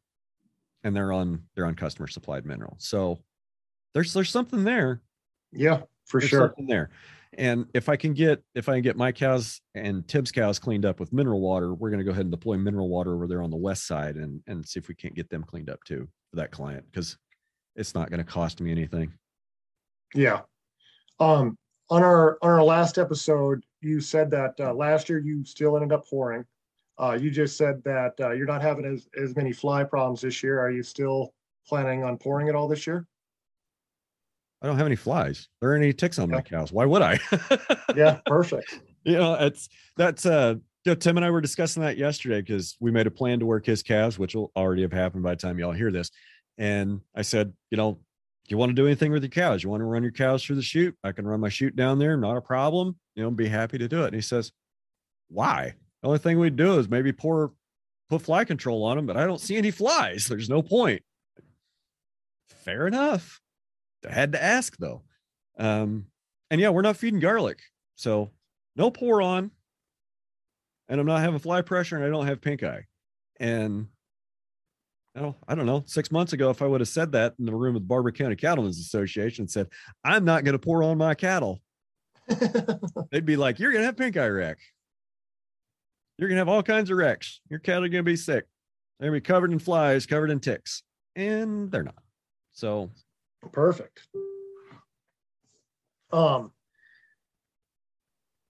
And 0.83 0.95
they're 0.95 1.11
on 1.11 1.43
they're 1.55 1.65
on 1.65 1.75
customer 1.75 2.07
supplied 2.07 2.45
mineral. 2.45 2.77
So 2.79 3.19
there's 3.93 4.13
there's 4.13 4.29
something 4.29 4.63
there. 4.63 5.01
Yeah, 5.51 5.81
for 6.05 6.19
There's 6.19 6.29
sure. 6.29 6.39
something 6.47 6.67
there. 6.67 6.89
And 7.37 7.67
if 7.73 7.89
I 7.89 7.95
can 7.95 8.13
get 8.13 8.43
if 8.55 8.67
I 8.67 8.73
can 8.73 8.81
get 8.81 8.97
my 8.97 9.11
cows 9.11 9.61
and 9.75 10.07
Tim's 10.07 10.31
cows 10.31 10.57
cleaned 10.57 10.85
up 10.85 10.99
with 10.99 11.13
mineral 11.13 11.41
water, 11.41 11.73
we're 11.73 11.89
going 11.89 11.99
to 11.99 12.05
go 12.05 12.11
ahead 12.11 12.25
and 12.25 12.31
deploy 12.31 12.57
mineral 12.57 12.89
water 12.89 13.13
over 13.13 13.27
there 13.27 13.43
on 13.43 13.51
the 13.51 13.57
west 13.57 13.85
side 13.85 14.15
and 14.15 14.41
and 14.47 14.67
see 14.67 14.79
if 14.79 14.87
we 14.87 14.95
can't 14.95 15.15
get 15.15 15.29
them 15.29 15.43
cleaned 15.43 15.69
up 15.69 15.83
too 15.83 16.07
for 16.31 16.37
that 16.37 16.51
client 16.51 16.85
because 16.91 17.17
it's 17.75 17.93
not 17.93 18.09
going 18.09 18.19
to 18.19 18.23
cost 18.23 18.61
me 18.61 18.71
anything. 18.71 19.13
Yeah. 20.13 20.41
Um, 21.19 21.57
on 21.89 22.03
our 22.03 22.37
on 22.41 22.49
our 22.49 22.63
last 22.63 22.97
episode, 22.97 23.63
you 23.81 24.01
said 24.01 24.31
that 24.31 24.55
uh, 24.59 24.73
last 24.73 25.07
year 25.07 25.19
you 25.19 25.45
still 25.45 25.75
ended 25.75 25.91
up 25.91 26.07
pouring. 26.09 26.45
Uh, 26.97 27.17
you 27.19 27.31
just 27.31 27.57
said 27.57 27.81
that 27.85 28.13
uh, 28.19 28.31
you're 28.31 28.47
not 28.47 28.61
having 28.61 28.85
as 28.85 29.07
as 29.21 29.35
many 29.35 29.53
fly 29.53 29.83
problems 29.83 30.21
this 30.21 30.41
year. 30.43 30.59
Are 30.59 30.71
you 30.71 30.83
still 30.83 31.33
planning 31.67 32.03
on 32.03 32.17
pouring 32.17 32.47
it 32.47 32.55
all 32.55 32.67
this 32.67 32.87
year? 32.87 33.05
I 34.61 34.67
don't 34.67 34.77
have 34.77 34.85
any 34.85 34.95
flies. 34.95 35.47
There 35.61 35.71
aren't 35.71 35.83
any 35.83 35.93
ticks 35.93 36.19
on 36.19 36.29
my 36.29 36.41
cows. 36.41 36.71
Why 36.71 36.85
would 36.85 37.01
I? 37.01 37.19
Yeah, 37.95 38.19
perfect. 38.25 38.79
you 39.03 39.17
know, 39.17 39.33
it's 39.33 39.67
that's 39.97 40.25
uh 40.25 40.55
you 40.85 40.91
know, 40.91 40.95
Tim 40.95 41.17
and 41.17 41.25
I 41.25 41.29
were 41.31 41.41
discussing 41.41 41.81
that 41.83 41.97
yesterday 41.97 42.41
because 42.41 42.77
we 42.79 42.91
made 42.91 43.07
a 43.07 43.11
plan 43.11 43.39
to 43.39 43.45
work 43.45 43.65
his 43.65 43.83
calves, 43.83 44.17
which 44.17 44.35
will 44.35 44.51
already 44.55 44.83
have 44.83 44.93
happened 44.93 45.23
by 45.23 45.31
the 45.31 45.41
time 45.41 45.59
y'all 45.59 45.71
hear 45.71 45.91
this. 45.91 46.09
And 46.57 47.01
I 47.15 47.23
said, 47.23 47.53
you 47.71 47.77
know, 47.77 47.99
you 48.47 48.57
want 48.57 48.69
to 48.69 48.75
do 48.75 48.85
anything 48.85 49.11
with 49.11 49.23
your 49.23 49.29
cows? 49.29 49.63
You 49.63 49.69
want 49.69 49.81
to 49.81 49.85
run 49.85 50.03
your 50.03 50.11
cows 50.11 50.43
through 50.43 50.55
the 50.55 50.61
chute? 50.61 50.95
I 51.03 51.11
can 51.11 51.27
run 51.27 51.39
my 51.39 51.49
chute 51.49 51.75
down 51.75 51.99
there, 51.99 52.15
not 52.17 52.37
a 52.37 52.41
problem. 52.41 52.97
You 53.15 53.23
know, 53.23 53.31
be 53.31 53.47
happy 53.47 53.77
to 53.77 53.87
do 53.87 54.03
it. 54.03 54.07
And 54.07 54.15
he 54.15 54.21
says, 54.21 54.51
Why? 55.29 55.73
The 56.01 56.07
only 56.07 56.19
thing 56.19 56.39
we'd 56.39 56.55
do 56.55 56.79
is 56.79 56.89
maybe 56.89 57.11
pour 57.11 57.53
put 58.09 58.21
fly 58.21 58.45
control 58.45 58.83
on 58.85 58.97
them, 58.97 59.05
but 59.05 59.17
I 59.17 59.25
don't 59.25 59.41
see 59.41 59.57
any 59.57 59.71
flies. 59.71 60.27
There's 60.27 60.49
no 60.49 60.61
point. 60.61 61.01
Fair 62.49 62.87
enough. 62.87 63.39
I 64.07 64.13
had 64.13 64.33
to 64.33 64.43
ask 64.43 64.77
though. 64.77 65.03
Um, 65.57 66.05
and 66.51 66.59
yeah, 66.59 66.69
we're 66.69 66.81
not 66.81 66.97
feeding 66.97 67.19
garlic. 67.19 67.59
So 67.95 68.31
no 68.75 68.91
pour 68.91 69.21
on. 69.21 69.51
And 70.87 70.99
I'm 70.99 71.05
not 71.05 71.21
having 71.21 71.39
fly 71.39 71.61
pressure 71.61 71.95
and 71.95 72.05
I 72.05 72.09
don't 72.09 72.25
have 72.25 72.41
pink 72.41 72.63
eye. 72.63 72.85
And 73.39 73.87
I 75.15 75.21
don't, 75.21 75.35
I 75.47 75.55
don't 75.55 75.65
know, 75.65 75.83
six 75.85 76.11
months 76.11 76.33
ago, 76.33 76.49
if 76.49 76.61
I 76.61 76.65
would 76.65 76.81
have 76.81 76.87
said 76.87 77.11
that 77.11 77.33
in 77.39 77.45
the 77.45 77.55
room 77.55 77.73
with 77.73 77.87
Barber 77.87 78.11
County 78.11 78.35
Cattlemen's 78.35 78.79
Association 78.79 79.43
and 79.43 79.51
said, 79.51 79.67
I'm 80.03 80.25
not 80.25 80.43
going 80.43 80.53
to 80.53 80.59
pour 80.59 80.83
on 80.83 80.97
my 80.97 81.13
cattle, 81.13 81.59
they'd 83.11 83.25
be 83.25 83.35
like, 83.35 83.59
You're 83.59 83.71
going 83.71 83.81
to 83.81 83.87
have 83.87 83.97
pink 83.97 84.17
eye 84.17 84.27
wreck. 84.27 84.57
You're 86.17 86.29
going 86.29 86.35
to 86.35 86.41
have 86.41 86.49
all 86.49 86.63
kinds 86.63 86.89
of 86.89 86.97
wrecks. 86.97 87.39
Your 87.49 87.59
cattle 87.59 87.85
are 87.85 87.89
going 87.89 88.03
to 88.03 88.11
be 88.11 88.15
sick. 88.15 88.45
They're 88.99 89.09
going 89.09 89.19
to 89.19 89.23
be 89.23 89.27
covered 89.27 89.51
in 89.51 89.59
flies, 89.59 90.05
covered 90.05 90.31
in 90.31 90.39
ticks. 90.39 90.83
And 91.15 91.71
they're 91.71 91.83
not. 91.83 92.03
So 92.51 92.89
Perfect. 93.51 94.07
Um. 96.11 96.51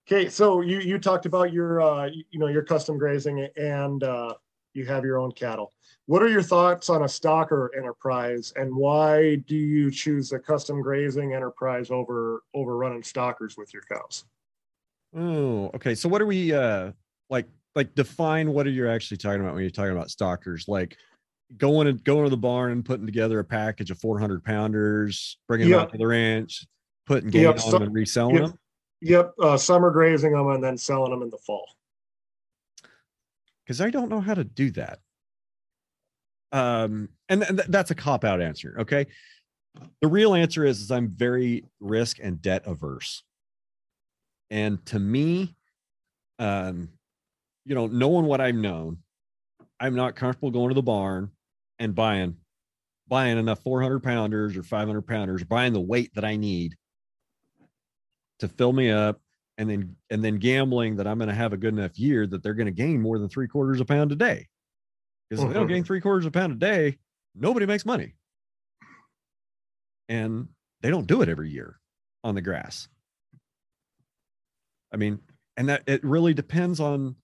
Okay, 0.08 0.30
so 0.30 0.62
you 0.62 0.80
you 0.80 0.98
talked 0.98 1.26
about 1.28 1.54
your 1.54 1.82
uh 1.82 2.08
you, 2.08 2.40
know 2.40 2.48
your 2.48 2.64
custom 2.64 2.98
grazing 2.98 3.48
and 3.56 4.04
uh 4.04 4.34
you 4.74 4.86
have 4.86 5.04
your 5.04 5.20
own 5.20 5.32
cattle. 5.32 5.72
What 6.06 6.24
are 6.24 6.28
your 6.30 6.42
thoughts 6.42 6.90
on 6.90 7.04
a 7.04 7.06
stocker 7.06 7.68
enterprise 7.78 8.54
and 8.56 8.76
why 8.76 9.36
do 9.36 9.56
you 9.56 9.92
choose 9.92 10.32
a 10.32 10.40
custom 10.40 10.82
grazing 10.82 11.34
enterprise 11.34 11.92
over 11.92 12.44
over 12.56 12.78
running 12.78 13.04
stockers 13.04 13.56
with 13.58 13.74
your 13.74 13.84
cows? 13.84 14.26
Oh, 15.16 15.70
okay. 15.76 15.96
So 15.96 16.10
what 16.10 16.22
are 16.22 16.26
we 16.26 16.54
uh 16.54 16.92
like 17.30 17.48
like 17.76 17.94
define 17.94 18.52
what 18.52 18.66
are 18.66 18.72
you 18.72 18.90
actually 18.90 19.18
talking 19.18 19.42
about 19.42 19.54
when 19.54 19.62
you're 19.62 19.70
talking 19.70 19.92
about 19.92 20.10
stockers? 20.10 20.68
Like 20.68 20.98
going 21.58 21.88
and 21.88 22.04
going 22.04 22.24
to 22.26 22.30
the 22.30 22.38
barn 22.38 22.72
and 22.72 22.86
putting 22.86 23.06
together 23.06 23.39
a 23.39 23.43
package 23.43 23.91
of 23.91 24.00
400 24.00 24.43
pounders, 24.43 25.38
bringing 25.47 25.70
them 25.70 25.78
Yeah. 25.78 25.84
out 25.84 25.91
to 25.91 25.97
the 25.97 26.08
ranch, 26.08 26.66
putting 27.06 27.32
Yep, 27.32 27.54
on 27.56 27.60
so- 27.60 27.72
them 27.72 27.84
and 27.84 27.93
reselling 27.93 28.36
yep. 28.36 28.45
them. 28.47 28.60
Yep, 29.02 29.34
uh, 29.41 29.58
summer 29.58 29.91
grazing 29.91 30.34
them 30.34 30.47
and 30.50 30.64
then 30.64 30.78
selling 30.78 31.12
them 31.12 31.22
in 31.22 31.30
the 31.30 31.38
fall. 31.38 31.68
Because 33.64 33.80
I 33.82 33.89
don't 33.89 34.10
know 34.10 34.20
how 34.20 34.34
to 34.34 34.43
do 34.43 34.72
that. 34.72 35.00
Um, 36.52 37.10
and, 37.30 37.43
and 37.43 37.58
th- 37.60 37.70
that's 37.70 37.91
a 37.91 37.95
cop 37.95 38.24
out 38.24 38.41
answer. 38.41 38.76
Okay. 38.80 39.08
The 40.02 40.08
real 40.08 40.34
answer 40.34 40.66
is, 40.66 40.82
is 40.82 40.91
I'm 40.91 41.10
very 41.10 41.64
risk 41.80 42.18
and 42.22 42.41
debt 42.41 42.64
averse. 42.66 43.24
And 44.50 44.84
to 44.88 45.00
me, 45.00 45.56
um, 46.39 46.89
you 47.66 47.76
know, 47.76 47.88
knowing 47.88 48.26
what 48.26 48.41
I've 48.41 48.56
known, 48.56 48.97
I'm 49.80 49.95
not 49.95 50.16
comfortable 50.16 50.52
going 50.52 50.70
to 50.70 50.76
the 50.76 50.82
barn 50.82 51.32
and 51.80 51.96
buying 51.96 52.38
buying 53.08 53.38
enough 53.40 53.64
400 53.64 54.04
pounders 54.04 54.56
or 54.56 54.64
500 54.64 55.02
pounders, 55.02 55.44
buying 55.44 55.74
the 55.74 55.80
weight 55.80 56.14
that 56.14 56.24
I 56.24 56.36
need 56.36 56.76
to 58.40 58.48
fill 58.48 58.72
me 58.72 58.92
up, 58.92 59.20
and 59.58 59.70
then 59.70 59.96
and 60.10 60.24
then 60.24 60.38
gambling 60.38 60.98
that 60.98 61.08
I'm 61.08 61.18
going 61.18 61.30
to 61.30 61.36
have 61.36 61.54
a 61.54 61.58
good 61.58 61.74
enough 61.74 61.98
year 61.98 62.28
that 62.28 62.44
they're 62.44 62.54
going 62.54 62.68
to 62.68 62.72
gain 62.72 63.02
more 63.02 63.18
than 63.20 63.30
three 63.30 63.48
quarters 63.48 63.80
a 63.82 63.86
pound 63.86 64.12
a 64.12 64.16
day. 64.16 64.48
Because 65.30 65.44
if 65.44 65.50
they 65.50 65.56
don't 65.56 65.66
Mhm. 65.66 65.70
gain 65.70 65.84
three 65.84 66.02
quarters 66.02 66.26
a 66.26 66.32
pound 66.32 66.54
a 66.54 66.56
day, 66.56 66.98
nobody 67.36 67.66
makes 67.66 67.86
money, 67.86 68.16
and 70.08 70.50
they 70.82 70.90
don't 70.90 71.08
do 71.08 71.22
it 71.22 71.30
every 71.30 71.50
year 71.50 71.80
on 72.24 72.36
the 72.36 72.42
grass. 72.42 72.88
I 74.92 74.97
mean, 74.97 75.20
and 75.58 75.70
that 75.70 75.84
it 75.88 76.04
really 76.04 76.34
depends 76.34 76.80
on, 76.80 77.16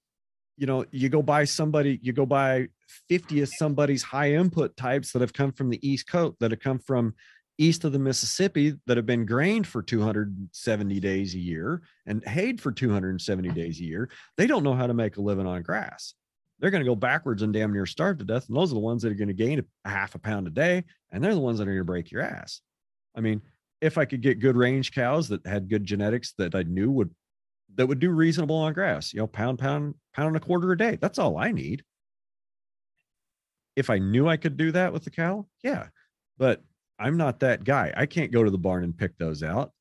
you 0.57 0.67
know, 0.67 0.85
you 0.91 1.09
go 1.09 1.21
buy 1.21 1.45
somebody, 1.45 1.99
you 2.01 2.13
go 2.13 2.25
buy 2.25 2.69
50 3.09 3.41
of 3.41 3.49
somebody's 3.49 4.03
high 4.03 4.33
input 4.33 4.75
types 4.77 5.11
that 5.11 5.21
have 5.21 5.33
come 5.33 5.51
from 5.51 5.69
the 5.69 5.87
East 5.87 6.07
Coast, 6.07 6.37
that 6.39 6.51
have 6.51 6.59
come 6.59 6.79
from 6.79 7.13
east 7.57 7.85
of 7.85 7.93
the 7.93 7.99
Mississippi, 7.99 8.73
that 8.85 8.97
have 8.97 9.05
been 9.05 9.25
grained 9.25 9.67
for 9.67 9.81
270 9.81 10.99
days 10.99 11.35
a 11.35 11.39
year 11.39 11.81
and 12.05 12.23
hayed 12.27 12.59
for 12.59 12.71
270 12.71 13.47
mm-hmm. 13.47 13.57
days 13.57 13.79
a 13.79 13.83
year. 13.83 14.09
They 14.37 14.47
don't 14.47 14.63
know 14.63 14.73
how 14.73 14.87
to 14.87 14.93
make 14.93 15.17
a 15.17 15.21
living 15.21 15.47
on 15.47 15.61
grass. 15.61 16.13
They're 16.59 16.71
going 16.71 16.83
to 16.83 16.89
go 16.89 16.95
backwards 16.95 17.41
and 17.41 17.53
damn 17.53 17.73
near 17.73 17.85
starve 17.85 18.17
to 18.19 18.25
death. 18.25 18.47
And 18.47 18.57
those 18.57 18.71
are 18.71 18.75
the 18.75 18.79
ones 18.79 19.01
that 19.01 19.11
are 19.11 19.15
going 19.15 19.27
to 19.27 19.33
gain 19.33 19.63
a 19.83 19.89
half 19.89 20.15
a 20.15 20.19
pound 20.19 20.47
a 20.47 20.51
day. 20.51 20.85
And 21.11 21.23
they're 21.23 21.33
the 21.33 21.39
ones 21.39 21.59
that 21.59 21.67
are 21.67 21.71
going 21.71 21.79
to 21.79 21.85
break 21.85 22.11
your 22.11 22.21
ass. 22.21 22.61
I 23.15 23.21
mean, 23.21 23.41
if 23.81 23.97
I 23.97 24.05
could 24.05 24.21
get 24.21 24.39
good 24.39 24.55
range 24.55 24.93
cows 24.93 25.27
that 25.29 25.45
had 25.45 25.69
good 25.69 25.83
genetics 25.83 26.33
that 26.37 26.55
I 26.55 26.63
knew 26.63 26.91
would 26.91 27.13
that 27.75 27.87
would 27.87 27.99
do 27.99 28.09
reasonable 28.09 28.55
on 28.55 28.73
grass, 28.73 29.13
you 29.13 29.19
know, 29.19 29.27
pound, 29.27 29.59
pound, 29.59 29.95
pound 30.13 30.27
and 30.29 30.37
a 30.37 30.39
quarter 30.39 30.71
a 30.71 30.77
day. 30.77 30.97
That's 31.01 31.19
all 31.19 31.37
I 31.37 31.51
need. 31.51 31.83
If 33.75 33.89
I 33.89 33.97
knew 33.97 34.27
I 34.27 34.37
could 34.37 34.57
do 34.57 34.71
that 34.71 34.93
with 34.93 35.03
the 35.03 35.09
cow, 35.09 35.45
yeah. 35.63 35.87
But 36.37 36.63
I'm 36.99 37.17
not 37.17 37.39
that 37.41 37.63
guy. 37.63 37.93
I 37.95 38.05
can't 38.05 38.31
go 38.31 38.43
to 38.43 38.51
the 38.51 38.57
barn 38.57 38.83
and 38.83 38.97
pick 38.97 39.17
those 39.17 39.43
out. 39.43 39.71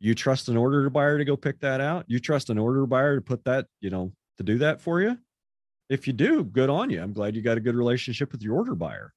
You 0.00 0.14
trust 0.14 0.48
an 0.48 0.56
order 0.56 0.88
buyer 0.90 1.18
to 1.18 1.24
go 1.24 1.36
pick 1.36 1.60
that 1.60 1.80
out? 1.80 2.04
You 2.08 2.18
trust 2.18 2.50
an 2.50 2.58
order 2.58 2.86
buyer 2.86 3.16
to 3.16 3.22
put 3.22 3.44
that, 3.44 3.66
you 3.80 3.90
know, 3.90 4.12
to 4.38 4.44
do 4.44 4.58
that 4.58 4.80
for 4.80 5.00
you? 5.00 5.18
If 5.88 6.06
you 6.06 6.12
do, 6.12 6.44
good 6.44 6.70
on 6.70 6.90
you. 6.90 7.02
I'm 7.02 7.12
glad 7.12 7.36
you 7.36 7.42
got 7.42 7.56
a 7.56 7.60
good 7.60 7.74
relationship 7.74 8.32
with 8.32 8.42
your 8.42 8.54
order 8.54 8.74
buyer. 8.74 9.12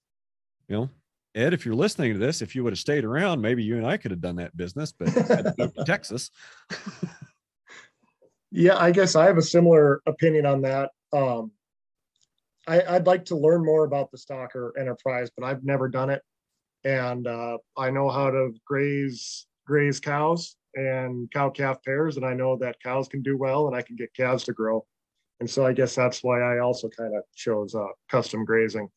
You 0.68 0.76
know, 0.76 0.90
Ed, 1.36 1.54
if 1.54 1.66
you're 1.66 1.76
listening 1.76 2.14
to 2.14 2.20
this, 2.20 2.42
if 2.42 2.56
you 2.56 2.64
would 2.64 2.74
have 2.74 2.80
stayed 2.80 3.06
around, 3.06 3.42
maybe 3.42 3.64
you 3.64 3.78
and 3.78 3.86
I 3.86 3.98
could 3.98 4.12
have 4.12 4.22
done 4.22 4.36
that 4.38 4.56
business, 4.58 4.92
but 4.92 5.16
you 5.16 5.22
had 5.24 5.46
to 5.46 5.56
move 5.58 5.74
to 5.76 5.86
Texas. 5.86 6.32
Yeah, 8.52 8.78
I 8.78 8.92
guess 8.92 9.16
I 9.16 9.26
have 9.26 9.38
a 9.38 9.42
similar 9.42 10.02
opinion 10.06 10.46
on 10.46 10.62
that. 10.62 10.92
Um, 11.12 11.52
I, 12.68 12.82
I'd 12.96 13.08
like 13.08 13.26
to 13.26 13.36
learn 13.36 13.66
more 13.66 13.86
about 13.86 14.12
the 14.12 14.18
stocker 14.18 14.72
enterprise, 14.78 15.32
but 15.36 15.46
I've 15.46 15.64
never 15.64 15.88
done 15.88 16.10
it. 16.10 16.22
And 16.84 17.26
uh, 17.26 17.58
I 17.78 17.90
know 17.90 18.10
how 18.10 18.30
to 18.30 18.54
graze 18.66 19.48
graze 19.66 20.00
cows 20.00 20.56
and 20.76 21.30
cow 21.32 21.50
calf 21.50 21.84
pairs, 21.84 22.18
and 22.18 22.26
I 22.26 22.34
know 22.34 22.58
that 22.58 22.82
cows 22.82 23.08
can 23.08 23.22
do 23.22 23.38
well, 23.38 23.68
and 23.68 23.76
I 23.76 23.82
can 23.82 23.96
get 23.96 24.14
calves 24.14 24.44
to 24.46 24.54
grow. 24.54 24.86
And 25.40 25.50
so 25.50 25.66
I 25.66 25.74
guess 25.74 25.96
that's 25.96 26.24
why 26.24 26.42
I 26.42 26.60
also 26.60 26.90
kind 26.90 27.16
of 27.16 27.24
chose 27.36 27.76
uh, 27.76 27.88
custom 28.10 28.46
grazing 28.46 28.90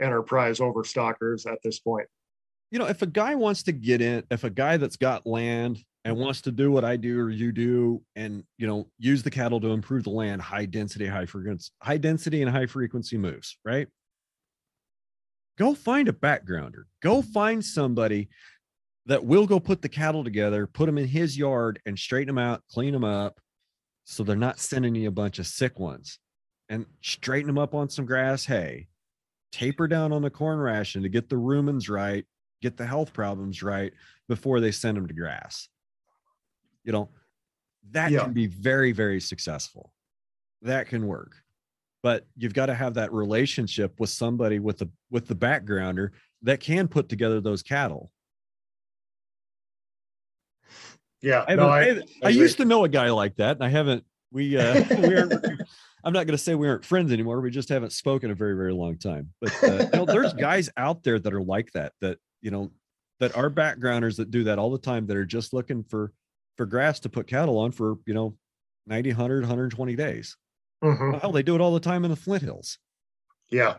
enterprise 0.00 0.60
over 0.60 0.84
stockers 0.84 1.46
at 1.46 1.58
this 1.62 1.80
point. 1.80 2.06
you 2.70 2.78
know, 2.78 2.86
if 2.86 3.02
a 3.02 3.06
guy 3.06 3.34
wants 3.34 3.62
to 3.64 3.72
get 3.72 4.00
in, 4.00 4.24
if 4.30 4.44
a 4.44 4.50
guy 4.50 4.76
that's 4.76 4.96
got 4.96 5.26
land 5.26 5.82
and 6.04 6.14
mm-hmm. 6.14 6.24
wants 6.24 6.42
to 6.42 6.50
do 6.50 6.70
what 6.70 6.84
I 6.84 6.96
do 6.96 7.20
or 7.20 7.30
you 7.30 7.52
do, 7.52 8.02
and 8.16 8.44
you 8.56 8.66
know, 8.66 8.88
use 8.98 9.22
the 9.22 9.30
cattle 9.30 9.60
to 9.60 9.68
improve 9.68 10.04
the 10.04 10.10
land, 10.10 10.42
high 10.42 10.66
density, 10.66 11.06
high 11.06 11.26
frequency, 11.26 11.70
high 11.82 11.98
density 11.98 12.42
and 12.42 12.50
high 12.50 12.66
frequency 12.66 13.16
moves, 13.16 13.58
right? 13.64 13.88
Go 15.58 15.74
find 15.74 16.08
a 16.08 16.12
backgrounder. 16.12 16.84
Go 17.02 17.20
mm-hmm. 17.20 17.32
find 17.32 17.64
somebody 17.64 18.28
that 19.06 19.24
will 19.24 19.46
go 19.46 19.58
put 19.58 19.82
the 19.82 19.88
cattle 19.88 20.22
together, 20.22 20.66
put 20.66 20.86
them 20.86 20.98
in 20.98 21.08
his 21.08 21.36
yard 21.36 21.80
and 21.86 21.98
straighten 21.98 22.34
them 22.34 22.38
out, 22.38 22.62
clean 22.70 22.92
them 22.92 23.04
up 23.04 23.40
so 24.04 24.22
they're 24.22 24.36
not 24.36 24.58
sending 24.58 24.94
you 24.94 25.08
a 25.08 25.12
bunch 25.12 25.38
of 25.38 25.46
sick 25.46 25.78
ones 25.78 26.18
and 26.68 26.86
straighten 27.02 27.46
them 27.46 27.58
up 27.58 27.74
on 27.74 27.88
some 27.88 28.04
grass 28.04 28.44
hay, 28.44 28.88
taper 29.52 29.88
down 29.88 30.12
on 30.12 30.22
the 30.22 30.30
corn 30.30 30.58
ration 30.58 31.02
to 31.02 31.08
get 31.08 31.28
the 31.28 31.36
rumens 31.36 31.88
right, 31.88 32.24
get 32.60 32.76
the 32.76 32.86
health 32.86 33.12
problems 33.12 33.62
right 33.62 33.92
before 34.28 34.60
they 34.60 34.70
send 34.70 34.96
them 34.96 35.08
to 35.08 35.14
grass. 35.14 35.68
You 36.88 36.92
know, 36.92 37.10
that 37.90 38.10
Yeah. 38.10 38.20
can 38.24 38.32
be 38.32 38.46
very, 38.46 38.92
very 38.92 39.20
successful. 39.20 39.92
That 40.62 40.88
can 40.88 41.06
work. 41.06 41.36
But 42.02 42.26
you've 42.34 42.54
got 42.54 42.66
to 42.66 42.74
have 42.74 42.94
that 42.94 43.12
relationship 43.12 44.00
with 44.00 44.08
somebody 44.08 44.58
with 44.58 44.78
the 44.78 44.88
with 45.10 45.28
the 45.28 45.34
backgrounder 45.34 46.12
that 46.42 46.60
can 46.60 46.88
put 46.88 47.10
together 47.10 47.42
those 47.42 47.62
cattle. 47.62 48.10
Yeah. 51.20 51.44
I, 51.46 51.56
no, 51.56 51.68
I, 51.68 51.80
I, 51.82 52.02
I 52.24 52.28
used 52.30 52.56
to 52.56 52.64
know 52.64 52.84
a 52.84 52.88
guy 52.88 53.10
like 53.10 53.36
that, 53.36 53.56
and 53.56 53.64
I 53.64 53.68
haven't. 53.68 54.04
We 54.32 54.56
uh, 54.56 54.82
we 55.02 55.14
aren't. 55.14 55.34
I'm 56.04 56.14
not 56.14 56.26
going 56.26 56.28
to 56.28 56.38
say 56.38 56.54
we 56.54 56.68
aren't 56.68 56.86
friends 56.86 57.12
anymore. 57.12 57.42
We 57.42 57.50
just 57.50 57.68
haven't 57.68 57.92
spoken 57.92 58.30
a 58.30 58.34
very 58.34 58.56
very 58.56 58.72
long 58.72 58.96
time. 58.96 59.34
But 59.42 59.62
uh, 59.62 59.88
you 59.92 59.98
know, 59.98 60.06
there's 60.06 60.32
guys 60.48 60.70
out 60.78 61.02
there 61.02 61.18
that 61.18 61.34
are 61.34 61.42
like 61.42 61.70
that. 61.72 61.92
That 62.00 62.18
you 62.40 62.50
know, 62.50 62.70
that 63.20 63.36
are 63.36 63.50
backgrounders 63.50 64.16
that 64.16 64.30
do 64.30 64.44
that 64.44 64.58
all 64.58 64.70
the 64.70 64.78
time. 64.78 65.06
That 65.08 65.18
are 65.18 65.26
just 65.26 65.52
looking 65.52 65.84
for 65.84 66.12
for 66.58 66.66
grass 66.66 67.00
to 67.00 67.08
put 67.08 67.26
cattle 67.26 67.56
on 67.58 67.72
for 67.72 67.96
you 68.04 68.12
know 68.12 68.36
90, 68.86 69.10
100, 69.10 69.40
120 69.42 69.96
days. 69.96 70.36
Mhm. 70.84 71.20
Hell, 71.20 71.32
they 71.32 71.42
do 71.42 71.54
it 71.54 71.60
all 71.62 71.72
the 71.72 71.80
time 71.80 72.04
in 72.04 72.10
the 72.10 72.16
Flint 72.16 72.42
Hills. 72.42 72.78
Yeah. 73.50 73.78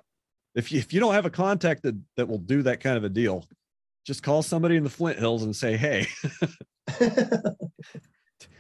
If 0.56 0.72
you, 0.72 0.80
if 0.80 0.92
you 0.94 1.00
don't 1.00 1.14
have 1.14 1.26
a 1.26 1.30
contact 1.30 1.84
that 1.84 1.96
that 2.16 2.28
will 2.28 2.40
do 2.40 2.64
that 2.64 2.80
kind 2.80 2.98
of 2.98 3.04
a 3.04 3.10
deal, 3.10 3.46
just 4.06 4.24
call 4.24 4.42
somebody 4.42 4.76
in 4.76 4.84
the 4.84 4.90
Flint 4.90 5.20
Hills 5.20 5.44
and 5.44 5.56
say, 5.56 5.78
"Hey, 5.78 6.08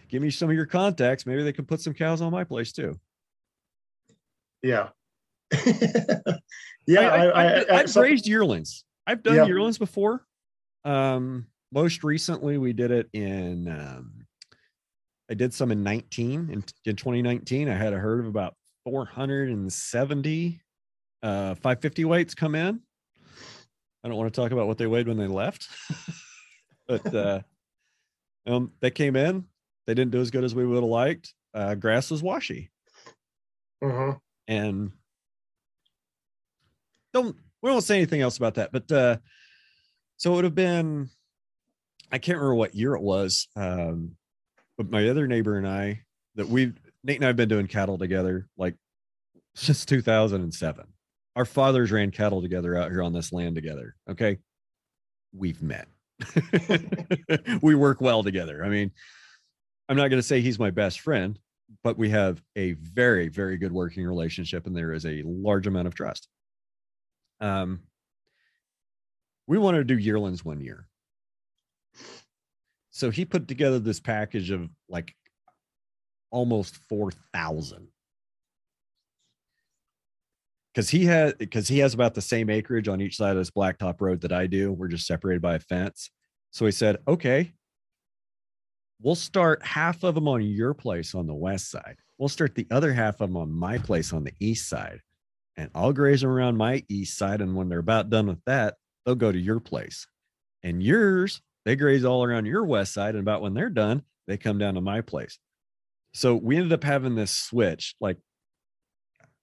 give 0.09 0.21
me 0.21 0.29
some 0.29 0.49
of 0.49 0.55
your 0.55 0.67
contacts. 0.67 1.25
Maybe 1.25 1.41
they 1.41 1.53
can 1.53 1.65
put 1.65 1.81
some 1.81 1.93
cows 1.93 2.21
on 2.21 2.31
my 2.31 2.43
place 2.43 2.71
too." 2.71 2.99
yeah. 4.61 4.89
yeah. 6.85 6.99
I, 6.99 7.73
I, 7.73 7.77
have 7.77 7.95
raised 7.95 8.27
yearlings. 8.27 8.83
I've 9.07 9.23
done 9.23 9.35
Yeah. 9.35 9.45
yearlings 9.45 9.77
before. 9.79 10.25
Um, 10.85 11.47
most 11.71 12.03
recently, 12.03 12.57
we 12.57 12.73
did 12.73 12.91
it 12.91 13.09
in. 13.13 13.67
Um, 13.67 14.25
I 15.31 15.35
did 15.35 15.53
some 15.53 15.71
in 15.71 15.83
19 15.83 16.49
in, 16.51 16.63
in 16.85 16.95
2019. 16.95 17.69
I 17.69 17.75
had 17.75 17.93
a 17.93 17.99
herd 17.99 18.19
of 18.21 18.25
about 18.25 18.55
470 18.85 20.61
uh 21.21 21.53
550 21.55 22.05
weights 22.05 22.33
come 22.33 22.55
in. 22.55 22.79
I 24.03 24.07
don't 24.07 24.17
want 24.17 24.33
to 24.33 24.41
talk 24.41 24.51
about 24.51 24.67
what 24.67 24.77
they 24.77 24.87
weighed 24.87 25.07
when 25.07 25.17
they 25.17 25.27
left, 25.27 25.67
but 26.87 27.13
uh, 27.13 27.41
um, 28.47 28.71
they 28.79 28.89
came 28.89 29.15
in. 29.17 29.45
They 29.85 29.93
didn't 29.93 30.11
do 30.11 30.21
as 30.21 30.31
good 30.31 30.43
as 30.45 30.55
we 30.55 30.65
would 30.65 30.75
have 30.75 30.83
liked. 30.85 31.33
Uh, 31.53 31.75
grass 31.75 32.09
was 32.11 32.23
washy 32.23 32.69
Mhm. 33.83 34.19
and 34.47 34.91
don't 37.13 37.35
we 37.61 37.71
won't 37.71 37.83
say 37.83 37.95
anything 37.97 38.21
else 38.21 38.37
about 38.37 38.55
that 38.55 38.71
but 38.71 38.91
uh 38.91 39.17
so 40.17 40.31
it 40.31 40.35
would 40.35 40.43
have 40.43 40.53
been 40.53 41.09
i 42.11 42.17
can't 42.17 42.37
remember 42.37 42.55
what 42.55 42.75
year 42.75 42.95
it 42.95 43.01
was 43.01 43.47
um 43.55 44.15
but 44.77 44.89
my 44.89 45.07
other 45.09 45.27
neighbor 45.27 45.57
and 45.57 45.67
i 45.67 46.01
that 46.35 46.47
we've 46.47 46.73
nate 47.03 47.17
and 47.17 47.25
i've 47.25 47.35
been 47.35 47.49
doing 47.49 47.67
cattle 47.67 47.97
together 47.97 48.47
like 48.57 48.75
since 49.55 49.85
2007 49.85 50.85
our 51.35 51.45
fathers 51.45 51.89
ran 51.91 52.11
cattle 52.11 52.41
together 52.41 52.75
out 52.75 52.91
here 52.91 53.01
on 53.01 53.13
this 53.13 53.31
land 53.31 53.55
together 53.55 53.95
okay? 54.09 54.37
We've 55.33 55.61
met. 55.61 55.87
We 57.61 57.75
work 57.75 58.01
well 58.01 58.23
together. 58.23 58.63
I 58.65 58.67
mean 58.69 58.91
i'm 59.87 59.95
not 59.95 60.09
going 60.09 60.19
to 60.19 60.27
say 60.27 60.41
he's 60.41 60.59
my 60.59 60.69
best 60.69 60.99
friend 60.99 61.39
but 61.81 61.97
we 61.97 62.09
have 62.09 62.41
a 62.55 62.73
very 62.73 63.29
very 63.29 63.57
good 63.57 63.71
working 63.71 64.05
relationship 64.05 64.67
and 64.67 64.75
there 64.75 64.91
is 64.91 65.05
a 65.05 65.23
large 65.25 65.65
amount 65.65 65.87
of 65.87 65.95
trust. 65.95 66.27
Um 67.39 67.81
we 69.47 69.57
wanted 69.57 69.77
to 69.77 69.95
do 69.95 69.97
yearlings 69.97 70.43
one 70.43 70.59
year 70.59 70.88
so 72.99 73.09
he 73.09 73.25
put 73.25 73.47
together 73.47 73.79
this 73.79 73.99
package 73.99 74.51
of 74.51 74.69
like 74.87 75.15
almost 76.31 76.75
4000 76.89 77.87
because 80.73 80.89
he 80.89 81.05
had 81.05 81.37
because 81.37 81.67
he 81.67 81.79
has 81.79 81.93
about 81.93 82.13
the 82.13 82.21
same 82.21 82.49
acreage 82.49 82.87
on 82.87 83.01
each 83.01 83.17
side 83.17 83.31
of 83.31 83.37
this 83.37 83.51
blacktop 83.51 84.01
road 84.01 84.21
that 84.21 84.31
i 84.31 84.45
do 84.45 84.71
we're 84.71 84.87
just 84.87 85.07
separated 85.07 85.41
by 85.41 85.55
a 85.55 85.59
fence 85.59 86.11
so 86.51 86.65
he 86.65 86.71
said 86.71 86.97
okay 87.07 87.53
we'll 89.01 89.15
start 89.15 89.65
half 89.65 90.03
of 90.03 90.15
them 90.15 90.27
on 90.27 90.41
your 90.43 90.73
place 90.73 91.15
on 91.15 91.27
the 91.27 91.33
west 91.33 91.71
side. 91.71 91.97
We'll 92.17 92.29
start 92.29 92.55
the 92.55 92.67
other 92.69 92.93
half 92.93 93.21
of 93.21 93.29
them 93.29 93.37
on 93.37 93.51
my 93.51 93.77
place 93.77 94.13
on 94.13 94.23
the 94.23 94.33
east 94.39 94.67
side. 94.67 94.99
And 95.57 95.69
I'll 95.73 95.93
graze 95.93 96.21
them 96.21 96.29
around 96.29 96.57
my 96.57 96.83
east 96.89 97.17
side. 97.17 97.41
And 97.41 97.55
when 97.55 97.69
they're 97.69 97.79
about 97.79 98.09
done 98.09 98.27
with 98.27 98.43
that, 98.45 98.75
they'll 99.05 99.15
go 99.15 99.31
to 99.31 99.39
your 99.39 99.59
place. 99.59 100.07
And 100.63 100.83
yours, 100.83 101.41
they 101.69 101.75
graze 101.75 102.03
all 102.03 102.23
around 102.23 102.47
your 102.47 102.65
west 102.65 102.95
side. 102.95 103.13
And 103.13 103.19
about 103.21 103.43
when 103.43 103.53
they're 103.53 103.69
done, 103.69 104.01
they 104.27 104.37
come 104.37 104.57
down 104.57 104.73
to 104.73 104.81
my 104.81 105.01
place. 105.01 105.37
So 106.15 106.33
we 106.33 106.55
ended 106.55 106.73
up 106.73 106.83
having 106.83 107.13
this 107.13 107.29
switch. 107.29 107.93
Like 108.01 108.17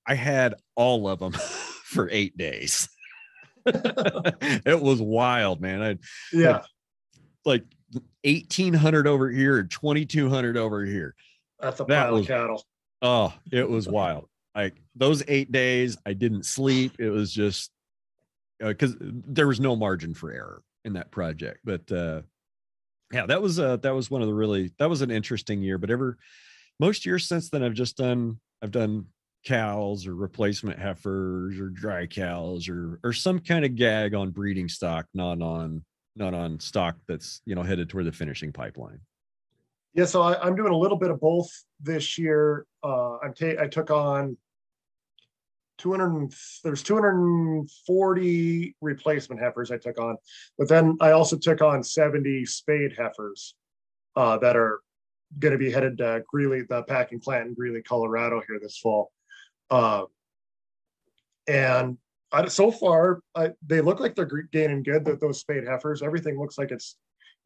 I 0.04 0.14
had 0.16 0.56
all 0.74 1.08
of 1.08 1.20
them 1.20 1.30
for 1.84 2.10
eight 2.10 2.36
days. 2.36 2.88
it 3.64 4.82
was 4.82 5.00
wild, 5.00 5.60
man. 5.60 5.80
I 5.82 5.98
Yeah. 6.32 6.62
like 7.44 7.62
1800 8.24 9.06
over 9.06 9.30
here 9.30 9.58
and 9.60 9.70
2200 9.70 10.56
over 10.56 10.84
here. 10.84 11.14
That's 11.60 11.78
a 11.78 11.84
that 11.84 12.06
pile 12.06 12.12
was- 12.14 12.22
of 12.22 12.26
cattle. 12.26 12.64
Oh, 13.02 13.32
it 13.52 13.70
was 13.70 13.86
wild. 13.86 14.28
Like 14.56 14.74
those 14.96 15.22
eight 15.28 15.52
days, 15.52 15.96
I 16.04 16.14
didn't 16.14 16.44
sleep. 16.44 16.96
It 16.98 17.10
was 17.10 17.32
just 17.32 17.70
uh, 18.60 18.68
because 18.68 18.96
there 19.00 19.46
was 19.46 19.60
no 19.60 19.76
margin 19.76 20.12
for 20.12 20.32
error 20.32 20.62
in 20.86 20.94
that 20.94 21.10
project. 21.10 21.60
But 21.64 21.90
uh 21.92 22.22
yeah, 23.12 23.26
that 23.26 23.42
was 23.42 23.58
uh 23.58 23.76
that 23.78 23.94
was 23.94 24.10
one 24.10 24.22
of 24.22 24.28
the 24.28 24.34
really 24.34 24.72
that 24.78 24.88
was 24.88 25.02
an 25.02 25.10
interesting 25.10 25.62
year. 25.62 25.76
But 25.76 25.90
ever 25.90 26.16
most 26.80 27.04
years 27.04 27.28
since 27.28 27.50
then, 27.50 27.62
I've 27.62 27.74
just 27.74 27.96
done 27.96 28.40
I've 28.62 28.70
done 28.70 29.06
cows 29.44 30.06
or 30.06 30.14
replacement 30.14 30.78
heifers 30.78 31.60
or 31.60 31.68
dry 31.68 32.06
cows 32.06 32.68
or 32.68 32.98
or 33.04 33.12
some 33.12 33.38
kind 33.38 33.64
of 33.64 33.76
gag 33.76 34.14
on 34.14 34.30
breeding 34.30 34.68
stock, 34.68 35.06
not 35.12 35.42
on 35.42 35.84
not 36.14 36.32
on 36.32 36.58
stock 36.60 36.96
that's 37.06 37.42
you 37.44 37.54
know 37.54 37.62
headed 37.62 37.88
toward 37.88 38.06
the 38.06 38.12
finishing 38.12 38.52
pipeline. 38.52 39.00
Yeah, 39.94 40.04
so 40.04 40.20
I, 40.20 40.40
I'm 40.42 40.56
doing 40.56 40.72
a 40.72 40.76
little 40.76 40.98
bit 40.98 41.10
of 41.10 41.20
both 41.20 41.48
this 41.80 42.18
year. 42.18 42.66
Uh, 42.82 43.18
I'm 43.18 43.32
ta- 43.32 43.60
I 43.60 43.66
took 43.66 43.90
on 43.90 44.36
200. 45.78 46.32
There's 46.64 46.82
240 46.82 48.76
replacement 48.80 49.40
heifers 49.40 49.70
I 49.70 49.78
took 49.78 50.00
on, 50.00 50.16
but 50.58 50.68
then 50.68 50.96
I 51.00 51.12
also 51.12 51.36
took 51.36 51.62
on 51.62 51.82
70 51.82 52.44
spayed 52.46 52.94
heifers 52.96 53.54
uh, 54.14 54.38
that 54.38 54.56
are 54.56 54.80
going 55.38 55.52
to 55.52 55.58
be 55.58 55.70
headed 55.70 55.98
to 55.98 56.22
Greeley, 56.30 56.62
the 56.62 56.82
packing 56.84 57.20
plant 57.20 57.48
in 57.48 57.54
Greeley, 57.54 57.82
Colorado 57.82 58.42
here 58.46 58.58
this 58.60 58.78
fall. 58.78 59.12
Uh, 59.70 60.04
and 61.48 61.98
I, 62.32 62.48
so 62.48 62.70
far, 62.70 63.20
I, 63.34 63.52
they 63.66 63.80
look 63.80 64.00
like 64.00 64.14
they're 64.14 64.26
gaining 64.52 64.82
good. 64.82 65.04
That 65.04 65.20
those 65.20 65.40
spayed 65.40 65.66
heifers, 65.66 66.02
everything 66.02 66.38
looks 66.38 66.58
like 66.58 66.70
it's 66.70 66.96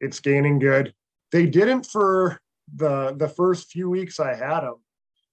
it's 0.01 0.21
gaining 0.21 0.59
good 0.59 0.95
they 1.33 1.47
didn't 1.47 1.87
for 1.87 2.41
the 2.75 3.15
the 3.17 3.29
first 3.29 3.71
few 3.71 3.91
weeks 3.91 4.21
I 4.21 4.35
had 4.35 4.61
them. 4.61 4.77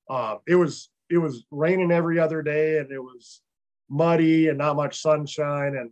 Uh, 0.10 0.36
it 0.48 0.56
was 0.56 0.90
it 1.10 1.18
was 1.18 1.46
raining 1.52 1.92
every 1.92 2.20
other 2.20 2.42
day, 2.42 2.80
and 2.80 2.92
it 2.92 3.00
was 3.00 3.42
muddy 3.90 4.50
and 4.50 4.58
not 4.58 4.76
much 4.76 5.02
sunshine, 5.02 5.76
and 5.76 5.92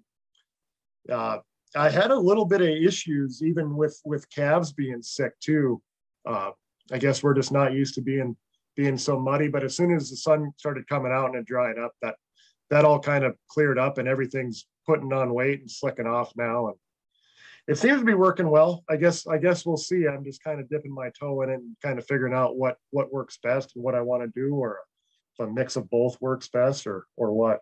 uh, 1.12 1.40
I 1.76 1.90
had 1.90 2.12
a 2.12 2.18
little 2.18 2.46
bit 2.46 2.62
of 2.62 2.68
issues 2.68 3.42
even 3.44 3.76
with 3.76 4.00
with 4.06 4.30
calves 4.30 4.72
being 4.74 5.02
sick 5.02 5.34
too. 5.40 5.82
Uh, 6.26 6.52
I 6.92 6.98
guess 6.98 7.22
we're 7.22 7.34
just 7.34 7.52
not 7.52 7.74
used 7.74 7.96
to 7.96 8.02
being 8.02 8.36
being 8.76 8.98
so 8.98 9.20
muddy. 9.20 9.48
But 9.48 9.64
as 9.64 9.76
soon 9.76 9.96
as 9.96 10.10
the 10.10 10.18
sun 10.18 10.52
started 10.58 10.88
coming 10.88 11.12
out 11.12 11.28
and 11.28 11.36
it 11.36 11.46
dried 11.46 11.78
up, 11.78 11.94
that 12.02 12.16
that 12.70 12.86
all 12.86 13.00
kind 13.00 13.24
of 13.24 13.36
cleared 13.50 13.78
up, 13.78 13.98
and 13.98 14.08
everything's 14.08 14.68
putting 14.86 15.14
on 15.14 15.34
weight 15.34 15.62
and 15.62 15.70
slicking 15.70 16.08
off 16.08 16.32
now, 16.36 16.68
and 16.68 16.76
it 17.68 17.78
seems 17.78 18.00
to 18.00 18.06
be 18.06 18.14
working 18.14 18.50
well. 18.50 18.84
I 18.90 18.96
guess 18.96 19.28
I 19.28 19.38
guess 19.38 19.66
we'll 19.66 19.78
see. 19.78 20.08
I'm 20.08 20.24
just 20.24 20.44
kind 20.44 20.60
of 20.60 20.70
dipping 20.70 20.94
my 20.94 21.10
toe 21.20 21.42
in 21.42 21.50
it 21.50 21.56
and 21.56 21.76
kind 21.82 22.00
of 22.00 22.06
figuring 22.08 22.34
out 22.34 22.58
what 22.58 22.78
what 22.92 23.14
works 23.14 23.38
best 23.42 23.76
and 23.76 23.84
what 23.84 23.96
I 23.96 24.02
want 24.02 24.24
to 24.24 24.40
do, 24.40 24.56
or 24.56 24.80
a 25.40 25.48
mix 25.48 25.76
of 25.76 25.90
both 25.90 26.20
works 26.22 26.48
best, 26.48 26.88
or 26.88 27.06
or 27.16 27.34
what. 27.34 27.60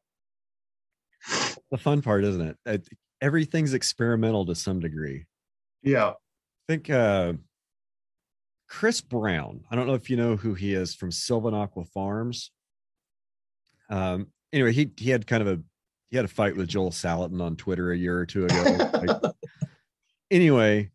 The 1.71 1.77
fun 1.77 2.01
part, 2.01 2.23
isn't 2.23 2.57
it? 2.65 2.87
Everything's 3.21 3.73
experimental 3.73 4.45
to 4.45 4.55
some 4.55 4.79
degree. 4.79 5.25
Yeah, 5.81 6.09
I 6.09 6.13
think 6.67 6.89
uh 6.89 7.33
Chris 8.67 9.01
Brown. 9.01 9.63
I 9.69 9.75
don't 9.75 9.87
know 9.87 9.93
if 9.93 10.09
you 10.09 10.17
know 10.17 10.35
who 10.35 10.53
he 10.53 10.73
is 10.73 10.95
from 10.95 11.11
Sylvanaqua 11.11 11.87
Farms. 11.89 12.51
Um, 13.89 14.27
anyway, 14.51 14.73
he 14.73 14.91
he 14.97 15.11
had 15.11 15.27
kind 15.27 15.41
of 15.41 15.47
a 15.47 15.61
he 16.09 16.17
had 16.17 16.25
a 16.25 16.29
fight 16.29 16.55
with 16.55 16.69
Joel 16.69 16.91
Salatin 16.91 17.41
on 17.41 17.55
Twitter 17.55 17.91
a 17.91 17.97
year 17.97 18.17
or 18.17 18.25
two 18.25 18.45
ago. 18.45 18.89
like, 18.93 19.33
anyway, 20.31 20.91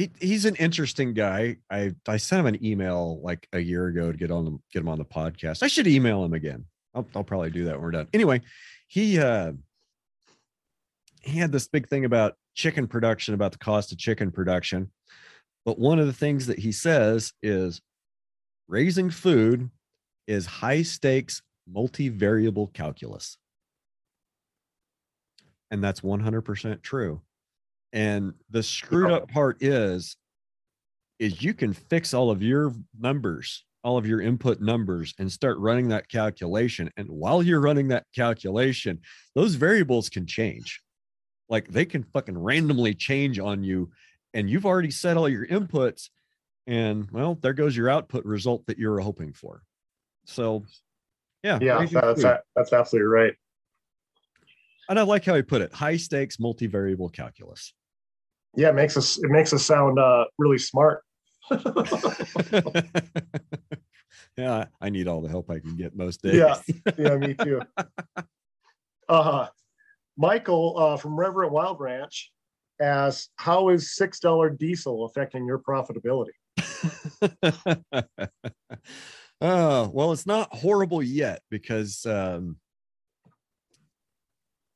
he, 0.00 0.10
he's 0.18 0.46
an 0.46 0.54
interesting 0.56 1.12
guy. 1.12 1.58
I 1.70 1.94
I 2.08 2.16
sent 2.16 2.40
him 2.40 2.46
an 2.46 2.64
email 2.64 3.20
like 3.22 3.46
a 3.52 3.58
year 3.58 3.88
ago 3.88 4.10
to 4.10 4.16
get 4.16 4.30
on 4.30 4.46
the, 4.46 4.58
get 4.72 4.80
him 4.80 4.88
on 4.88 4.96
the 4.96 5.04
podcast. 5.04 5.62
I 5.62 5.66
should 5.66 5.86
email 5.86 6.24
him 6.24 6.32
again. 6.32 6.64
I'll, 6.94 7.06
I'll 7.14 7.24
probably 7.24 7.50
do 7.50 7.64
that 7.64 7.74
when 7.74 7.82
we're 7.82 7.90
done. 7.90 8.08
Anyway, 8.14 8.40
he 8.88 9.18
uh 9.18 9.52
he 11.20 11.38
had 11.38 11.52
this 11.52 11.68
big 11.68 11.86
thing 11.86 12.06
about 12.06 12.36
chicken 12.54 12.86
production, 12.86 13.34
about 13.34 13.52
the 13.52 13.58
cost 13.58 13.92
of 13.92 13.98
chicken 13.98 14.30
production. 14.30 14.90
But 15.66 15.78
one 15.78 15.98
of 15.98 16.06
the 16.06 16.14
things 16.14 16.46
that 16.46 16.58
he 16.58 16.72
says 16.72 17.34
is 17.42 17.82
raising 18.68 19.10
food 19.10 19.70
is 20.26 20.46
high 20.46 20.80
stakes 20.80 21.42
multivariable 21.70 22.72
calculus. 22.72 23.36
And 25.70 25.84
that's 25.84 26.00
100% 26.00 26.82
true. 26.82 27.20
And 27.92 28.34
the 28.50 28.62
screwed 28.62 29.10
up 29.10 29.28
part 29.30 29.62
is 29.62 30.16
is 31.18 31.42
you 31.42 31.52
can 31.52 31.72
fix 31.72 32.14
all 32.14 32.30
of 32.30 32.42
your 32.42 32.72
numbers, 32.98 33.64
all 33.84 33.98
of 33.98 34.06
your 34.06 34.20
input 34.22 34.60
numbers 34.60 35.12
and 35.18 35.30
start 35.30 35.58
running 35.58 35.88
that 35.88 36.08
calculation 36.08 36.90
and 36.96 37.08
while 37.10 37.42
you're 37.42 37.60
running 37.60 37.88
that 37.88 38.06
calculation, 38.14 39.00
those 39.34 39.54
variables 39.54 40.08
can 40.08 40.26
change. 40.26 40.80
Like 41.48 41.68
they 41.68 41.84
can 41.84 42.04
fucking 42.04 42.38
randomly 42.38 42.94
change 42.94 43.38
on 43.38 43.62
you 43.62 43.90
and 44.34 44.48
you've 44.48 44.66
already 44.66 44.90
set 44.90 45.16
all 45.16 45.28
your 45.28 45.46
inputs 45.46 46.08
and 46.66 47.10
well, 47.10 47.36
there 47.42 47.52
goes 47.52 47.76
your 47.76 47.90
output 47.90 48.24
result 48.24 48.64
that 48.66 48.78
you're 48.78 49.00
hoping 49.00 49.32
for. 49.32 49.62
So 50.24 50.64
yeah, 51.42 51.58
yeah, 51.60 51.84
that's 51.86 52.22
that's 52.54 52.72
absolutely 52.72 53.08
right. 53.08 53.34
And 54.88 54.98
I 54.98 55.02
like 55.02 55.24
how 55.24 55.34
he 55.34 55.42
put 55.42 55.62
it: 55.62 55.72
high 55.72 55.96
stakes 55.96 56.36
multivariable 56.36 57.12
calculus. 57.12 57.72
Yeah, 58.56 58.70
it 58.70 58.74
makes 58.74 58.96
us 58.96 59.18
it 59.18 59.30
makes 59.30 59.52
us 59.52 59.64
sound 59.64 59.98
uh, 59.98 60.24
really 60.38 60.58
smart. 60.58 61.02
yeah, 64.36 64.66
I 64.80 64.90
need 64.90 65.08
all 65.08 65.20
the 65.20 65.28
help 65.28 65.50
I 65.50 65.58
can 65.60 65.76
get 65.76 65.96
most 65.96 66.22
days. 66.22 66.36
Yeah, 66.36 66.60
yeah, 66.98 67.16
me 67.16 67.34
too. 67.34 67.60
Uh, 69.08 69.48
Michael 70.16 70.78
uh, 70.78 70.96
from 70.96 71.18
Reverend 71.18 71.52
Wild 71.52 71.80
Ranch 71.80 72.32
asks, 72.80 73.30
"How 73.36 73.70
is 73.70 73.94
six 73.94 74.20
dollar 74.20 74.50
diesel 74.50 75.04
affecting 75.04 75.46
your 75.46 75.58
profitability?" 75.58 76.30
oh 79.40 79.90
well, 79.92 80.12
it's 80.12 80.26
not 80.26 80.54
horrible 80.54 81.02
yet 81.02 81.42
because 81.50 82.06
um, 82.06 82.56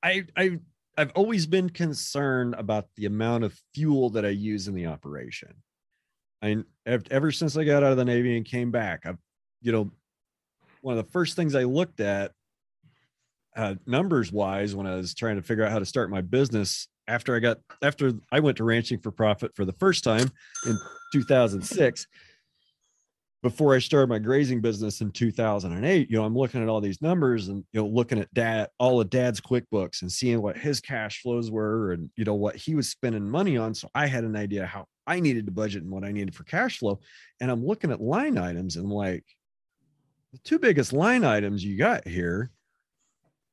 I 0.03 0.25
I 0.37 0.59
I've 0.97 1.13
always 1.15 1.47
been 1.47 1.71
concerned 1.71 2.55
about 2.57 2.87
the 2.97 3.07
amount 3.07 3.45
of 3.45 3.59
fuel 3.75 4.11
that 4.11 4.25
I 4.25 4.31
use 4.31 4.69
in 4.69 4.75
the 4.75 4.87
operation. 4.87 5.55
I 6.43 6.59
ever 6.87 7.33
since 7.33 7.57
I 7.57 7.65
got 7.65 7.83
out 7.83 7.93
of 7.93 7.97
the 7.97 8.05
Navy 8.05 8.37
and 8.37 8.45
came 8.45 8.71
back, 8.71 9.07
I've 9.07 9.19
you 9.63 9.73
know 9.73 9.91
one 10.83 10.99
of 10.99 11.05
the 11.05 11.11
first 11.11 11.37
things 11.37 11.55
I 11.55 11.65
looked 11.65 12.01
at 12.01 12.33
uh, 13.57 13.77
numbers 13.87 14.31
wise 14.31 14.75
when 14.75 14.87
I 14.87 14.97
was 14.97 15.15
trying 15.15 15.37
to 15.37 15.43
figure 15.43 15.65
out 15.65 15.73
how 15.73 15.79
to 15.79 15.87
start 15.87 16.11
my 16.11 16.21
business 16.21 16.89
after 17.09 17.35
I 17.35 17.39
got 17.39 17.59
after 17.83 18.13
I 18.31 18.41
went 18.41 18.59
to 18.59 18.65
ranching 18.65 18.99
for 18.99 19.11
profit 19.11 19.55
for 19.55 19.65
the 19.65 19.73
first 19.73 20.05
time 20.05 20.31
in 20.67 20.79
2006 21.13 22.07
before 23.45 23.75
I 23.75 23.79
started 23.79 24.09
my 24.09 24.19
grazing 24.19 24.63
business 24.63 25.03
in 25.03 25.11
2008, 25.11 26.11
you 26.11 26.17
know, 26.17 26.25
I'm 26.25 26.35
looking 26.35 26.63
at 26.63 26.69
all 26.71 26.81
these 26.81 27.03
numbers 27.03 27.49
and, 27.49 27.63
you 27.73 27.81
know, 27.83 27.87
looking 27.87 28.19
at 28.19 28.33
dad, 28.33 28.71
all 28.79 29.03
of 29.03 29.11
dad's 29.11 29.39
QuickBooks 29.39 30.01
and 30.01 30.11
seeing 30.11 30.41
what 30.41 30.57
his 30.57 30.81
cash 30.81 31.21
flows 31.21 31.51
were 31.51 31.93
and, 31.93 32.09
you 32.17 32.25
know, 32.25 32.33
what 32.33 32.57
he 32.57 32.75
was 32.75 32.89
spending 32.89 33.29
money 33.29 33.59
on. 33.59 33.75
So 33.75 33.91
I 33.95 34.07
had 34.07 34.25
an 34.25 34.35
idea 34.35 34.65
how 34.65 34.87
I 35.07 35.21
needed 35.21 35.45
to 35.45 35.53
budget 35.53 35.83
and 35.83 35.93
what 35.93 36.05
I 36.05 36.11
needed 36.11 36.35
for 36.35 36.45
cash 36.45 36.79
flow. 36.79 37.01
And 37.39 37.51
I'm 37.51 37.63
looking 37.63 37.91
at 37.93 38.01
line 38.01 38.39
items 38.39 38.77
and 38.77 38.89
like, 38.89 39.25
the 40.33 40.39
two 40.39 40.59
biggest 40.59 40.95
line 40.95 41.23
items 41.23 41.63
you 41.63 41.77
got 41.77 42.09
here 42.09 42.51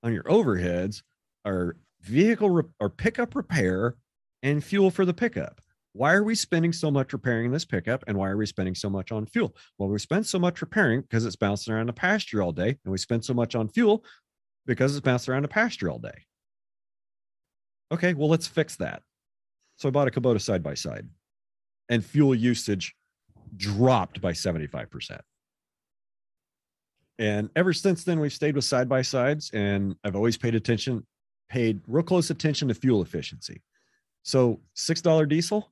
on 0.03 0.13
your 0.13 0.23
overheads 0.23 1.03
are 1.43 1.75
vehicle 2.01 2.49
re- 2.49 2.63
or 2.79 2.89
pickup 2.89 3.35
repair 3.35 3.95
and 4.41 4.63
fuel 4.63 4.89
for 4.89 5.03
the 5.03 5.13
pickup 5.13 5.59
why 5.93 6.13
are 6.13 6.23
we 6.23 6.35
spending 6.35 6.71
so 6.71 6.89
much 6.89 7.13
repairing 7.13 7.51
this 7.51 7.65
pickup 7.65 8.03
and 8.07 8.17
why 8.17 8.29
are 8.29 8.37
we 8.37 8.45
spending 8.45 8.75
so 8.75 8.89
much 8.89 9.11
on 9.11 9.25
fuel? 9.25 9.55
Well 9.77 9.89
we 9.89 9.99
spend 9.99 10.25
so 10.25 10.39
much 10.39 10.61
repairing 10.61 11.01
because 11.01 11.25
it's 11.25 11.35
bouncing 11.35 11.73
around 11.73 11.87
the 11.87 11.93
pasture 11.93 12.41
all 12.41 12.51
day 12.51 12.77
and 12.83 12.91
we 12.91 12.97
spend 12.97 13.25
so 13.25 13.33
much 13.33 13.55
on 13.55 13.67
fuel 13.67 14.03
because 14.65 14.95
it's 14.95 15.03
bouncing 15.03 15.33
around 15.33 15.43
the 15.43 15.49
pasture 15.49 15.89
all 15.89 15.99
day. 15.99 16.25
Okay 17.91 18.13
well 18.13 18.29
let's 18.29 18.47
fix 18.47 18.75
that. 18.77 19.03
So 19.77 19.87
i 19.87 19.91
bought 19.91 20.07
a 20.07 20.11
kubota 20.11 20.41
side 20.41 20.63
by 20.63 20.75
side 20.75 21.07
and 21.89 22.05
fuel 22.05 22.35
usage 22.35 22.95
dropped 23.57 24.21
by 24.21 24.31
75% 24.31 25.19
and 27.19 27.49
ever 27.55 27.73
since 27.73 28.05
then 28.05 28.21
we've 28.21 28.31
stayed 28.31 28.55
with 28.55 28.63
side 28.63 28.87
by 28.87 29.01
sides 29.01 29.51
and 29.53 29.95
i've 30.05 30.15
always 30.15 30.37
paid 30.37 30.55
attention 30.55 31.05
paid 31.51 31.81
real 31.85 32.01
close 32.01 32.29
attention 32.29 32.69
to 32.69 32.73
fuel 32.73 33.01
efficiency. 33.01 33.61
So 34.23 34.61
$6 34.77 35.27
diesel 35.27 35.71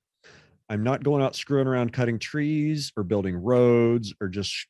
I'm 0.69 0.83
not 0.83 1.03
going 1.03 1.23
out 1.23 1.35
screwing 1.35 1.67
around 1.67 1.93
cutting 1.93 2.19
trees 2.19 2.91
or 2.95 3.03
building 3.03 3.35
roads 3.35 4.13
or 4.21 4.27
just 4.27 4.67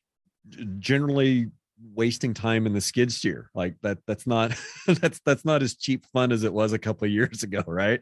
generally 0.78 1.50
wasting 1.94 2.34
time 2.34 2.66
in 2.66 2.72
the 2.72 2.80
skid 2.80 3.12
steer. 3.12 3.50
Like 3.54 3.76
that 3.82 3.98
that's 4.06 4.26
not 4.26 4.52
that's 4.86 5.20
that's 5.24 5.44
not 5.44 5.62
as 5.62 5.76
cheap 5.76 6.06
fun 6.12 6.32
as 6.32 6.42
it 6.44 6.52
was 6.52 6.72
a 6.72 6.78
couple 6.78 7.04
of 7.04 7.10
years 7.10 7.42
ago, 7.42 7.62
right? 7.66 8.00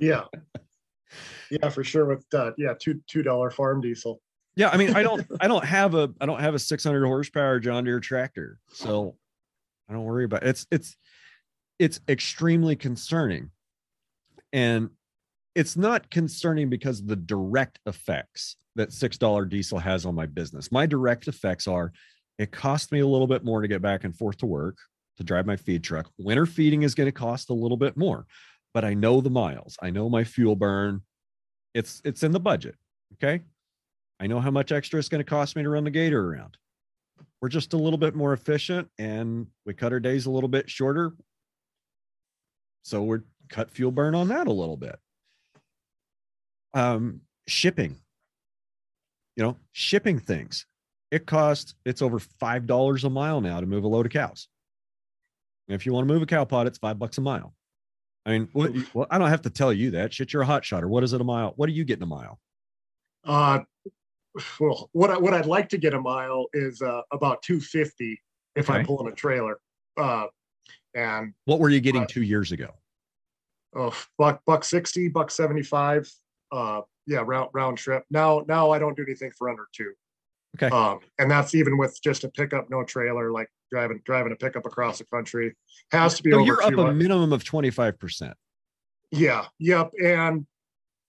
yeah. 0.00 0.24
Yeah, 1.50 1.68
for 1.68 1.82
sure 1.82 2.04
with 2.04 2.24
uh, 2.32 2.52
yeah, 2.56 2.74
two 2.80 3.00
two 3.08 3.24
dollar 3.24 3.50
farm 3.50 3.80
diesel. 3.80 4.20
Yeah, 4.54 4.68
I 4.68 4.76
mean, 4.76 4.94
I 4.94 5.02
don't 5.02 5.26
I 5.40 5.48
don't 5.48 5.64
have 5.64 5.96
a 5.96 6.12
I 6.20 6.26
don't 6.26 6.40
have 6.40 6.54
a 6.54 6.58
600 6.60 7.04
horsepower 7.04 7.58
John 7.58 7.82
Deere 7.82 7.98
tractor. 7.98 8.58
So 8.72 9.16
I 9.88 9.92
don't 9.92 10.04
worry 10.04 10.24
about 10.24 10.44
it. 10.44 10.50
it's 10.50 10.66
it's 10.70 10.96
it's 11.80 12.00
extremely 12.08 12.76
concerning. 12.76 13.50
And 14.52 14.90
it's 15.54 15.76
not 15.76 16.10
concerning 16.10 16.70
because 16.70 17.00
of 17.00 17.06
the 17.06 17.16
direct 17.16 17.78
effects 17.86 18.56
that 18.76 18.90
$6 18.90 19.48
diesel 19.48 19.78
has 19.78 20.06
on 20.06 20.14
my 20.14 20.26
business. 20.26 20.70
My 20.70 20.86
direct 20.86 21.28
effects 21.28 21.66
are 21.66 21.92
it 22.38 22.52
costs 22.52 22.92
me 22.92 23.00
a 23.00 23.06
little 23.06 23.26
bit 23.26 23.44
more 23.44 23.60
to 23.60 23.68
get 23.68 23.82
back 23.82 24.04
and 24.04 24.16
forth 24.16 24.38
to 24.38 24.46
work 24.46 24.78
to 25.16 25.24
drive 25.24 25.46
my 25.46 25.56
feed 25.56 25.84
truck. 25.84 26.10
Winter 26.18 26.46
feeding 26.46 26.82
is 26.82 26.94
going 26.94 27.08
to 27.08 27.12
cost 27.12 27.50
a 27.50 27.54
little 27.54 27.76
bit 27.76 27.96
more, 27.96 28.26
but 28.72 28.84
I 28.84 28.94
know 28.94 29.20
the 29.20 29.30
miles. 29.30 29.76
I 29.82 29.90
know 29.90 30.08
my 30.08 30.24
fuel 30.24 30.56
burn. 30.56 31.02
It's 31.74 32.00
it's 32.04 32.22
in 32.22 32.32
the 32.32 32.40
budget. 32.40 32.76
Okay. 33.14 33.42
I 34.18 34.26
know 34.26 34.40
how 34.40 34.50
much 34.50 34.72
extra 34.72 34.98
it's 34.98 35.08
going 35.08 35.22
to 35.22 35.28
cost 35.28 35.56
me 35.56 35.62
to 35.62 35.68
run 35.68 35.84
the 35.84 35.90
gator 35.90 36.32
around. 36.32 36.56
We're 37.42 37.48
just 37.48 37.72
a 37.72 37.76
little 37.76 37.98
bit 37.98 38.14
more 38.14 38.32
efficient 38.32 38.88
and 38.98 39.46
we 39.66 39.74
cut 39.74 39.92
our 39.92 40.00
days 40.00 40.26
a 40.26 40.30
little 40.30 40.48
bit 40.48 40.70
shorter. 40.70 41.12
So 42.82 43.02
we're 43.02 43.24
cut 43.48 43.70
fuel 43.70 43.90
burn 43.90 44.14
on 44.14 44.28
that 44.28 44.46
a 44.46 44.52
little 44.52 44.76
bit 44.76 44.98
um, 46.74 47.20
shipping. 47.46 47.96
You 49.36 49.44
know, 49.44 49.56
shipping 49.72 50.18
things. 50.18 50.66
It 51.10 51.26
costs 51.26 51.74
it's 51.84 52.02
over 52.02 52.18
five 52.18 52.66
dollars 52.66 53.04
a 53.04 53.10
mile 53.10 53.40
now 53.40 53.60
to 53.60 53.66
move 53.66 53.84
a 53.84 53.88
load 53.88 54.06
of 54.06 54.12
cows. 54.12 54.48
if 55.68 55.86
you 55.86 55.92
want 55.92 56.06
to 56.06 56.12
move 56.12 56.22
a 56.22 56.26
cow 56.26 56.44
pot, 56.44 56.66
it's 56.66 56.78
five 56.78 56.98
bucks 56.98 57.18
a 57.18 57.20
mile. 57.20 57.54
I 58.26 58.32
mean, 58.32 58.48
what, 58.52 58.72
well, 58.94 59.06
I 59.10 59.18
don't 59.18 59.30
have 59.30 59.42
to 59.42 59.50
tell 59.50 59.72
you 59.72 59.92
that. 59.92 60.12
Shit, 60.12 60.32
you're 60.32 60.42
a 60.42 60.46
hot 60.46 60.64
shotter. 60.64 60.88
What 60.88 61.02
is 61.02 61.12
it 61.12 61.20
a 61.20 61.24
mile? 61.24 61.54
What 61.56 61.68
are 61.68 61.72
you 61.72 61.84
getting 61.84 62.02
a 62.02 62.06
mile? 62.06 62.38
Uh, 63.24 63.60
well, 64.58 64.88
what 64.92 65.10
I, 65.10 65.18
what 65.18 65.34
I'd 65.34 65.46
like 65.46 65.68
to 65.70 65.78
get 65.78 65.94
a 65.94 66.00
mile 66.00 66.46
is 66.52 66.82
uh, 66.82 67.00
about 67.12 67.42
two 67.42 67.60
fifty 67.60 68.20
if 68.56 68.68
okay. 68.68 68.80
I'm 68.80 68.86
pulling 68.86 69.10
a 69.10 69.14
trailer. 69.14 69.58
Uh, 69.96 70.26
and 70.94 71.34
what 71.44 71.60
were 71.60 71.70
you 71.70 71.80
getting 71.80 72.02
uh, 72.02 72.06
two 72.06 72.22
years 72.22 72.52
ago? 72.52 72.70
Oh, 73.74 73.96
buck 74.18 74.42
buck 74.46 74.64
sixty, 74.64 75.08
buck 75.08 75.30
seventy 75.30 75.62
five 75.62 76.10
uh, 76.52 76.82
yeah, 77.06 77.22
round 77.24 77.50
round 77.52 77.78
trip. 77.78 78.04
Now 78.10 78.44
now 78.46 78.70
I 78.70 78.78
don't 78.78 78.96
do 78.96 79.02
anything 79.02 79.32
for 79.36 79.50
under 79.50 79.66
two. 79.74 79.92
Okay. 80.56 80.74
Um, 80.74 81.00
and 81.18 81.30
that's 81.30 81.54
even 81.54 81.78
with 81.78 81.98
just 82.02 82.24
a 82.24 82.28
pickup, 82.28 82.70
no 82.70 82.82
trailer, 82.84 83.30
like 83.30 83.48
driving 83.70 84.00
driving 84.04 84.32
a 84.32 84.36
pickup 84.36 84.66
across 84.66 84.98
the 84.98 85.04
country. 85.06 85.54
Has 85.92 86.16
to 86.16 86.22
be. 86.22 86.32
So 86.32 86.44
you're 86.44 86.62
up 86.62 86.76
a 86.76 86.92
minimum 86.92 87.32
of 87.32 87.44
twenty 87.44 87.70
five 87.70 87.98
percent. 87.98 88.34
Yeah. 89.10 89.46
Yep. 89.58 89.92
And 90.02 90.46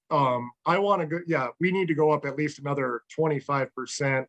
um, 0.09 0.51
I 0.65 0.77
want 0.79 1.01
to 1.01 1.07
go. 1.07 1.19
Yeah, 1.25 1.47
we 1.59 1.71
need 1.71 1.87
to 1.87 1.95
go 1.95 2.11
up 2.11 2.25
at 2.25 2.35
least 2.37 2.59
another 2.59 3.01
twenty 3.13 3.39
five 3.39 3.73
percent. 3.75 4.27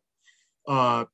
Uh, 0.67 1.05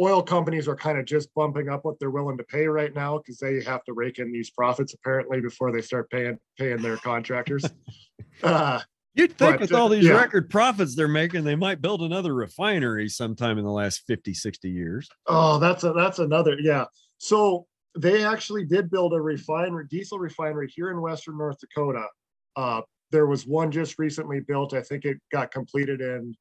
oil 0.00 0.22
companies 0.22 0.68
are 0.68 0.76
kind 0.76 0.98
of 0.98 1.04
just 1.04 1.32
bumping 1.34 1.68
up 1.68 1.84
what 1.84 1.98
they're 1.98 2.10
willing 2.10 2.38
to 2.38 2.44
pay 2.44 2.66
right 2.66 2.94
now 2.94 3.18
because 3.18 3.38
they 3.38 3.62
have 3.62 3.82
to 3.84 3.92
rake 3.92 4.18
in 4.18 4.30
these 4.30 4.50
profits 4.50 4.94
apparently 4.94 5.40
before 5.40 5.72
they 5.72 5.82
start 5.82 6.08
paying 6.10 6.38
paying 6.56 6.80
their 6.80 6.96
contractors. 6.98 7.64
uh, 8.42 8.80
You'd 9.18 9.36
think 9.36 9.54
But, 9.54 9.60
with 9.60 9.72
uh, 9.72 9.82
all 9.82 9.88
these 9.88 10.04
yeah. 10.04 10.12
record 10.12 10.48
profits 10.48 10.94
they're 10.94 11.08
making, 11.08 11.42
they 11.42 11.56
might 11.56 11.82
build 11.82 12.02
another 12.02 12.32
refinery 12.34 13.08
sometime 13.08 13.58
in 13.58 13.64
the 13.64 13.70
last 13.70 14.04
50, 14.06 14.32
60 14.32 14.70
years. 14.70 15.08
Oh, 15.26 15.58
that's 15.58 15.82
a 15.82 15.92
that's 15.92 16.20
another 16.20 16.56
yeah. 16.60 16.84
So 17.18 17.66
they 17.98 18.24
actually 18.24 18.64
did 18.64 18.92
build 18.92 19.12
a 19.14 19.20
refinery, 19.20 19.86
diesel 19.90 20.20
refinery 20.20 20.72
here 20.72 20.92
in 20.92 21.00
western 21.00 21.36
North 21.36 21.58
Dakota. 21.58 22.06
Uh, 22.54 22.82
there 23.10 23.26
was 23.26 23.44
one 23.44 23.72
just 23.72 23.98
recently 23.98 24.38
built. 24.38 24.72
I 24.72 24.82
think 24.82 25.04
it 25.04 25.18
got 25.32 25.50
completed 25.50 26.00
in 26.00 26.32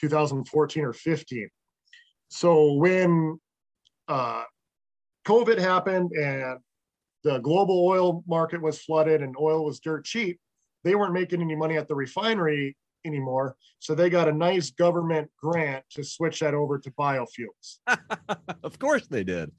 2014 0.00 0.84
or 0.84 0.92
15. 0.92 1.48
So 2.28 2.72
when 2.72 3.38
uh, 4.08 4.42
COVID 5.28 5.58
happened 5.58 6.10
and 6.10 6.58
the 7.22 7.38
global 7.38 7.86
oil 7.86 8.24
market 8.26 8.60
was 8.60 8.80
flooded 8.80 9.22
and 9.22 9.36
oil 9.38 9.64
was 9.64 9.78
dirt 9.78 10.04
cheap, 10.04 10.40
they 10.84 10.94
weren't 10.94 11.12
making 11.12 11.42
any 11.42 11.56
money 11.56 11.76
at 11.76 11.88
the 11.88 11.94
refinery 11.94 12.76
anymore. 13.04 13.56
So 13.78 13.94
they 13.94 14.10
got 14.10 14.28
a 14.28 14.32
nice 14.32 14.70
government 14.70 15.30
grant 15.40 15.84
to 15.92 16.04
switch 16.04 16.40
that 16.40 16.54
over 16.54 16.78
to 16.78 16.90
biofuels. 16.92 17.78
of 18.62 18.78
course 18.78 19.06
they 19.06 19.24
did. 19.24 19.52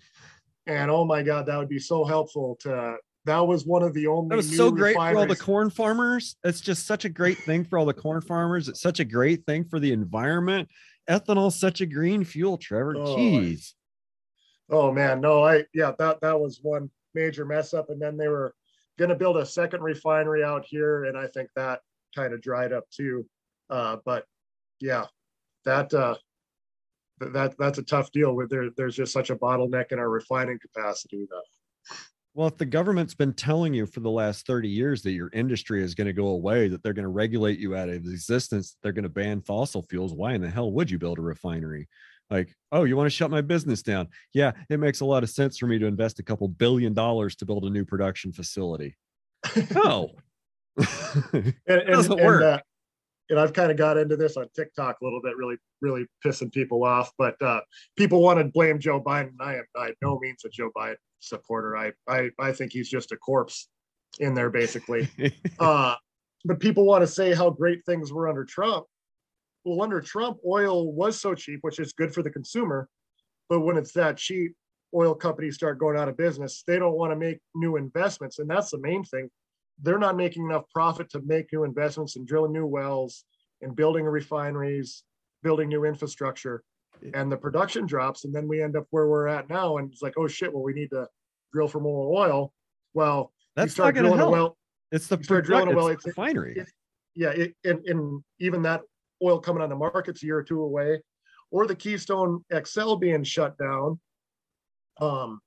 And 0.67 0.91
oh 0.91 1.05
my 1.05 1.23
God, 1.23 1.45
that 1.45 1.57
would 1.57 1.69
be 1.69 1.79
so 1.79 2.03
helpful 2.03 2.57
to. 2.61 2.97
That 3.25 3.45
was 3.45 3.65
one 3.65 3.83
of 3.83 3.93
the 3.93 4.07
only. 4.07 4.29
That 4.29 4.37
was 4.37 4.55
so 4.55 4.71
great 4.71 4.95
for 4.95 5.17
all 5.17 5.25
the 5.25 5.35
corn 5.35 5.69
farmers. 5.69 6.37
It's 6.45 6.61
just 6.61 6.85
such 6.85 7.03
a 7.03 7.09
great 7.09 7.37
thing 7.39 7.65
for 7.65 7.77
all 7.77 7.85
the 7.85 7.93
corn 7.93 8.21
farmers. 8.21 8.69
It's 8.69 8.81
such 8.81 9.01
a 9.01 9.05
great 9.05 9.45
thing 9.45 9.65
for 9.65 9.79
the 9.81 9.91
environment. 9.91 10.69
Ethanol's 11.09 11.59
such 11.59 11.81
a 11.81 11.85
green 11.85 12.23
fuel, 12.23 12.57
Trevor. 12.57 12.95
Oh, 12.95 13.17
Jeez. 13.17 13.73
Oh 14.69 14.91
man, 14.93 15.21
no, 15.21 15.43
I 15.43 15.65
yeah, 15.73 15.91
that 15.99 16.21
that 16.21 16.39
was 16.39 16.59
one 16.61 16.89
major 17.13 17.45
mess 17.45 17.73
up. 17.73 17.89
And 17.89 18.01
then 18.01 18.17
they 18.17 18.27
were 18.27 18.53
going 18.97 19.09
to 19.09 19.15
build 19.15 19.37
a 19.37 19.45
second 19.45 19.81
refinery 19.81 20.43
out 20.43 20.65
here, 20.67 21.05
and 21.05 21.17
I 21.17 21.27
think 21.27 21.49
that 21.55 21.81
kind 22.15 22.33
of 22.33 22.41
dried 22.41 22.73
up 22.73 22.89
too. 22.89 23.25
Uh, 23.69 23.97
but 24.05 24.25
yeah, 24.79 25.05
that 25.65 25.93
uh, 25.93 26.15
that 27.19 27.55
that's 27.57 27.77
a 27.77 27.83
tough 27.83 28.11
deal. 28.11 28.33
With 28.33 28.49
there, 28.49 28.69
there's 28.75 28.95
just 28.95 29.13
such 29.13 29.29
a 29.29 29.35
bottleneck 29.35 29.91
in 29.91 29.99
our 29.99 30.09
refining 30.09 30.59
capacity. 30.59 31.27
That 31.29 31.97
Well, 32.33 32.47
if 32.47 32.57
the 32.57 32.65
government's 32.65 33.15
been 33.15 33.33
telling 33.33 33.73
you 33.73 33.85
for 33.85 33.99
the 33.99 34.09
last 34.09 34.45
30 34.45 34.69
years 34.69 35.01
that 35.03 35.11
your 35.11 35.29
industry 35.33 35.83
is 35.83 35.95
going 35.95 36.07
to 36.07 36.13
go 36.13 36.27
away, 36.27 36.67
that 36.67 36.83
they're 36.83 36.93
going 36.93 37.03
to 37.03 37.09
regulate 37.09 37.59
you 37.59 37.75
out 37.75 37.89
of 37.89 37.95
existence, 37.95 38.77
they're 38.81 38.91
going 38.91 39.03
to 39.03 39.09
ban 39.09 39.41
fossil 39.41 39.81
fuels, 39.83 40.13
why 40.13 40.33
in 40.33 40.41
the 40.41 40.49
hell 40.49 40.71
would 40.71 40.89
you 40.89 40.99
build 40.99 41.19
a 41.19 41.21
refinery? 41.21 41.87
Like, 42.29 42.53
oh, 42.71 42.83
you 42.83 42.97
want 42.97 43.07
to 43.07 43.15
shut 43.15 43.31
my 43.31 43.41
business 43.41 43.81
down? 43.81 44.07
Yeah, 44.33 44.51
it 44.69 44.79
makes 44.79 44.99
a 44.99 45.05
lot 45.05 45.23
of 45.23 45.29
sense 45.29 45.57
for 45.57 45.67
me 45.67 45.79
to 45.79 45.85
invest 45.85 46.19
a 46.19 46.23
couple 46.23 46.47
billion 46.47 46.93
dollars 46.93 47.35
to 47.37 47.45
build 47.45 47.63
a 47.65 47.69
new 47.69 47.85
production 47.85 48.33
facility. 48.33 48.95
oh 49.75 50.11
and, 51.33 51.53
and, 51.67 51.87
doesn't 51.87 52.11
and, 52.11 52.21
work. 52.21 52.43
uh, 52.43 52.59
and 53.29 53.39
I've 53.39 53.53
kind 53.53 53.71
of 53.71 53.77
got 53.77 53.97
into 53.97 54.15
this 54.15 54.37
on 54.37 54.47
TikTok 54.55 54.97
a 55.01 55.03
little 55.03 55.21
bit, 55.21 55.35
really, 55.35 55.57
really 55.81 56.05
pissing 56.25 56.51
people 56.51 56.83
off. 56.83 57.11
But 57.17 57.41
uh, 57.41 57.61
people 57.97 58.21
want 58.21 58.39
to 58.39 58.45
blame 58.45 58.79
Joe 58.79 59.01
Biden. 59.01 59.33
I 59.39 59.55
am 59.55 59.65
by 59.73 59.91
no 60.01 60.19
means 60.19 60.43
a 60.45 60.49
Joe 60.49 60.71
Biden 60.77 60.95
supporter. 61.19 61.75
I, 61.75 61.91
I, 62.07 62.29
I 62.39 62.51
think 62.51 62.71
he's 62.71 62.89
just 62.89 63.11
a 63.11 63.17
corpse 63.17 63.67
in 64.19 64.33
there, 64.33 64.49
basically. 64.49 65.09
uh, 65.59 65.95
but 66.45 66.59
people 66.59 66.85
want 66.85 67.01
to 67.01 67.07
say 67.07 67.33
how 67.33 67.49
great 67.49 67.85
things 67.85 68.13
were 68.13 68.29
under 68.29 68.45
Trump. 68.45 68.85
Well, 69.67 69.81
under 69.81 69.99
Trump, 69.99 70.37
oil 70.47 70.93
was 70.93 71.19
so 71.19 71.35
cheap, 71.35 71.59
which 71.61 71.79
is 71.79 71.91
good 71.91 72.13
for 72.13 72.23
the 72.23 72.29
consumer. 72.29 72.87
But 73.49 73.61
when 73.61 73.75
it's 73.75 73.91
that 73.93 74.15
cheap, 74.15 74.53
oil 74.95 75.13
companies 75.13 75.55
start 75.55 75.77
going 75.77 75.97
out 75.97 76.07
of 76.07 76.15
business. 76.15 76.63
They 76.65 76.79
don't 76.79 76.95
want 76.95 77.11
to 77.11 77.17
make 77.17 77.39
new 77.53 77.75
investments. 77.75 78.39
And 78.39 78.49
that's 78.49 78.71
the 78.71 78.79
main 78.79 79.03
thing. 79.03 79.29
They're 79.81 79.99
not 79.99 80.15
making 80.15 80.45
enough 80.45 80.63
profit 80.73 81.09
to 81.11 81.21
make 81.25 81.51
new 81.51 81.65
investments 81.65 82.15
and 82.15 82.25
drilling 82.25 82.53
new 82.53 82.65
wells 82.65 83.25
and 83.61 83.75
building 83.75 84.05
refineries, 84.05 85.03
building 85.43 85.67
new 85.67 85.83
infrastructure. 85.83 86.63
And 87.13 87.29
the 87.29 87.37
production 87.37 87.85
drops. 87.85 88.23
And 88.23 88.33
then 88.33 88.47
we 88.47 88.63
end 88.63 88.77
up 88.77 88.85
where 88.91 89.07
we're 89.07 89.27
at 89.27 89.49
now. 89.49 89.77
And 89.77 89.91
it's 89.91 90.01
like, 90.01 90.13
oh 90.17 90.29
shit, 90.29 90.53
well, 90.53 90.63
we 90.63 90.71
need 90.73 90.91
to 90.91 91.07
drill 91.51 91.67
for 91.67 91.81
more 91.81 92.17
oil. 92.17 92.53
Well, 92.93 93.33
That's 93.57 93.73
start 93.73 93.95
not 93.95 94.01
going 94.01 94.11
to 94.13 94.17
help. 94.17 94.31
well, 94.31 94.57
it's 94.93 95.07
the 95.07 95.17
you 95.17 95.23
start 95.25 95.43
drilling 95.45 95.73
a 95.73 95.75
well, 95.75 95.89
it's 95.89 96.05
refinery. 96.05 96.51
it's- 96.51 96.71
yeah, 97.15 97.29
it, 97.31 97.55
and, 97.65 97.83
and 97.87 98.23
even 98.39 98.61
that 98.61 98.81
oil 99.23 99.39
coming 99.39 99.61
on 99.61 99.69
the 99.69 99.75
market's 99.75 100.23
a 100.23 100.25
year 100.25 100.37
or 100.37 100.43
two 100.43 100.61
away, 100.61 101.01
or 101.51 101.65
the 101.67 101.75
Keystone 101.75 102.43
XL 102.65 102.95
being 102.95 103.23
shut 103.23 103.57
down. 103.57 103.99
Um, 104.99 105.41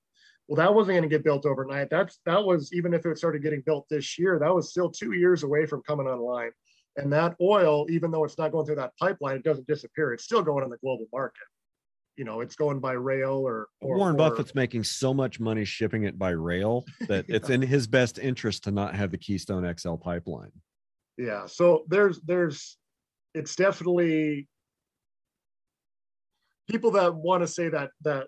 well, 0.49 0.57
that 0.57 0.75
wasn't 0.75 0.95
going 0.95 1.03
to 1.03 1.09
get 1.09 1.25
built 1.25 1.47
overnight. 1.47 1.91
That's 1.91 2.19
that 2.27 2.45
was 2.45 2.73
even 2.73 2.93
if 2.93 3.07
it 3.07 3.19
started 3.19 3.43
getting 3.43 3.63
built 3.65 3.87
this 3.89 4.19
year, 4.19 4.39
that 4.39 4.55
was 4.55 4.71
still 4.71 4.91
two 4.91 5.13
years 5.13 5.43
away 5.45 5.67
from 5.67 5.83
coming 5.83 6.07
online. 6.07 6.51
And 6.97 7.13
that 7.13 7.37
oil, 7.41 7.87
even 7.89 8.11
though 8.11 8.25
it's 8.25 8.37
not 8.37 8.51
going 8.51 8.67
through 8.67 8.77
that 8.77 8.97
pipeline, 8.99 9.37
it 9.37 9.45
doesn't 9.45 9.67
disappear. 9.69 10.13
It's 10.13 10.25
still 10.25 10.43
going 10.43 10.65
on 10.65 10.71
the 10.71 10.77
global 10.79 11.07
market. 11.13 11.39
You 12.17 12.25
know, 12.25 12.41
it's 12.41 12.57
going 12.57 12.81
by 12.81 12.93
rail 12.93 13.35
or, 13.47 13.69
or 13.81 13.97
Warren 13.97 14.17
or- 14.17 14.19
Buffett's 14.19 14.55
making 14.55 14.83
so 14.85 15.15
much 15.15 15.39
money 15.39 15.65
shipping 15.65 16.03
it 16.03 16.19
by 16.19 16.31
rail 16.31 16.85
that 17.07 17.27
it's 17.29 17.49
in 17.49 17.63
his 17.63 17.87
best 17.87 18.19
interest 18.19 18.65
to 18.65 18.73
not 18.73 18.95
have 18.97 19.13
the 19.13 19.19
Keystone 19.19 19.73
XL 19.79 19.95
pipeline. 19.95 20.51
yeah 21.17 21.47
so 21.47 21.85
there's 21.89 22.21
there's 22.23 22.77
it's 23.35 23.57
definitely 23.57 24.49
people 26.69 26.91
that 26.91 27.15
want 27.15 27.43
to 27.43 27.47
say 27.47 27.69
that 27.69 27.91
that 28.03 28.27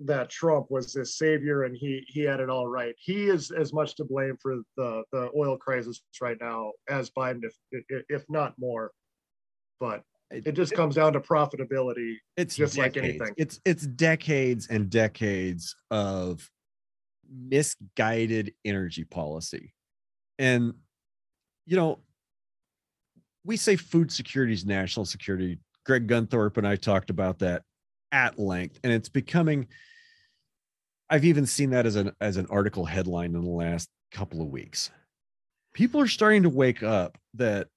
that 0.00 0.30
trump 0.30 0.66
was 0.70 0.92
this 0.92 1.18
savior 1.18 1.64
and 1.64 1.76
he 1.76 2.04
he 2.06 2.20
had 2.20 2.38
it 2.40 2.48
all 2.48 2.68
right 2.68 2.94
he 2.98 3.26
is 3.28 3.50
as 3.50 3.72
much 3.72 3.96
to 3.96 4.04
blame 4.04 4.36
for 4.40 4.56
the 4.76 5.02
the 5.12 5.28
oil 5.36 5.56
crisis 5.56 6.00
right 6.20 6.38
now 6.40 6.70
as 6.88 7.10
biden 7.10 7.40
if 7.42 8.04
if, 8.08 8.24
not 8.28 8.54
more 8.58 8.92
but 9.80 10.02
it 10.30 10.52
just 10.52 10.72
comes 10.74 10.94
down 10.94 11.12
to 11.12 11.20
profitability 11.20 12.14
it's 12.36 12.54
just 12.54 12.78
like 12.78 12.96
anything. 12.96 13.34
It's 13.36 13.60
it's 13.64 13.86
decades 13.86 14.68
and 14.68 14.88
decades 14.88 15.74
of 15.90 16.48
misguided 17.28 18.54
energy 18.64 19.04
policy. 19.04 19.74
And 20.38 20.74
you 21.66 21.76
know, 21.76 21.98
we 23.48 23.56
say 23.56 23.76
food 23.76 24.12
security 24.12 24.52
is 24.52 24.66
national 24.66 25.06
security. 25.06 25.58
Greg 25.86 26.06
Gunthorp 26.06 26.58
and 26.58 26.68
I 26.68 26.76
talked 26.76 27.08
about 27.08 27.38
that 27.38 27.62
at 28.12 28.38
length, 28.38 28.78
and 28.84 28.92
it's 28.92 29.08
becoming 29.08 29.66
I've 31.10 31.24
even 31.24 31.46
seen 31.46 31.70
that 31.70 31.86
as 31.86 31.96
an 31.96 32.12
as 32.20 32.36
an 32.36 32.46
article 32.50 32.84
headline 32.84 33.34
in 33.34 33.42
the 33.42 33.50
last 33.50 33.88
couple 34.12 34.42
of 34.42 34.48
weeks. 34.48 34.90
People 35.72 35.98
are 36.00 36.06
starting 36.06 36.42
to 36.42 36.50
wake 36.50 36.82
up 36.82 37.16
that 37.34 37.68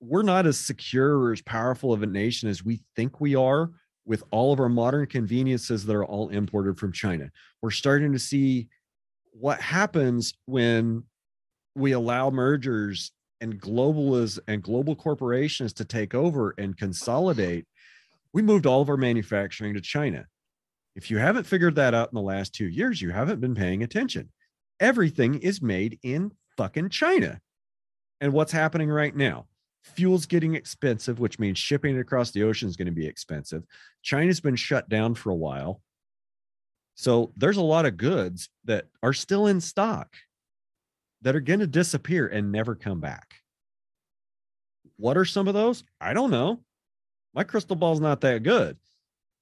we're 0.00 0.22
not 0.22 0.46
as 0.46 0.58
secure 0.58 1.18
or 1.18 1.32
as 1.32 1.40
powerful 1.40 1.94
of 1.94 2.02
a 2.02 2.06
nation 2.06 2.50
as 2.50 2.62
we 2.62 2.82
think 2.94 3.20
we 3.20 3.34
are 3.34 3.70
with 4.04 4.22
all 4.30 4.52
of 4.52 4.60
our 4.60 4.68
modern 4.68 5.06
conveniences 5.06 5.86
that 5.86 5.96
are 5.96 6.04
all 6.04 6.28
imported 6.28 6.78
from 6.78 6.92
China. 6.92 7.30
We're 7.62 7.70
starting 7.70 8.12
to 8.12 8.18
see 8.18 8.68
what 9.32 9.60
happens 9.62 10.34
when 10.44 11.04
we 11.74 11.92
allow 11.92 12.28
mergers 12.28 13.12
and 13.40 13.60
globaliz 13.60 14.38
and 14.48 14.62
global 14.62 14.94
corporations 14.94 15.72
to 15.74 15.84
take 15.84 16.14
over 16.14 16.54
and 16.58 16.76
consolidate. 16.76 17.66
We 18.32 18.42
moved 18.42 18.66
all 18.66 18.82
of 18.82 18.88
our 18.88 18.96
manufacturing 18.96 19.74
to 19.74 19.80
China. 19.80 20.26
If 20.94 21.10
you 21.10 21.18
haven't 21.18 21.44
figured 21.44 21.76
that 21.76 21.94
out 21.94 22.10
in 22.10 22.16
the 22.16 22.22
last 22.22 22.54
two 22.54 22.68
years, 22.68 23.00
you 23.00 23.10
haven't 23.10 23.40
been 23.40 23.54
paying 23.54 23.82
attention. 23.82 24.30
Everything 24.78 25.38
is 25.40 25.62
made 25.62 25.98
in 26.02 26.32
fucking 26.56 26.90
China. 26.90 27.40
And 28.20 28.32
what's 28.32 28.52
happening 28.52 28.90
right 28.90 29.14
now? 29.14 29.46
Fuel's 29.82 30.26
getting 30.26 30.54
expensive, 30.54 31.20
which 31.20 31.38
means 31.38 31.58
shipping 31.58 31.96
it 31.96 32.00
across 32.00 32.32
the 32.32 32.42
ocean 32.42 32.68
is 32.68 32.76
going 32.76 32.86
to 32.86 32.92
be 32.92 33.06
expensive. 33.06 33.64
China's 34.02 34.40
been 34.40 34.56
shut 34.56 34.88
down 34.88 35.14
for 35.14 35.30
a 35.30 35.34
while. 35.34 35.80
So 36.96 37.32
there's 37.36 37.56
a 37.56 37.62
lot 37.62 37.86
of 37.86 37.96
goods 37.96 38.50
that 38.64 38.86
are 39.02 39.14
still 39.14 39.46
in 39.46 39.60
stock 39.60 40.16
that 41.22 41.36
are 41.36 41.40
going 41.40 41.60
to 41.60 41.66
disappear 41.66 42.26
and 42.26 42.50
never 42.50 42.74
come 42.74 43.00
back. 43.00 43.34
What 44.96 45.16
are 45.16 45.24
some 45.24 45.48
of 45.48 45.54
those? 45.54 45.84
I 46.00 46.12
don't 46.12 46.30
know. 46.30 46.60
My 47.34 47.44
crystal 47.44 47.76
ball's 47.76 48.00
not 48.00 48.20
that 48.22 48.42
good. 48.42 48.76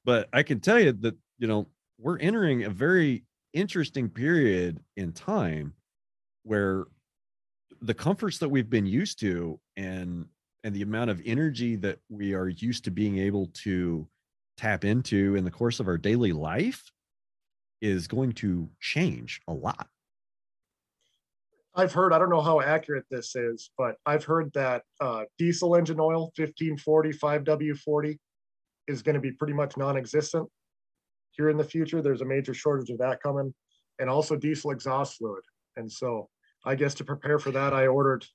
But 0.05 0.29
I 0.33 0.43
can 0.43 0.61
tell 0.61 0.79
you 0.79 0.93
that, 0.93 1.17
you 1.39 1.47
know, 1.47 1.67
we're 1.99 2.19
entering 2.19 2.65
a 2.65 2.71
very 2.71 3.25
interesting 3.53 4.09
period 4.09 4.81
in 4.97 5.13
time 5.13 5.75
where 6.45 6.85
the 7.83 7.95
comforts 7.95 8.39
that 8.39 8.49
we've 8.49 8.71
been 8.71 8.87
used 8.87 9.21
to 9.21 9.59
and 9.77 10.27
and 10.65 10.75
the 10.75 10.83
amount 10.83 11.11
of 11.11 11.23
energy 11.25 11.77
that 11.77 11.99
we 12.09 12.35
are 12.35 12.49
used 12.49 12.85
to 12.85 12.91
being 12.91 13.19
able 13.19 13.47
to 13.55 14.07
tap 14.57 14.85
into 14.85 15.37
in 15.37 15.45
the 15.45 15.51
course 15.51 15.79
of 15.79 15.87
our 15.87 15.97
daily 15.97 16.33
life 16.33 16.91
is 17.81 18.09
going 18.09 18.33
to 18.33 18.69
change 18.81 19.41
a 19.47 19.53
lot. 19.53 19.89
I've 21.79 21.93
heard, 21.93 22.13
I 22.13 22.19
don't 22.19 22.29
know 22.29 22.43
how 22.43 22.61
accurate 22.61 23.05
this 23.09 23.37
is, 23.37 23.71
but 23.79 23.95
I've 24.05 24.25
heard 24.25 24.53
that 24.55 24.83
uh, 25.01 25.23
diesel 25.39 25.77
engine 25.77 26.01
oil, 26.01 26.33
1540, 26.37 27.11
5W40, 27.11 28.19
is 28.89 29.01
going 29.01 29.15
to 29.15 29.21
be 29.21 29.31
pretty 29.31 29.53
much 29.53 29.77
non 29.77 29.97
existent 29.97 30.49
here 31.31 31.51
in 31.51 31.57
the 31.57 31.63
future. 31.63 32.03
There's 32.03 32.21
a 32.21 32.25
major 32.25 32.53
shortage 32.53 32.91
of 32.91 32.99
that 32.99 33.23
coming, 33.23 33.55
and 34.01 34.11
also 34.11 34.35
diesel 34.35 34.73
exhaust 34.73 35.19
fluid. 35.19 35.45
And 35.77 35.91
so, 35.91 36.29
I 36.65 36.75
guess 36.75 36.95
to 36.95 37.05
prepare 37.05 37.39
for 37.39 37.53
that, 37.53 37.73
I 37.73 37.87
ordered 37.87 38.27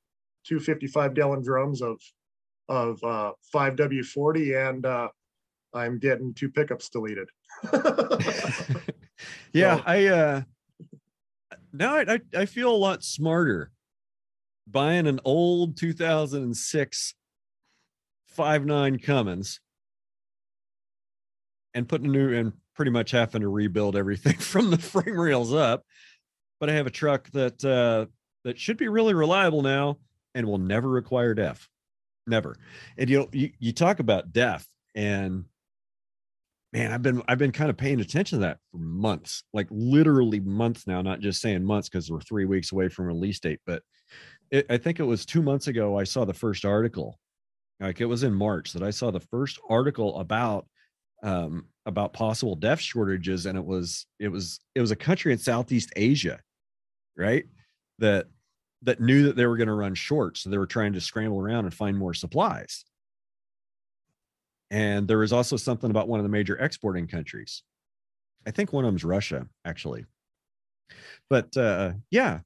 two 0.46 0.62
55 0.62 1.14
gallon 1.14 1.44
drums 1.44 1.82
of 1.82 2.00
of 2.70 3.04
uh, 3.04 3.34
5W40 3.54 4.70
and 4.70 4.86
uh, 4.86 5.10
I'm 5.74 6.00
getting 6.00 6.34
two 6.34 6.50
pickups 6.50 6.88
deleted. 6.88 7.28
yeah, 9.52 9.78
so. 9.78 9.84
I 9.86 10.06
uh 10.06 10.42
now 11.72 11.96
I, 11.96 12.20
I 12.36 12.46
feel 12.46 12.74
a 12.74 12.76
lot 12.76 13.04
smarter 13.04 13.72
buying 14.68 15.08
an 15.08 15.20
old 15.26 15.78
2006 15.78 17.16
five 18.28 18.66
nine 18.66 18.98
Cummins 19.00 19.60
and 21.74 21.88
putting 21.88 22.08
a 22.08 22.12
new 22.12 22.34
and 22.34 22.54
pretty 22.76 22.92
much 22.92 23.12
having 23.12 23.42
to 23.42 23.50
rebuild 23.50 23.96
everything 23.96 24.38
from 24.40 24.72
the 24.72 24.78
frame 24.78 25.20
rails 25.20 25.54
up. 25.54 25.86
But 26.60 26.70
I 26.70 26.74
have 26.74 26.88
a 26.88 26.92
truck 26.92 27.30
that 27.32 27.64
uh 27.64 28.06
that 28.44 28.60
should 28.60 28.78
be 28.78 28.88
really 28.88 29.14
reliable 29.14 29.62
now 29.62 29.98
and 30.36 30.48
will 30.48 30.58
never 30.58 30.90
require 30.90 31.34
DEF. 31.34 31.70
Never. 32.28 32.58
And 32.98 33.10
you 33.10 33.20
know, 33.20 33.30
you, 33.32 33.52
you 33.60 33.72
talk 33.72 34.00
about 34.00 34.34
DEF 34.34 34.66
and 34.96 35.46
man, 36.74 36.92
I've 36.92 37.04
been 37.04 37.22
I've 37.28 37.38
been 37.38 37.52
kind 37.52 37.70
of 37.70 37.78
paying 37.78 38.02
attention 38.02 38.40
to 38.40 38.46
that 38.46 38.58
for 38.72 38.80
months, 38.80 39.44
like 39.54 39.68
literally 39.70 40.40
months 40.40 40.88
now, 40.88 41.02
not 41.02 41.20
just 41.20 41.40
saying 41.40 41.64
months 41.64 41.88
because 41.88 42.12
we're 42.12 42.20
three 42.22 42.46
weeks 42.46 42.72
away 42.72 42.90
from 42.90 43.06
release 43.06 43.40
date. 43.40 43.60
But 43.66 43.84
it, 44.50 44.66
I 44.70 44.78
think 44.78 45.00
it 45.00 45.04
was 45.04 45.26
two 45.26 45.44
months 45.44 45.68
ago 45.68 45.98
I 45.98 46.04
saw 46.04 46.26
the 46.26 46.34
first 46.34 46.66
article. 46.66 47.20
Like 47.80 48.02
it 48.02 48.06
was 48.06 48.24
in 48.24 48.34
March 48.34 48.74
that 48.74 48.84
I 48.84 48.90
saw 48.90 49.12
the 49.12 49.20
first 49.20 49.60
article 49.70 50.20
about 50.20 50.66
um, 51.22 51.68
about 51.86 52.14
possible 52.14 52.56
DEF 52.56 52.82
shortages, 52.82 53.46
and 53.46 53.58
it 53.58 53.66
was 53.66 54.08
it 54.20 54.30
was 54.30 54.60
it 54.74 54.82
was 54.82 54.92
a 54.92 54.96
country 54.96 55.32
in 55.32 55.38
Southeast 55.38 55.92
Asia, 55.96 56.40
right? 57.16 57.46
That 58.00 58.26
that 58.82 59.00
knew 59.00 59.24
that 59.24 59.36
they 59.36 59.46
were 59.46 59.58
going 59.58 59.68
to 59.68 59.74
run 59.74 59.94
short, 59.94 60.38
so 60.38 60.50
they 60.50 60.58
were 60.58 60.66
trying 60.66 60.94
to 60.94 61.02
scramble 61.02 61.40
around 61.40 61.66
and 61.66 61.74
find 61.74 61.98
more 61.98 62.16
supplies. 62.16 62.84
And 64.72 65.08
there 65.08 65.20
was 65.20 65.34
also 65.34 65.58
something 65.58 65.90
about 65.90 66.08
one 66.08 66.20
of 66.20 66.24
the 66.24 66.30
major 66.30 66.58
exporting 66.58 67.08
countries. 67.08 67.64
I 68.48 68.52
think 68.52 68.74
one 68.74 68.86
of 68.86 68.90
them's 68.90 69.06
Russia, 69.06 69.48
actually. 69.66 70.06
But 71.30 71.56
uh, 71.56 71.94
yeah, 72.12 72.40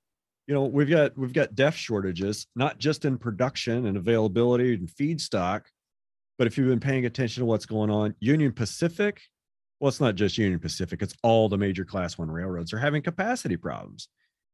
you 0.48 0.53
know, 0.53 0.65
we've 0.65 0.89
got 0.89 1.18
we've 1.18 1.34
got 1.34 1.56
DEF 1.56 1.76
shortages, 1.76 2.48
not 2.56 2.80
just 2.80 3.06
in 3.06 3.18
production 3.18 3.85
and 3.85 3.98
availability 3.98 4.73
and 4.73 4.89
feedstock, 4.89 5.64
but 6.38 6.48
if 6.48 6.57
you've 6.57 6.69
been 6.69 6.80
paying 6.80 7.06
attention 7.06 7.41
to 7.41 7.45
what's 7.45 7.65
going 7.65 7.89
on, 7.89 8.15
Union 8.19 8.53
Pacific, 8.53 9.22
well, 9.80 9.89
it's 9.89 9.99
not 9.99 10.15
just 10.15 10.38
Union 10.38 10.60
Pacific, 10.60 11.02
it's 11.02 11.15
all 11.23 11.49
the 11.49 11.57
major 11.57 11.84
class 11.84 12.18
one 12.18 12.31
railroads 12.31 12.73
are 12.73 12.80
having 12.80 13.02
capacity 13.02 13.57
problems. 13.57 14.07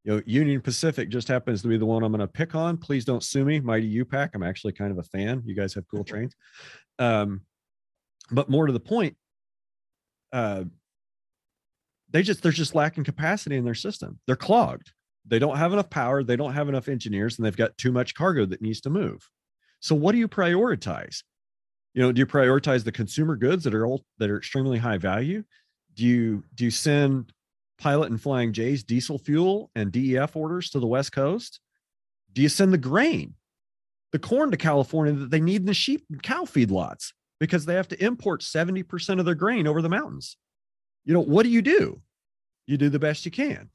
You 0.04 0.16
know, 0.16 0.22
Union 0.26 0.60
Pacific 0.60 1.08
just 1.08 1.28
happens 1.28 1.62
to 1.62 1.68
be 1.68 1.78
the 1.78 1.86
one 1.86 2.02
I'm 2.02 2.12
going 2.12 2.20
to 2.20 2.28
pick 2.28 2.54
on. 2.54 2.76
Please 2.76 3.06
don't 3.06 3.22
sue 3.22 3.44
me, 3.44 3.58
Mighty 3.60 3.86
U-Pack. 3.86 4.32
I'm 4.34 4.42
actually 4.42 4.74
kind 4.74 4.90
of 4.90 4.98
a 4.98 5.02
fan. 5.02 5.42
You 5.46 5.54
guys 5.54 5.72
have 5.74 5.88
cool 5.88 6.04
trains. 6.04 6.34
Um, 6.98 7.40
but 8.30 8.48
more 8.48 8.66
to 8.66 8.72
the 8.72 8.80
point, 8.80 9.16
uh, 10.32 10.64
they 12.10 12.22
just 12.22 12.42
they're 12.42 12.52
just 12.52 12.74
lacking 12.74 13.04
capacity 13.04 13.56
in 13.56 13.64
their 13.64 13.74
system. 13.74 14.18
They're 14.26 14.36
clogged. 14.36 14.92
They 15.26 15.38
don't 15.38 15.56
have 15.56 15.72
enough 15.72 15.90
power. 15.90 16.22
They 16.22 16.36
don't 16.36 16.52
have 16.52 16.68
enough 16.68 16.88
engineers, 16.88 17.38
and 17.38 17.46
they've 17.46 17.56
got 17.56 17.76
too 17.78 17.92
much 17.92 18.14
cargo 18.14 18.44
that 18.46 18.62
needs 18.62 18.80
to 18.82 18.90
move. 18.90 19.28
So 19.80 19.94
what 19.94 20.12
do 20.12 20.18
you 20.18 20.28
prioritize? 20.28 21.22
You 21.94 22.02
know, 22.02 22.12
do 22.12 22.18
you 22.18 22.26
prioritize 22.26 22.84
the 22.84 22.92
consumer 22.92 23.36
goods 23.36 23.64
that 23.64 23.74
are 23.74 23.86
all, 23.86 24.04
that 24.18 24.30
are 24.30 24.36
extremely 24.36 24.78
high 24.78 24.98
value? 24.98 25.44
Do 25.94 26.04
you 26.04 26.44
do 26.54 26.64
you 26.64 26.70
send 26.70 27.32
pilot 27.78 28.10
and 28.10 28.20
flying 28.20 28.52
J's 28.52 28.84
diesel 28.84 29.18
fuel 29.18 29.70
and 29.74 29.92
DEF 29.92 30.36
orders 30.36 30.70
to 30.70 30.80
the 30.80 30.86
West 30.86 31.12
Coast? 31.12 31.60
Do 32.32 32.42
you 32.42 32.48
send 32.48 32.72
the 32.72 32.78
grain, 32.78 33.34
the 34.12 34.18
corn 34.18 34.50
to 34.50 34.56
California 34.56 35.12
that 35.14 35.30
they 35.30 35.40
need 35.40 35.60
in 35.62 35.66
the 35.66 35.74
sheep 35.74 36.04
and 36.10 36.22
cow 36.22 36.42
feedlots? 36.42 37.12
Because 37.44 37.66
they 37.66 37.74
have 37.74 37.88
to 37.88 38.02
import 38.02 38.40
70% 38.40 39.18
of 39.18 39.26
their 39.26 39.34
grain 39.34 39.66
over 39.66 39.82
the 39.82 39.88
mountains. 39.90 40.38
You 41.04 41.12
know, 41.12 41.20
what 41.20 41.42
do 41.42 41.50
you 41.50 41.60
do? 41.60 42.00
You 42.66 42.78
do 42.78 42.88
the 42.88 42.98
best 42.98 43.26
you 43.26 43.30
can. 43.30 43.68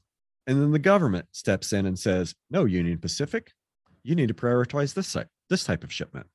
And 0.48 0.60
then 0.60 0.72
the 0.72 0.80
government 0.80 1.26
steps 1.30 1.72
in 1.72 1.86
and 1.86 1.96
says, 1.96 2.34
no, 2.50 2.64
Union 2.64 2.98
Pacific, 2.98 3.52
you 4.02 4.16
need 4.16 4.26
to 4.26 4.34
prioritize 4.34 4.92
this, 4.92 5.16
this 5.48 5.62
type 5.62 5.84
of 5.84 5.92
shipment. 5.92 6.26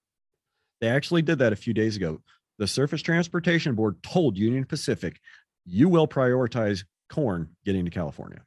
They 0.80 0.88
actually 0.88 1.24
did 1.24 1.40
that 1.40 1.52
a 1.52 1.58
few 1.58 1.74
days 1.74 1.98
ago. 1.98 2.22
The 2.58 2.68
Surface 2.68 3.02
Transportation 3.02 3.76
Board 3.76 4.02
told 4.02 4.38
Union 4.38 4.64
Pacific, 4.64 5.20
you 5.66 5.90
will 5.90 6.08
prioritize 6.08 6.86
corn 7.10 7.50
getting 7.66 7.84
to 7.84 7.92
California. 7.92 8.44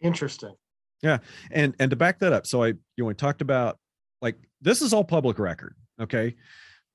Interesting. 0.00 0.54
Yeah. 1.02 1.18
And 1.50 1.74
and 1.78 1.90
to 1.90 1.96
back 1.96 2.20
that 2.20 2.32
up, 2.32 2.46
so 2.46 2.62
I 2.62 2.68
you 2.68 2.78
know 2.96 3.04
we 3.06 3.14
talked 3.14 3.42
about 3.42 3.78
like 4.22 4.36
this 4.62 4.80
is 4.80 4.94
all 4.94 5.04
public 5.04 5.38
record. 5.38 5.74
Okay 6.00 6.34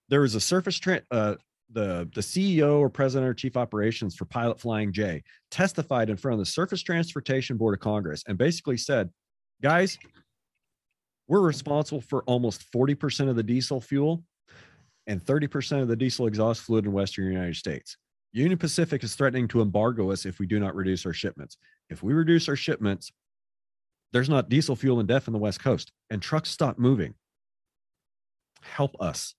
there 0.10 0.22
was 0.22 0.36
a 0.36 0.42
surface 0.42 0.78
tra- 0.78 1.02
uh, 1.12 1.36
the 1.72 2.10
the 2.14 2.22
CEO 2.22 2.80
or 2.80 2.90
president 2.90 3.30
or 3.30 3.34
chief 3.34 3.56
operations 3.56 4.16
for 4.16 4.26
Pilot 4.26 4.60
Flying 4.60 4.92
J 4.92 5.24
testified 5.52 6.10
in 6.10 6.18
front 6.18 6.34
of 6.34 6.40
the 6.40 6.46
Surface 6.46 6.82
Transportation 6.82 7.58
Board 7.58 7.76
of 7.76 7.80
Congress 7.80 8.24
and 8.28 8.38
basically 8.38 8.78
said, 8.78 9.10
guys, 9.62 9.98
we're 11.28 11.42
responsible 11.42 12.02
for 12.02 12.24
almost 12.24 12.72
40% 12.72 13.30
of 13.30 13.36
the 13.36 13.44
diesel 13.44 13.80
fuel 13.80 14.24
and 15.06 15.24
30% 15.24 15.82
of 15.82 15.88
the 15.88 15.96
diesel 15.96 16.26
exhaust 16.28 16.64
fluid 16.64 16.86
in 16.86 16.92
Western 16.92 17.32
United 17.32 17.56
States. 17.56 17.98
Union 18.32 18.58
Pacific 18.58 19.04
is 19.04 19.16
threatening 19.16 19.48
to 19.48 19.62
embargo 19.62 20.12
us 20.12 20.26
if 20.26 20.40
we 20.40 20.48
do 20.48 20.60
not 20.60 20.76
reduce 20.76 21.06
our 21.06 21.14
shipments. 21.14 21.58
If 21.90 22.04
we 22.04 22.14
reduce 22.14 22.50
our 22.50 22.56
shipments, 22.56 23.12
there's 24.12 24.30
not 24.30 24.50
diesel 24.50 24.76
fuel 24.76 25.00
and 25.00 25.08
DEF 25.08 25.28
in 25.28 25.34
the 25.34 25.40
West 25.40 25.64
Coast, 25.64 25.92
and 26.10 26.22
trucks 26.22 26.50
stop 26.50 26.80
moving. 26.80 27.14
Help 28.62 28.96
us. 29.00 29.36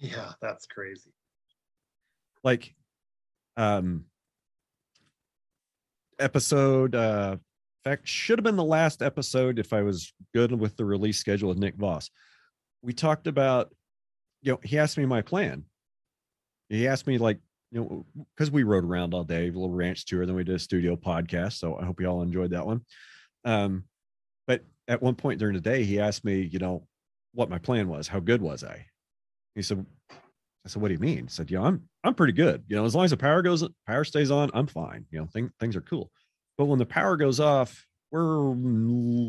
Yeah, 0.00 0.32
that's 0.40 0.66
crazy. 0.66 1.12
Like 2.42 2.74
um 3.56 4.06
episode 6.18 6.94
uh 6.94 7.36
in 7.36 7.90
fact 7.90 8.08
should 8.08 8.38
have 8.38 8.44
been 8.44 8.56
the 8.56 8.64
last 8.64 9.02
episode 9.02 9.58
if 9.58 9.72
I 9.72 9.82
was 9.82 10.12
good 10.34 10.52
with 10.58 10.76
the 10.76 10.84
release 10.84 11.18
schedule 11.18 11.50
with 11.50 11.58
Nick 11.58 11.76
Voss. 11.76 12.10
We 12.82 12.92
talked 12.94 13.26
about 13.26 13.72
you 14.42 14.52
know, 14.52 14.60
he 14.64 14.78
asked 14.78 14.96
me 14.96 15.04
my 15.04 15.20
plan. 15.20 15.64
He 16.70 16.88
asked 16.88 17.06
me 17.06 17.18
like, 17.18 17.38
you 17.70 17.80
know, 17.80 18.24
because 18.34 18.50
we 18.50 18.62
rode 18.62 18.84
around 18.84 19.12
all 19.12 19.24
day, 19.24 19.48
a 19.48 19.52
little 19.52 19.70
ranch 19.70 20.06
tour, 20.06 20.24
then 20.24 20.34
we 20.34 20.44
did 20.44 20.54
a 20.54 20.58
studio 20.58 20.96
podcast. 20.96 21.54
So 21.54 21.78
I 21.78 21.84
hope 21.84 22.00
you 22.00 22.06
all 22.06 22.22
enjoyed 22.22 22.52
that 22.52 22.64
one. 22.64 22.84
Um, 23.44 23.84
but 24.46 24.64
at 24.88 25.02
one 25.02 25.14
point 25.14 25.38
during 25.38 25.54
the 25.54 25.60
day, 25.60 25.84
he 25.84 26.00
asked 26.00 26.24
me, 26.24 26.40
you 26.40 26.58
know, 26.58 26.86
what 27.32 27.50
my 27.50 27.58
plan 27.58 27.88
was. 27.88 28.08
How 28.08 28.18
good 28.18 28.40
was 28.40 28.64
I? 28.64 28.86
He 29.54 29.62
said, 29.62 29.84
I 30.10 30.68
said, 30.68 30.82
what 30.82 30.88
do 30.88 30.94
you 30.94 31.00
mean? 31.00 31.24
He 31.24 31.28
said, 31.28 31.50
yeah, 31.50 31.62
I'm, 31.62 31.88
I'm 32.04 32.14
pretty 32.14 32.32
good. 32.32 32.64
You 32.68 32.76
know, 32.76 32.84
as 32.84 32.94
long 32.94 33.04
as 33.04 33.10
the 33.10 33.16
power 33.16 33.42
goes, 33.42 33.66
power 33.86 34.04
stays 34.04 34.30
on, 34.30 34.50
I'm 34.52 34.66
fine. 34.66 35.06
You 35.10 35.20
know, 35.20 35.26
thing, 35.26 35.50
things 35.58 35.76
are 35.76 35.80
cool. 35.80 36.10
But 36.58 36.66
when 36.66 36.78
the 36.78 36.86
power 36.86 37.16
goes 37.16 37.40
off, 37.40 37.86
we're, 38.10 38.54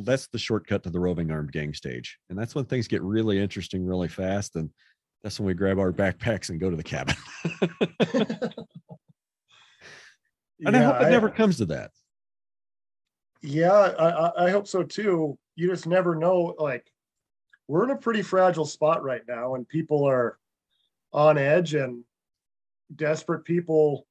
that's 0.03 0.27
the 0.27 0.39
shortcut 0.39 0.84
to 0.84 0.89
the 0.89 0.99
roving 0.99 1.31
armed 1.31 1.52
gang 1.52 1.73
stage. 1.73 2.18
And 2.30 2.38
that's 2.38 2.56
when 2.56 2.65
things 2.65 2.88
get 2.88 3.02
really 3.02 3.39
interesting 3.39 3.85
really 3.85 4.07
fast. 4.07 4.56
And 4.56 4.69
that's 5.23 5.39
when 5.39 5.48
we 5.48 5.53
grab 5.53 5.80
our 5.80 5.93
backpacks 5.93 6.49
and 6.49 6.60
go 6.60 6.69
to 6.69 6.76
the 6.76 6.84
cabin. 6.84 7.15
and 7.45 8.15
yeah, 10.60 10.69
I 10.69 10.77
hope 10.80 11.02
it 11.02 11.06
I, 11.06 11.10
never 11.10 11.30
comes 11.30 11.57
to 11.57 11.65
that. 11.68 11.91
Yeah, 13.41 13.72
I, 13.72 14.48
I 14.48 14.49
hope 14.49 14.68
so 14.68 14.84
too. 14.84 15.38
You 15.56 15.69
just 15.69 15.88
never 15.88 16.15
know. 16.15 16.56
Like, 16.57 16.91
we're 17.72 17.85
in 17.85 17.91
a 17.91 17.95
pretty 17.95 18.22
fragile 18.22 18.65
spot 18.65 19.02
right 19.02 19.22
now, 19.30 19.56
and 19.56 19.65
people 19.65 20.03
are 20.03 20.38
on 21.14 21.38
edge, 21.38 21.73
and 21.73 22.03
desperate 22.93 23.45
people 23.45 24.06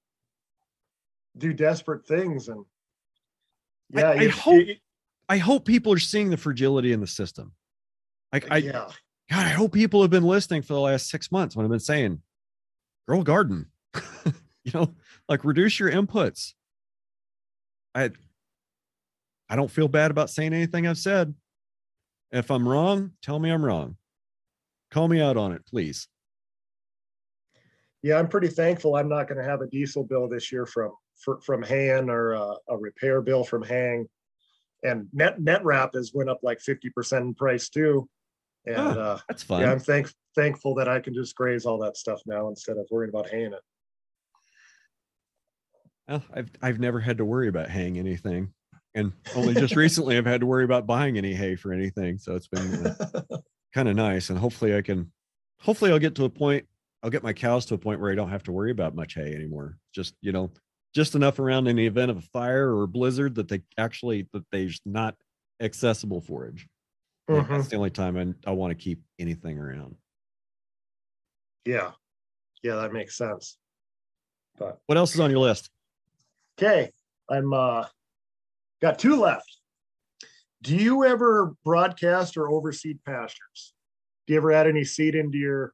do 1.37 1.53
desperate 1.53 2.07
things. 2.07 2.49
And 2.49 2.65
yeah, 3.91 4.13
I, 4.13 4.15
I 4.15 4.29
hope 4.29 4.63
it, 4.67 4.79
I 5.29 5.37
hope 5.37 5.67
people 5.67 5.93
are 5.93 5.99
seeing 5.99 6.31
the 6.31 6.39
fragility 6.39 6.93
in 6.93 7.01
the 7.01 7.07
system. 7.07 7.53
Like 8.33 8.51
I, 8.51 8.57
yeah. 8.59 8.89
God, 9.31 9.47
I 9.47 9.51
hope 9.51 9.75
people 9.75 10.01
have 10.01 10.11
been 10.11 10.25
listening 10.25 10.63
for 10.63 10.73
the 10.73 10.81
last 10.81 11.11
six 11.11 11.31
months 11.31 11.55
when 11.55 11.67
I've 11.67 11.71
been 11.71 11.81
saying, 11.81 12.23
"Grow 13.07 13.23
garden," 13.23 13.67
you 14.25 14.73
know, 14.73 14.95
like 15.29 15.45
reduce 15.45 15.79
your 15.79 15.93
inputs. 15.93 16.55
I, 17.95 18.09
I 19.51 19.57
don't 19.57 19.71
feel 19.71 19.89
bad 19.89 20.11
about 20.11 20.31
saying 20.31 20.55
anything 20.55 20.87
I've 20.87 20.97
said. 20.97 21.35
If 22.33 22.51
I'm 22.51 22.69
wrong, 22.69 23.13
tell 23.23 23.39
me 23.39 23.51
I'm 23.51 23.65
wrong. 23.65 23.97
Call 24.91 25.09
me 25.09 25.21
out 25.21 25.37
on 25.37 25.53
it, 25.53 25.67
please. 25.67 26.09
Yeah, 28.03 28.19
I'm 28.19 28.29
pretty 28.29 28.49
thankful 28.49 28.97
I'm 28.97 29.09
not 29.09 29.29
going 29.29 29.39
to 29.39 29.45
have 29.45 29.61
a 29.61 29.67
diesel 29.67 30.05
bill 30.05 30.29
this 30.29 30.51
year 30.51 30.67
from 30.67 30.93
from 31.43 31.63
Han 31.63 32.09
or 32.09 32.33
a, 32.33 32.55
a 32.69 32.77
repair 32.79 33.21
bill 33.21 33.45
from 33.45 33.63
Hang. 33.63 34.07
And 34.83 35.09
net 35.13 35.41
net 35.41 35.63
wrap 35.65 35.95
has 35.95 36.13
went 36.15 36.31
up 36.31 36.41
like 36.43 36.59
50% 36.59 37.21
in 37.21 37.35
price 37.35 37.69
too. 37.69 38.09
And 38.67 38.77
oh, 38.77 39.01
uh, 39.01 39.19
that's 39.29 39.43
fine. 39.43 39.63
Yeah, 39.63 39.73
I'm 39.73 39.79
thank, 39.79 40.11
thankful 40.35 40.75
that 40.77 40.89
I 40.89 41.01
can 41.01 41.13
just 41.13 41.35
graze 41.35 41.67
all 41.67 41.79
that 41.79 41.97
stuff 41.97 42.21
now 42.27 42.49
instead 42.49 42.79
of 42.79 42.87
worrying 42.91 43.11
about 43.11 43.29
hanging 43.29 43.53
it. 43.53 43.61
Well, 46.09 46.25
I've 46.33 46.51
I've 46.63 46.81
never 46.81 47.01
had 47.01 47.19
to 47.19 47.25
worry 47.25 47.49
about 47.49 47.69
hang 47.69 47.99
anything. 47.99 48.53
And 48.95 49.13
only 49.37 49.55
just 49.55 49.77
recently 49.77 50.17
I've 50.17 50.27
had 50.27 50.41
to 50.41 50.47
worry 50.47 50.65
about 50.65 50.87
buying 50.87 51.17
any 51.17 51.33
hay 51.35 51.57
for 51.57 51.73
anything. 51.73 52.19
So 52.19 52.35
it's 52.35 52.49
been 52.49 52.87
uh, 52.87 53.21
kind 53.75 53.89
of 53.89 53.95
nice. 53.97 54.31
And 54.31 54.39
hopefully 54.39 54.77
I 54.77 54.83
can, 54.83 55.13
hopefully 55.61 55.93
I'll 55.93 55.99
get 55.99 56.15
to 56.17 56.25
a 56.25 56.31
point, 56.31 56.67
I'll 57.03 57.11
get 57.11 57.23
my 57.23 57.33
cows 57.33 57.65
to 57.67 57.75
a 57.75 57.79
point 57.79 58.01
where 58.01 58.11
I 58.11 58.15
don't 58.15 58.31
have 58.31 58.43
to 58.45 58.53
worry 58.53 58.71
about 58.73 58.95
much 58.95 59.15
hay 59.15 59.35
anymore. 59.35 59.79
Just, 59.95 60.15
you 60.21 60.33
know, 60.33 60.51
just 60.95 61.15
enough 61.15 61.39
around 61.39 61.69
in 61.69 61.77
the 61.77 61.87
event 61.87 62.11
of 62.11 62.19
a 62.19 62.23
fire 62.23 62.75
or 62.75 62.83
a 62.83 62.89
blizzard 62.89 63.37
that 63.37 63.49
they 63.49 63.63
actually, 63.79 64.29
that 64.33 64.45
there's 64.51 64.81
not 64.85 65.15
accessible 65.63 66.21
forage. 66.21 66.67
Mhm. 67.31 67.49
That's 67.49 67.69
the 67.69 67.77
only 67.77 67.91
time 67.91 68.17
I, 68.17 68.51
I 68.51 68.53
want 68.55 68.73
to 68.73 68.75
keep 68.75 69.03
anything 69.21 69.57
around. 69.57 69.95
Yeah. 71.65 71.93
Yeah, 72.63 72.77
that 72.77 72.93
makes 72.93 73.17
sense. 73.17 73.57
But 74.59 74.81
What 74.87 74.99
else 74.99 75.15
is 75.15 75.21
on 75.21 75.31
your 75.31 75.39
list? 75.41 75.71
okay, 76.59 76.91
I'm 77.31 77.53
uh 77.55 77.85
got 78.81 78.99
two 78.99 79.21
left. 79.21 79.59
Do 80.63 80.77
you 80.77 81.05
ever 81.05 81.55
broadcast 81.65 82.37
or 82.37 82.51
overseed 82.51 82.99
pastures? 83.05 83.73
Do 84.27 84.35
you 84.35 84.39
ever 84.39 84.53
add 84.53 84.67
any 84.67 84.85
seed 84.85 85.15
into 85.15 85.39
your 85.39 85.73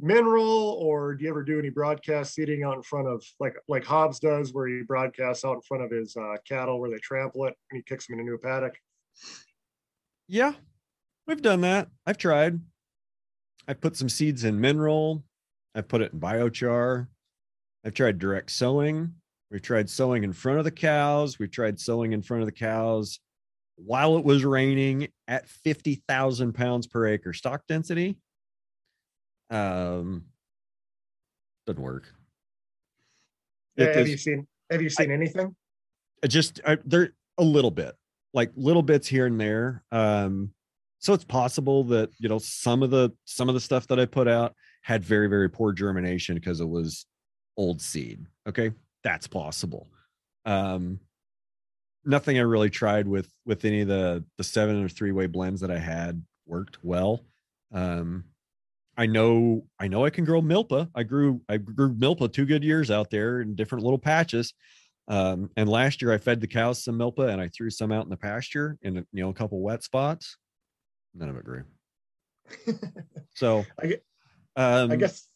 mineral 0.00 0.76
or 0.80 1.14
do 1.14 1.24
you 1.24 1.30
ever 1.30 1.42
do 1.42 1.58
any 1.58 1.70
broadcast 1.70 2.34
seeding 2.34 2.64
out 2.64 2.76
in 2.76 2.82
front 2.82 3.08
of 3.08 3.24
like 3.40 3.56
like 3.68 3.84
Hobbs 3.84 4.18
does 4.18 4.52
where 4.52 4.66
he 4.66 4.82
broadcasts 4.82 5.44
out 5.44 5.54
in 5.54 5.62
front 5.62 5.84
of 5.84 5.90
his 5.90 6.16
uh, 6.16 6.36
cattle 6.46 6.80
where 6.80 6.90
they 6.90 6.98
trample 6.98 7.46
it 7.46 7.54
and 7.70 7.78
he 7.78 7.82
kicks 7.82 8.06
them 8.06 8.18
in 8.18 8.26
a 8.26 8.30
new 8.30 8.38
paddock? 8.38 8.76
Yeah, 10.28 10.52
we've 11.26 11.42
done 11.42 11.60
that. 11.62 11.88
I've 12.06 12.18
tried. 12.18 12.60
I've 13.68 13.80
put 13.80 13.96
some 13.96 14.08
seeds 14.08 14.44
in 14.44 14.60
mineral. 14.60 15.24
I've 15.74 15.88
put 15.88 16.02
it 16.02 16.12
in 16.12 16.20
biochar. 16.20 17.08
I've 17.84 17.94
tried 17.94 18.18
direct 18.18 18.50
sowing. 18.50 19.14
We've 19.50 19.62
tried 19.62 19.88
sowing 19.88 20.24
in 20.24 20.32
front 20.32 20.58
of 20.58 20.64
the 20.64 20.70
cows. 20.70 21.38
We've 21.38 21.50
tried 21.50 21.78
sowing 21.78 22.12
in 22.12 22.22
front 22.22 22.42
of 22.42 22.46
the 22.46 22.52
cows 22.52 23.20
while 23.76 24.16
it 24.16 24.24
was 24.24 24.44
raining 24.44 25.08
at 25.28 25.48
50,000 25.48 26.52
pounds 26.52 26.86
per 26.86 27.06
acre 27.06 27.32
stock 27.32 27.62
density. 27.68 28.16
Um, 29.50 30.24
doesn't 31.66 31.82
work. 31.82 32.12
Yeah, 33.76 33.86
have 33.86 33.96
is- 33.98 34.10
you 34.10 34.16
seen 34.16 34.46
have 34.70 34.82
you 34.82 34.90
seen 34.90 35.12
anything? 35.12 35.54
I 36.24 36.26
just 36.26 36.60
I, 36.66 36.78
they're 36.84 37.10
a 37.38 37.44
little 37.44 37.70
bit 37.70 37.94
like 38.36 38.50
little 38.54 38.82
bits 38.82 39.08
here 39.08 39.26
and 39.26 39.40
there 39.40 39.82
um 39.92 40.50
so 40.98 41.12
it's 41.12 41.24
possible 41.24 41.84
that 41.84 42.10
you 42.18 42.28
know 42.28 42.38
some 42.38 42.82
of 42.82 42.90
the 42.90 43.10
some 43.24 43.48
of 43.48 43.54
the 43.54 43.60
stuff 43.60 43.86
that 43.88 43.98
i 43.98 44.04
put 44.04 44.28
out 44.28 44.54
had 44.82 45.04
very 45.04 45.28
very 45.28 45.48
poor 45.48 45.72
germination 45.72 46.34
because 46.34 46.60
it 46.60 46.68
was 46.68 47.06
old 47.56 47.80
seed 47.80 48.24
okay 48.48 48.70
that's 49.06 49.28
possible 49.28 49.86
um 50.46 50.98
nothing 52.04 52.38
i 52.38 52.42
really 52.42 52.70
tried 52.70 53.06
with 53.06 53.32
with 53.44 53.64
any 53.64 53.82
of 53.82 53.88
the 53.88 54.24
the 54.36 54.42
seven 54.42 54.82
or 54.82 54.88
three 54.88 55.12
way 55.12 55.26
blends 55.26 55.60
that 55.60 55.70
i 55.70 55.78
had 55.78 56.20
worked 56.44 56.78
well 56.82 57.24
um 57.72 58.24
i 58.96 59.06
know 59.06 59.64
i 59.78 59.86
know 59.86 60.04
i 60.04 60.10
can 60.10 60.24
grow 60.24 60.42
milpa 60.42 60.88
i 60.96 61.04
grew 61.04 61.40
i 61.48 61.56
grew 61.56 61.94
milpa 61.94 62.32
two 62.32 62.44
good 62.44 62.64
years 62.64 62.90
out 62.90 63.10
there 63.10 63.42
in 63.42 63.54
different 63.54 63.84
little 63.84 63.98
patches 63.98 64.52
um, 65.08 65.50
and 65.56 65.68
last 65.68 66.02
year 66.02 66.12
I 66.12 66.18
fed 66.18 66.40
the 66.40 66.48
cows 66.48 66.82
some 66.82 66.98
milpa 66.98 67.28
and 67.28 67.40
I 67.40 67.46
threw 67.48 67.70
some 67.70 67.92
out 67.92 68.02
in 68.04 68.10
the 68.10 68.16
pasture 68.16 68.76
in 68.82 68.96
you 68.96 69.22
know 69.22 69.28
a 69.28 69.34
couple 69.34 69.60
wet 69.60 69.84
spots. 69.84 70.36
None 71.14 71.28
of 71.28 71.36
it 71.36 71.44
grew. 71.44 71.64
So 73.34 73.66
I 73.78 73.98
um, 74.56 74.90
I 74.90 74.96
guess 74.96 75.28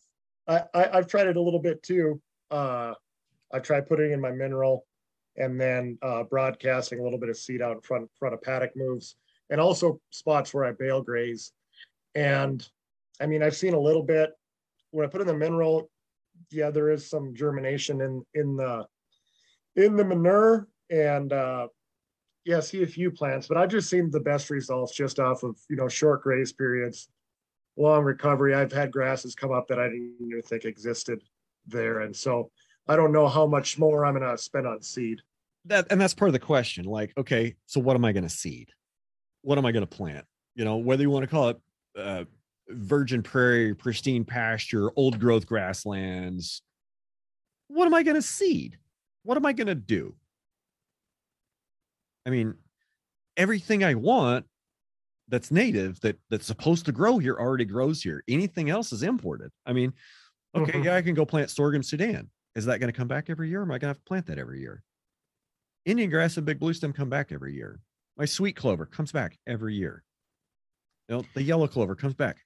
I, 0.49 0.63
I 0.73 0.89
I've 0.95 1.07
tried 1.07 1.27
it 1.27 1.37
a 1.37 1.41
little 1.41 1.61
bit 1.61 1.83
too. 1.83 2.19
Uh, 2.51 2.95
I 3.53 3.59
tried 3.59 3.89
putting 3.89 4.13
in 4.13 4.21
my 4.21 4.31
mineral 4.31 4.87
and 5.37 5.61
then 5.61 5.99
uh, 6.03 6.25
broadcasting 6.25 7.01
a 7.01 7.03
little 7.03 7.19
bit 7.19 7.29
of 7.29 7.37
seed 7.37 7.63
out 7.63 7.73
in 7.73 7.81
front 7.81 8.11
front 8.19 8.35
of 8.35 8.43
paddock 8.43 8.77
moves 8.77 9.17
and 9.49 9.61
also 9.61 10.01
spots 10.11 10.53
where 10.53 10.65
I 10.65 10.73
bale 10.73 11.03
graze. 11.03 11.53
And 12.15 12.67
I 13.21 13.27
mean, 13.27 13.43
I've 13.43 13.57
seen 13.57 13.75
a 13.75 13.81
little 13.81 14.03
bit 14.03 14.31
when 14.91 15.07
I 15.07 15.09
put 15.09 15.21
in 15.21 15.27
the 15.27 15.35
mineral. 15.35 15.91
Yeah, 16.51 16.71
there 16.71 16.91
is 16.91 17.09
some 17.09 17.35
germination 17.35 18.01
in 18.01 18.25
in 18.35 18.57
the 18.57 18.87
in 19.77 19.97
the 19.97 20.05
manure 20.05 20.69
and 20.91 21.33
uh, 21.33 21.69
yeah, 22.45 22.61
see 22.61 22.83
a 22.83 22.87
few 22.87 23.11
plants, 23.11 23.47
but 23.47 23.57
I've 23.57 23.69
just 23.69 23.89
seen 23.89 24.11
the 24.11 24.21
best 24.21 24.51
results 24.51 24.95
just 24.95 25.21
off 25.21 25.43
of 25.43 25.57
you 25.69 25.77
know 25.77 25.89
short 25.89 26.23
graze 26.23 26.53
periods 26.53 27.09
long 27.77 28.05
recovery. 28.05 28.55
I've 28.55 28.73
had 28.73 28.93
grasses 28.93 29.35
come 29.35 29.53
up 29.53 29.67
that 29.69 29.79
I 29.79 29.89
didn't 29.89 30.17
even 30.21 30.43
think 30.43 30.65
existed 30.65 31.23
there. 31.67 32.01
And 32.01 32.15
so 32.15 32.51
I 32.91 32.97
don't 32.97 33.13
know 33.13 33.29
how 33.29 33.47
much 33.47 33.79
more 33.79 34.05
I'm 34.05 34.15
gonna 34.15 34.37
spend 34.37 34.67
on 34.67 34.83
seed. 34.83 35.21
that 35.67 35.87
and 35.91 36.01
that's 36.01 36.13
part 36.13 36.29
of 36.29 36.33
the 36.33 36.41
question. 36.41 36.85
Like, 36.87 37.13
okay, 37.17 37.55
so 37.67 37.79
what 37.79 37.95
am 37.95 38.05
I 38.05 38.11
going 38.11 38.25
to 38.25 38.29
seed? 38.29 38.71
What 39.43 39.59
am 39.59 39.65
I 39.67 39.71
going 39.73 39.87
to 39.87 39.97
plant? 39.97 40.25
You 40.57 40.65
know, 40.65 40.79
whether 40.79 41.03
you 41.03 41.11
want 41.11 41.23
to 41.23 41.29
call 41.29 41.51
it 41.51 41.59
uh, 41.97 42.25
virgin 42.69 43.23
prairie, 43.23 43.75
pristine 43.75 44.25
pasture, 44.25 44.91
old 44.97 45.21
growth 45.21 45.47
grasslands. 45.47 46.63
What 47.69 47.87
am 47.87 47.95
I 47.95 48.03
going 48.03 48.17
to 48.17 48.23
seed? 48.23 48.79
What 49.23 49.37
am 49.37 49.47
I 49.47 49.53
going 49.53 49.69
to 49.69 49.75
do? 49.77 50.17
I 52.27 52.31
mean, 52.31 52.55
everything 53.37 53.85
I 53.85 53.95
want 53.95 54.47
that's 55.29 55.51
native 55.53 56.01
that 56.01 56.19
that's 56.29 56.47
supposed 56.47 56.87
to 56.87 56.93
grow 56.93 57.19
here 57.19 57.37
already 57.39 57.65
grows 57.67 58.03
here. 58.03 58.25
Anything 58.27 58.69
else 58.69 58.93
is 58.93 59.03
imported. 59.05 59.53
I 59.65 59.75
mean, 59.75 59.93
okay, 60.57 60.73
Mhm. 60.73 60.85
yeah, 60.85 60.97
I 60.97 61.03
can 61.03 61.15
go 61.15 61.25
plant 61.25 61.51
sorghum 61.51 61.83
Sudan. 61.85 62.29
Is 62.55 62.65
that 62.67 62.81
going 62.81 62.93
to 62.93 62.97
come 62.97 63.09
back 63.09 63.31
every 63.31 63.49
year? 63.49 63.61
Or 63.61 63.63
am 63.63 63.71
I 63.71 63.75
going 63.75 63.81
to 63.81 63.87
have 63.89 63.99
to 63.99 64.05
plant 64.05 64.27
that 64.27 64.39
every 64.39 64.61
year? 64.61 64.83
Indian 65.85 66.11
grass 66.11 66.37
and 66.37 66.47
big 66.47 66.59
blue 66.59 66.75
stem 66.75 66.93
come 66.93 67.09
back 67.09 67.33
every 67.33 67.55
year. 67.55 67.81
My 68.17 68.25
sweet 68.25 68.57
clover 68.57 68.87
comes 68.87 69.13
back 69.13 69.39
every 69.47 69.75
year. 69.75 70.03
You 71.09 71.17
know, 71.17 71.25
the 71.35 71.43
yellow 71.43 71.67
clover 71.67 71.95
comes 71.95 72.15
back 72.15 72.39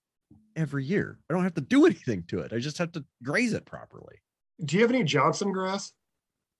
every 0.56 0.85
year. 0.85 1.18
I 1.28 1.35
don't 1.35 1.43
have 1.43 1.55
to 1.55 1.60
do 1.60 1.86
anything 1.86 2.24
to 2.28 2.40
it. 2.40 2.52
I 2.52 2.59
just 2.59 2.78
have 2.78 2.93
to 2.93 3.05
graze 3.22 3.52
it 3.52 3.64
properly. 3.64 4.20
Do 4.64 4.76
you 4.76 4.82
have 4.82 4.90
any 4.90 5.02
Johnson 5.02 5.52
grass? 5.52 5.93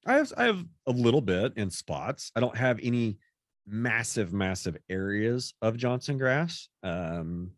I 0.07 0.15
have 0.15 0.33
I 0.37 0.45
have 0.45 0.65
a 0.87 0.91
little 0.91 1.21
bit 1.21 1.55
in 1.57 1.71
spots. 1.71 2.31
I 2.37 2.41
don't 2.41 2.57
have 2.57 2.81
any 2.83 3.19
massive, 3.67 4.33
massive 4.33 4.77
areas 4.91 5.55
of 5.63 5.77
Johnson 5.77 6.19
grass. 6.19 6.69
Um, 6.83 7.53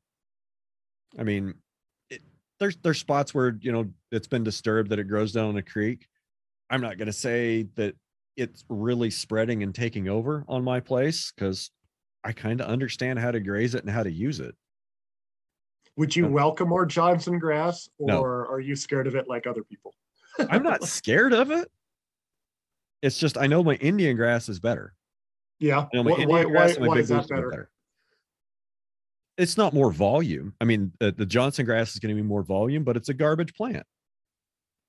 I 1.19 1.25
mean, 1.25 1.55
there's 2.59 2.77
there's 2.79 2.99
spots 2.99 3.35
where 3.35 3.57
you 3.61 3.73
know 3.73 3.87
it's 4.11 4.27
been 4.27 4.45
disturbed 4.45 4.91
that 4.91 4.99
it 4.99 5.05
grows 5.05 5.33
down 5.33 5.51
in 5.51 5.57
a 5.57 5.63
creek. 5.63 6.07
I'm 6.71 6.81
not 6.81 6.99
going 6.99 7.07
to 7.07 7.13
say 7.13 7.67
that 7.77 7.95
it's 8.37 8.65
really 8.69 9.11
spreading 9.11 9.63
and 9.63 9.75
taking 9.75 10.09
over 10.09 10.45
on 10.49 10.65
my 10.65 10.81
place 10.81 11.33
because 11.33 11.71
I 12.25 12.33
kind 12.33 12.61
of 12.61 12.67
understand 12.67 13.19
how 13.19 13.31
to 13.31 13.41
graze 13.41 13.75
it 13.75 13.83
and 13.83 13.91
how 13.91 14.03
to 14.03 14.11
use 14.11 14.41
it. 14.41 14.55
Would 15.97 16.15
you 16.15 16.27
welcome 16.27 16.69
more 16.69 16.85
Johnson 16.85 17.39
grass 17.39 17.89
No. 17.99 18.21
or 18.21 18.47
are 18.51 18.61
you 18.61 18.77
scared 18.77 19.07
of 19.07 19.15
it 19.15 19.29
like 19.29 19.47
other 19.47 19.63
people? 19.63 19.95
I'm 20.51 20.63
not 20.63 20.83
scared 20.85 21.33
of 21.33 21.51
it. 21.51 21.71
It's 23.01 23.19
just 23.19 23.39
I 23.39 23.47
know 23.47 23.63
my 23.63 23.77
Indian 23.77 24.17
grass 24.17 24.49
is 24.49 24.61
better. 24.61 24.95
Yeah. 25.59 25.87
You 25.93 26.03
know, 26.03 26.11
my 26.11 26.25
Why, 26.25 26.25
why, 26.27 26.45
why, 26.45 26.67
and 26.69 26.81
my 26.81 26.89
why 26.89 26.95
big 26.97 27.03
is 27.05 27.09
that 27.11 27.31
are 27.31 27.51
better? 27.51 27.71
It's 29.39 29.57
not 29.57 29.75
more 29.75 29.93
volume. 29.93 30.55
I 30.61 30.65
mean, 30.65 30.93
the, 30.99 31.13
the 31.13 31.27
Johnson 31.27 31.67
grass 31.67 31.93
is 31.93 31.99
going 32.01 32.15
to 32.15 32.21
be 32.21 32.27
more 32.27 32.43
volume, 32.43 32.85
but 32.85 32.97
it's 32.97 33.09
a 33.11 33.15
garbage 33.15 33.55
plant. 33.55 33.87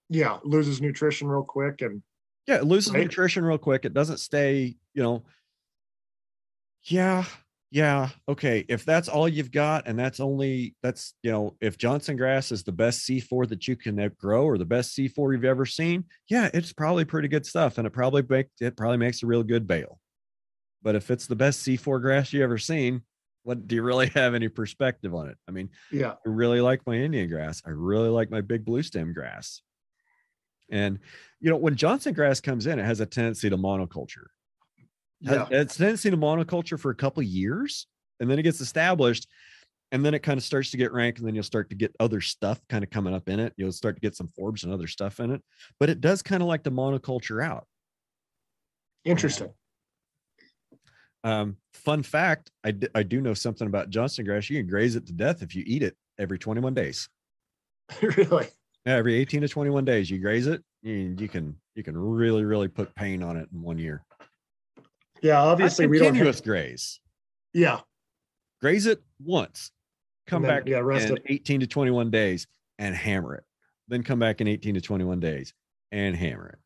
Yeah, 0.10 0.38
loses 0.44 0.82
nutrition 0.82 1.28
real 1.28 1.44
quick 1.44 1.82
and 1.82 2.02
Yeah, 2.48 2.56
it 2.56 2.64
loses 2.64 2.94
Right. 2.94 3.04
nutrition 3.04 3.44
real 3.44 3.58
quick. 3.58 3.84
It 3.84 3.94
doesn't 3.94 4.20
stay, 4.20 4.78
you 4.94 5.04
know. 5.04 5.24
Yeah, 6.84 7.26
yeah, 7.72 8.10
okay. 8.30 8.64
If 8.70 8.86
that's 8.86 9.10
all 9.10 9.28
you've 9.28 9.52
got, 9.52 9.88
and 9.88 10.00
that's 10.00 10.22
only 10.22 10.76
that's 10.82 11.14
you 11.24 11.32
know, 11.32 11.58
if 11.60 11.78
Johnson 11.78 12.16
grass 12.16 12.54
is 12.54 12.64
the 12.64 12.72
best 12.72 13.06
C4 13.06 13.50
that 13.50 13.68
you 13.68 13.76
can 13.76 14.10
grow 14.18 14.46
or 14.46 14.58
the 14.58 14.64
best 14.66 14.96
C4 14.96 15.34
you've 15.34 15.44
ever 15.44 15.66
seen, 15.66 16.06
yeah, 16.30 16.50
it's 16.54 16.72
probably 16.72 17.04
pretty 17.04 17.28
good 17.28 17.46
stuff, 17.46 17.78
and 17.78 17.86
it 17.86 17.92
probably 17.92 18.24
make 18.30 18.48
it 18.62 18.78
probably 18.78 18.98
makes 18.98 19.22
a 19.24 19.26
real 19.28 19.44
good 19.44 19.68
bale. 19.68 20.00
But 20.82 20.96
if 20.96 21.12
it's 21.12 21.28
the 21.28 21.36
best 21.36 21.60
C4 21.68 22.00
grass 22.02 22.32
you 22.32 22.42
ever 22.44 22.58
seen, 22.58 23.02
what 23.48 23.66
do 23.66 23.76
you 23.76 23.82
really 23.82 24.08
have 24.14 24.36
any 24.36 24.50
perspective 24.50 25.16
on 25.16 25.30
it? 25.30 25.38
I 25.48 25.52
mean, 25.52 25.70
yeah. 25.90 26.12
I 26.12 26.30
really 26.30 26.60
like 26.60 26.86
my 26.86 26.96
Indian 26.96 27.30
grass. 27.30 27.62
I 27.66 27.70
really 27.70 28.10
like 28.10 28.30
my 28.30 28.42
big 28.42 28.66
blue 28.66 28.84
stem 28.84 29.14
grass. 29.14 29.62
And 30.70 31.00
you 31.40 31.50
know, 31.50 31.56
when 31.56 31.78
Johnson 31.78 32.14
grass 32.14 32.42
comes 32.42 32.68
in, 32.68 32.78
it 32.78 32.84
has 32.84 33.00
a 33.00 33.06
tendency 33.06 33.50
to 33.50 33.58
monoculture. 33.58 34.26
Yeah. 35.22 35.48
It's 35.50 35.76
a 35.76 35.78
tendency 35.78 36.12
to 36.12 36.18
monoculture 36.18 36.78
for 36.78 36.92
a 36.92 36.96
couple 36.96 37.22
of 37.22 37.28
years, 37.28 37.88
and 38.20 38.30
then 38.30 38.38
it 38.38 38.44
gets 38.44 38.60
established, 38.60 39.30
and 39.94 40.06
then 40.06 40.14
it 40.14 40.20
kind 40.20 40.38
of 40.38 40.44
starts 40.44 40.72
to 40.72 40.78
get 40.78 40.92
rank, 40.92 41.18
and 41.18 41.26
then 41.26 41.34
you'll 41.34 41.44
start 41.44 41.70
to 41.70 41.76
get 41.76 41.96
other 42.02 42.20
stuff 42.20 42.60
kind 42.68 42.84
of 42.84 42.90
coming 42.90 43.14
up 43.14 43.30
in 43.30 43.40
it. 43.40 43.54
You'll 43.56 43.72
start 43.72 43.96
to 43.96 44.02
get 44.02 44.14
some 44.14 44.28
forbs 44.28 44.66
and 44.66 44.74
other 44.74 44.88
stuff 44.88 45.22
in 45.22 45.32
it, 45.32 45.42
but 45.80 45.90
it 45.90 46.02
does 46.02 46.22
kind 46.22 46.44
of 46.44 46.50
like 46.50 46.64
the 46.64 46.72
monoculture 46.72 47.42
out. 47.42 47.66
Interesting. 49.06 49.54
Um, 51.28 51.58
fun 51.74 52.04
fact: 52.04 52.52
I, 52.64 52.72
d- 52.72 52.88
I 52.96 53.04
do 53.04 53.20
know 53.22 53.34
something 53.34 53.68
about 53.68 53.90
Johnson 53.90 54.26
grass. 54.26 54.50
You 54.50 54.60
can 54.62 54.70
graze 54.70 54.96
it 54.96 55.06
to 55.08 55.14
death 55.14 55.42
if 55.42 55.56
you 55.56 55.64
eat 55.68 55.84
it 55.84 55.96
every 56.18 56.40
21 56.40 56.74
days. 56.74 57.10
really. 58.02 58.48
Yeah, 58.86 58.96
every 58.96 59.16
18 59.16 59.42
to 59.42 59.50
21 59.50 59.84
days 59.84 60.10
you 60.10 60.18
graze 60.18 60.48
it 60.48 60.64
and 60.84 61.20
you 61.20 61.28
can 61.28 61.56
you 61.76 61.84
can 61.84 61.98
really 61.98 62.46
really 62.46 62.70
put 62.70 62.94
pain 62.96 63.22
on 63.22 63.36
it 63.36 63.50
in 63.54 63.62
one 63.62 63.78
year 63.78 64.04
Yeah, 65.22 65.42
obviously 65.42 65.88
we 65.88 65.98
don't. 66.00 66.08
Continuous 66.08 66.40
graze. 66.40 67.00
Yeah, 67.54 67.82
Graze 68.62 68.86
it 68.86 69.02
once, 69.24 69.72
come 70.26 70.42
then, 70.42 70.50
back 70.50 70.68
yeah, 70.68 70.80
rest 70.80 71.10
in 71.10 71.18
it. 71.18 71.24
18 71.28 71.60
to 71.62 71.68
21 71.68 72.10
days 72.10 72.48
and 72.80 72.96
hammer 72.96 73.36
it. 73.36 73.44
Then 73.88 74.04
come 74.04 74.20
back 74.20 74.42
in 74.42 74.48
18 74.48 74.76
to 74.76 74.82
21 74.82 75.20
days 75.20 75.54
and 75.92 76.16
hammer 76.16 76.50
it. 76.50 76.60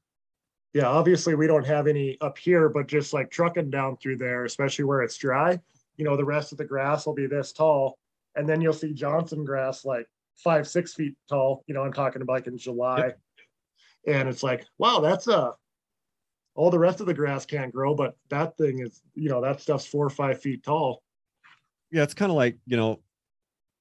Yeah, 0.74 0.88
obviously 0.88 1.36
we 1.36 1.48
don't 1.48 1.66
have 1.66 1.88
any 1.88 2.18
up 2.22 2.38
here, 2.38 2.70
but 2.70 2.88
just 2.88 3.14
like 3.14 3.30
trucking 3.30 3.70
down 3.70 3.98
through 3.98 4.18
there, 4.18 4.46
especially 4.46 4.86
where 4.86 5.02
it's 5.02 5.18
dry, 5.18 5.60
you 5.98 6.06
know, 6.06 6.16
the 6.16 6.26
rest 6.26 6.52
of 6.52 6.58
the 6.58 6.66
grass 6.66 7.06
will 7.06 7.14
be 7.14 7.28
this 7.28 7.52
tall. 7.52 7.98
And 8.36 8.48
then 8.48 8.62
you'll 8.62 8.74
see 8.74 8.94
Johnson 8.94 9.44
grass 9.44 9.84
like 9.84 10.08
five, 10.38 10.68
six 10.68 10.94
feet 10.94 11.16
tall. 11.28 11.64
You 11.68 11.74
know, 11.74 11.84
I'm 11.84 11.92
talking 11.92 12.22
about 12.22 12.34
like 12.34 12.48
in 12.48 12.58
July. 12.58 13.14
And 14.08 14.30
it's 14.30 14.44
like, 14.44 14.66
wow, 14.78 15.00
that's 15.00 15.28
a 15.28 15.54
all 16.56 16.70
the 16.70 16.80
rest 16.80 17.00
of 17.00 17.06
the 17.06 17.14
grass 17.14 17.46
can't 17.46 17.74
grow, 17.74 17.96
but 17.96 18.16
that 18.30 18.58
thing 18.58 18.80
is, 18.80 19.02
you 19.16 19.30
know, 19.30 19.42
that 19.42 19.62
stuff's 19.62 19.86
four 19.86 20.06
or 20.06 20.10
five 20.10 20.42
feet 20.42 20.64
tall. 20.64 21.02
Yeah, 21.92 22.04
it's 22.04 22.14
kind 22.14 22.30
of 22.30 22.36
like, 22.36 22.58
you 22.66 22.78
know, 22.78 23.00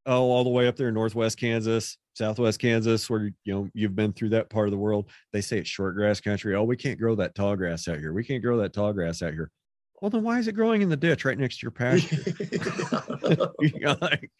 oh, 0.06 0.22
all 0.22 0.44
the 0.44 0.50
way 0.50 0.68
up 0.68 0.76
there 0.76 0.88
in 0.88 0.94
northwest 0.94 1.38
Kansas, 1.38 1.98
southwest 2.20 2.60
Kansas, 2.60 3.08
where 3.08 3.32
you 3.44 3.54
know 3.54 3.68
you've 3.72 3.96
been 3.96 4.12
through 4.12 4.28
that 4.28 4.50
part 4.50 4.68
of 4.68 4.72
the 4.72 4.78
world. 4.78 5.10
They 5.32 5.40
say 5.40 5.58
it's 5.58 5.70
short 5.70 5.94
grass 5.94 6.20
country. 6.20 6.54
Oh, 6.54 6.64
we 6.64 6.76
can't 6.76 7.00
grow 7.00 7.14
that 7.14 7.34
tall 7.34 7.56
grass 7.56 7.88
out 7.88 7.98
here. 7.98 8.12
We 8.12 8.24
can't 8.24 8.42
grow 8.42 8.58
that 8.58 8.74
tall 8.74 8.92
grass 8.92 9.22
out 9.22 9.32
here. 9.32 9.50
Well, 10.00 10.10
then 10.10 10.22
why 10.22 10.38
is 10.38 10.46
it 10.46 10.52
growing 10.52 10.82
in 10.82 10.90
the 10.90 10.96
ditch 10.96 11.24
right 11.24 11.38
next 11.38 11.60
to 11.60 11.64
your 11.64 11.70
pasture? 11.70 12.16
You 13.60 13.80
know, 13.80 13.96
like, 14.00 14.30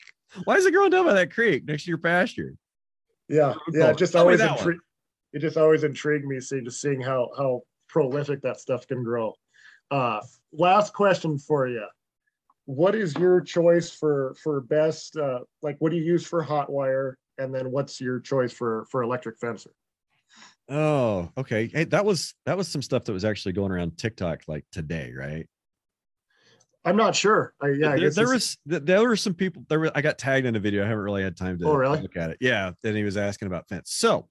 why 0.44 0.57
is 0.57 0.66
it 0.66 0.73
growing 0.73 0.90
down 0.90 1.07
by 1.07 1.15
that 1.15 1.32
creek 1.32 1.66
next 1.66 1.85
to 1.85 1.89
your 1.89 1.98
pasture? 1.98 2.55
Yeah, 3.28 3.55
yeah, 3.73 3.90
it 3.90 3.97
just 3.97 4.12
tell 4.12 4.23
always 4.23 4.40
intri- 4.40 4.78
it 5.32 5.39
just 5.39 5.57
always 5.57 5.82
intrigued 5.82 6.27
me 6.27 6.39
seeing 6.40 6.65
just 6.65 6.82
seeing 6.82 7.01
how 7.01 7.31
how 7.36 7.62
prolific 7.89 8.43
that 8.43 8.61
stuff 8.61 8.86
can 8.86 9.02
grow. 9.02 9.32
Uh 9.90 10.20
last 10.52 10.93
question 10.93 11.39
for 11.39 11.66
you. 11.66 11.86
What 12.66 12.94
is 12.94 13.15
your 13.15 13.40
choice 13.40 13.90
for 13.90 14.35
for 14.43 14.61
best 14.61 15.16
uh 15.16 15.40
like 15.62 15.77
what 15.78 15.93
do 15.93 15.97
you 15.97 16.05
use 16.05 16.27
for 16.27 16.43
hot 16.43 16.70
wire 16.70 17.16
and 17.41 17.55
then 17.55 17.71
what's 17.71 18.01
your 18.01 18.21
choice 18.21 18.53
for 18.53 18.87
for 18.91 19.03
electric 19.03 19.39
fencer? 19.39 19.71
Oh, 20.69 21.31
okay. 21.37 21.69
Hey, 21.69 21.85
that 21.85 22.05
was 22.05 22.35
that 22.47 22.57
was 22.57 22.69
some 22.69 22.83
stuff 22.83 23.05
that 23.05 23.12
was 23.12 23.25
actually 23.25 23.53
going 23.53 23.73
around 23.73 23.99
TikTok 23.99 24.43
like 24.47 24.65
today, 24.71 25.12
right? 25.17 25.49
I'm 26.85 26.97
not 26.97 27.15
sure. 27.15 27.55
I 27.61 27.69
yeah, 27.69 27.97
there, 27.97 28.11
there 28.11 28.29
was 28.29 28.57
there 28.65 29.07
were 29.07 29.17
some 29.17 29.35
people 29.35 29.65
there 29.69 29.81
were, 29.81 29.91
I 29.95 30.01
got 30.01 30.19
tagged 30.19 30.47
in 30.47 30.57
a 30.57 30.61
video. 30.61 30.85
I 30.85 30.89
haven't 30.89 31.05
really 31.05 31.23
had 31.23 31.37
time 31.37 31.59
to 31.59 31.67
Oh, 31.67 31.75
really? 31.75 32.01
look 32.01 32.17
at 32.17 32.31
it. 32.31 32.39
Yeah. 32.41 32.73
Then 32.83 32.95
he 32.95 33.03
was 33.03 33.17
asking 33.17 33.47
about 33.47 33.69
fence. 33.69 33.91
So 33.93 34.29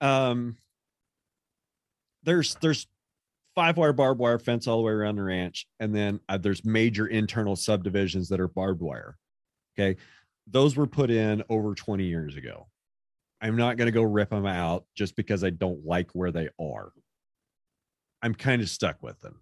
um 0.00 0.56
there's 2.22 2.56
there's 2.56 2.86
five 3.54 3.76
wire 3.76 3.92
barbed 3.92 4.18
wire 4.18 4.38
fence 4.38 4.66
all 4.66 4.78
the 4.78 4.82
way 4.82 4.92
around 4.92 5.16
the 5.16 5.22
ranch, 5.22 5.66
and 5.78 5.94
then 5.94 6.18
uh, 6.28 6.38
there's 6.38 6.64
major 6.64 7.06
internal 7.06 7.54
subdivisions 7.54 8.28
that 8.30 8.40
are 8.40 8.48
barbed 8.48 8.80
wire. 8.82 9.16
Okay. 9.78 10.00
Those 10.46 10.76
were 10.76 10.86
put 10.86 11.10
in 11.10 11.42
over 11.48 11.74
20 11.74 12.04
years 12.04 12.36
ago. 12.36 12.68
I'm 13.40 13.56
not 13.56 13.76
going 13.76 13.86
to 13.86 13.92
go 13.92 14.02
rip 14.02 14.30
them 14.30 14.46
out 14.46 14.84
just 14.94 15.16
because 15.16 15.44
I 15.44 15.50
don't 15.50 15.84
like 15.84 16.10
where 16.12 16.30
they 16.30 16.48
are. 16.60 16.92
I'm 18.22 18.34
kind 18.34 18.62
of 18.62 18.68
stuck 18.68 19.02
with 19.02 19.20
them. 19.20 19.40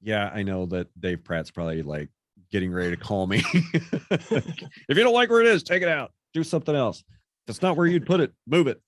Yeah, 0.00 0.30
I 0.32 0.42
know 0.42 0.66
that 0.66 0.88
Dave 0.98 1.22
Pratt's 1.22 1.50
probably 1.50 1.82
like 1.82 2.08
getting 2.50 2.72
ready 2.72 2.90
to 2.90 2.96
call 2.96 3.26
me. 3.26 3.42
if 3.52 4.88
you 4.88 4.94
don't 4.94 5.14
like 5.14 5.30
where 5.30 5.40
it 5.40 5.46
is, 5.46 5.62
take 5.62 5.82
it 5.82 5.88
out. 5.88 6.12
Do 6.34 6.42
something 6.42 6.74
else. 6.74 7.04
It's 7.46 7.62
not 7.62 7.76
where 7.76 7.86
you'd 7.86 8.06
put 8.06 8.20
it, 8.20 8.32
move 8.46 8.66
it. 8.66 8.80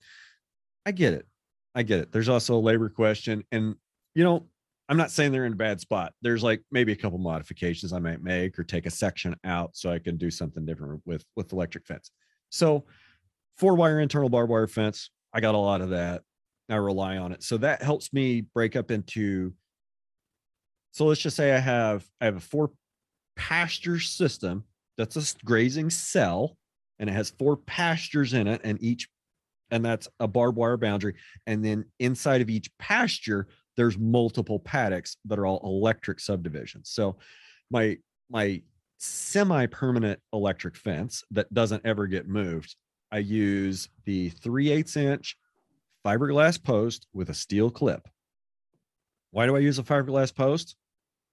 I 0.85 0.91
get 0.91 1.13
it. 1.13 1.25
I 1.75 1.83
get 1.83 1.99
it. 1.99 2.11
There's 2.11 2.29
also 2.29 2.55
a 2.55 2.59
labor 2.59 2.89
question. 2.89 3.43
And, 3.51 3.75
you 4.15 4.23
know, 4.23 4.47
I'm 4.89 4.97
not 4.97 5.11
saying 5.11 5.31
they're 5.31 5.45
in 5.45 5.53
a 5.53 5.57
bad 5.57 5.79
spot. 5.79 6.13
There's 6.21 6.43
like 6.43 6.61
maybe 6.71 6.91
a 6.91 6.95
couple 6.95 7.17
modifications 7.17 7.93
I 7.93 7.99
might 7.99 8.21
make 8.21 8.59
or 8.59 8.63
take 8.63 8.85
a 8.85 8.91
section 8.91 9.35
out 9.43 9.75
so 9.75 9.89
I 9.89 9.99
can 9.99 10.17
do 10.17 10.29
something 10.29 10.65
different 10.65 11.01
with 11.05 11.23
with 11.35 11.53
electric 11.53 11.85
fence. 11.85 12.11
So 12.49 12.85
four 13.57 13.75
wire 13.75 13.99
internal 13.99 14.29
barbed 14.29 14.51
wire 14.51 14.67
fence, 14.67 15.09
I 15.33 15.39
got 15.39 15.55
a 15.55 15.59
lot 15.59 15.81
of 15.81 15.89
that. 15.91 16.23
I 16.69 16.75
rely 16.75 17.17
on 17.17 17.31
it. 17.31 17.43
So 17.43 17.57
that 17.57 17.81
helps 17.81 18.13
me 18.13 18.41
break 18.41 18.75
up 18.75 18.91
into 18.91 19.53
so 20.91 21.05
let's 21.05 21.21
just 21.21 21.35
say 21.35 21.51
I 21.53 21.59
have 21.59 22.05
I 22.21 22.25
have 22.25 22.37
a 22.37 22.41
four 22.41 22.71
pasture 23.35 23.99
system 23.99 24.63
that's 24.97 25.15
a 25.15 25.45
grazing 25.45 25.89
cell 25.89 26.55
and 26.99 27.09
it 27.09 27.13
has 27.13 27.31
four 27.31 27.57
pastures 27.57 28.33
in 28.33 28.47
it 28.47 28.61
and 28.63 28.81
each 28.81 29.09
and 29.71 29.83
that's 29.83 30.07
a 30.19 30.27
barbed 30.27 30.57
wire 30.57 30.77
boundary 30.77 31.15
and 31.47 31.65
then 31.65 31.85
inside 31.99 32.41
of 32.41 32.49
each 32.49 32.69
pasture 32.77 33.47
there's 33.75 33.97
multiple 33.97 34.59
paddocks 34.59 35.17
that 35.25 35.39
are 35.39 35.45
all 35.45 35.61
electric 35.63 36.19
subdivisions. 36.19 36.89
So 36.89 37.17
my 37.71 37.97
my 38.29 38.61
semi-permanent 38.99 40.19
electric 40.31 40.77
fence 40.77 41.23
that 41.31 41.53
doesn't 41.53 41.85
ever 41.85 42.07
get 42.07 42.25
moved 42.25 42.77
i 43.11 43.17
use 43.17 43.89
the 44.05 44.29
3 44.29 44.71
8 44.71 44.97
inch 44.97 45.37
fiberglass 46.05 46.61
post 46.61 47.07
with 47.13 47.29
a 47.29 47.33
steel 47.33 47.69
clip. 47.69 48.07
Why 49.31 49.45
do 49.45 49.55
i 49.55 49.59
use 49.59 49.79
a 49.79 49.83
fiberglass 49.83 50.35
post? 50.35 50.75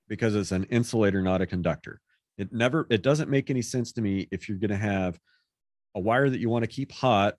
Because 0.08 0.34
it's 0.34 0.52
an 0.52 0.64
insulator 0.64 1.22
not 1.22 1.40
a 1.40 1.46
conductor. 1.46 2.00
It 2.38 2.52
never 2.52 2.86
it 2.90 3.02
doesn't 3.02 3.30
make 3.30 3.50
any 3.50 3.62
sense 3.62 3.92
to 3.92 4.02
me 4.02 4.28
if 4.30 4.48
you're 4.48 4.58
going 4.58 4.70
to 4.70 4.76
have 4.76 5.18
a 5.94 6.00
wire 6.00 6.30
that 6.30 6.40
you 6.40 6.48
want 6.48 6.64
to 6.64 6.70
keep 6.70 6.92
hot 6.92 7.36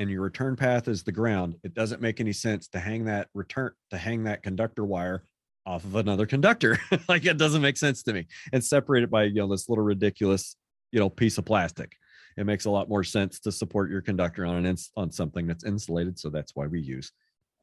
and 0.00 0.10
your 0.10 0.22
return 0.22 0.56
path 0.56 0.88
is 0.88 1.02
the 1.02 1.12
ground 1.12 1.54
it 1.62 1.74
doesn't 1.74 2.00
make 2.00 2.20
any 2.20 2.32
sense 2.32 2.68
to 2.68 2.78
hang 2.78 3.04
that 3.04 3.28
return 3.34 3.70
to 3.90 3.98
hang 3.98 4.24
that 4.24 4.42
conductor 4.42 4.84
wire 4.84 5.24
off 5.66 5.84
of 5.84 5.94
another 5.96 6.26
conductor 6.26 6.78
like 7.08 7.26
it 7.26 7.36
doesn't 7.36 7.62
make 7.62 7.76
sense 7.76 8.02
to 8.02 8.12
me 8.12 8.26
and 8.52 8.64
separate 8.64 9.02
it 9.04 9.10
by 9.10 9.24
you 9.24 9.34
know 9.34 9.48
this 9.48 9.68
little 9.68 9.84
ridiculous 9.84 10.56
you 10.90 10.98
know 10.98 11.10
piece 11.10 11.38
of 11.38 11.44
plastic 11.44 11.92
it 12.36 12.46
makes 12.46 12.64
a 12.64 12.70
lot 12.70 12.88
more 12.88 13.04
sense 13.04 13.38
to 13.40 13.52
support 13.52 13.90
your 13.90 14.00
conductor 14.00 14.46
on 14.46 14.56
an 14.56 14.66
ins- 14.66 14.90
on 14.96 15.12
something 15.12 15.46
that's 15.46 15.64
insulated 15.64 16.18
so 16.18 16.30
that's 16.30 16.56
why 16.56 16.66
we 16.66 16.80
use 16.80 17.12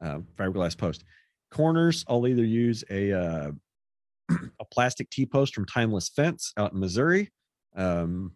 uh, 0.04 0.18
fiberglass 0.36 0.78
post 0.78 1.04
corners 1.50 2.04
i'll 2.08 2.26
either 2.26 2.44
use 2.44 2.84
a 2.90 3.12
uh, 3.12 3.50
a 4.60 4.64
plastic 4.64 5.10
T 5.10 5.26
post 5.26 5.54
from 5.54 5.66
Timeless 5.66 6.08
Fence 6.08 6.52
out 6.56 6.72
in 6.72 6.80
Missouri. 6.80 7.30
Um, 7.76 8.32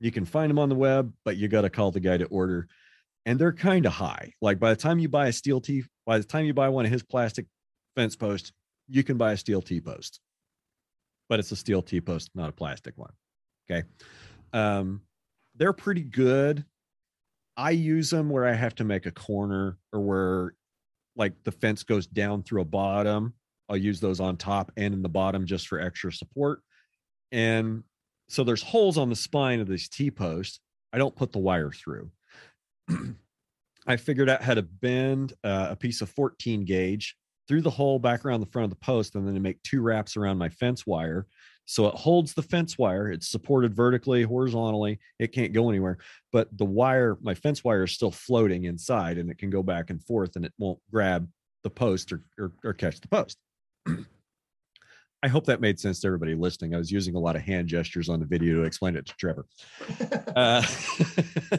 you 0.00 0.10
can 0.10 0.24
find 0.24 0.50
them 0.50 0.58
on 0.58 0.68
the 0.68 0.74
web, 0.74 1.12
but 1.24 1.36
you 1.36 1.48
got 1.48 1.62
to 1.62 1.70
call 1.70 1.90
the 1.90 2.00
guy 2.00 2.16
to 2.16 2.24
order. 2.26 2.66
And 3.26 3.38
they're 3.38 3.52
kind 3.52 3.86
of 3.86 3.92
high. 3.92 4.32
Like 4.40 4.58
by 4.58 4.70
the 4.70 4.80
time 4.80 4.98
you 4.98 5.08
buy 5.08 5.28
a 5.28 5.32
steel 5.32 5.60
T, 5.60 5.84
by 6.06 6.18
the 6.18 6.24
time 6.24 6.46
you 6.46 6.54
buy 6.54 6.68
one 6.68 6.86
of 6.86 6.90
his 6.90 7.02
plastic 7.02 7.46
fence 7.94 8.16
posts, 8.16 8.52
you 8.88 9.04
can 9.04 9.16
buy 9.16 9.32
a 9.32 9.36
steel 9.36 9.62
T 9.62 9.80
post. 9.80 10.20
But 11.28 11.38
it's 11.38 11.52
a 11.52 11.56
steel 11.56 11.82
T 11.82 12.00
post, 12.00 12.30
not 12.34 12.48
a 12.48 12.52
plastic 12.52 12.96
one. 12.96 13.12
Okay. 13.70 13.86
Um, 14.52 15.02
they're 15.54 15.72
pretty 15.72 16.02
good. 16.02 16.64
I 17.56 17.70
use 17.70 18.10
them 18.10 18.30
where 18.30 18.46
I 18.46 18.54
have 18.54 18.74
to 18.76 18.84
make 18.84 19.06
a 19.06 19.12
corner 19.12 19.76
or 19.92 20.00
where 20.00 20.54
like 21.14 21.34
the 21.44 21.52
fence 21.52 21.82
goes 21.82 22.06
down 22.06 22.42
through 22.42 22.62
a 22.62 22.64
bottom 22.64 23.34
I'll 23.70 23.76
use 23.76 24.00
those 24.00 24.18
on 24.18 24.36
top 24.36 24.72
and 24.76 24.92
in 24.92 25.00
the 25.00 25.08
bottom 25.08 25.46
just 25.46 25.68
for 25.68 25.80
extra 25.80 26.12
support. 26.12 26.60
And 27.30 27.84
so 28.28 28.42
there's 28.42 28.64
holes 28.64 28.98
on 28.98 29.08
the 29.08 29.16
spine 29.16 29.60
of 29.60 29.68
these 29.68 29.88
T 29.88 30.10
posts. 30.10 30.58
I 30.92 30.98
don't 30.98 31.14
put 31.14 31.30
the 31.30 31.38
wire 31.38 31.70
through. 31.70 32.10
I 33.86 33.96
figured 33.96 34.28
out 34.28 34.42
how 34.42 34.54
to 34.54 34.62
bend 34.62 35.32
uh, 35.42 35.68
a 35.70 35.76
piece 35.76 36.00
of 36.00 36.10
14 36.10 36.64
gauge 36.64 37.16
through 37.48 37.62
the 37.62 37.70
hole 37.70 37.98
back 37.98 38.24
around 38.24 38.40
the 38.40 38.46
front 38.46 38.64
of 38.64 38.70
the 38.70 38.84
post 38.84 39.14
and 39.14 39.26
then 39.26 39.34
to 39.34 39.40
make 39.40 39.62
two 39.62 39.80
wraps 39.80 40.16
around 40.16 40.38
my 40.38 40.48
fence 40.48 40.86
wire. 40.86 41.26
So 41.64 41.86
it 41.86 41.94
holds 41.94 42.34
the 42.34 42.42
fence 42.42 42.78
wire. 42.78 43.10
It's 43.10 43.28
supported 43.28 43.74
vertically, 43.74 44.22
horizontally. 44.22 44.98
It 45.18 45.32
can't 45.32 45.52
go 45.52 45.68
anywhere. 45.68 45.98
But 46.32 46.56
the 46.56 46.64
wire, 46.64 47.16
my 47.22 47.34
fence 47.34 47.64
wire 47.64 47.84
is 47.84 47.92
still 47.92 48.10
floating 48.10 48.64
inside 48.64 49.18
and 49.18 49.30
it 49.30 49.38
can 49.38 49.50
go 49.50 49.62
back 49.62 49.90
and 49.90 50.02
forth 50.02 50.36
and 50.36 50.44
it 50.44 50.52
won't 50.58 50.78
grab 50.90 51.28
the 51.64 51.70
post 51.70 52.12
or, 52.12 52.22
or, 52.38 52.52
or 52.64 52.72
catch 52.72 53.00
the 53.00 53.08
post. 53.08 53.38
I 55.22 55.28
hope 55.28 55.46
that 55.46 55.60
made 55.60 55.78
sense 55.78 56.00
to 56.00 56.06
everybody 56.06 56.34
listening. 56.34 56.74
I 56.74 56.78
was 56.78 56.90
using 56.90 57.14
a 57.14 57.20
lot 57.20 57.36
of 57.36 57.42
hand 57.42 57.68
gestures 57.68 58.08
on 58.08 58.20
the 58.20 58.26
video 58.26 58.54
to 58.54 58.62
explain 58.62 58.96
it 58.96 59.06
to 59.06 59.14
Trevor. 59.16 59.46
Uh, 60.36 60.62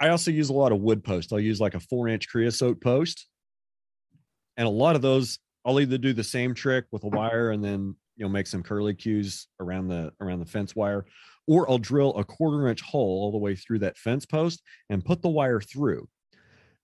I 0.00 0.08
also 0.08 0.30
use 0.30 0.48
a 0.48 0.54
lot 0.54 0.72
of 0.72 0.80
wood 0.80 1.02
post. 1.02 1.32
I'll 1.32 1.40
use 1.40 1.60
like 1.60 1.74
a 1.74 1.80
four 1.80 2.08
inch 2.08 2.28
creosote 2.28 2.80
post. 2.80 3.26
And 4.56 4.66
a 4.66 4.70
lot 4.70 4.96
of 4.96 5.02
those, 5.02 5.38
I'll 5.64 5.80
either 5.80 5.98
do 5.98 6.12
the 6.12 6.24
same 6.24 6.54
trick 6.54 6.86
with 6.90 7.04
a 7.04 7.08
wire 7.08 7.50
and 7.50 7.64
then 7.64 7.94
you 8.16 8.24
know 8.24 8.28
make 8.28 8.46
some 8.46 8.62
curly 8.62 8.94
cues 8.94 9.46
around 9.60 9.88
the 9.88 10.12
around 10.20 10.40
the 10.40 10.46
fence 10.46 10.74
wire, 10.74 11.06
or 11.46 11.70
I'll 11.70 11.78
drill 11.78 12.16
a 12.16 12.24
quarter 12.24 12.68
inch 12.68 12.80
hole 12.80 13.22
all 13.22 13.32
the 13.32 13.38
way 13.38 13.54
through 13.54 13.80
that 13.80 13.98
fence 13.98 14.26
post 14.26 14.62
and 14.90 15.04
put 15.04 15.22
the 15.22 15.28
wire 15.28 15.60
through 15.60 16.08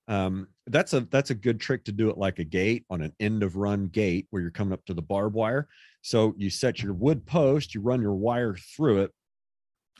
um, 0.08 0.48
that's 0.66 0.92
a 0.92 1.00
that's 1.00 1.30
a 1.30 1.34
good 1.34 1.60
trick 1.60 1.84
to 1.84 1.92
do 1.92 2.10
it 2.10 2.18
like 2.18 2.38
a 2.38 2.44
gate 2.44 2.84
on 2.90 3.00
an 3.00 3.12
end 3.20 3.42
of 3.42 3.56
run 3.56 3.86
gate 3.86 4.26
where 4.30 4.42
you're 4.42 4.50
coming 4.50 4.72
up 4.72 4.84
to 4.86 4.94
the 4.94 5.02
barbed 5.02 5.34
wire 5.34 5.68
so 6.02 6.34
you 6.36 6.50
set 6.50 6.82
your 6.82 6.92
wood 6.92 7.24
post 7.24 7.74
you 7.74 7.80
run 7.80 8.02
your 8.02 8.14
wire 8.14 8.54
through 8.54 9.02
it 9.02 9.10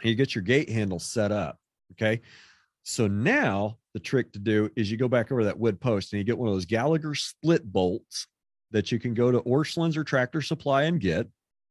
and 0.01 0.11
you 0.11 0.15
get 0.15 0.35
your 0.35 0.43
gate 0.43 0.69
handle 0.69 0.99
set 0.99 1.33
up 1.33 1.59
okay 1.93 2.21
so 2.85 3.07
now 3.07 3.79
the 3.95 4.01
trick 4.01 4.33
to 4.33 4.39
do 4.39 4.71
is 4.77 4.91
you 4.91 4.97
go 4.97 5.09
back 5.09 5.33
over 5.33 5.45
that 5.45 5.59
wood 5.59 5.81
post 5.81 6.13
and 6.13 6.19
you 6.19 6.25
get 6.25 6.39
one 6.39 6.49
of 6.49 6.55
those 6.55 6.67
gallagher 6.67 7.15
split 7.15 7.65
bolts 7.65 8.27
that 8.71 8.93
you 8.93 8.99
can 8.99 9.15
go 9.15 9.33
to 9.33 9.41
Orscheln's 9.41 9.97
or 9.97 10.05
Tractor 10.05 10.43
Supply 10.43 10.83
and 10.85 11.01
get. 11.01 11.27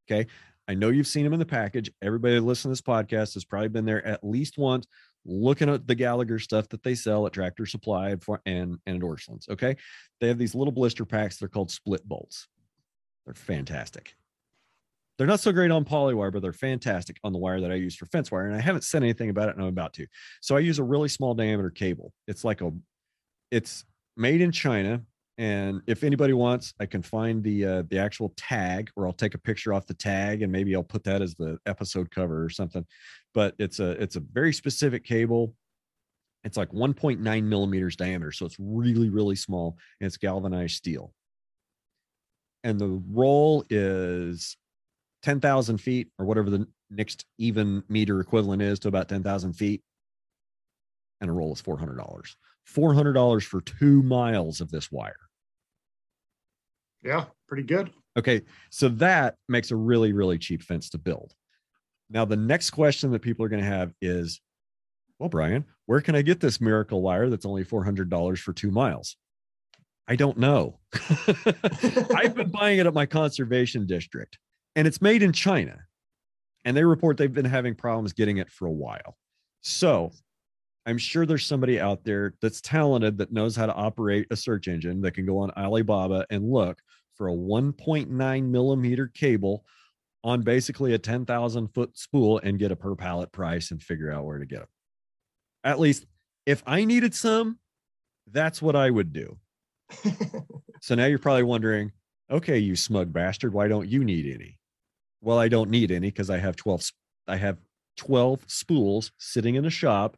Okay. 0.09 0.27
I 0.67 0.73
know 0.73 0.89
you've 0.89 1.07
seen 1.07 1.23
them 1.23 1.33
in 1.33 1.39
the 1.39 1.45
package. 1.45 1.91
Everybody 2.01 2.35
that 2.35 2.41
listens 2.41 2.79
to 2.79 2.87
this 2.87 2.95
podcast 2.95 3.33
has 3.35 3.45
probably 3.45 3.67
been 3.67 3.85
there 3.85 4.05
at 4.05 4.23
least 4.23 4.57
once 4.57 4.87
looking 5.25 5.69
at 5.69 5.85
the 5.87 5.95
Gallagher 5.95 6.39
stuff 6.39 6.67
that 6.69 6.83
they 6.83 6.95
sell 6.95 7.27
at 7.27 7.33
Tractor 7.33 7.65
Supply 7.65 8.09
and 8.09 8.23
and, 8.45 8.79
at 8.87 9.01
Orscheln's. 9.01 9.47
Okay. 9.49 9.75
They 10.19 10.29
have 10.29 10.37
these 10.37 10.55
little 10.55 10.71
blister 10.71 11.05
packs. 11.05 11.37
They're 11.37 11.47
called 11.47 11.71
split 11.71 12.07
bolts. 12.07 12.47
They're 13.25 13.35
fantastic. 13.35 14.15
They're 15.17 15.27
not 15.27 15.39
so 15.39 15.51
great 15.51 15.71
on 15.71 15.85
polywire, 15.85 16.31
but 16.31 16.41
they're 16.41 16.53
fantastic 16.53 17.17
on 17.23 17.33
the 17.33 17.39
wire 17.39 17.61
that 17.61 17.71
I 17.71 17.75
use 17.75 17.95
for 17.95 18.07
fence 18.07 18.31
wire. 18.31 18.47
And 18.47 18.55
I 18.55 18.61
haven't 18.61 18.83
said 18.83 19.03
anything 19.03 19.29
about 19.29 19.49
it, 19.49 19.55
and 19.55 19.61
I'm 19.61 19.69
about 19.69 19.93
to. 19.93 20.07
So 20.41 20.55
I 20.55 20.59
use 20.59 20.79
a 20.79 20.83
really 20.83 21.09
small 21.09 21.35
diameter 21.35 21.69
cable. 21.69 22.13
It's 22.27 22.43
like 22.43 22.61
a, 22.61 22.71
it's 23.51 23.85
made 24.17 24.41
in 24.41 24.51
China. 24.51 25.01
And 25.37 25.81
if 25.87 26.03
anybody 26.03 26.33
wants, 26.33 26.73
I 26.79 26.85
can 26.85 27.01
find 27.01 27.43
the 27.43 27.65
uh, 27.65 27.83
the 27.89 27.97
actual 27.97 28.33
tag, 28.37 28.91
or 28.95 29.07
I'll 29.07 29.13
take 29.13 29.33
a 29.33 29.39
picture 29.39 29.73
off 29.73 29.87
the 29.87 29.95
tag, 29.95 30.43
and 30.43 30.51
maybe 30.51 30.75
I'll 30.75 30.83
put 30.83 31.03
that 31.05 31.23
as 31.23 31.33
the 31.35 31.57
episode 31.65 32.11
cover 32.11 32.43
or 32.43 32.49
something. 32.49 32.85
But 33.33 33.55
it's 33.57 33.79
a 33.79 33.91
it's 34.01 34.15
a 34.15 34.19
very 34.19 34.53
specific 34.53 35.03
cable. 35.03 35.55
It's 36.43 36.57
like 36.57 36.69
1.9 36.71 37.43
millimeters 37.43 37.95
diameter, 37.95 38.31
so 38.31 38.45
it's 38.45 38.57
really 38.59 39.09
really 39.09 39.35
small, 39.35 39.77
and 39.99 40.05
it's 40.05 40.17
galvanized 40.17 40.75
steel. 40.75 41.13
And 42.63 42.79
the 42.79 43.01
roll 43.09 43.65
is 43.71 44.55
10,000 45.23 45.77
feet 45.79 46.09
or 46.19 46.25
whatever 46.25 46.49
the 46.49 46.67
next 46.89 47.25
even 47.37 47.83
meter 47.89 48.19
equivalent 48.19 48.61
is 48.61 48.79
to 48.79 48.87
about 48.87 49.09
10,000 49.09 49.53
feet. 49.53 49.81
And 51.21 51.29
a 51.29 51.33
roll 51.33 51.53
is 51.53 51.61
$400. 51.61 52.35
$400 52.69 53.43
for 53.43 53.61
two 53.61 54.03
miles 54.03 54.61
of 54.61 54.69
this 54.69 54.91
wire. 54.91 55.15
Yeah, 57.01 57.25
pretty 57.47 57.63
good. 57.63 57.91
Okay. 58.17 58.41
So 58.69 58.89
that 58.89 59.35
makes 59.49 59.71
a 59.71 59.75
really, 59.75 60.13
really 60.13 60.37
cheap 60.37 60.61
fence 60.61 60.89
to 60.91 60.97
build. 60.97 61.33
Now, 62.09 62.25
the 62.25 62.37
next 62.37 62.71
question 62.71 63.11
that 63.11 63.21
people 63.21 63.45
are 63.45 63.49
going 63.49 63.63
to 63.63 63.67
have 63.67 63.93
is 64.01 64.39
well, 65.19 65.29
Brian, 65.29 65.63
where 65.85 66.01
can 66.01 66.15
I 66.15 66.21
get 66.21 66.41
this 66.41 66.59
miracle 66.59 67.01
wire 67.01 67.29
that's 67.29 67.45
only 67.45 67.63
$400 67.63 68.37
for 68.39 68.51
two 68.51 68.71
miles? 68.71 69.15
I 70.07 70.17
don't 70.17 70.37
know. 70.37 70.79
I've 72.13 72.35
been 72.35 72.49
buying 72.49 72.79
it 72.79 72.87
at 72.87 72.93
my 72.93 73.05
conservation 73.05 73.85
district 73.85 74.37
and 74.75 74.87
it's 74.87 75.01
made 75.01 75.23
in 75.23 75.33
China. 75.33 75.79
And 76.65 76.75
they 76.77 76.83
report 76.83 77.17
they've 77.17 77.31
been 77.31 77.45
having 77.45 77.75
problems 77.75 78.13
getting 78.13 78.37
it 78.37 78.49
for 78.49 78.65
a 78.67 78.71
while. 78.71 79.17
So 79.61 80.11
I'm 80.85 80.97
sure 80.97 81.25
there's 81.25 81.45
somebody 81.45 81.79
out 81.79 82.03
there 82.03 82.33
that's 82.41 82.61
talented 82.61 83.17
that 83.17 83.31
knows 83.31 83.55
how 83.55 83.65
to 83.65 83.73
operate 83.73 84.27
a 84.31 84.35
search 84.35 84.67
engine 84.67 85.01
that 85.01 85.13
can 85.13 85.25
go 85.25 85.39
on 85.39 85.51
Alibaba 85.51 86.25
and 86.29 86.49
look 86.49 86.79
for 87.15 87.29
a 87.29 87.33
1.9 87.33 88.49
millimeter 88.49 89.07
cable 89.07 89.65
on 90.23 90.41
basically 90.41 90.93
a 90.93 90.97
10,000 90.97 91.67
foot 91.73 91.97
spool 91.97 92.39
and 92.43 92.59
get 92.59 92.71
a 92.71 92.75
per 92.75 92.95
pallet 92.95 93.31
price 93.31 93.71
and 93.71 93.81
figure 93.81 94.11
out 94.11 94.25
where 94.25 94.39
to 94.39 94.45
get 94.45 94.59
them. 94.59 94.67
At 95.63 95.79
least 95.79 96.05
if 96.45 96.63
I 96.65 96.85
needed 96.85 97.13
some, 97.13 97.59
that's 98.31 98.61
what 98.61 98.75
I 98.75 98.89
would 98.89 99.13
do. 99.13 99.37
so 100.81 100.95
now 100.95 101.05
you're 101.05 101.19
probably 101.19 101.43
wondering, 101.43 101.91
okay, 102.31 102.57
you 102.57 102.75
smug 102.75 103.13
bastard, 103.13 103.53
why 103.53 103.67
don't 103.67 103.87
you 103.87 104.03
need 104.03 104.33
any? 104.33 104.57
Well 105.23 105.39
i 105.39 105.47
don't 105.47 105.69
need 105.69 105.91
any 105.91 106.07
because 106.07 106.29
i 106.29 106.37
have 106.37 106.55
12 106.55 106.91
i 107.27 107.35
have 107.35 107.57
12 107.97 108.43
spools 108.47 109.11
sitting 109.17 109.55
in 109.55 109.65
a 109.65 109.69
shop 109.69 110.17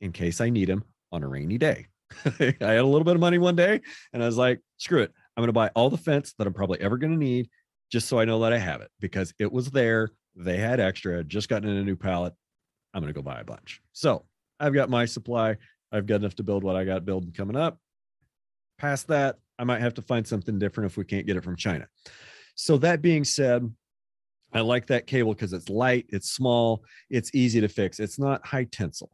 in 0.00 0.12
case 0.12 0.40
i 0.40 0.48
need 0.48 0.68
them 0.68 0.84
on 1.12 1.22
a 1.22 1.28
rainy 1.28 1.58
day. 1.58 1.86
I 2.24 2.54
had 2.60 2.78
a 2.78 2.84
little 2.84 3.04
bit 3.04 3.14
of 3.14 3.20
money 3.20 3.38
one 3.38 3.56
day 3.56 3.80
and 4.12 4.22
i 4.22 4.26
was 4.26 4.36
like 4.36 4.60
screw 4.78 5.02
it. 5.02 5.12
I'm 5.36 5.42
going 5.42 5.48
to 5.48 5.52
buy 5.52 5.70
all 5.74 5.90
the 5.90 5.98
fence 5.98 6.34
that 6.38 6.46
i'm 6.46 6.54
probably 6.54 6.80
ever 6.80 6.96
going 6.96 7.12
to 7.12 7.18
need 7.18 7.50
just 7.90 8.08
so 8.08 8.18
i 8.18 8.24
know 8.24 8.40
that 8.40 8.52
i 8.52 8.58
have 8.58 8.80
it 8.80 8.90
because 9.00 9.32
it 9.38 9.52
was 9.52 9.70
there 9.70 10.10
they 10.36 10.56
had 10.56 10.80
extra 10.80 11.24
just 11.24 11.48
gotten 11.48 11.68
in 11.68 11.76
a 11.76 11.84
new 11.84 11.96
pallet. 11.96 12.32
I'm 12.94 13.02
going 13.02 13.12
to 13.12 13.18
go 13.18 13.22
buy 13.22 13.40
a 13.40 13.44
bunch. 13.44 13.82
So 13.92 14.24
i've 14.60 14.74
got 14.74 14.90
my 14.90 15.04
supply. 15.04 15.56
I've 15.92 16.06
got 16.06 16.16
enough 16.16 16.36
to 16.36 16.42
build 16.42 16.64
what 16.64 16.76
i 16.76 16.84
got 16.84 17.04
building 17.04 17.32
coming 17.32 17.56
up. 17.56 17.78
Past 18.78 19.08
that 19.08 19.36
i 19.58 19.64
might 19.64 19.80
have 19.80 19.94
to 19.94 20.02
find 20.02 20.26
something 20.26 20.58
different 20.58 20.90
if 20.90 20.96
we 20.96 21.04
can't 21.04 21.26
get 21.26 21.36
it 21.36 21.44
from 21.44 21.56
china. 21.56 21.88
So 22.54 22.78
that 22.78 23.02
being 23.02 23.24
said 23.24 23.70
I 24.52 24.60
like 24.60 24.86
that 24.86 25.06
cable 25.06 25.34
because 25.34 25.52
it's 25.52 25.68
light, 25.68 26.06
it's 26.08 26.30
small, 26.30 26.82
it's 27.10 27.30
easy 27.34 27.60
to 27.60 27.68
fix. 27.68 28.00
It's 28.00 28.18
not 28.18 28.46
high 28.46 28.64
tensile. 28.64 29.10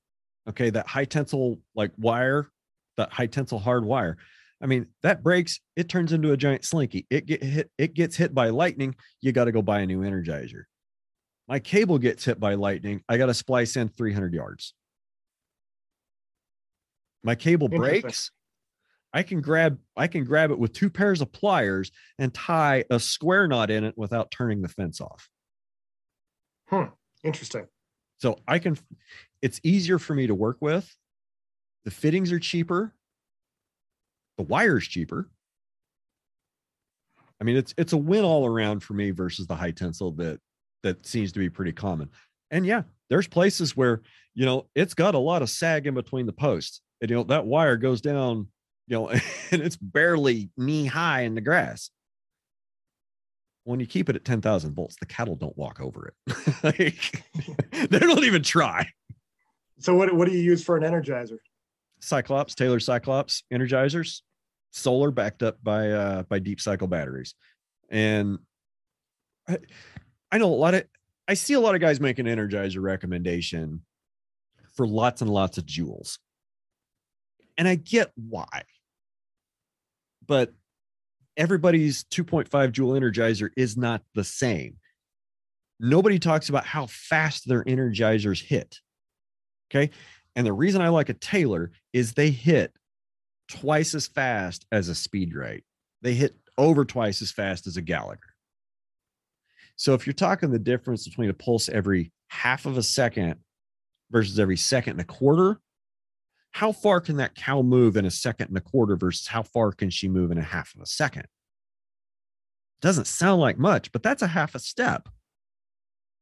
Okay, 0.48 0.70
that 0.70 0.86
high 0.86 1.04
tensile 1.04 1.58
like 1.74 1.90
wire, 1.98 2.50
that 2.96 3.12
high 3.12 3.26
tensile 3.26 3.58
hard 3.58 3.84
wire. 3.84 4.16
I 4.60 4.66
mean, 4.66 4.86
that 5.02 5.22
breaks, 5.22 5.60
it 5.76 5.88
turns 5.88 6.12
into 6.12 6.32
a 6.32 6.36
giant 6.36 6.64
slinky. 6.64 7.06
It 7.10 7.26
get 7.26 7.42
hit, 7.42 7.70
it 7.78 7.94
gets 7.94 8.16
hit 8.16 8.32
by 8.32 8.50
lightning, 8.50 8.94
you 9.20 9.32
got 9.32 9.44
to 9.44 9.52
go 9.52 9.62
buy 9.62 9.80
a 9.80 9.86
new 9.86 10.00
energizer. 10.00 10.62
My 11.48 11.58
cable 11.58 11.98
gets 11.98 12.24
hit 12.24 12.38
by 12.38 12.54
lightning, 12.54 13.02
I 13.08 13.16
got 13.16 13.26
to 13.26 13.34
splice 13.34 13.76
in 13.76 13.88
300 13.88 14.32
yards. 14.32 14.74
My 17.22 17.34
cable 17.34 17.68
breaks, 17.68 18.30
I 19.14 19.22
can 19.22 19.40
grab 19.40 19.78
I 19.96 20.08
can 20.08 20.24
grab 20.24 20.50
it 20.50 20.58
with 20.58 20.72
two 20.72 20.90
pairs 20.90 21.20
of 21.20 21.32
pliers 21.32 21.92
and 22.18 22.34
tie 22.34 22.84
a 22.90 22.98
square 22.98 23.46
knot 23.46 23.70
in 23.70 23.84
it 23.84 23.96
without 23.96 24.32
turning 24.32 24.60
the 24.60 24.68
fence 24.68 25.00
off. 25.00 25.30
Hmm. 26.66 26.86
Interesting. 27.22 27.66
So 28.18 28.40
I 28.48 28.58
can 28.58 28.76
it's 29.40 29.60
easier 29.62 30.00
for 30.00 30.14
me 30.14 30.26
to 30.26 30.34
work 30.34 30.58
with. 30.60 30.92
The 31.84 31.92
fittings 31.92 32.32
are 32.32 32.40
cheaper. 32.40 32.92
The 34.36 34.42
wire's 34.42 34.88
cheaper. 34.88 35.30
I 37.40 37.44
mean, 37.44 37.56
it's 37.56 37.72
it's 37.78 37.92
a 37.92 37.98
win 37.98 38.24
all 38.24 38.46
around 38.46 38.82
for 38.82 38.94
me 38.94 39.12
versus 39.12 39.46
the 39.46 39.54
high 39.54 39.70
tensile 39.70 40.12
that 40.12 40.40
that 40.82 41.06
seems 41.06 41.30
to 41.32 41.38
be 41.38 41.48
pretty 41.48 41.72
common. 41.72 42.10
And 42.50 42.66
yeah, 42.66 42.82
there's 43.10 43.28
places 43.28 43.76
where 43.76 44.02
you 44.34 44.44
know 44.44 44.66
it's 44.74 44.94
got 44.94 45.14
a 45.14 45.18
lot 45.18 45.42
of 45.42 45.50
sag 45.50 45.86
in 45.86 45.94
between 45.94 46.26
the 46.26 46.32
posts. 46.32 46.80
And 47.00 47.10
you 47.10 47.16
know 47.16 47.24
that 47.24 47.46
wire 47.46 47.76
goes 47.76 48.00
down 48.00 48.48
you 48.86 48.96
know, 48.96 49.08
and 49.50 49.62
it's 49.62 49.76
barely 49.76 50.50
knee 50.56 50.86
high 50.86 51.22
in 51.22 51.34
the 51.34 51.40
grass. 51.40 51.90
When 53.64 53.80
you 53.80 53.86
keep 53.86 54.10
it 54.10 54.16
at 54.16 54.26
10,000 54.26 54.74
volts, 54.74 54.96
the 55.00 55.06
cattle 55.06 55.36
don't 55.36 55.56
walk 55.56 55.80
over 55.80 56.08
it. 56.08 56.36
like, 56.62 57.24
they 57.90 57.98
don't 57.98 58.24
even 58.24 58.42
try. 58.42 58.86
So 59.78 59.94
what, 59.94 60.14
what 60.14 60.28
do 60.28 60.34
you 60.34 60.42
use 60.42 60.62
for 60.62 60.76
an 60.76 60.82
energizer? 60.82 61.38
Cyclops, 62.00 62.54
Taylor 62.54 62.80
Cyclops 62.80 63.42
energizers, 63.50 64.20
solar 64.72 65.10
backed 65.10 65.42
up 65.42 65.56
by 65.62 65.90
uh 65.90 66.22
by 66.24 66.38
deep 66.38 66.60
cycle 66.60 66.86
batteries. 66.86 67.34
And 67.88 68.38
I, 69.48 69.58
I 70.30 70.38
know 70.38 70.52
a 70.52 70.54
lot 70.54 70.74
of 70.74 70.84
I 71.26 71.34
see 71.34 71.54
a 71.54 71.60
lot 71.60 71.74
of 71.74 71.80
guys 71.80 72.00
make 72.00 72.18
an 72.18 72.26
energizer 72.26 72.82
recommendation 72.82 73.82
for 74.74 74.86
lots 74.86 75.22
and 75.22 75.30
lots 75.30 75.56
of 75.56 75.64
joules. 75.64 76.18
And 77.56 77.66
I 77.66 77.76
get 77.76 78.12
why 78.16 78.64
but 80.26 80.52
everybody's 81.36 82.04
2.5 82.04 82.72
joule 82.72 82.92
energizer 82.92 83.50
is 83.56 83.76
not 83.76 84.02
the 84.14 84.24
same. 84.24 84.76
Nobody 85.80 86.18
talks 86.18 86.48
about 86.48 86.64
how 86.66 86.86
fast 86.86 87.48
their 87.48 87.64
energizers 87.64 88.42
hit. 88.42 88.78
Okay. 89.70 89.90
And 90.36 90.46
the 90.46 90.52
reason 90.52 90.80
I 90.80 90.88
like 90.88 91.08
a 91.08 91.14
Taylor 91.14 91.72
is 91.92 92.12
they 92.12 92.30
hit 92.30 92.72
twice 93.48 93.94
as 93.94 94.06
fast 94.06 94.66
as 94.72 94.88
a 94.88 94.92
Speedrite. 94.92 95.62
They 96.02 96.14
hit 96.14 96.34
over 96.58 96.84
twice 96.84 97.22
as 97.22 97.32
fast 97.32 97.66
as 97.66 97.76
a 97.76 97.82
Gallagher. 97.82 98.20
So 99.76 99.94
if 99.94 100.06
you're 100.06 100.14
talking 100.14 100.50
the 100.50 100.58
difference 100.58 101.06
between 101.06 101.30
a 101.30 101.34
pulse 101.34 101.68
every 101.68 102.12
half 102.28 102.66
of 102.66 102.78
a 102.78 102.82
second 102.82 103.36
versus 104.10 104.38
every 104.38 104.56
second 104.56 104.92
and 104.92 105.00
a 105.00 105.04
quarter, 105.04 105.60
how 106.54 106.70
far 106.70 107.00
can 107.00 107.16
that 107.16 107.34
cow 107.34 107.62
move 107.62 107.96
in 107.96 108.04
a 108.04 108.10
second 108.12 108.46
and 108.46 108.56
a 108.56 108.60
quarter 108.60 108.94
versus 108.94 109.26
how 109.26 109.42
far 109.42 109.72
can 109.72 109.90
she 109.90 110.06
move 110.06 110.30
in 110.30 110.38
a 110.38 110.42
half 110.42 110.72
of 110.76 110.80
a 110.80 110.86
second? 110.86 111.26
Doesn't 112.80 113.08
sound 113.08 113.40
like 113.40 113.58
much, 113.58 113.90
but 113.90 114.04
that's 114.04 114.22
a 114.22 114.28
half 114.28 114.54
a 114.54 114.60
step. 114.60 115.08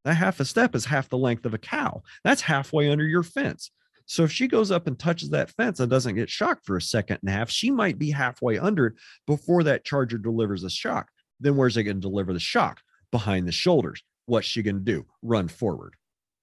That 0.06 0.14
half 0.14 0.40
a 0.40 0.46
step 0.46 0.74
is 0.74 0.86
half 0.86 1.10
the 1.10 1.18
length 1.18 1.44
of 1.44 1.52
a 1.52 1.58
cow. 1.58 2.02
That's 2.24 2.40
halfway 2.40 2.88
under 2.88 3.04
your 3.04 3.22
fence. 3.22 3.70
So 4.06 4.24
if 4.24 4.32
she 4.32 4.48
goes 4.48 4.70
up 4.70 4.86
and 4.86 4.98
touches 4.98 5.28
that 5.30 5.50
fence 5.50 5.80
and 5.80 5.90
doesn't 5.90 6.14
get 6.14 6.30
shocked 6.30 6.64
for 6.64 6.78
a 6.78 6.82
second 6.82 7.18
and 7.20 7.28
a 7.28 7.32
half, 7.32 7.50
she 7.50 7.70
might 7.70 7.98
be 7.98 8.10
halfway 8.10 8.58
under 8.58 8.86
it 8.86 8.94
before 9.26 9.62
that 9.64 9.84
charger 9.84 10.16
delivers 10.16 10.64
a 10.64 10.70
shock. 10.70 11.10
Then 11.40 11.56
where's 11.56 11.76
it 11.76 11.82
going 11.82 11.98
to 11.98 12.08
deliver 12.08 12.32
the 12.32 12.40
shock? 12.40 12.80
Behind 13.10 13.46
the 13.46 13.52
shoulders. 13.52 14.02
What's 14.24 14.46
she 14.46 14.62
going 14.62 14.76
to 14.76 14.80
do? 14.80 15.04
Run 15.20 15.48
forward. 15.48 15.94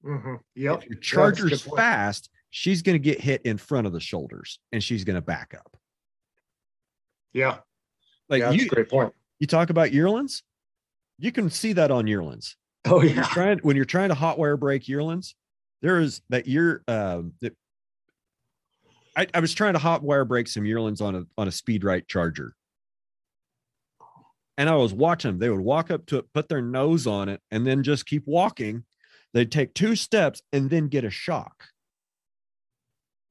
Mm-hmm. 0.05 0.35
Yep. 0.55 0.83
If 0.83 0.89
your 0.89 0.99
charger's 0.99 1.63
fast, 1.63 2.29
she's 2.49 2.81
going 2.81 2.95
to 2.95 2.99
get 2.99 3.19
hit 3.19 3.41
in 3.43 3.57
front 3.57 3.87
of 3.87 3.93
the 3.93 3.99
shoulders 3.99 4.59
and 4.71 4.83
she's 4.83 5.03
going 5.03 5.15
to 5.15 5.21
back 5.21 5.53
up. 5.57 5.77
Yeah. 7.33 7.57
Like 8.27 8.41
yeah, 8.41 8.51
you, 8.51 8.67
great 8.67 8.89
point. 8.89 9.13
You 9.39 9.47
talk 9.47 9.69
about 9.69 9.93
yearlings, 9.93 10.43
you 11.17 11.31
can 11.31 11.49
see 11.49 11.73
that 11.73 11.91
on 11.91 12.07
yearlings. 12.07 12.55
Oh 12.85 13.01
yeah. 13.01 13.07
When 13.07 13.15
you're 13.15 13.25
trying, 13.25 13.59
when 13.59 13.75
you're 13.75 13.85
trying 13.85 14.09
to 14.09 14.15
hot 14.15 14.37
wire 14.37 14.57
break 14.57 14.87
yearlings, 14.87 15.35
there 15.81 15.99
is 15.99 16.21
that 16.29 16.47
year. 16.47 16.83
Um, 16.87 17.33
that 17.41 17.55
I, 19.15 19.27
I 19.33 19.39
was 19.39 19.53
trying 19.53 19.73
to 19.73 19.79
hot 19.79 20.01
wire 20.01 20.25
break 20.25 20.47
some 20.47 20.65
yearlings 20.65 21.01
on 21.01 21.15
a 21.15 21.23
on 21.37 21.47
a 21.47 21.51
Speed-Rite 21.51 22.07
charger. 22.07 22.55
And 24.57 24.69
I 24.69 24.75
was 24.75 24.93
watching 24.93 25.31
them. 25.31 25.39
They 25.39 25.49
would 25.49 25.61
walk 25.61 25.89
up 25.89 26.05
to 26.07 26.17
it, 26.17 26.33
put 26.33 26.49
their 26.49 26.61
nose 26.61 27.07
on 27.07 27.29
it, 27.29 27.41
and 27.49 27.65
then 27.65 27.81
just 27.81 28.05
keep 28.05 28.23
walking. 28.25 28.83
They'd 29.33 29.51
take 29.51 29.73
two 29.73 29.95
steps 29.95 30.41
and 30.51 30.69
then 30.69 30.87
get 30.87 31.05
a 31.05 31.09
shock. 31.09 31.65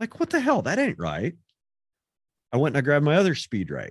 Like, 0.01 0.21
what 0.21 0.31
the 0.31 0.41
hell? 0.41 0.63
That 0.63 0.79
ain't 0.79 0.99
right. 0.99 1.35
I 2.53 2.57
went 2.57 2.77
and 2.77 2.83
I 2.83 2.85
grabbed 2.85 3.05
my 3.05 3.17
other 3.17 3.35
Speedrite. 3.35 3.91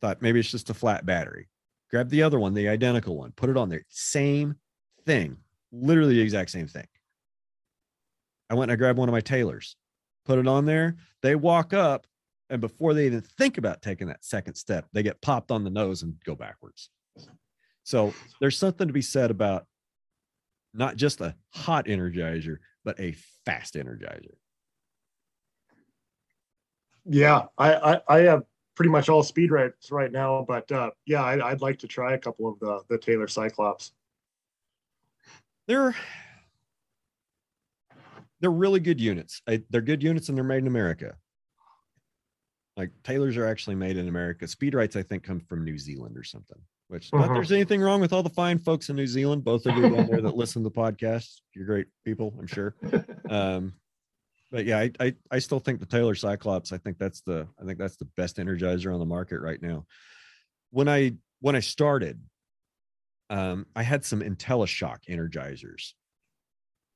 Thought 0.00 0.22
maybe 0.22 0.40
it's 0.40 0.50
just 0.50 0.70
a 0.70 0.74
flat 0.74 1.06
battery. 1.06 1.48
Grab 1.90 2.08
the 2.08 2.22
other 2.22 2.38
one, 2.38 2.54
the 2.54 2.68
identical 2.68 3.16
one, 3.16 3.32
put 3.32 3.50
it 3.50 3.56
on 3.56 3.68
there. 3.68 3.84
Same 3.88 4.56
thing, 5.06 5.38
literally 5.72 6.14
the 6.14 6.20
exact 6.20 6.50
same 6.50 6.68
thing. 6.68 6.86
I 8.50 8.54
went 8.54 8.70
and 8.70 8.76
I 8.76 8.78
grabbed 8.78 8.98
one 8.98 9.08
of 9.08 9.12
my 9.12 9.20
Taylors, 9.20 9.76
put 10.24 10.38
it 10.38 10.46
on 10.46 10.66
there. 10.66 10.96
They 11.22 11.34
walk 11.34 11.72
up, 11.72 12.06
and 12.50 12.60
before 12.60 12.94
they 12.94 13.06
even 13.06 13.22
think 13.22 13.58
about 13.58 13.82
taking 13.82 14.08
that 14.08 14.24
second 14.24 14.54
step, 14.54 14.86
they 14.92 15.02
get 15.02 15.20
popped 15.20 15.50
on 15.50 15.64
the 15.64 15.70
nose 15.70 16.02
and 16.02 16.14
go 16.24 16.34
backwards. 16.34 16.90
So 17.84 18.12
there's 18.40 18.58
something 18.58 18.86
to 18.86 18.92
be 18.92 19.02
said 19.02 19.30
about 19.30 19.66
not 20.74 20.96
just 20.96 21.20
a 21.20 21.34
hot 21.54 21.86
energizer, 21.86 22.58
but 22.84 23.00
a 23.00 23.16
fast 23.44 23.74
energizer. 23.74 24.34
Yeah, 27.08 27.46
I, 27.56 27.74
I, 27.74 28.00
I 28.08 28.18
have 28.20 28.44
pretty 28.74 28.90
much 28.90 29.08
all 29.08 29.22
Speedrites 29.22 29.90
right 29.90 30.12
now, 30.12 30.44
but 30.46 30.70
uh, 30.70 30.90
yeah, 31.06 31.22
I, 31.22 31.50
I'd 31.50 31.60
like 31.60 31.78
to 31.80 31.86
try 31.88 32.14
a 32.14 32.18
couple 32.18 32.48
of 32.48 32.58
the 32.60 32.80
the 32.88 32.98
Taylor 32.98 33.26
Cyclops. 33.28 33.92
They're 35.66 35.94
they're 38.40 38.50
really 38.50 38.80
good 38.80 39.00
units. 39.00 39.42
I, 39.48 39.62
they're 39.70 39.80
good 39.80 40.02
units 40.02 40.28
and 40.28 40.36
they're 40.38 40.44
made 40.44 40.58
in 40.58 40.66
America. 40.68 41.16
Like 42.76 42.90
Taylors 43.02 43.36
are 43.36 43.46
actually 43.46 43.74
made 43.74 43.96
in 43.96 44.06
America. 44.08 44.44
Speedrites, 44.44 44.94
I 44.94 45.02
think, 45.02 45.24
come 45.24 45.40
from 45.40 45.64
New 45.64 45.78
Zealand 45.78 46.16
or 46.16 46.22
something. 46.22 46.58
Which 46.86 47.12
not 47.12 47.28
Mhm. 47.28 47.34
there's 47.34 47.52
anything 47.52 47.82
wrong 47.82 48.00
with 48.00 48.12
all 48.12 48.22
the 48.22 48.30
fine 48.30 48.58
folks 48.58 48.88
in 48.88 48.96
New 48.96 49.06
Zealand. 49.06 49.44
Both 49.44 49.66
of 49.66 49.76
you 49.76 49.90
down 49.90 50.06
there 50.06 50.22
that 50.22 50.36
listen 50.36 50.62
to 50.62 50.68
the 50.70 50.74
podcast, 50.74 51.40
you're 51.54 51.66
great 51.66 51.88
people, 52.04 52.34
I'm 52.38 52.46
sure. 52.46 52.76
Um, 53.28 53.74
but 54.50 54.64
yeah, 54.64 54.78
I, 54.78 54.90
I 55.00 55.14
I 55.30 55.38
still 55.38 55.58
think 55.58 55.80
the 55.80 55.86
Taylor 55.86 56.14
Cyclops. 56.14 56.72
I 56.72 56.78
think 56.78 56.98
that's 56.98 57.20
the 57.20 57.46
I 57.60 57.64
think 57.64 57.78
that's 57.78 57.96
the 57.96 58.08
best 58.16 58.38
energizer 58.38 58.92
on 58.92 59.00
the 59.00 59.06
market 59.06 59.40
right 59.40 59.60
now. 59.60 59.84
When 60.70 60.88
I 60.88 61.12
when 61.40 61.54
I 61.56 61.60
started, 61.60 62.20
um, 63.30 63.66
I 63.76 63.82
had 63.82 64.04
some 64.04 64.20
IntelliShock 64.20 64.98
energizers, 65.08 65.92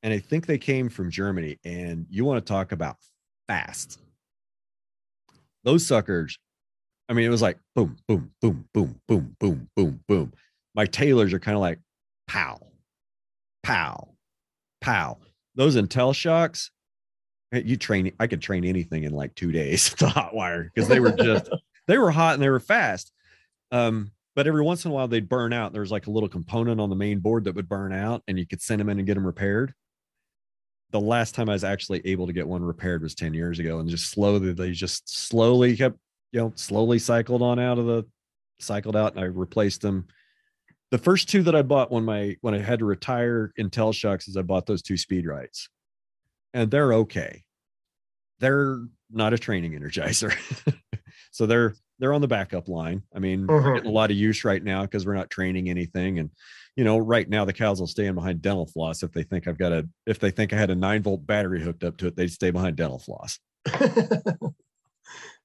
and 0.02 0.12
I 0.12 0.18
think 0.18 0.46
they 0.46 0.58
came 0.58 0.88
from 0.88 1.10
Germany. 1.10 1.58
And 1.64 2.06
you 2.08 2.24
want 2.24 2.44
to 2.44 2.50
talk 2.50 2.72
about 2.72 2.96
fast? 3.46 3.98
Those 5.64 5.86
suckers. 5.86 6.38
I 7.08 7.12
mean, 7.14 7.26
it 7.26 7.30
was 7.30 7.42
like 7.42 7.58
boom, 7.74 7.96
boom, 8.08 8.30
boom, 8.40 8.66
boom, 8.72 8.98
boom, 9.06 9.36
boom, 9.38 9.68
boom, 9.76 10.00
boom. 10.08 10.32
My 10.74 10.86
Taylors 10.86 11.32
are 11.34 11.38
kind 11.38 11.56
of 11.56 11.60
like 11.60 11.78
pow, 12.26 12.58
pow, 13.62 14.08
pow. 14.80 15.18
Those 15.54 15.76
Intel 15.76 16.14
shocks, 16.14 16.70
eh, 16.70 16.81
you 17.52 17.76
train. 17.76 18.12
I 18.18 18.26
could 18.26 18.40
train 18.40 18.64
anything 18.64 19.04
in 19.04 19.12
like 19.12 19.34
two 19.34 19.52
days 19.52 19.94
to 19.96 20.08
hot 20.08 20.34
wire 20.34 20.64
because 20.64 20.88
they 20.88 21.00
were 21.00 21.12
just 21.12 21.48
they 21.86 21.98
were 21.98 22.10
hot 22.10 22.34
and 22.34 22.42
they 22.42 22.48
were 22.48 22.60
fast. 22.60 23.12
Um, 23.70 24.10
but 24.34 24.46
every 24.46 24.62
once 24.62 24.84
in 24.84 24.90
a 24.90 24.94
while 24.94 25.08
they'd 25.08 25.28
burn 25.28 25.52
out. 25.52 25.72
There 25.72 25.82
was 25.82 25.90
like 25.90 26.06
a 26.06 26.10
little 26.10 26.28
component 26.28 26.80
on 26.80 26.90
the 26.90 26.96
main 26.96 27.18
board 27.18 27.44
that 27.44 27.54
would 27.54 27.68
burn 27.68 27.92
out, 27.92 28.22
and 28.26 28.38
you 28.38 28.46
could 28.46 28.62
send 28.62 28.80
them 28.80 28.88
in 28.88 28.98
and 28.98 29.06
get 29.06 29.14
them 29.14 29.26
repaired. 29.26 29.74
The 30.90 31.00
last 31.00 31.34
time 31.34 31.48
I 31.48 31.54
was 31.54 31.64
actually 31.64 32.02
able 32.06 32.26
to 32.26 32.32
get 32.32 32.46
one 32.46 32.62
repaired 32.62 33.02
was 33.02 33.14
10 33.14 33.34
years 33.34 33.58
ago, 33.58 33.78
and 33.78 33.88
just 33.88 34.10
slowly 34.10 34.52
they 34.52 34.72
just 34.72 35.08
slowly 35.08 35.76
kept, 35.76 35.98
you 36.32 36.40
know, 36.40 36.52
slowly 36.54 36.98
cycled 36.98 37.42
on 37.42 37.58
out 37.58 37.78
of 37.78 37.86
the 37.86 38.04
cycled 38.58 38.96
out, 38.96 39.14
and 39.14 39.20
I 39.20 39.26
replaced 39.26 39.82
them. 39.82 40.06
The 40.90 40.98
first 40.98 41.28
two 41.28 41.42
that 41.44 41.56
I 41.56 41.62
bought 41.62 41.90
when 41.90 42.04
my 42.04 42.36
when 42.42 42.54
I 42.54 42.58
had 42.58 42.78
to 42.80 42.84
retire 42.84 43.52
Intel 43.58 43.94
shocks 43.94 44.28
is 44.28 44.36
I 44.36 44.42
bought 44.42 44.66
those 44.66 44.82
two 44.82 44.94
Speedrites, 44.94 45.68
and 46.54 46.70
they're 46.70 46.92
okay. 46.94 47.44
They're 48.40 48.78
not 49.10 49.32
a 49.32 49.38
training 49.38 49.72
energizer, 49.72 50.34
so 51.30 51.46
they're 51.46 51.74
they're 51.98 52.12
on 52.12 52.20
the 52.20 52.28
backup 52.28 52.68
line. 52.68 53.02
I 53.14 53.20
mean, 53.20 53.46
we're 53.46 53.60
Mhm. 53.62 53.74
getting 53.76 53.90
a 53.90 53.94
lot 53.94 54.10
of 54.10 54.16
use 54.16 54.44
right 54.44 54.62
now 54.62 54.82
because 54.82 55.06
we're 55.06 55.14
not 55.14 55.30
training 55.30 55.68
anything. 55.70 56.18
And 56.18 56.30
you 56.74 56.82
know, 56.84 56.98
right 56.98 57.28
now 57.28 57.44
the 57.44 57.52
cows 57.52 57.78
will 57.78 57.86
stay 57.86 58.06
in 58.06 58.14
behind 58.14 58.42
dental 58.42 58.66
floss 58.66 59.02
if 59.02 59.12
they 59.12 59.22
think 59.22 59.46
I've 59.46 59.58
got 59.58 59.72
a 59.72 59.88
if 60.06 60.18
they 60.18 60.30
think 60.32 60.52
I 60.52 60.56
had 60.56 60.70
a 60.70 60.74
nine 60.74 61.02
volt 61.02 61.24
battery 61.26 61.62
hooked 61.62 61.84
up 61.84 61.96
to 61.98 62.06
it, 62.08 62.16
they'd 62.16 62.30
stay 62.32 62.50
behind 62.50 62.76
dental 62.76 62.98
floss. 62.98 63.38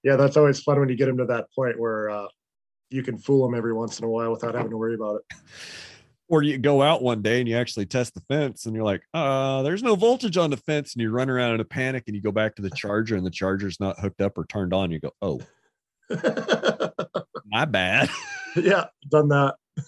yeah, 0.03 0.15
that's 0.15 0.37
always 0.37 0.59
fun 0.61 0.79
when 0.79 0.89
you 0.89 0.95
get 0.95 1.05
them 1.07 1.17
to 1.17 1.25
that 1.25 1.47
point 1.53 1.79
where 1.79 2.09
uh, 2.09 2.27
you 2.89 3.03
can 3.03 3.17
fool 3.17 3.45
them 3.45 3.55
every 3.57 3.73
once 3.73 3.99
in 3.99 4.05
a 4.05 4.09
while 4.09 4.31
without 4.31 4.55
having 4.55 4.71
to 4.71 4.77
worry 4.77 4.95
about 4.95 5.17
it. 5.17 5.37
Or 6.29 6.43
you 6.43 6.57
go 6.57 6.81
out 6.81 7.01
one 7.01 7.21
day 7.21 7.39
and 7.39 7.47
you 7.47 7.55
actually 7.55 7.85
test 7.85 8.13
the 8.13 8.21
fence 8.27 8.65
and 8.65 8.75
you're 8.75 8.83
like, 8.83 9.01
uh, 9.13 9.63
there's 9.63 9.81
no 9.81 9.95
voltage 9.95 10.35
on 10.35 10.49
the 10.49 10.57
fence, 10.57 10.93
and 10.93 11.01
you 11.01 11.09
run 11.09 11.29
around 11.29 11.53
in 11.53 11.61
a 11.61 11.65
panic 11.65 12.03
and 12.07 12.15
you 12.15 12.21
go 12.21 12.33
back 12.33 12.55
to 12.55 12.61
the 12.61 12.69
charger 12.69 13.15
and 13.15 13.25
the 13.25 13.31
charger's 13.31 13.79
not 13.79 13.99
hooked 13.99 14.19
up 14.19 14.37
or 14.37 14.45
turned 14.45 14.73
on. 14.73 14.91
You 14.91 14.99
go, 14.99 15.11
oh, 15.21 15.39
my 17.45 17.65
bad. 17.65 18.09
yeah, 18.55 18.85
done 19.09 19.29
that. 19.29 19.55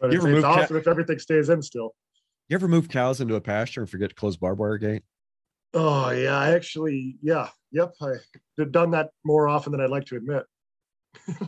but 0.00 0.12
You 0.12 0.18
ever 0.18 0.34
it's 0.34 0.44
awesome 0.44 0.76
if 0.76 0.88
everything 0.88 1.18
stays 1.18 1.48
in 1.50 1.62
still. 1.62 1.94
You 2.48 2.54
ever 2.56 2.66
move 2.66 2.88
cows 2.88 3.20
into 3.20 3.34
a 3.34 3.40
pasture 3.40 3.80
and 3.82 3.90
forget 3.90 4.08
to 4.08 4.14
close 4.14 4.36
barbed 4.36 4.58
wire 4.58 4.78
gate? 4.78 5.02
Oh 5.74 6.10
yeah, 6.10 6.36
I 6.36 6.54
actually, 6.54 7.16
yeah, 7.22 7.48
yep, 7.70 7.92
I 8.00 8.14
have 8.58 8.72
done 8.72 8.92
that 8.92 9.10
more 9.24 9.48
often 9.48 9.72
than 9.72 9.80
I'd 9.80 9.90
like 9.90 10.06
to 10.06 10.16
admit. 10.16 10.44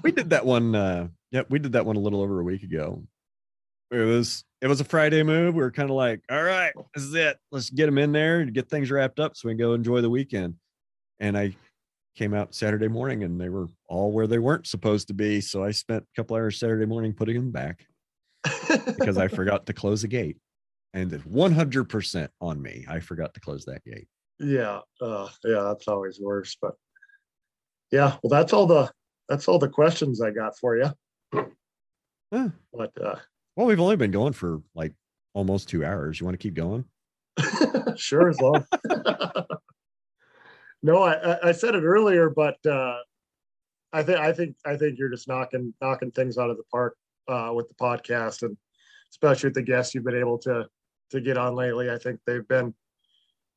we 0.02 0.12
did 0.12 0.30
that 0.30 0.44
one 0.44 0.74
uh 0.74 1.08
yeah 1.30 1.42
we 1.48 1.58
did 1.58 1.72
that 1.72 1.86
one 1.86 1.96
a 1.96 2.00
little 2.00 2.22
over 2.22 2.40
a 2.40 2.44
week 2.44 2.62
ago. 2.62 3.02
It 3.90 3.98
was 3.98 4.44
it 4.60 4.68
was 4.68 4.80
a 4.80 4.84
friday 4.84 5.22
move. 5.22 5.54
We 5.54 5.62
were 5.62 5.70
kind 5.70 5.90
of 5.90 5.96
like 5.96 6.22
all 6.30 6.42
right 6.42 6.72
this 6.94 7.04
is 7.04 7.14
it. 7.14 7.38
Let's 7.50 7.70
get 7.70 7.86
them 7.86 7.98
in 7.98 8.12
there 8.12 8.40
and 8.40 8.54
get 8.54 8.68
things 8.68 8.90
wrapped 8.90 9.20
up 9.20 9.36
so 9.36 9.48
we 9.48 9.52
can 9.52 9.58
go 9.58 9.74
enjoy 9.74 10.00
the 10.00 10.10
weekend. 10.10 10.54
And 11.18 11.36
i 11.36 11.54
came 12.16 12.34
out 12.34 12.54
saturday 12.54 12.88
morning 12.88 13.22
and 13.22 13.40
they 13.40 13.48
were 13.48 13.68
all 13.88 14.10
where 14.10 14.26
they 14.26 14.38
weren't 14.38 14.66
supposed 14.66 15.08
to 15.08 15.14
be. 15.14 15.40
So 15.40 15.64
i 15.64 15.70
spent 15.70 16.02
a 16.02 16.16
couple 16.16 16.36
hours 16.36 16.58
saturday 16.58 16.86
morning 16.86 17.12
putting 17.12 17.36
them 17.36 17.50
back 17.50 17.86
because 18.86 19.18
i 19.18 19.28
forgot 19.28 19.66
to 19.66 19.72
close 19.72 20.02
the 20.02 20.08
gate 20.08 20.36
and 20.94 21.12
it's 21.12 21.24
100% 21.24 22.28
on 22.40 22.60
me. 22.60 22.84
I 22.88 23.00
forgot 23.00 23.34
to 23.34 23.40
close 23.40 23.64
that 23.66 23.84
gate. 23.84 24.08
Yeah, 24.38 24.80
uh, 25.00 25.28
yeah, 25.44 25.62
that's 25.62 25.86
always 25.86 26.18
worse. 26.20 26.56
But 26.60 26.72
yeah, 27.92 28.16
well, 28.22 28.30
that's 28.30 28.52
all 28.52 28.66
the 28.66 28.90
that's 29.28 29.46
all 29.46 29.58
the 29.58 29.68
questions 29.68 30.20
I 30.20 30.30
got 30.30 30.58
for 30.58 30.76
you. 30.76 30.90
Huh. 31.32 32.48
But 32.72 32.92
uh, 33.02 33.16
well 33.56 33.66
we've 33.66 33.80
only 33.80 33.96
been 33.96 34.10
going 34.10 34.32
for 34.32 34.62
like 34.74 34.94
almost 35.34 35.68
two 35.68 35.84
hours 35.84 36.18
you 36.20 36.26
want 36.26 36.34
to 36.34 36.42
keep 36.42 36.54
going 36.54 36.84
sure 37.96 38.28
as 38.28 38.40
long. 38.40 38.64
no, 40.82 41.02
I, 41.02 41.14
I- 41.14 41.48
I 41.48 41.52
said 41.52 41.74
it 41.74 41.82
earlier, 41.84 42.30
but 42.30 42.56
uh, 42.66 42.98
I 43.92 44.02
think 44.02 44.18
I 44.18 44.32
think 44.32 44.56
I 44.64 44.76
think 44.76 44.98
you're 44.98 45.10
just 45.10 45.28
knocking 45.28 45.74
knocking 45.80 46.10
things 46.12 46.38
out 46.38 46.50
of 46.50 46.56
the 46.56 46.62
park 46.70 46.96
uh, 47.28 47.50
with 47.54 47.68
the 47.68 47.74
podcast, 47.74 48.42
and 48.42 48.56
especially 49.12 49.48
with 49.48 49.54
the 49.54 49.62
guests 49.62 49.94
you've 49.94 50.04
been 50.04 50.16
able 50.18 50.38
to 50.38 50.66
to 51.10 51.20
get 51.20 51.36
on 51.36 51.54
lately. 51.54 51.90
I 51.90 51.98
think 51.98 52.20
they've 52.26 52.46
been 52.46 52.74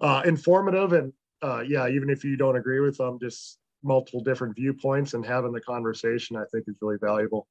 uh, 0.02 0.24
informative, 0.26 0.94
and 0.94 1.14
uh, 1.44 1.62
yeah, 1.62 1.88
even 1.88 2.10
if 2.10 2.24
you 2.24 2.36
don't 2.36 2.56
agree 2.56 2.80
with 2.80 2.98
them, 2.98 3.20
just 3.22 3.60
multiple 3.84 4.22
different 4.24 4.56
viewpoints 4.56 5.14
and 5.14 5.26
having 5.26 5.52
the 5.52 5.62
conversation, 5.62 6.36
I 6.36 6.46
think 6.52 6.66
is 6.68 6.76
really 6.82 6.98
valuable. 7.02 7.48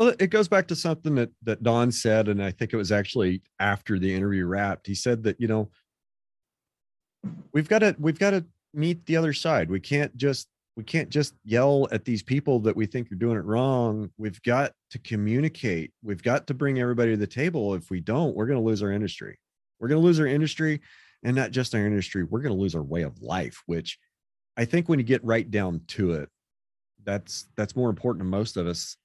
Well, 0.00 0.14
it 0.18 0.28
goes 0.28 0.48
back 0.48 0.66
to 0.68 0.76
something 0.76 1.14
that 1.16 1.28
that 1.42 1.62
Don 1.62 1.92
said, 1.92 2.28
and 2.28 2.42
I 2.42 2.52
think 2.52 2.72
it 2.72 2.78
was 2.78 2.90
actually 2.90 3.42
after 3.58 3.98
the 3.98 4.12
interview 4.12 4.46
wrapped. 4.46 4.86
He 4.86 4.94
said 4.94 5.22
that 5.24 5.38
you 5.38 5.46
know 5.46 5.70
we've 7.52 7.68
got 7.68 7.80
to 7.80 7.94
we've 7.98 8.18
got 8.18 8.30
to 8.30 8.46
meet 8.72 9.04
the 9.04 9.18
other 9.18 9.34
side. 9.34 9.68
We 9.68 9.78
can't 9.78 10.16
just 10.16 10.48
we 10.74 10.84
can't 10.84 11.10
just 11.10 11.34
yell 11.44 11.86
at 11.92 12.06
these 12.06 12.22
people 12.22 12.60
that 12.60 12.74
we 12.74 12.86
think 12.86 13.12
are 13.12 13.16
doing 13.16 13.36
it 13.36 13.44
wrong. 13.44 14.08
We've 14.16 14.42
got 14.42 14.72
to 14.92 14.98
communicate. 15.00 15.92
We've 16.02 16.22
got 16.22 16.46
to 16.46 16.54
bring 16.54 16.80
everybody 16.80 17.10
to 17.10 17.18
the 17.18 17.26
table. 17.26 17.74
If 17.74 17.90
we 17.90 18.00
don't, 18.00 18.34
we're 18.34 18.46
going 18.46 18.58
to 18.58 18.64
lose 18.64 18.82
our 18.82 18.92
industry. 18.92 19.38
We're 19.80 19.88
going 19.88 20.00
to 20.00 20.06
lose 20.06 20.18
our 20.18 20.26
industry, 20.26 20.80
and 21.24 21.36
not 21.36 21.50
just 21.50 21.74
our 21.74 21.86
industry. 21.86 22.24
We're 22.24 22.40
going 22.40 22.56
to 22.56 22.60
lose 22.60 22.74
our 22.74 22.82
way 22.82 23.02
of 23.02 23.20
life. 23.20 23.62
Which 23.66 23.98
I 24.56 24.64
think 24.64 24.88
when 24.88 24.98
you 24.98 25.04
get 25.04 25.22
right 25.22 25.50
down 25.50 25.82
to 25.88 26.12
it, 26.12 26.30
that's 27.04 27.48
that's 27.54 27.76
more 27.76 27.90
important 27.90 28.22
to 28.22 28.30
most 28.30 28.56
of 28.56 28.66
us 28.66 28.96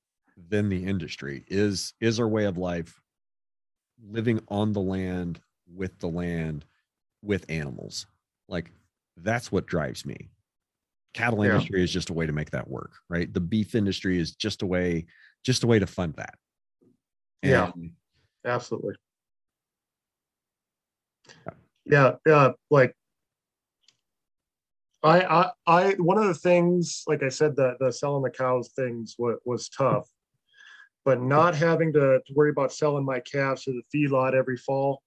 than 0.49 0.69
the 0.69 0.85
industry 0.85 1.45
is 1.47 1.93
is 1.99 2.19
our 2.19 2.27
way 2.27 2.45
of 2.45 2.57
life 2.57 2.99
living 4.09 4.39
on 4.49 4.73
the 4.73 4.81
land 4.81 5.39
with 5.73 5.97
the 5.99 6.07
land 6.07 6.65
with 7.21 7.45
animals 7.49 8.05
like 8.47 8.71
that's 9.17 9.51
what 9.51 9.65
drives 9.65 10.05
me 10.05 10.29
cattle 11.13 11.43
Yeah. 11.43 11.53
industry 11.53 11.81
is 11.81 11.91
just 11.91 12.09
a 12.09 12.13
way 12.13 12.25
to 12.25 12.33
make 12.33 12.51
that 12.51 12.67
work 12.67 12.91
right 13.09 13.33
the 13.33 13.39
beef 13.39 13.75
industry 13.75 14.19
is 14.19 14.35
just 14.35 14.61
a 14.61 14.65
way 14.65 15.05
just 15.43 15.63
a 15.63 15.67
way 15.67 15.79
to 15.79 15.87
fund 15.87 16.13
that 16.15 16.35
Yeah. 17.41 17.71
Absolutely. 18.45 18.95
Yeah, 21.85 22.15
yeah, 22.25 22.51
like 22.71 22.95
I, 25.03 25.21
I, 25.21 25.51
I, 25.67 25.91
one 25.99 26.17
of 26.17 26.25
the 26.25 26.33
things, 26.33 27.03
like 27.05 27.21
I 27.21 27.29
said, 27.29 27.55
the, 27.55 27.75
the 27.79 27.91
selling 27.91 28.23
the 28.23 28.31
cows 28.31 28.69
things 28.75 29.15
was, 29.19 29.37
was 29.45 29.69
tough, 29.69 30.09
but 31.05 31.21
not 31.21 31.55
having 31.55 31.93
to, 31.93 32.19
to 32.25 32.33
worry 32.33 32.49
about 32.49 32.73
selling 32.73 33.05
my 33.05 33.19
calves 33.19 33.63
to 33.63 33.71
the 33.71 33.83
feedlot 33.93 34.33
every 34.33 34.57
fall, 34.57 35.01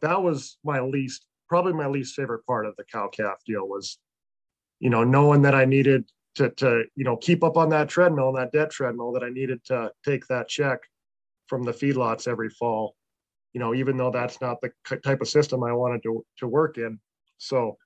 that 0.00 0.20
was 0.20 0.58
my 0.64 0.80
least, 0.80 1.26
probably 1.48 1.74
my 1.74 1.86
least 1.86 2.14
favorite 2.14 2.44
part 2.46 2.66
of 2.66 2.74
the 2.76 2.84
cow 2.90 3.08
calf 3.08 3.36
deal 3.46 3.68
was, 3.68 3.98
you 4.80 4.90
know, 4.90 5.04
knowing 5.04 5.42
that 5.42 5.54
I 5.54 5.64
needed 5.64 6.08
to, 6.36 6.50
to, 6.50 6.84
you 6.94 7.04
know, 7.04 7.16
keep 7.16 7.44
up 7.44 7.56
on 7.56 7.68
that 7.70 7.88
treadmill, 7.88 8.28
and 8.28 8.38
that 8.38 8.52
debt 8.52 8.70
treadmill, 8.70 9.12
that 9.12 9.22
I 9.22 9.28
needed 9.28 9.62
to 9.66 9.92
take 10.04 10.26
that 10.28 10.48
check 10.48 10.78
from 11.46 11.62
the 11.62 11.72
feedlots 11.72 12.26
every 12.26 12.48
fall, 12.48 12.94
you 13.52 13.60
know, 13.60 13.74
even 13.74 13.96
though 13.96 14.10
that's 14.10 14.40
not 14.40 14.58
the 14.60 14.70
type 15.04 15.20
of 15.20 15.28
system 15.28 15.62
I 15.62 15.72
wanted 15.72 16.02
to, 16.04 16.24
to 16.38 16.48
work 16.48 16.78
in. 16.78 16.98
So 17.38 17.76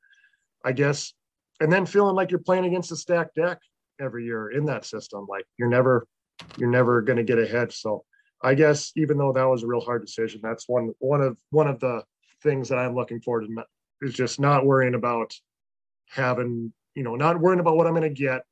I 0.64 0.72
guess 0.72 1.12
and 1.60 1.72
then 1.72 1.86
feeling 1.86 2.16
like 2.16 2.30
you're 2.30 2.40
playing 2.40 2.64
against 2.64 2.90
a 2.90 2.96
stacked 2.96 3.36
deck 3.36 3.58
every 4.00 4.24
year 4.24 4.50
in 4.50 4.64
that 4.66 4.84
system. 4.84 5.26
Like 5.28 5.44
you're 5.58 5.68
never, 5.68 6.06
you're 6.56 6.70
never 6.70 7.02
going 7.02 7.16
to 7.16 7.24
get 7.24 7.38
ahead. 7.38 7.72
So 7.72 8.04
I 8.42 8.54
guess 8.54 8.92
even 8.96 9.18
though 9.18 9.32
that 9.32 9.44
was 9.44 9.62
a 9.62 9.66
real 9.66 9.80
hard 9.80 10.04
decision, 10.04 10.40
that's 10.42 10.68
one 10.68 10.92
one 10.98 11.20
of 11.20 11.36
one 11.50 11.68
of 11.68 11.80
the 11.80 12.02
things 12.42 12.68
that 12.68 12.78
I'm 12.78 12.94
looking 12.94 13.20
forward 13.20 13.46
to 13.46 13.64
is 14.00 14.14
just 14.14 14.40
not 14.40 14.66
worrying 14.66 14.94
about 14.94 15.32
having, 16.08 16.72
you 16.94 17.02
know, 17.02 17.14
not 17.14 17.40
worrying 17.40 17.60
about 17.60 17.76
what 17.76 17.86
I'm 17.86 17.94
going 17.94 18.02
to 18.02 18.10
get, 18.10 18.42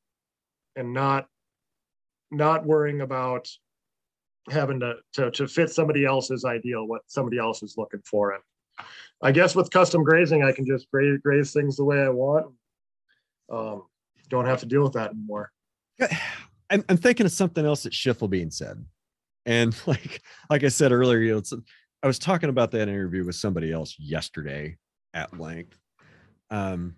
and 0.77 0.93
not 0.93 1.27
not 2.31 2.65
worrying 2.65 3.01
about 3.01 3.49
having 4.49 4.81
to, 4.81 4.95
to 5.15 5.31
to 5.33 5.49
fit 5.49 5.71
somebody 5.71 6.05
else's 6.05 6.45
ideal, 6.45 6.87
what 6.87 7.03
somebody 7.07 7.39
else 7.39 7.63
is 7.63 7.77
looking 7.77 8.03
for. 8.05 8.33
And 8.33 8.43
I 9.23 9.33
guess 9.33 9.55
with 9.55 9.71
custom 9.71 10.05
grazing, 10.05 10.45
I 10.45 10.53
can 10.53 10.65
just 10.65 10.91
graze, 10.91 11.19
graze 11.23 11.53
things 11.53 11.77
the 11.77 11.85
way 11.85 12.01
I 12.01 12.09
want, 12.09 12.47
um, 13.51 13.83
don't 14.29 14.47
have 14.47 14.61
to 14.61 14.67
deal 14.67 14.83
with 14.83 14.95
that 14.95 15.11
anymore. 15.11 15.51
I'm, 16.71 16.85
I'm 16.89 16.97
thinking 16.97 17.27
of 17.27 17.33
something 17.33 17.65
else 17.65 17.83
that 17.83 17.93
Schiefelbein 17.93 18.53
said. 18.53 18.85
And 19.47 19.77
like, 19.87 20.23
like 20.49 20.65
I 20.65 20.69
said 20.69 20.93
earlier, 20.93 21.19
you 21.19 21.35
know, 21.35 21.61
I 22.03 22.07
was 22.07 22.19
talking 22.19 22.49
about 22.49 22.71
that 22.73 22.89
interview 22.89 23.25
with 23.25 23.35
somebody 23.35 23.73
else 23.73 23.97
yesterday 23.99 24.77
at 25.13 25.39
length. 25.39 25.77
Um, 26.51 26.97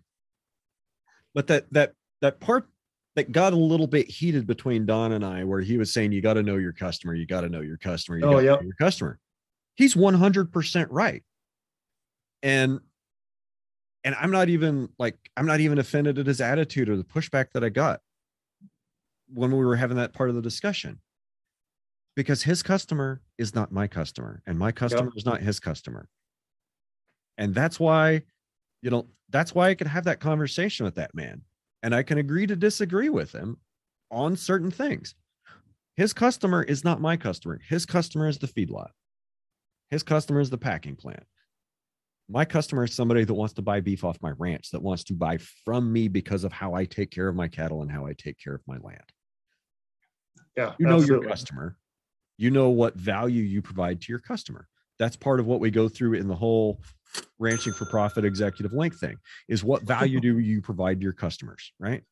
but 1.35 1.47
that, 1.49 1.73
that, 1.73 1.94
that 2.20 2.39
part 2.40 2.69
that 3.16 3.32
got 3.32 3.53
a 3.53 3.57
little 3.57 3.86
bit 3.86 4.09
heated 4.09 4.47
between 4.47 4.86
Don 4.86 5.12
and 5.12 5.24
I, 5.24 5.44
where 5.44 5.61
he 5.61 5.77
was 5.77 5.93
saying, 5.93 6.12
you 6.12 6.20
got 6.20 6.35
to 6.35 6.43
know 6.43 6.57
your 6.57 6.73
customer, 6.73 7.15
you 7.15 7.27
got 7.27 7.43
to 7.43 7.49
know 7.49 7.61
your 7.61 7.77
customer, 7.78 8.19
you 8.19 8.24
oh, 8.24 8.39
yeah, 8.39 8.61
your 8.62 8.74
customer. 8.78 9.19
He's 9.74 9.94
100% 9.94 10.86
right. 10.90 11.23
And 12.43 12.81
and 14.05 14.16
I'm 14.16 14.31
not 14.31 14.49
even 14.49 14.89
like 14.99 15.16
I'm 15.36 15.47
not 15.47 15.61
even 15.61 15.78
offended 15.78 16.19
at 16.19 16.27
his 16.27 16.40
attitude 16.40 16.89
or 16.89 16.97
the 16.97 17.05
pushback 17.05 17.53
that 17.55 17.62
I 17.62 17.69
got 17.69 18.01
when 19.33 19.51
we 19.51 19.65
were 19.65 19.77
having 19.77 19.97
that 19.97 20.13
part 20.13 20.29
of 20.29 20.35
the 20.35 20.43
discussion. 20.43 21.01
Because 22.15 22.43
his 22.43 22.63
customer 22.63 23.23
is 23.39 23.55
not 23.55 23.73
my 23.73 23.87
customer, 23.87 24.43
and 24.47 24.59
my 24.59 24.71
customer 24.71 25.05
yep. 25.05 25.17
is 25.17 25.25
not 25.25 25.41
his 25.41 25.59
customer. 25.59 26.09
And 27.39 27.55
that's 27.55 27.81
why, 27.81 28.23
you 28.83 28.91
know, 28.91 29.07
that's 29.31 29.55
why 29.55 29.71
I 29.71 29.75
could 29.75 29.87
have 29.87 30.05
that 30.05 30.21
conversation 30.21 30.85
with 30.85 30.97
that 30.97 31.15
man. 31.15 31.43
And 31.83 31.95
I 31.95 32.03
can 32.03 32.19
agree 32.19 32.47
to 32.47 32.55
disagree 32.55 33.09
with 33.09 33.33
him 33.33 33.57
on 34.11 34.37
certain 34.37 34.71
things. 34.71 35.15
His 35.97 36.13
customer 36.13 36.63
is 36.63 36.85
not 36.85 37.01
my 37.01 37.17
customer. 37.17 37.59
His 37.67 37.87
customer 37.87 38.29
is 38.29 38.39
the 38.39 38.47
feedlot. 38.47 38.91
His 39.91 40.03
customer 40.03 40.41
is 40.41 40.51
the 40.51 40.59
packing 40.59 40.97
plant 40.97 41.25
my 42.33 42.45
customer 42.45 42.85
is 42.85 42.95
somebody 42.95 43.25
that 43.25 43.35
wants 43.35 43.53
to 43.55 43.63
buy 43.63 43.81
beef 43.81 44.05
off 44.05 44.17
my 44.23 44.33
ranch 44.39 44.71
that 44.71 44.83
wants 44.83 45.05
to 45.05 45.13
buy 45.13 45.39
from 45.65 45.93
me 45.93 46.09
because 46.09 46.45
of 46.45 46.53
how 46.53 46.75
i 46.75 46.85
take 46.85 47.11
care 47.11 47.29
of 47.29 47.37
my 47.37 47.47
cattle 47.47 47.83
and 47.83 47.91
how 47.91 48.07
i 48.07 48.13
take 48.15 48.39
care 48.43 48.55
of 48.55 48.63
my 48.67 48.79
land 48.79 49.13
yeah 50.57 50.74
you 50.79 50.87
know 50.87 50.97
absolutely. 50.97 51.27
your 51.27 51.31
customer 51.31 51.77
you 52.39 52.51
know 52.51 52.70
what 52.70 52.95
value 52.95 53.43
you 53.43 53.62
provide 53.62 54.01
to 54.01 54.12
your 54.12 54.19
customer 54.19 54.69
that's 54.99 55.16
part 55.16 55.41
of 55.41 55.47
what 55.47 55.61
we 55.61 55.70
go 55.70 55.89
through 55.89 56.15
in 56.15 56.29
the 56.29 56.35
whole 56.35 56.81
ranching 57.39 57.73
for 57.73 57.85
profit 57.87 58.24
executive 58.24 58.73
link 58.73 58.95
thing 58.95 59.16
is 59.49 59.62
what 59.62 59.83
value 59.83 60.20
do 60.20 60.39
you 60.39 60.61
provide 60.61 61.01
to 61.01 61.05
your 61.05 61.12
customers 61.12 61.73
right 61.79 62.03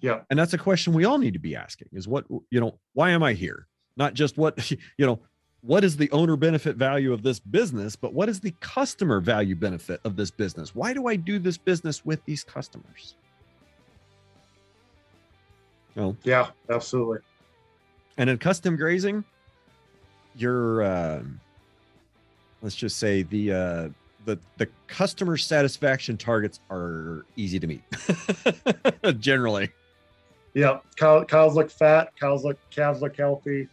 yeah 0.00 0.20
and 0.30 0.38
that's 0.38 0.52
a 0.52 0.58
question 0.58 0.92
we 0.92 1.04
all 1.04 1.18
need 1.18 1.32
to 1.32 1.38
be 1.38 1.56
asking 1.56 1.88
is 1.92 2.06
what 2.06 2.24
you 2.50 2.60
know 2.60 2.78
why 2.92 3.10
am 3.10 3.22
i 3.22 3.32
here 3.32 3.66
not 3.96 4.14
just 4.14 4.36
what 4.36 4.70
you 4.98 5.06
know 5.06 5.20
what 5.62 5.84
is 5.84 5.96
the 5.96 6.10
owner 6.10 6.36
benefit 6.36 6.76
value 6.76 7.12
of 7.12 7.22
this 7.22 7.38
business, 7.38 7.94
but 7.94 8.14
what 8.14 8.28
is 8.28 8.40
the 8.40 8.54
customer 8.60 9.20
value 9.20 9.54
benefit 9.54 10.00
of 10.04 10.16
this 10.16 10.30
business? 10.30 10.74
Why 10.74 10.94
do 10.94 11.06
I 11.06 11.16
do 11.16 11.38
this 11.38 11.58
business 11.58 12.04
with 12.04 12.24
these 12.24 12.42
customers? 12.42 13.14
Well, 15.94 16.16
yeah, 16.22 16.48
absolutely. 16.70 17.18
And 18.20 18.30
in 18.30 18.38
custom 18.38 18.76
grazing, 18.76 19.24
your 20.36 20.82
uh, 20.82 21.22
let's 22.62 22.76
just 22.76 22.98
say 22.98 23.22
the 23.22 23.52
uh, 23.52 23.88
the 24.26 24.38
the 24.58 24.68
customer 24.86 25.36
satisfaction 25.36 26.16
targets 26.16 26.60
are 26.70 27.24
easy 27.34 27.58
to 27.58 27.66
meet 27.66 27.82
generally. 29.18 29.70
Yeah, 30.54 30.78
cow, 30.96 31.24
cows 31.24 31.54
look 31.54 31.70
fat, 31.70 32.12
cows 32.20 32.44
look 32.44 32.58
calves 32.70 33.00
look 33.00 33.16
healthy 33.16 33.68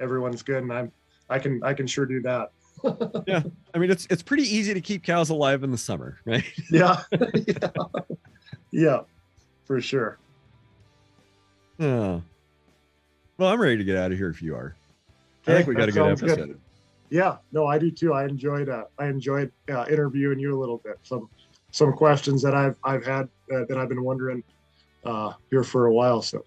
everyone's 0.00 0.42
good 0.42 0.62
and 0.62 0.72
i'm 0.72 0.92
i 1.30 1.38
can 1.38 1.62
i 1.62 1.72
can 1.72 1.86
sure 1.86 2.06
do 2.06 2.20
that 2.20 2.50
yeah 3.26 3.42
i 3.74 3.78
mean 3.78 3.90
it's 3.90 4.06
it's 4.10 4.22
pretty 4.22 4.42
easy 4.42 4.74
to 4.74 4.80
keep 4.80 5.02
cows 5.02 5.30
alive 5.30 5.62
in 5.62 5.70
the 5.70 5.78
summer 5.78 6.18
right 6.24 6.44
yeah 6.70 7.02
yeah. 7.46 7.68
yeah 8.70 9.00
for 9.64 9.80
sure 9.80 10.18
yeah 11.78 12.20
well 13.38 13.50
i'm 13.50 13.60
ready 13.60 13.76
to 13.76 13.84
get 13.84 13.96
out 13.96 14.12
of 14.12 14.18
here 14.18 14.28
if 14.28 14.42
you 14.42 14.54
are. 14.54 14.74
Okay, 15.46 15.52
i 15.52 15.56
think 15.56 15.68
we 15.68 15.74
got 15.74 15.88
a 15.88 15.92
good. 15.92 16.10
episode. 16.10 16.36
Good. 16.36 16.60
yeah 17.10 17.36
no 17.52 17.66
i 17.66 17.78
do 17.78 17.90
too. 17.90 18.12
I 18.12 18.24
enjoyed 18.24 18.68
uh, 18.68 18.84
i 18.98 19.06
enjoyed 19.06 19.52
uh, 19.70 19.86
interviewing 19.90 20.38
you 20.38 20.56
a 20.56 20.58
little 20.58 20.78
bit. 20.78 20.98
Some 21.02 21.28
some 21.74 21.92
questions 21.92 22.40
that 22.42 22.54
i've 22.54 22.76
i've 22.84 23.04
had 23.04 23.28
uh, 23.52 23.64
that 23.68 23.76
i've 23.76 23.88
been 23.88 24.04
wondering 24.04 24.42
uh 25.04 25.32
here 25.50 25.64
for 25.64 25.86
a 25.86 25.92
while 25.92 26.22
so. 26.22 26.44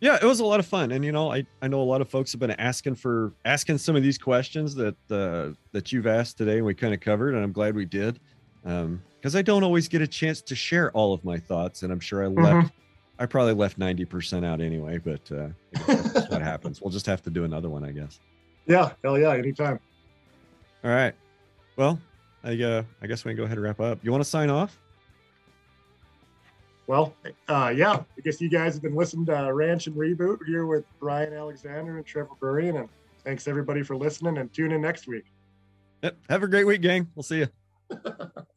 Yeah 0.00 0.18
it 0.20 0.24
was 0.24 0.40
a 0.40 0.44
lot 0.44 0.60
of 0.60 0.66
fun 0.66 0.92
and 0.92 1.04
you 1.04 1.12
know 1.12 1.32
i 1.32 1.44
i 1.60 1.68
know 1.68 1.80
a 1.80 1.84
lot 1.84 2.00
of 2.00 2.08
folks 2.08 2.32
have 2.32 2.40
been 2.40 2.52
asking 2.52 2.94
for 2.96 3.32
asking 3.44 3.78
some 3.78 3.96
of 3.96 4.02
these 4.02 4.18
questions 4.18 4.74
that 4.76 4.96
uh 5.10 5.54
that 5.72 5.92
you've 5.92 6.06
asked 6.06 6.38
today 6.38 6.56
and 6.56 6.66
we 6.66 6.74
kind 6.74 6.94
of 6.94 7.00
covered 7.00 7.34
and 7.34 7.42
i'm 7.44 7.52
glad 7.52 7.74
we 7.74 7.84
did 7.84 8.18
um 8.64 9.02
because 9.16 9.36
i 9.36 9.42
don't 9.42 9.62
always 9.62 9.88
get 9.88 10.00
a 10.00 10.06
chance 10.06 10.40
to 10.42 10.56
share 10.56 10.90
all 10.92 11.12
of 11.12 11.24
my 11.24 11.38
thoughts 11.38 11.82
and 11.82 11.92
i'm 11.92 12.00
sure 12.00 12.24
i 12.24 12.26
left 12.26 12.66
mm-hmm. 12.66 12.81
I 13.22 13.26
probably 13.26 13.54
left 13.54 13.78
90% 13.78 14.44
out 14.44 14.60
anyway 14.60 14.98
but 14.98 15.20
uh 15.30 15.48
that's 15.86 16.28
what 16.30 16.42
happens 16.42 16.80
we'll 16.80 16.90
just 16.90 17.06
have 17.06 17.22
to 17.22 17.30
do 17.30 17.44
another 17.44 17.68
one 17.68 17.84
i 17.84 17.92
guess 17.92 18.20
yeah 18.66 18.92
hell 19.02 19.18
yeah 19.18 19.32
anytime 19.32 19.78
all 20.84 20.90
right 20.90 21.14
well 21.76 21.98
i 22.44 22.60
uh 22.60 22.82
i 23.00 23.06
guess 23.06 23.24
we 23.24 23.30
can 23.30 23.36
go 23.36 23.44
ahead 23.44 23.56
and 23.56 23.64
wrap 23.64 23.80
up 23.80 23.98
you 24.02 24.10
want 24.10 24.22
to 24.22 24.28
sign 24.28 24.50
off 24.50 24.78
well, 26.88 27.14
uh, 27.48 27.72
yeah, 27.74 27.92
I 27.92 28.20
guess 28.22 28.40
you 28.40 28.50
guys 28.50 28.74
have 28.74 28.82
been 28.82 28.96
listening 28.96 29.24
to 29.26 29.54
Ranch 29.54 29.86
and 29.86 29.96
Reboot 29.96 30.38
here 30.46 30.66
with 30.66 30.84
Brian 30.98 31.32
Alexander 31.32 31.96
and 31.96 32.04
Trevor 32.04 32.34
Burrian. 32.40 32.76
And 32.76 32.88
thanks 33.24 33.46
everybody 33.46 33.82
for 33.82 33.96
listening 33.96 34.38
and 34.38 34.52
tune 34.52 34.72
in 34.72 34.82
next 34.82 35.06
week. 35.06 35.24
Yep. 36.02 36.18
Have 36.28 36.42
a 36.42 36.48
great 36.48 36.64
week, 36.64 36.82
gang. 36.82 37.08
We'll 37.14 37.22
see 37.22 37.38
you. 37.38 37.48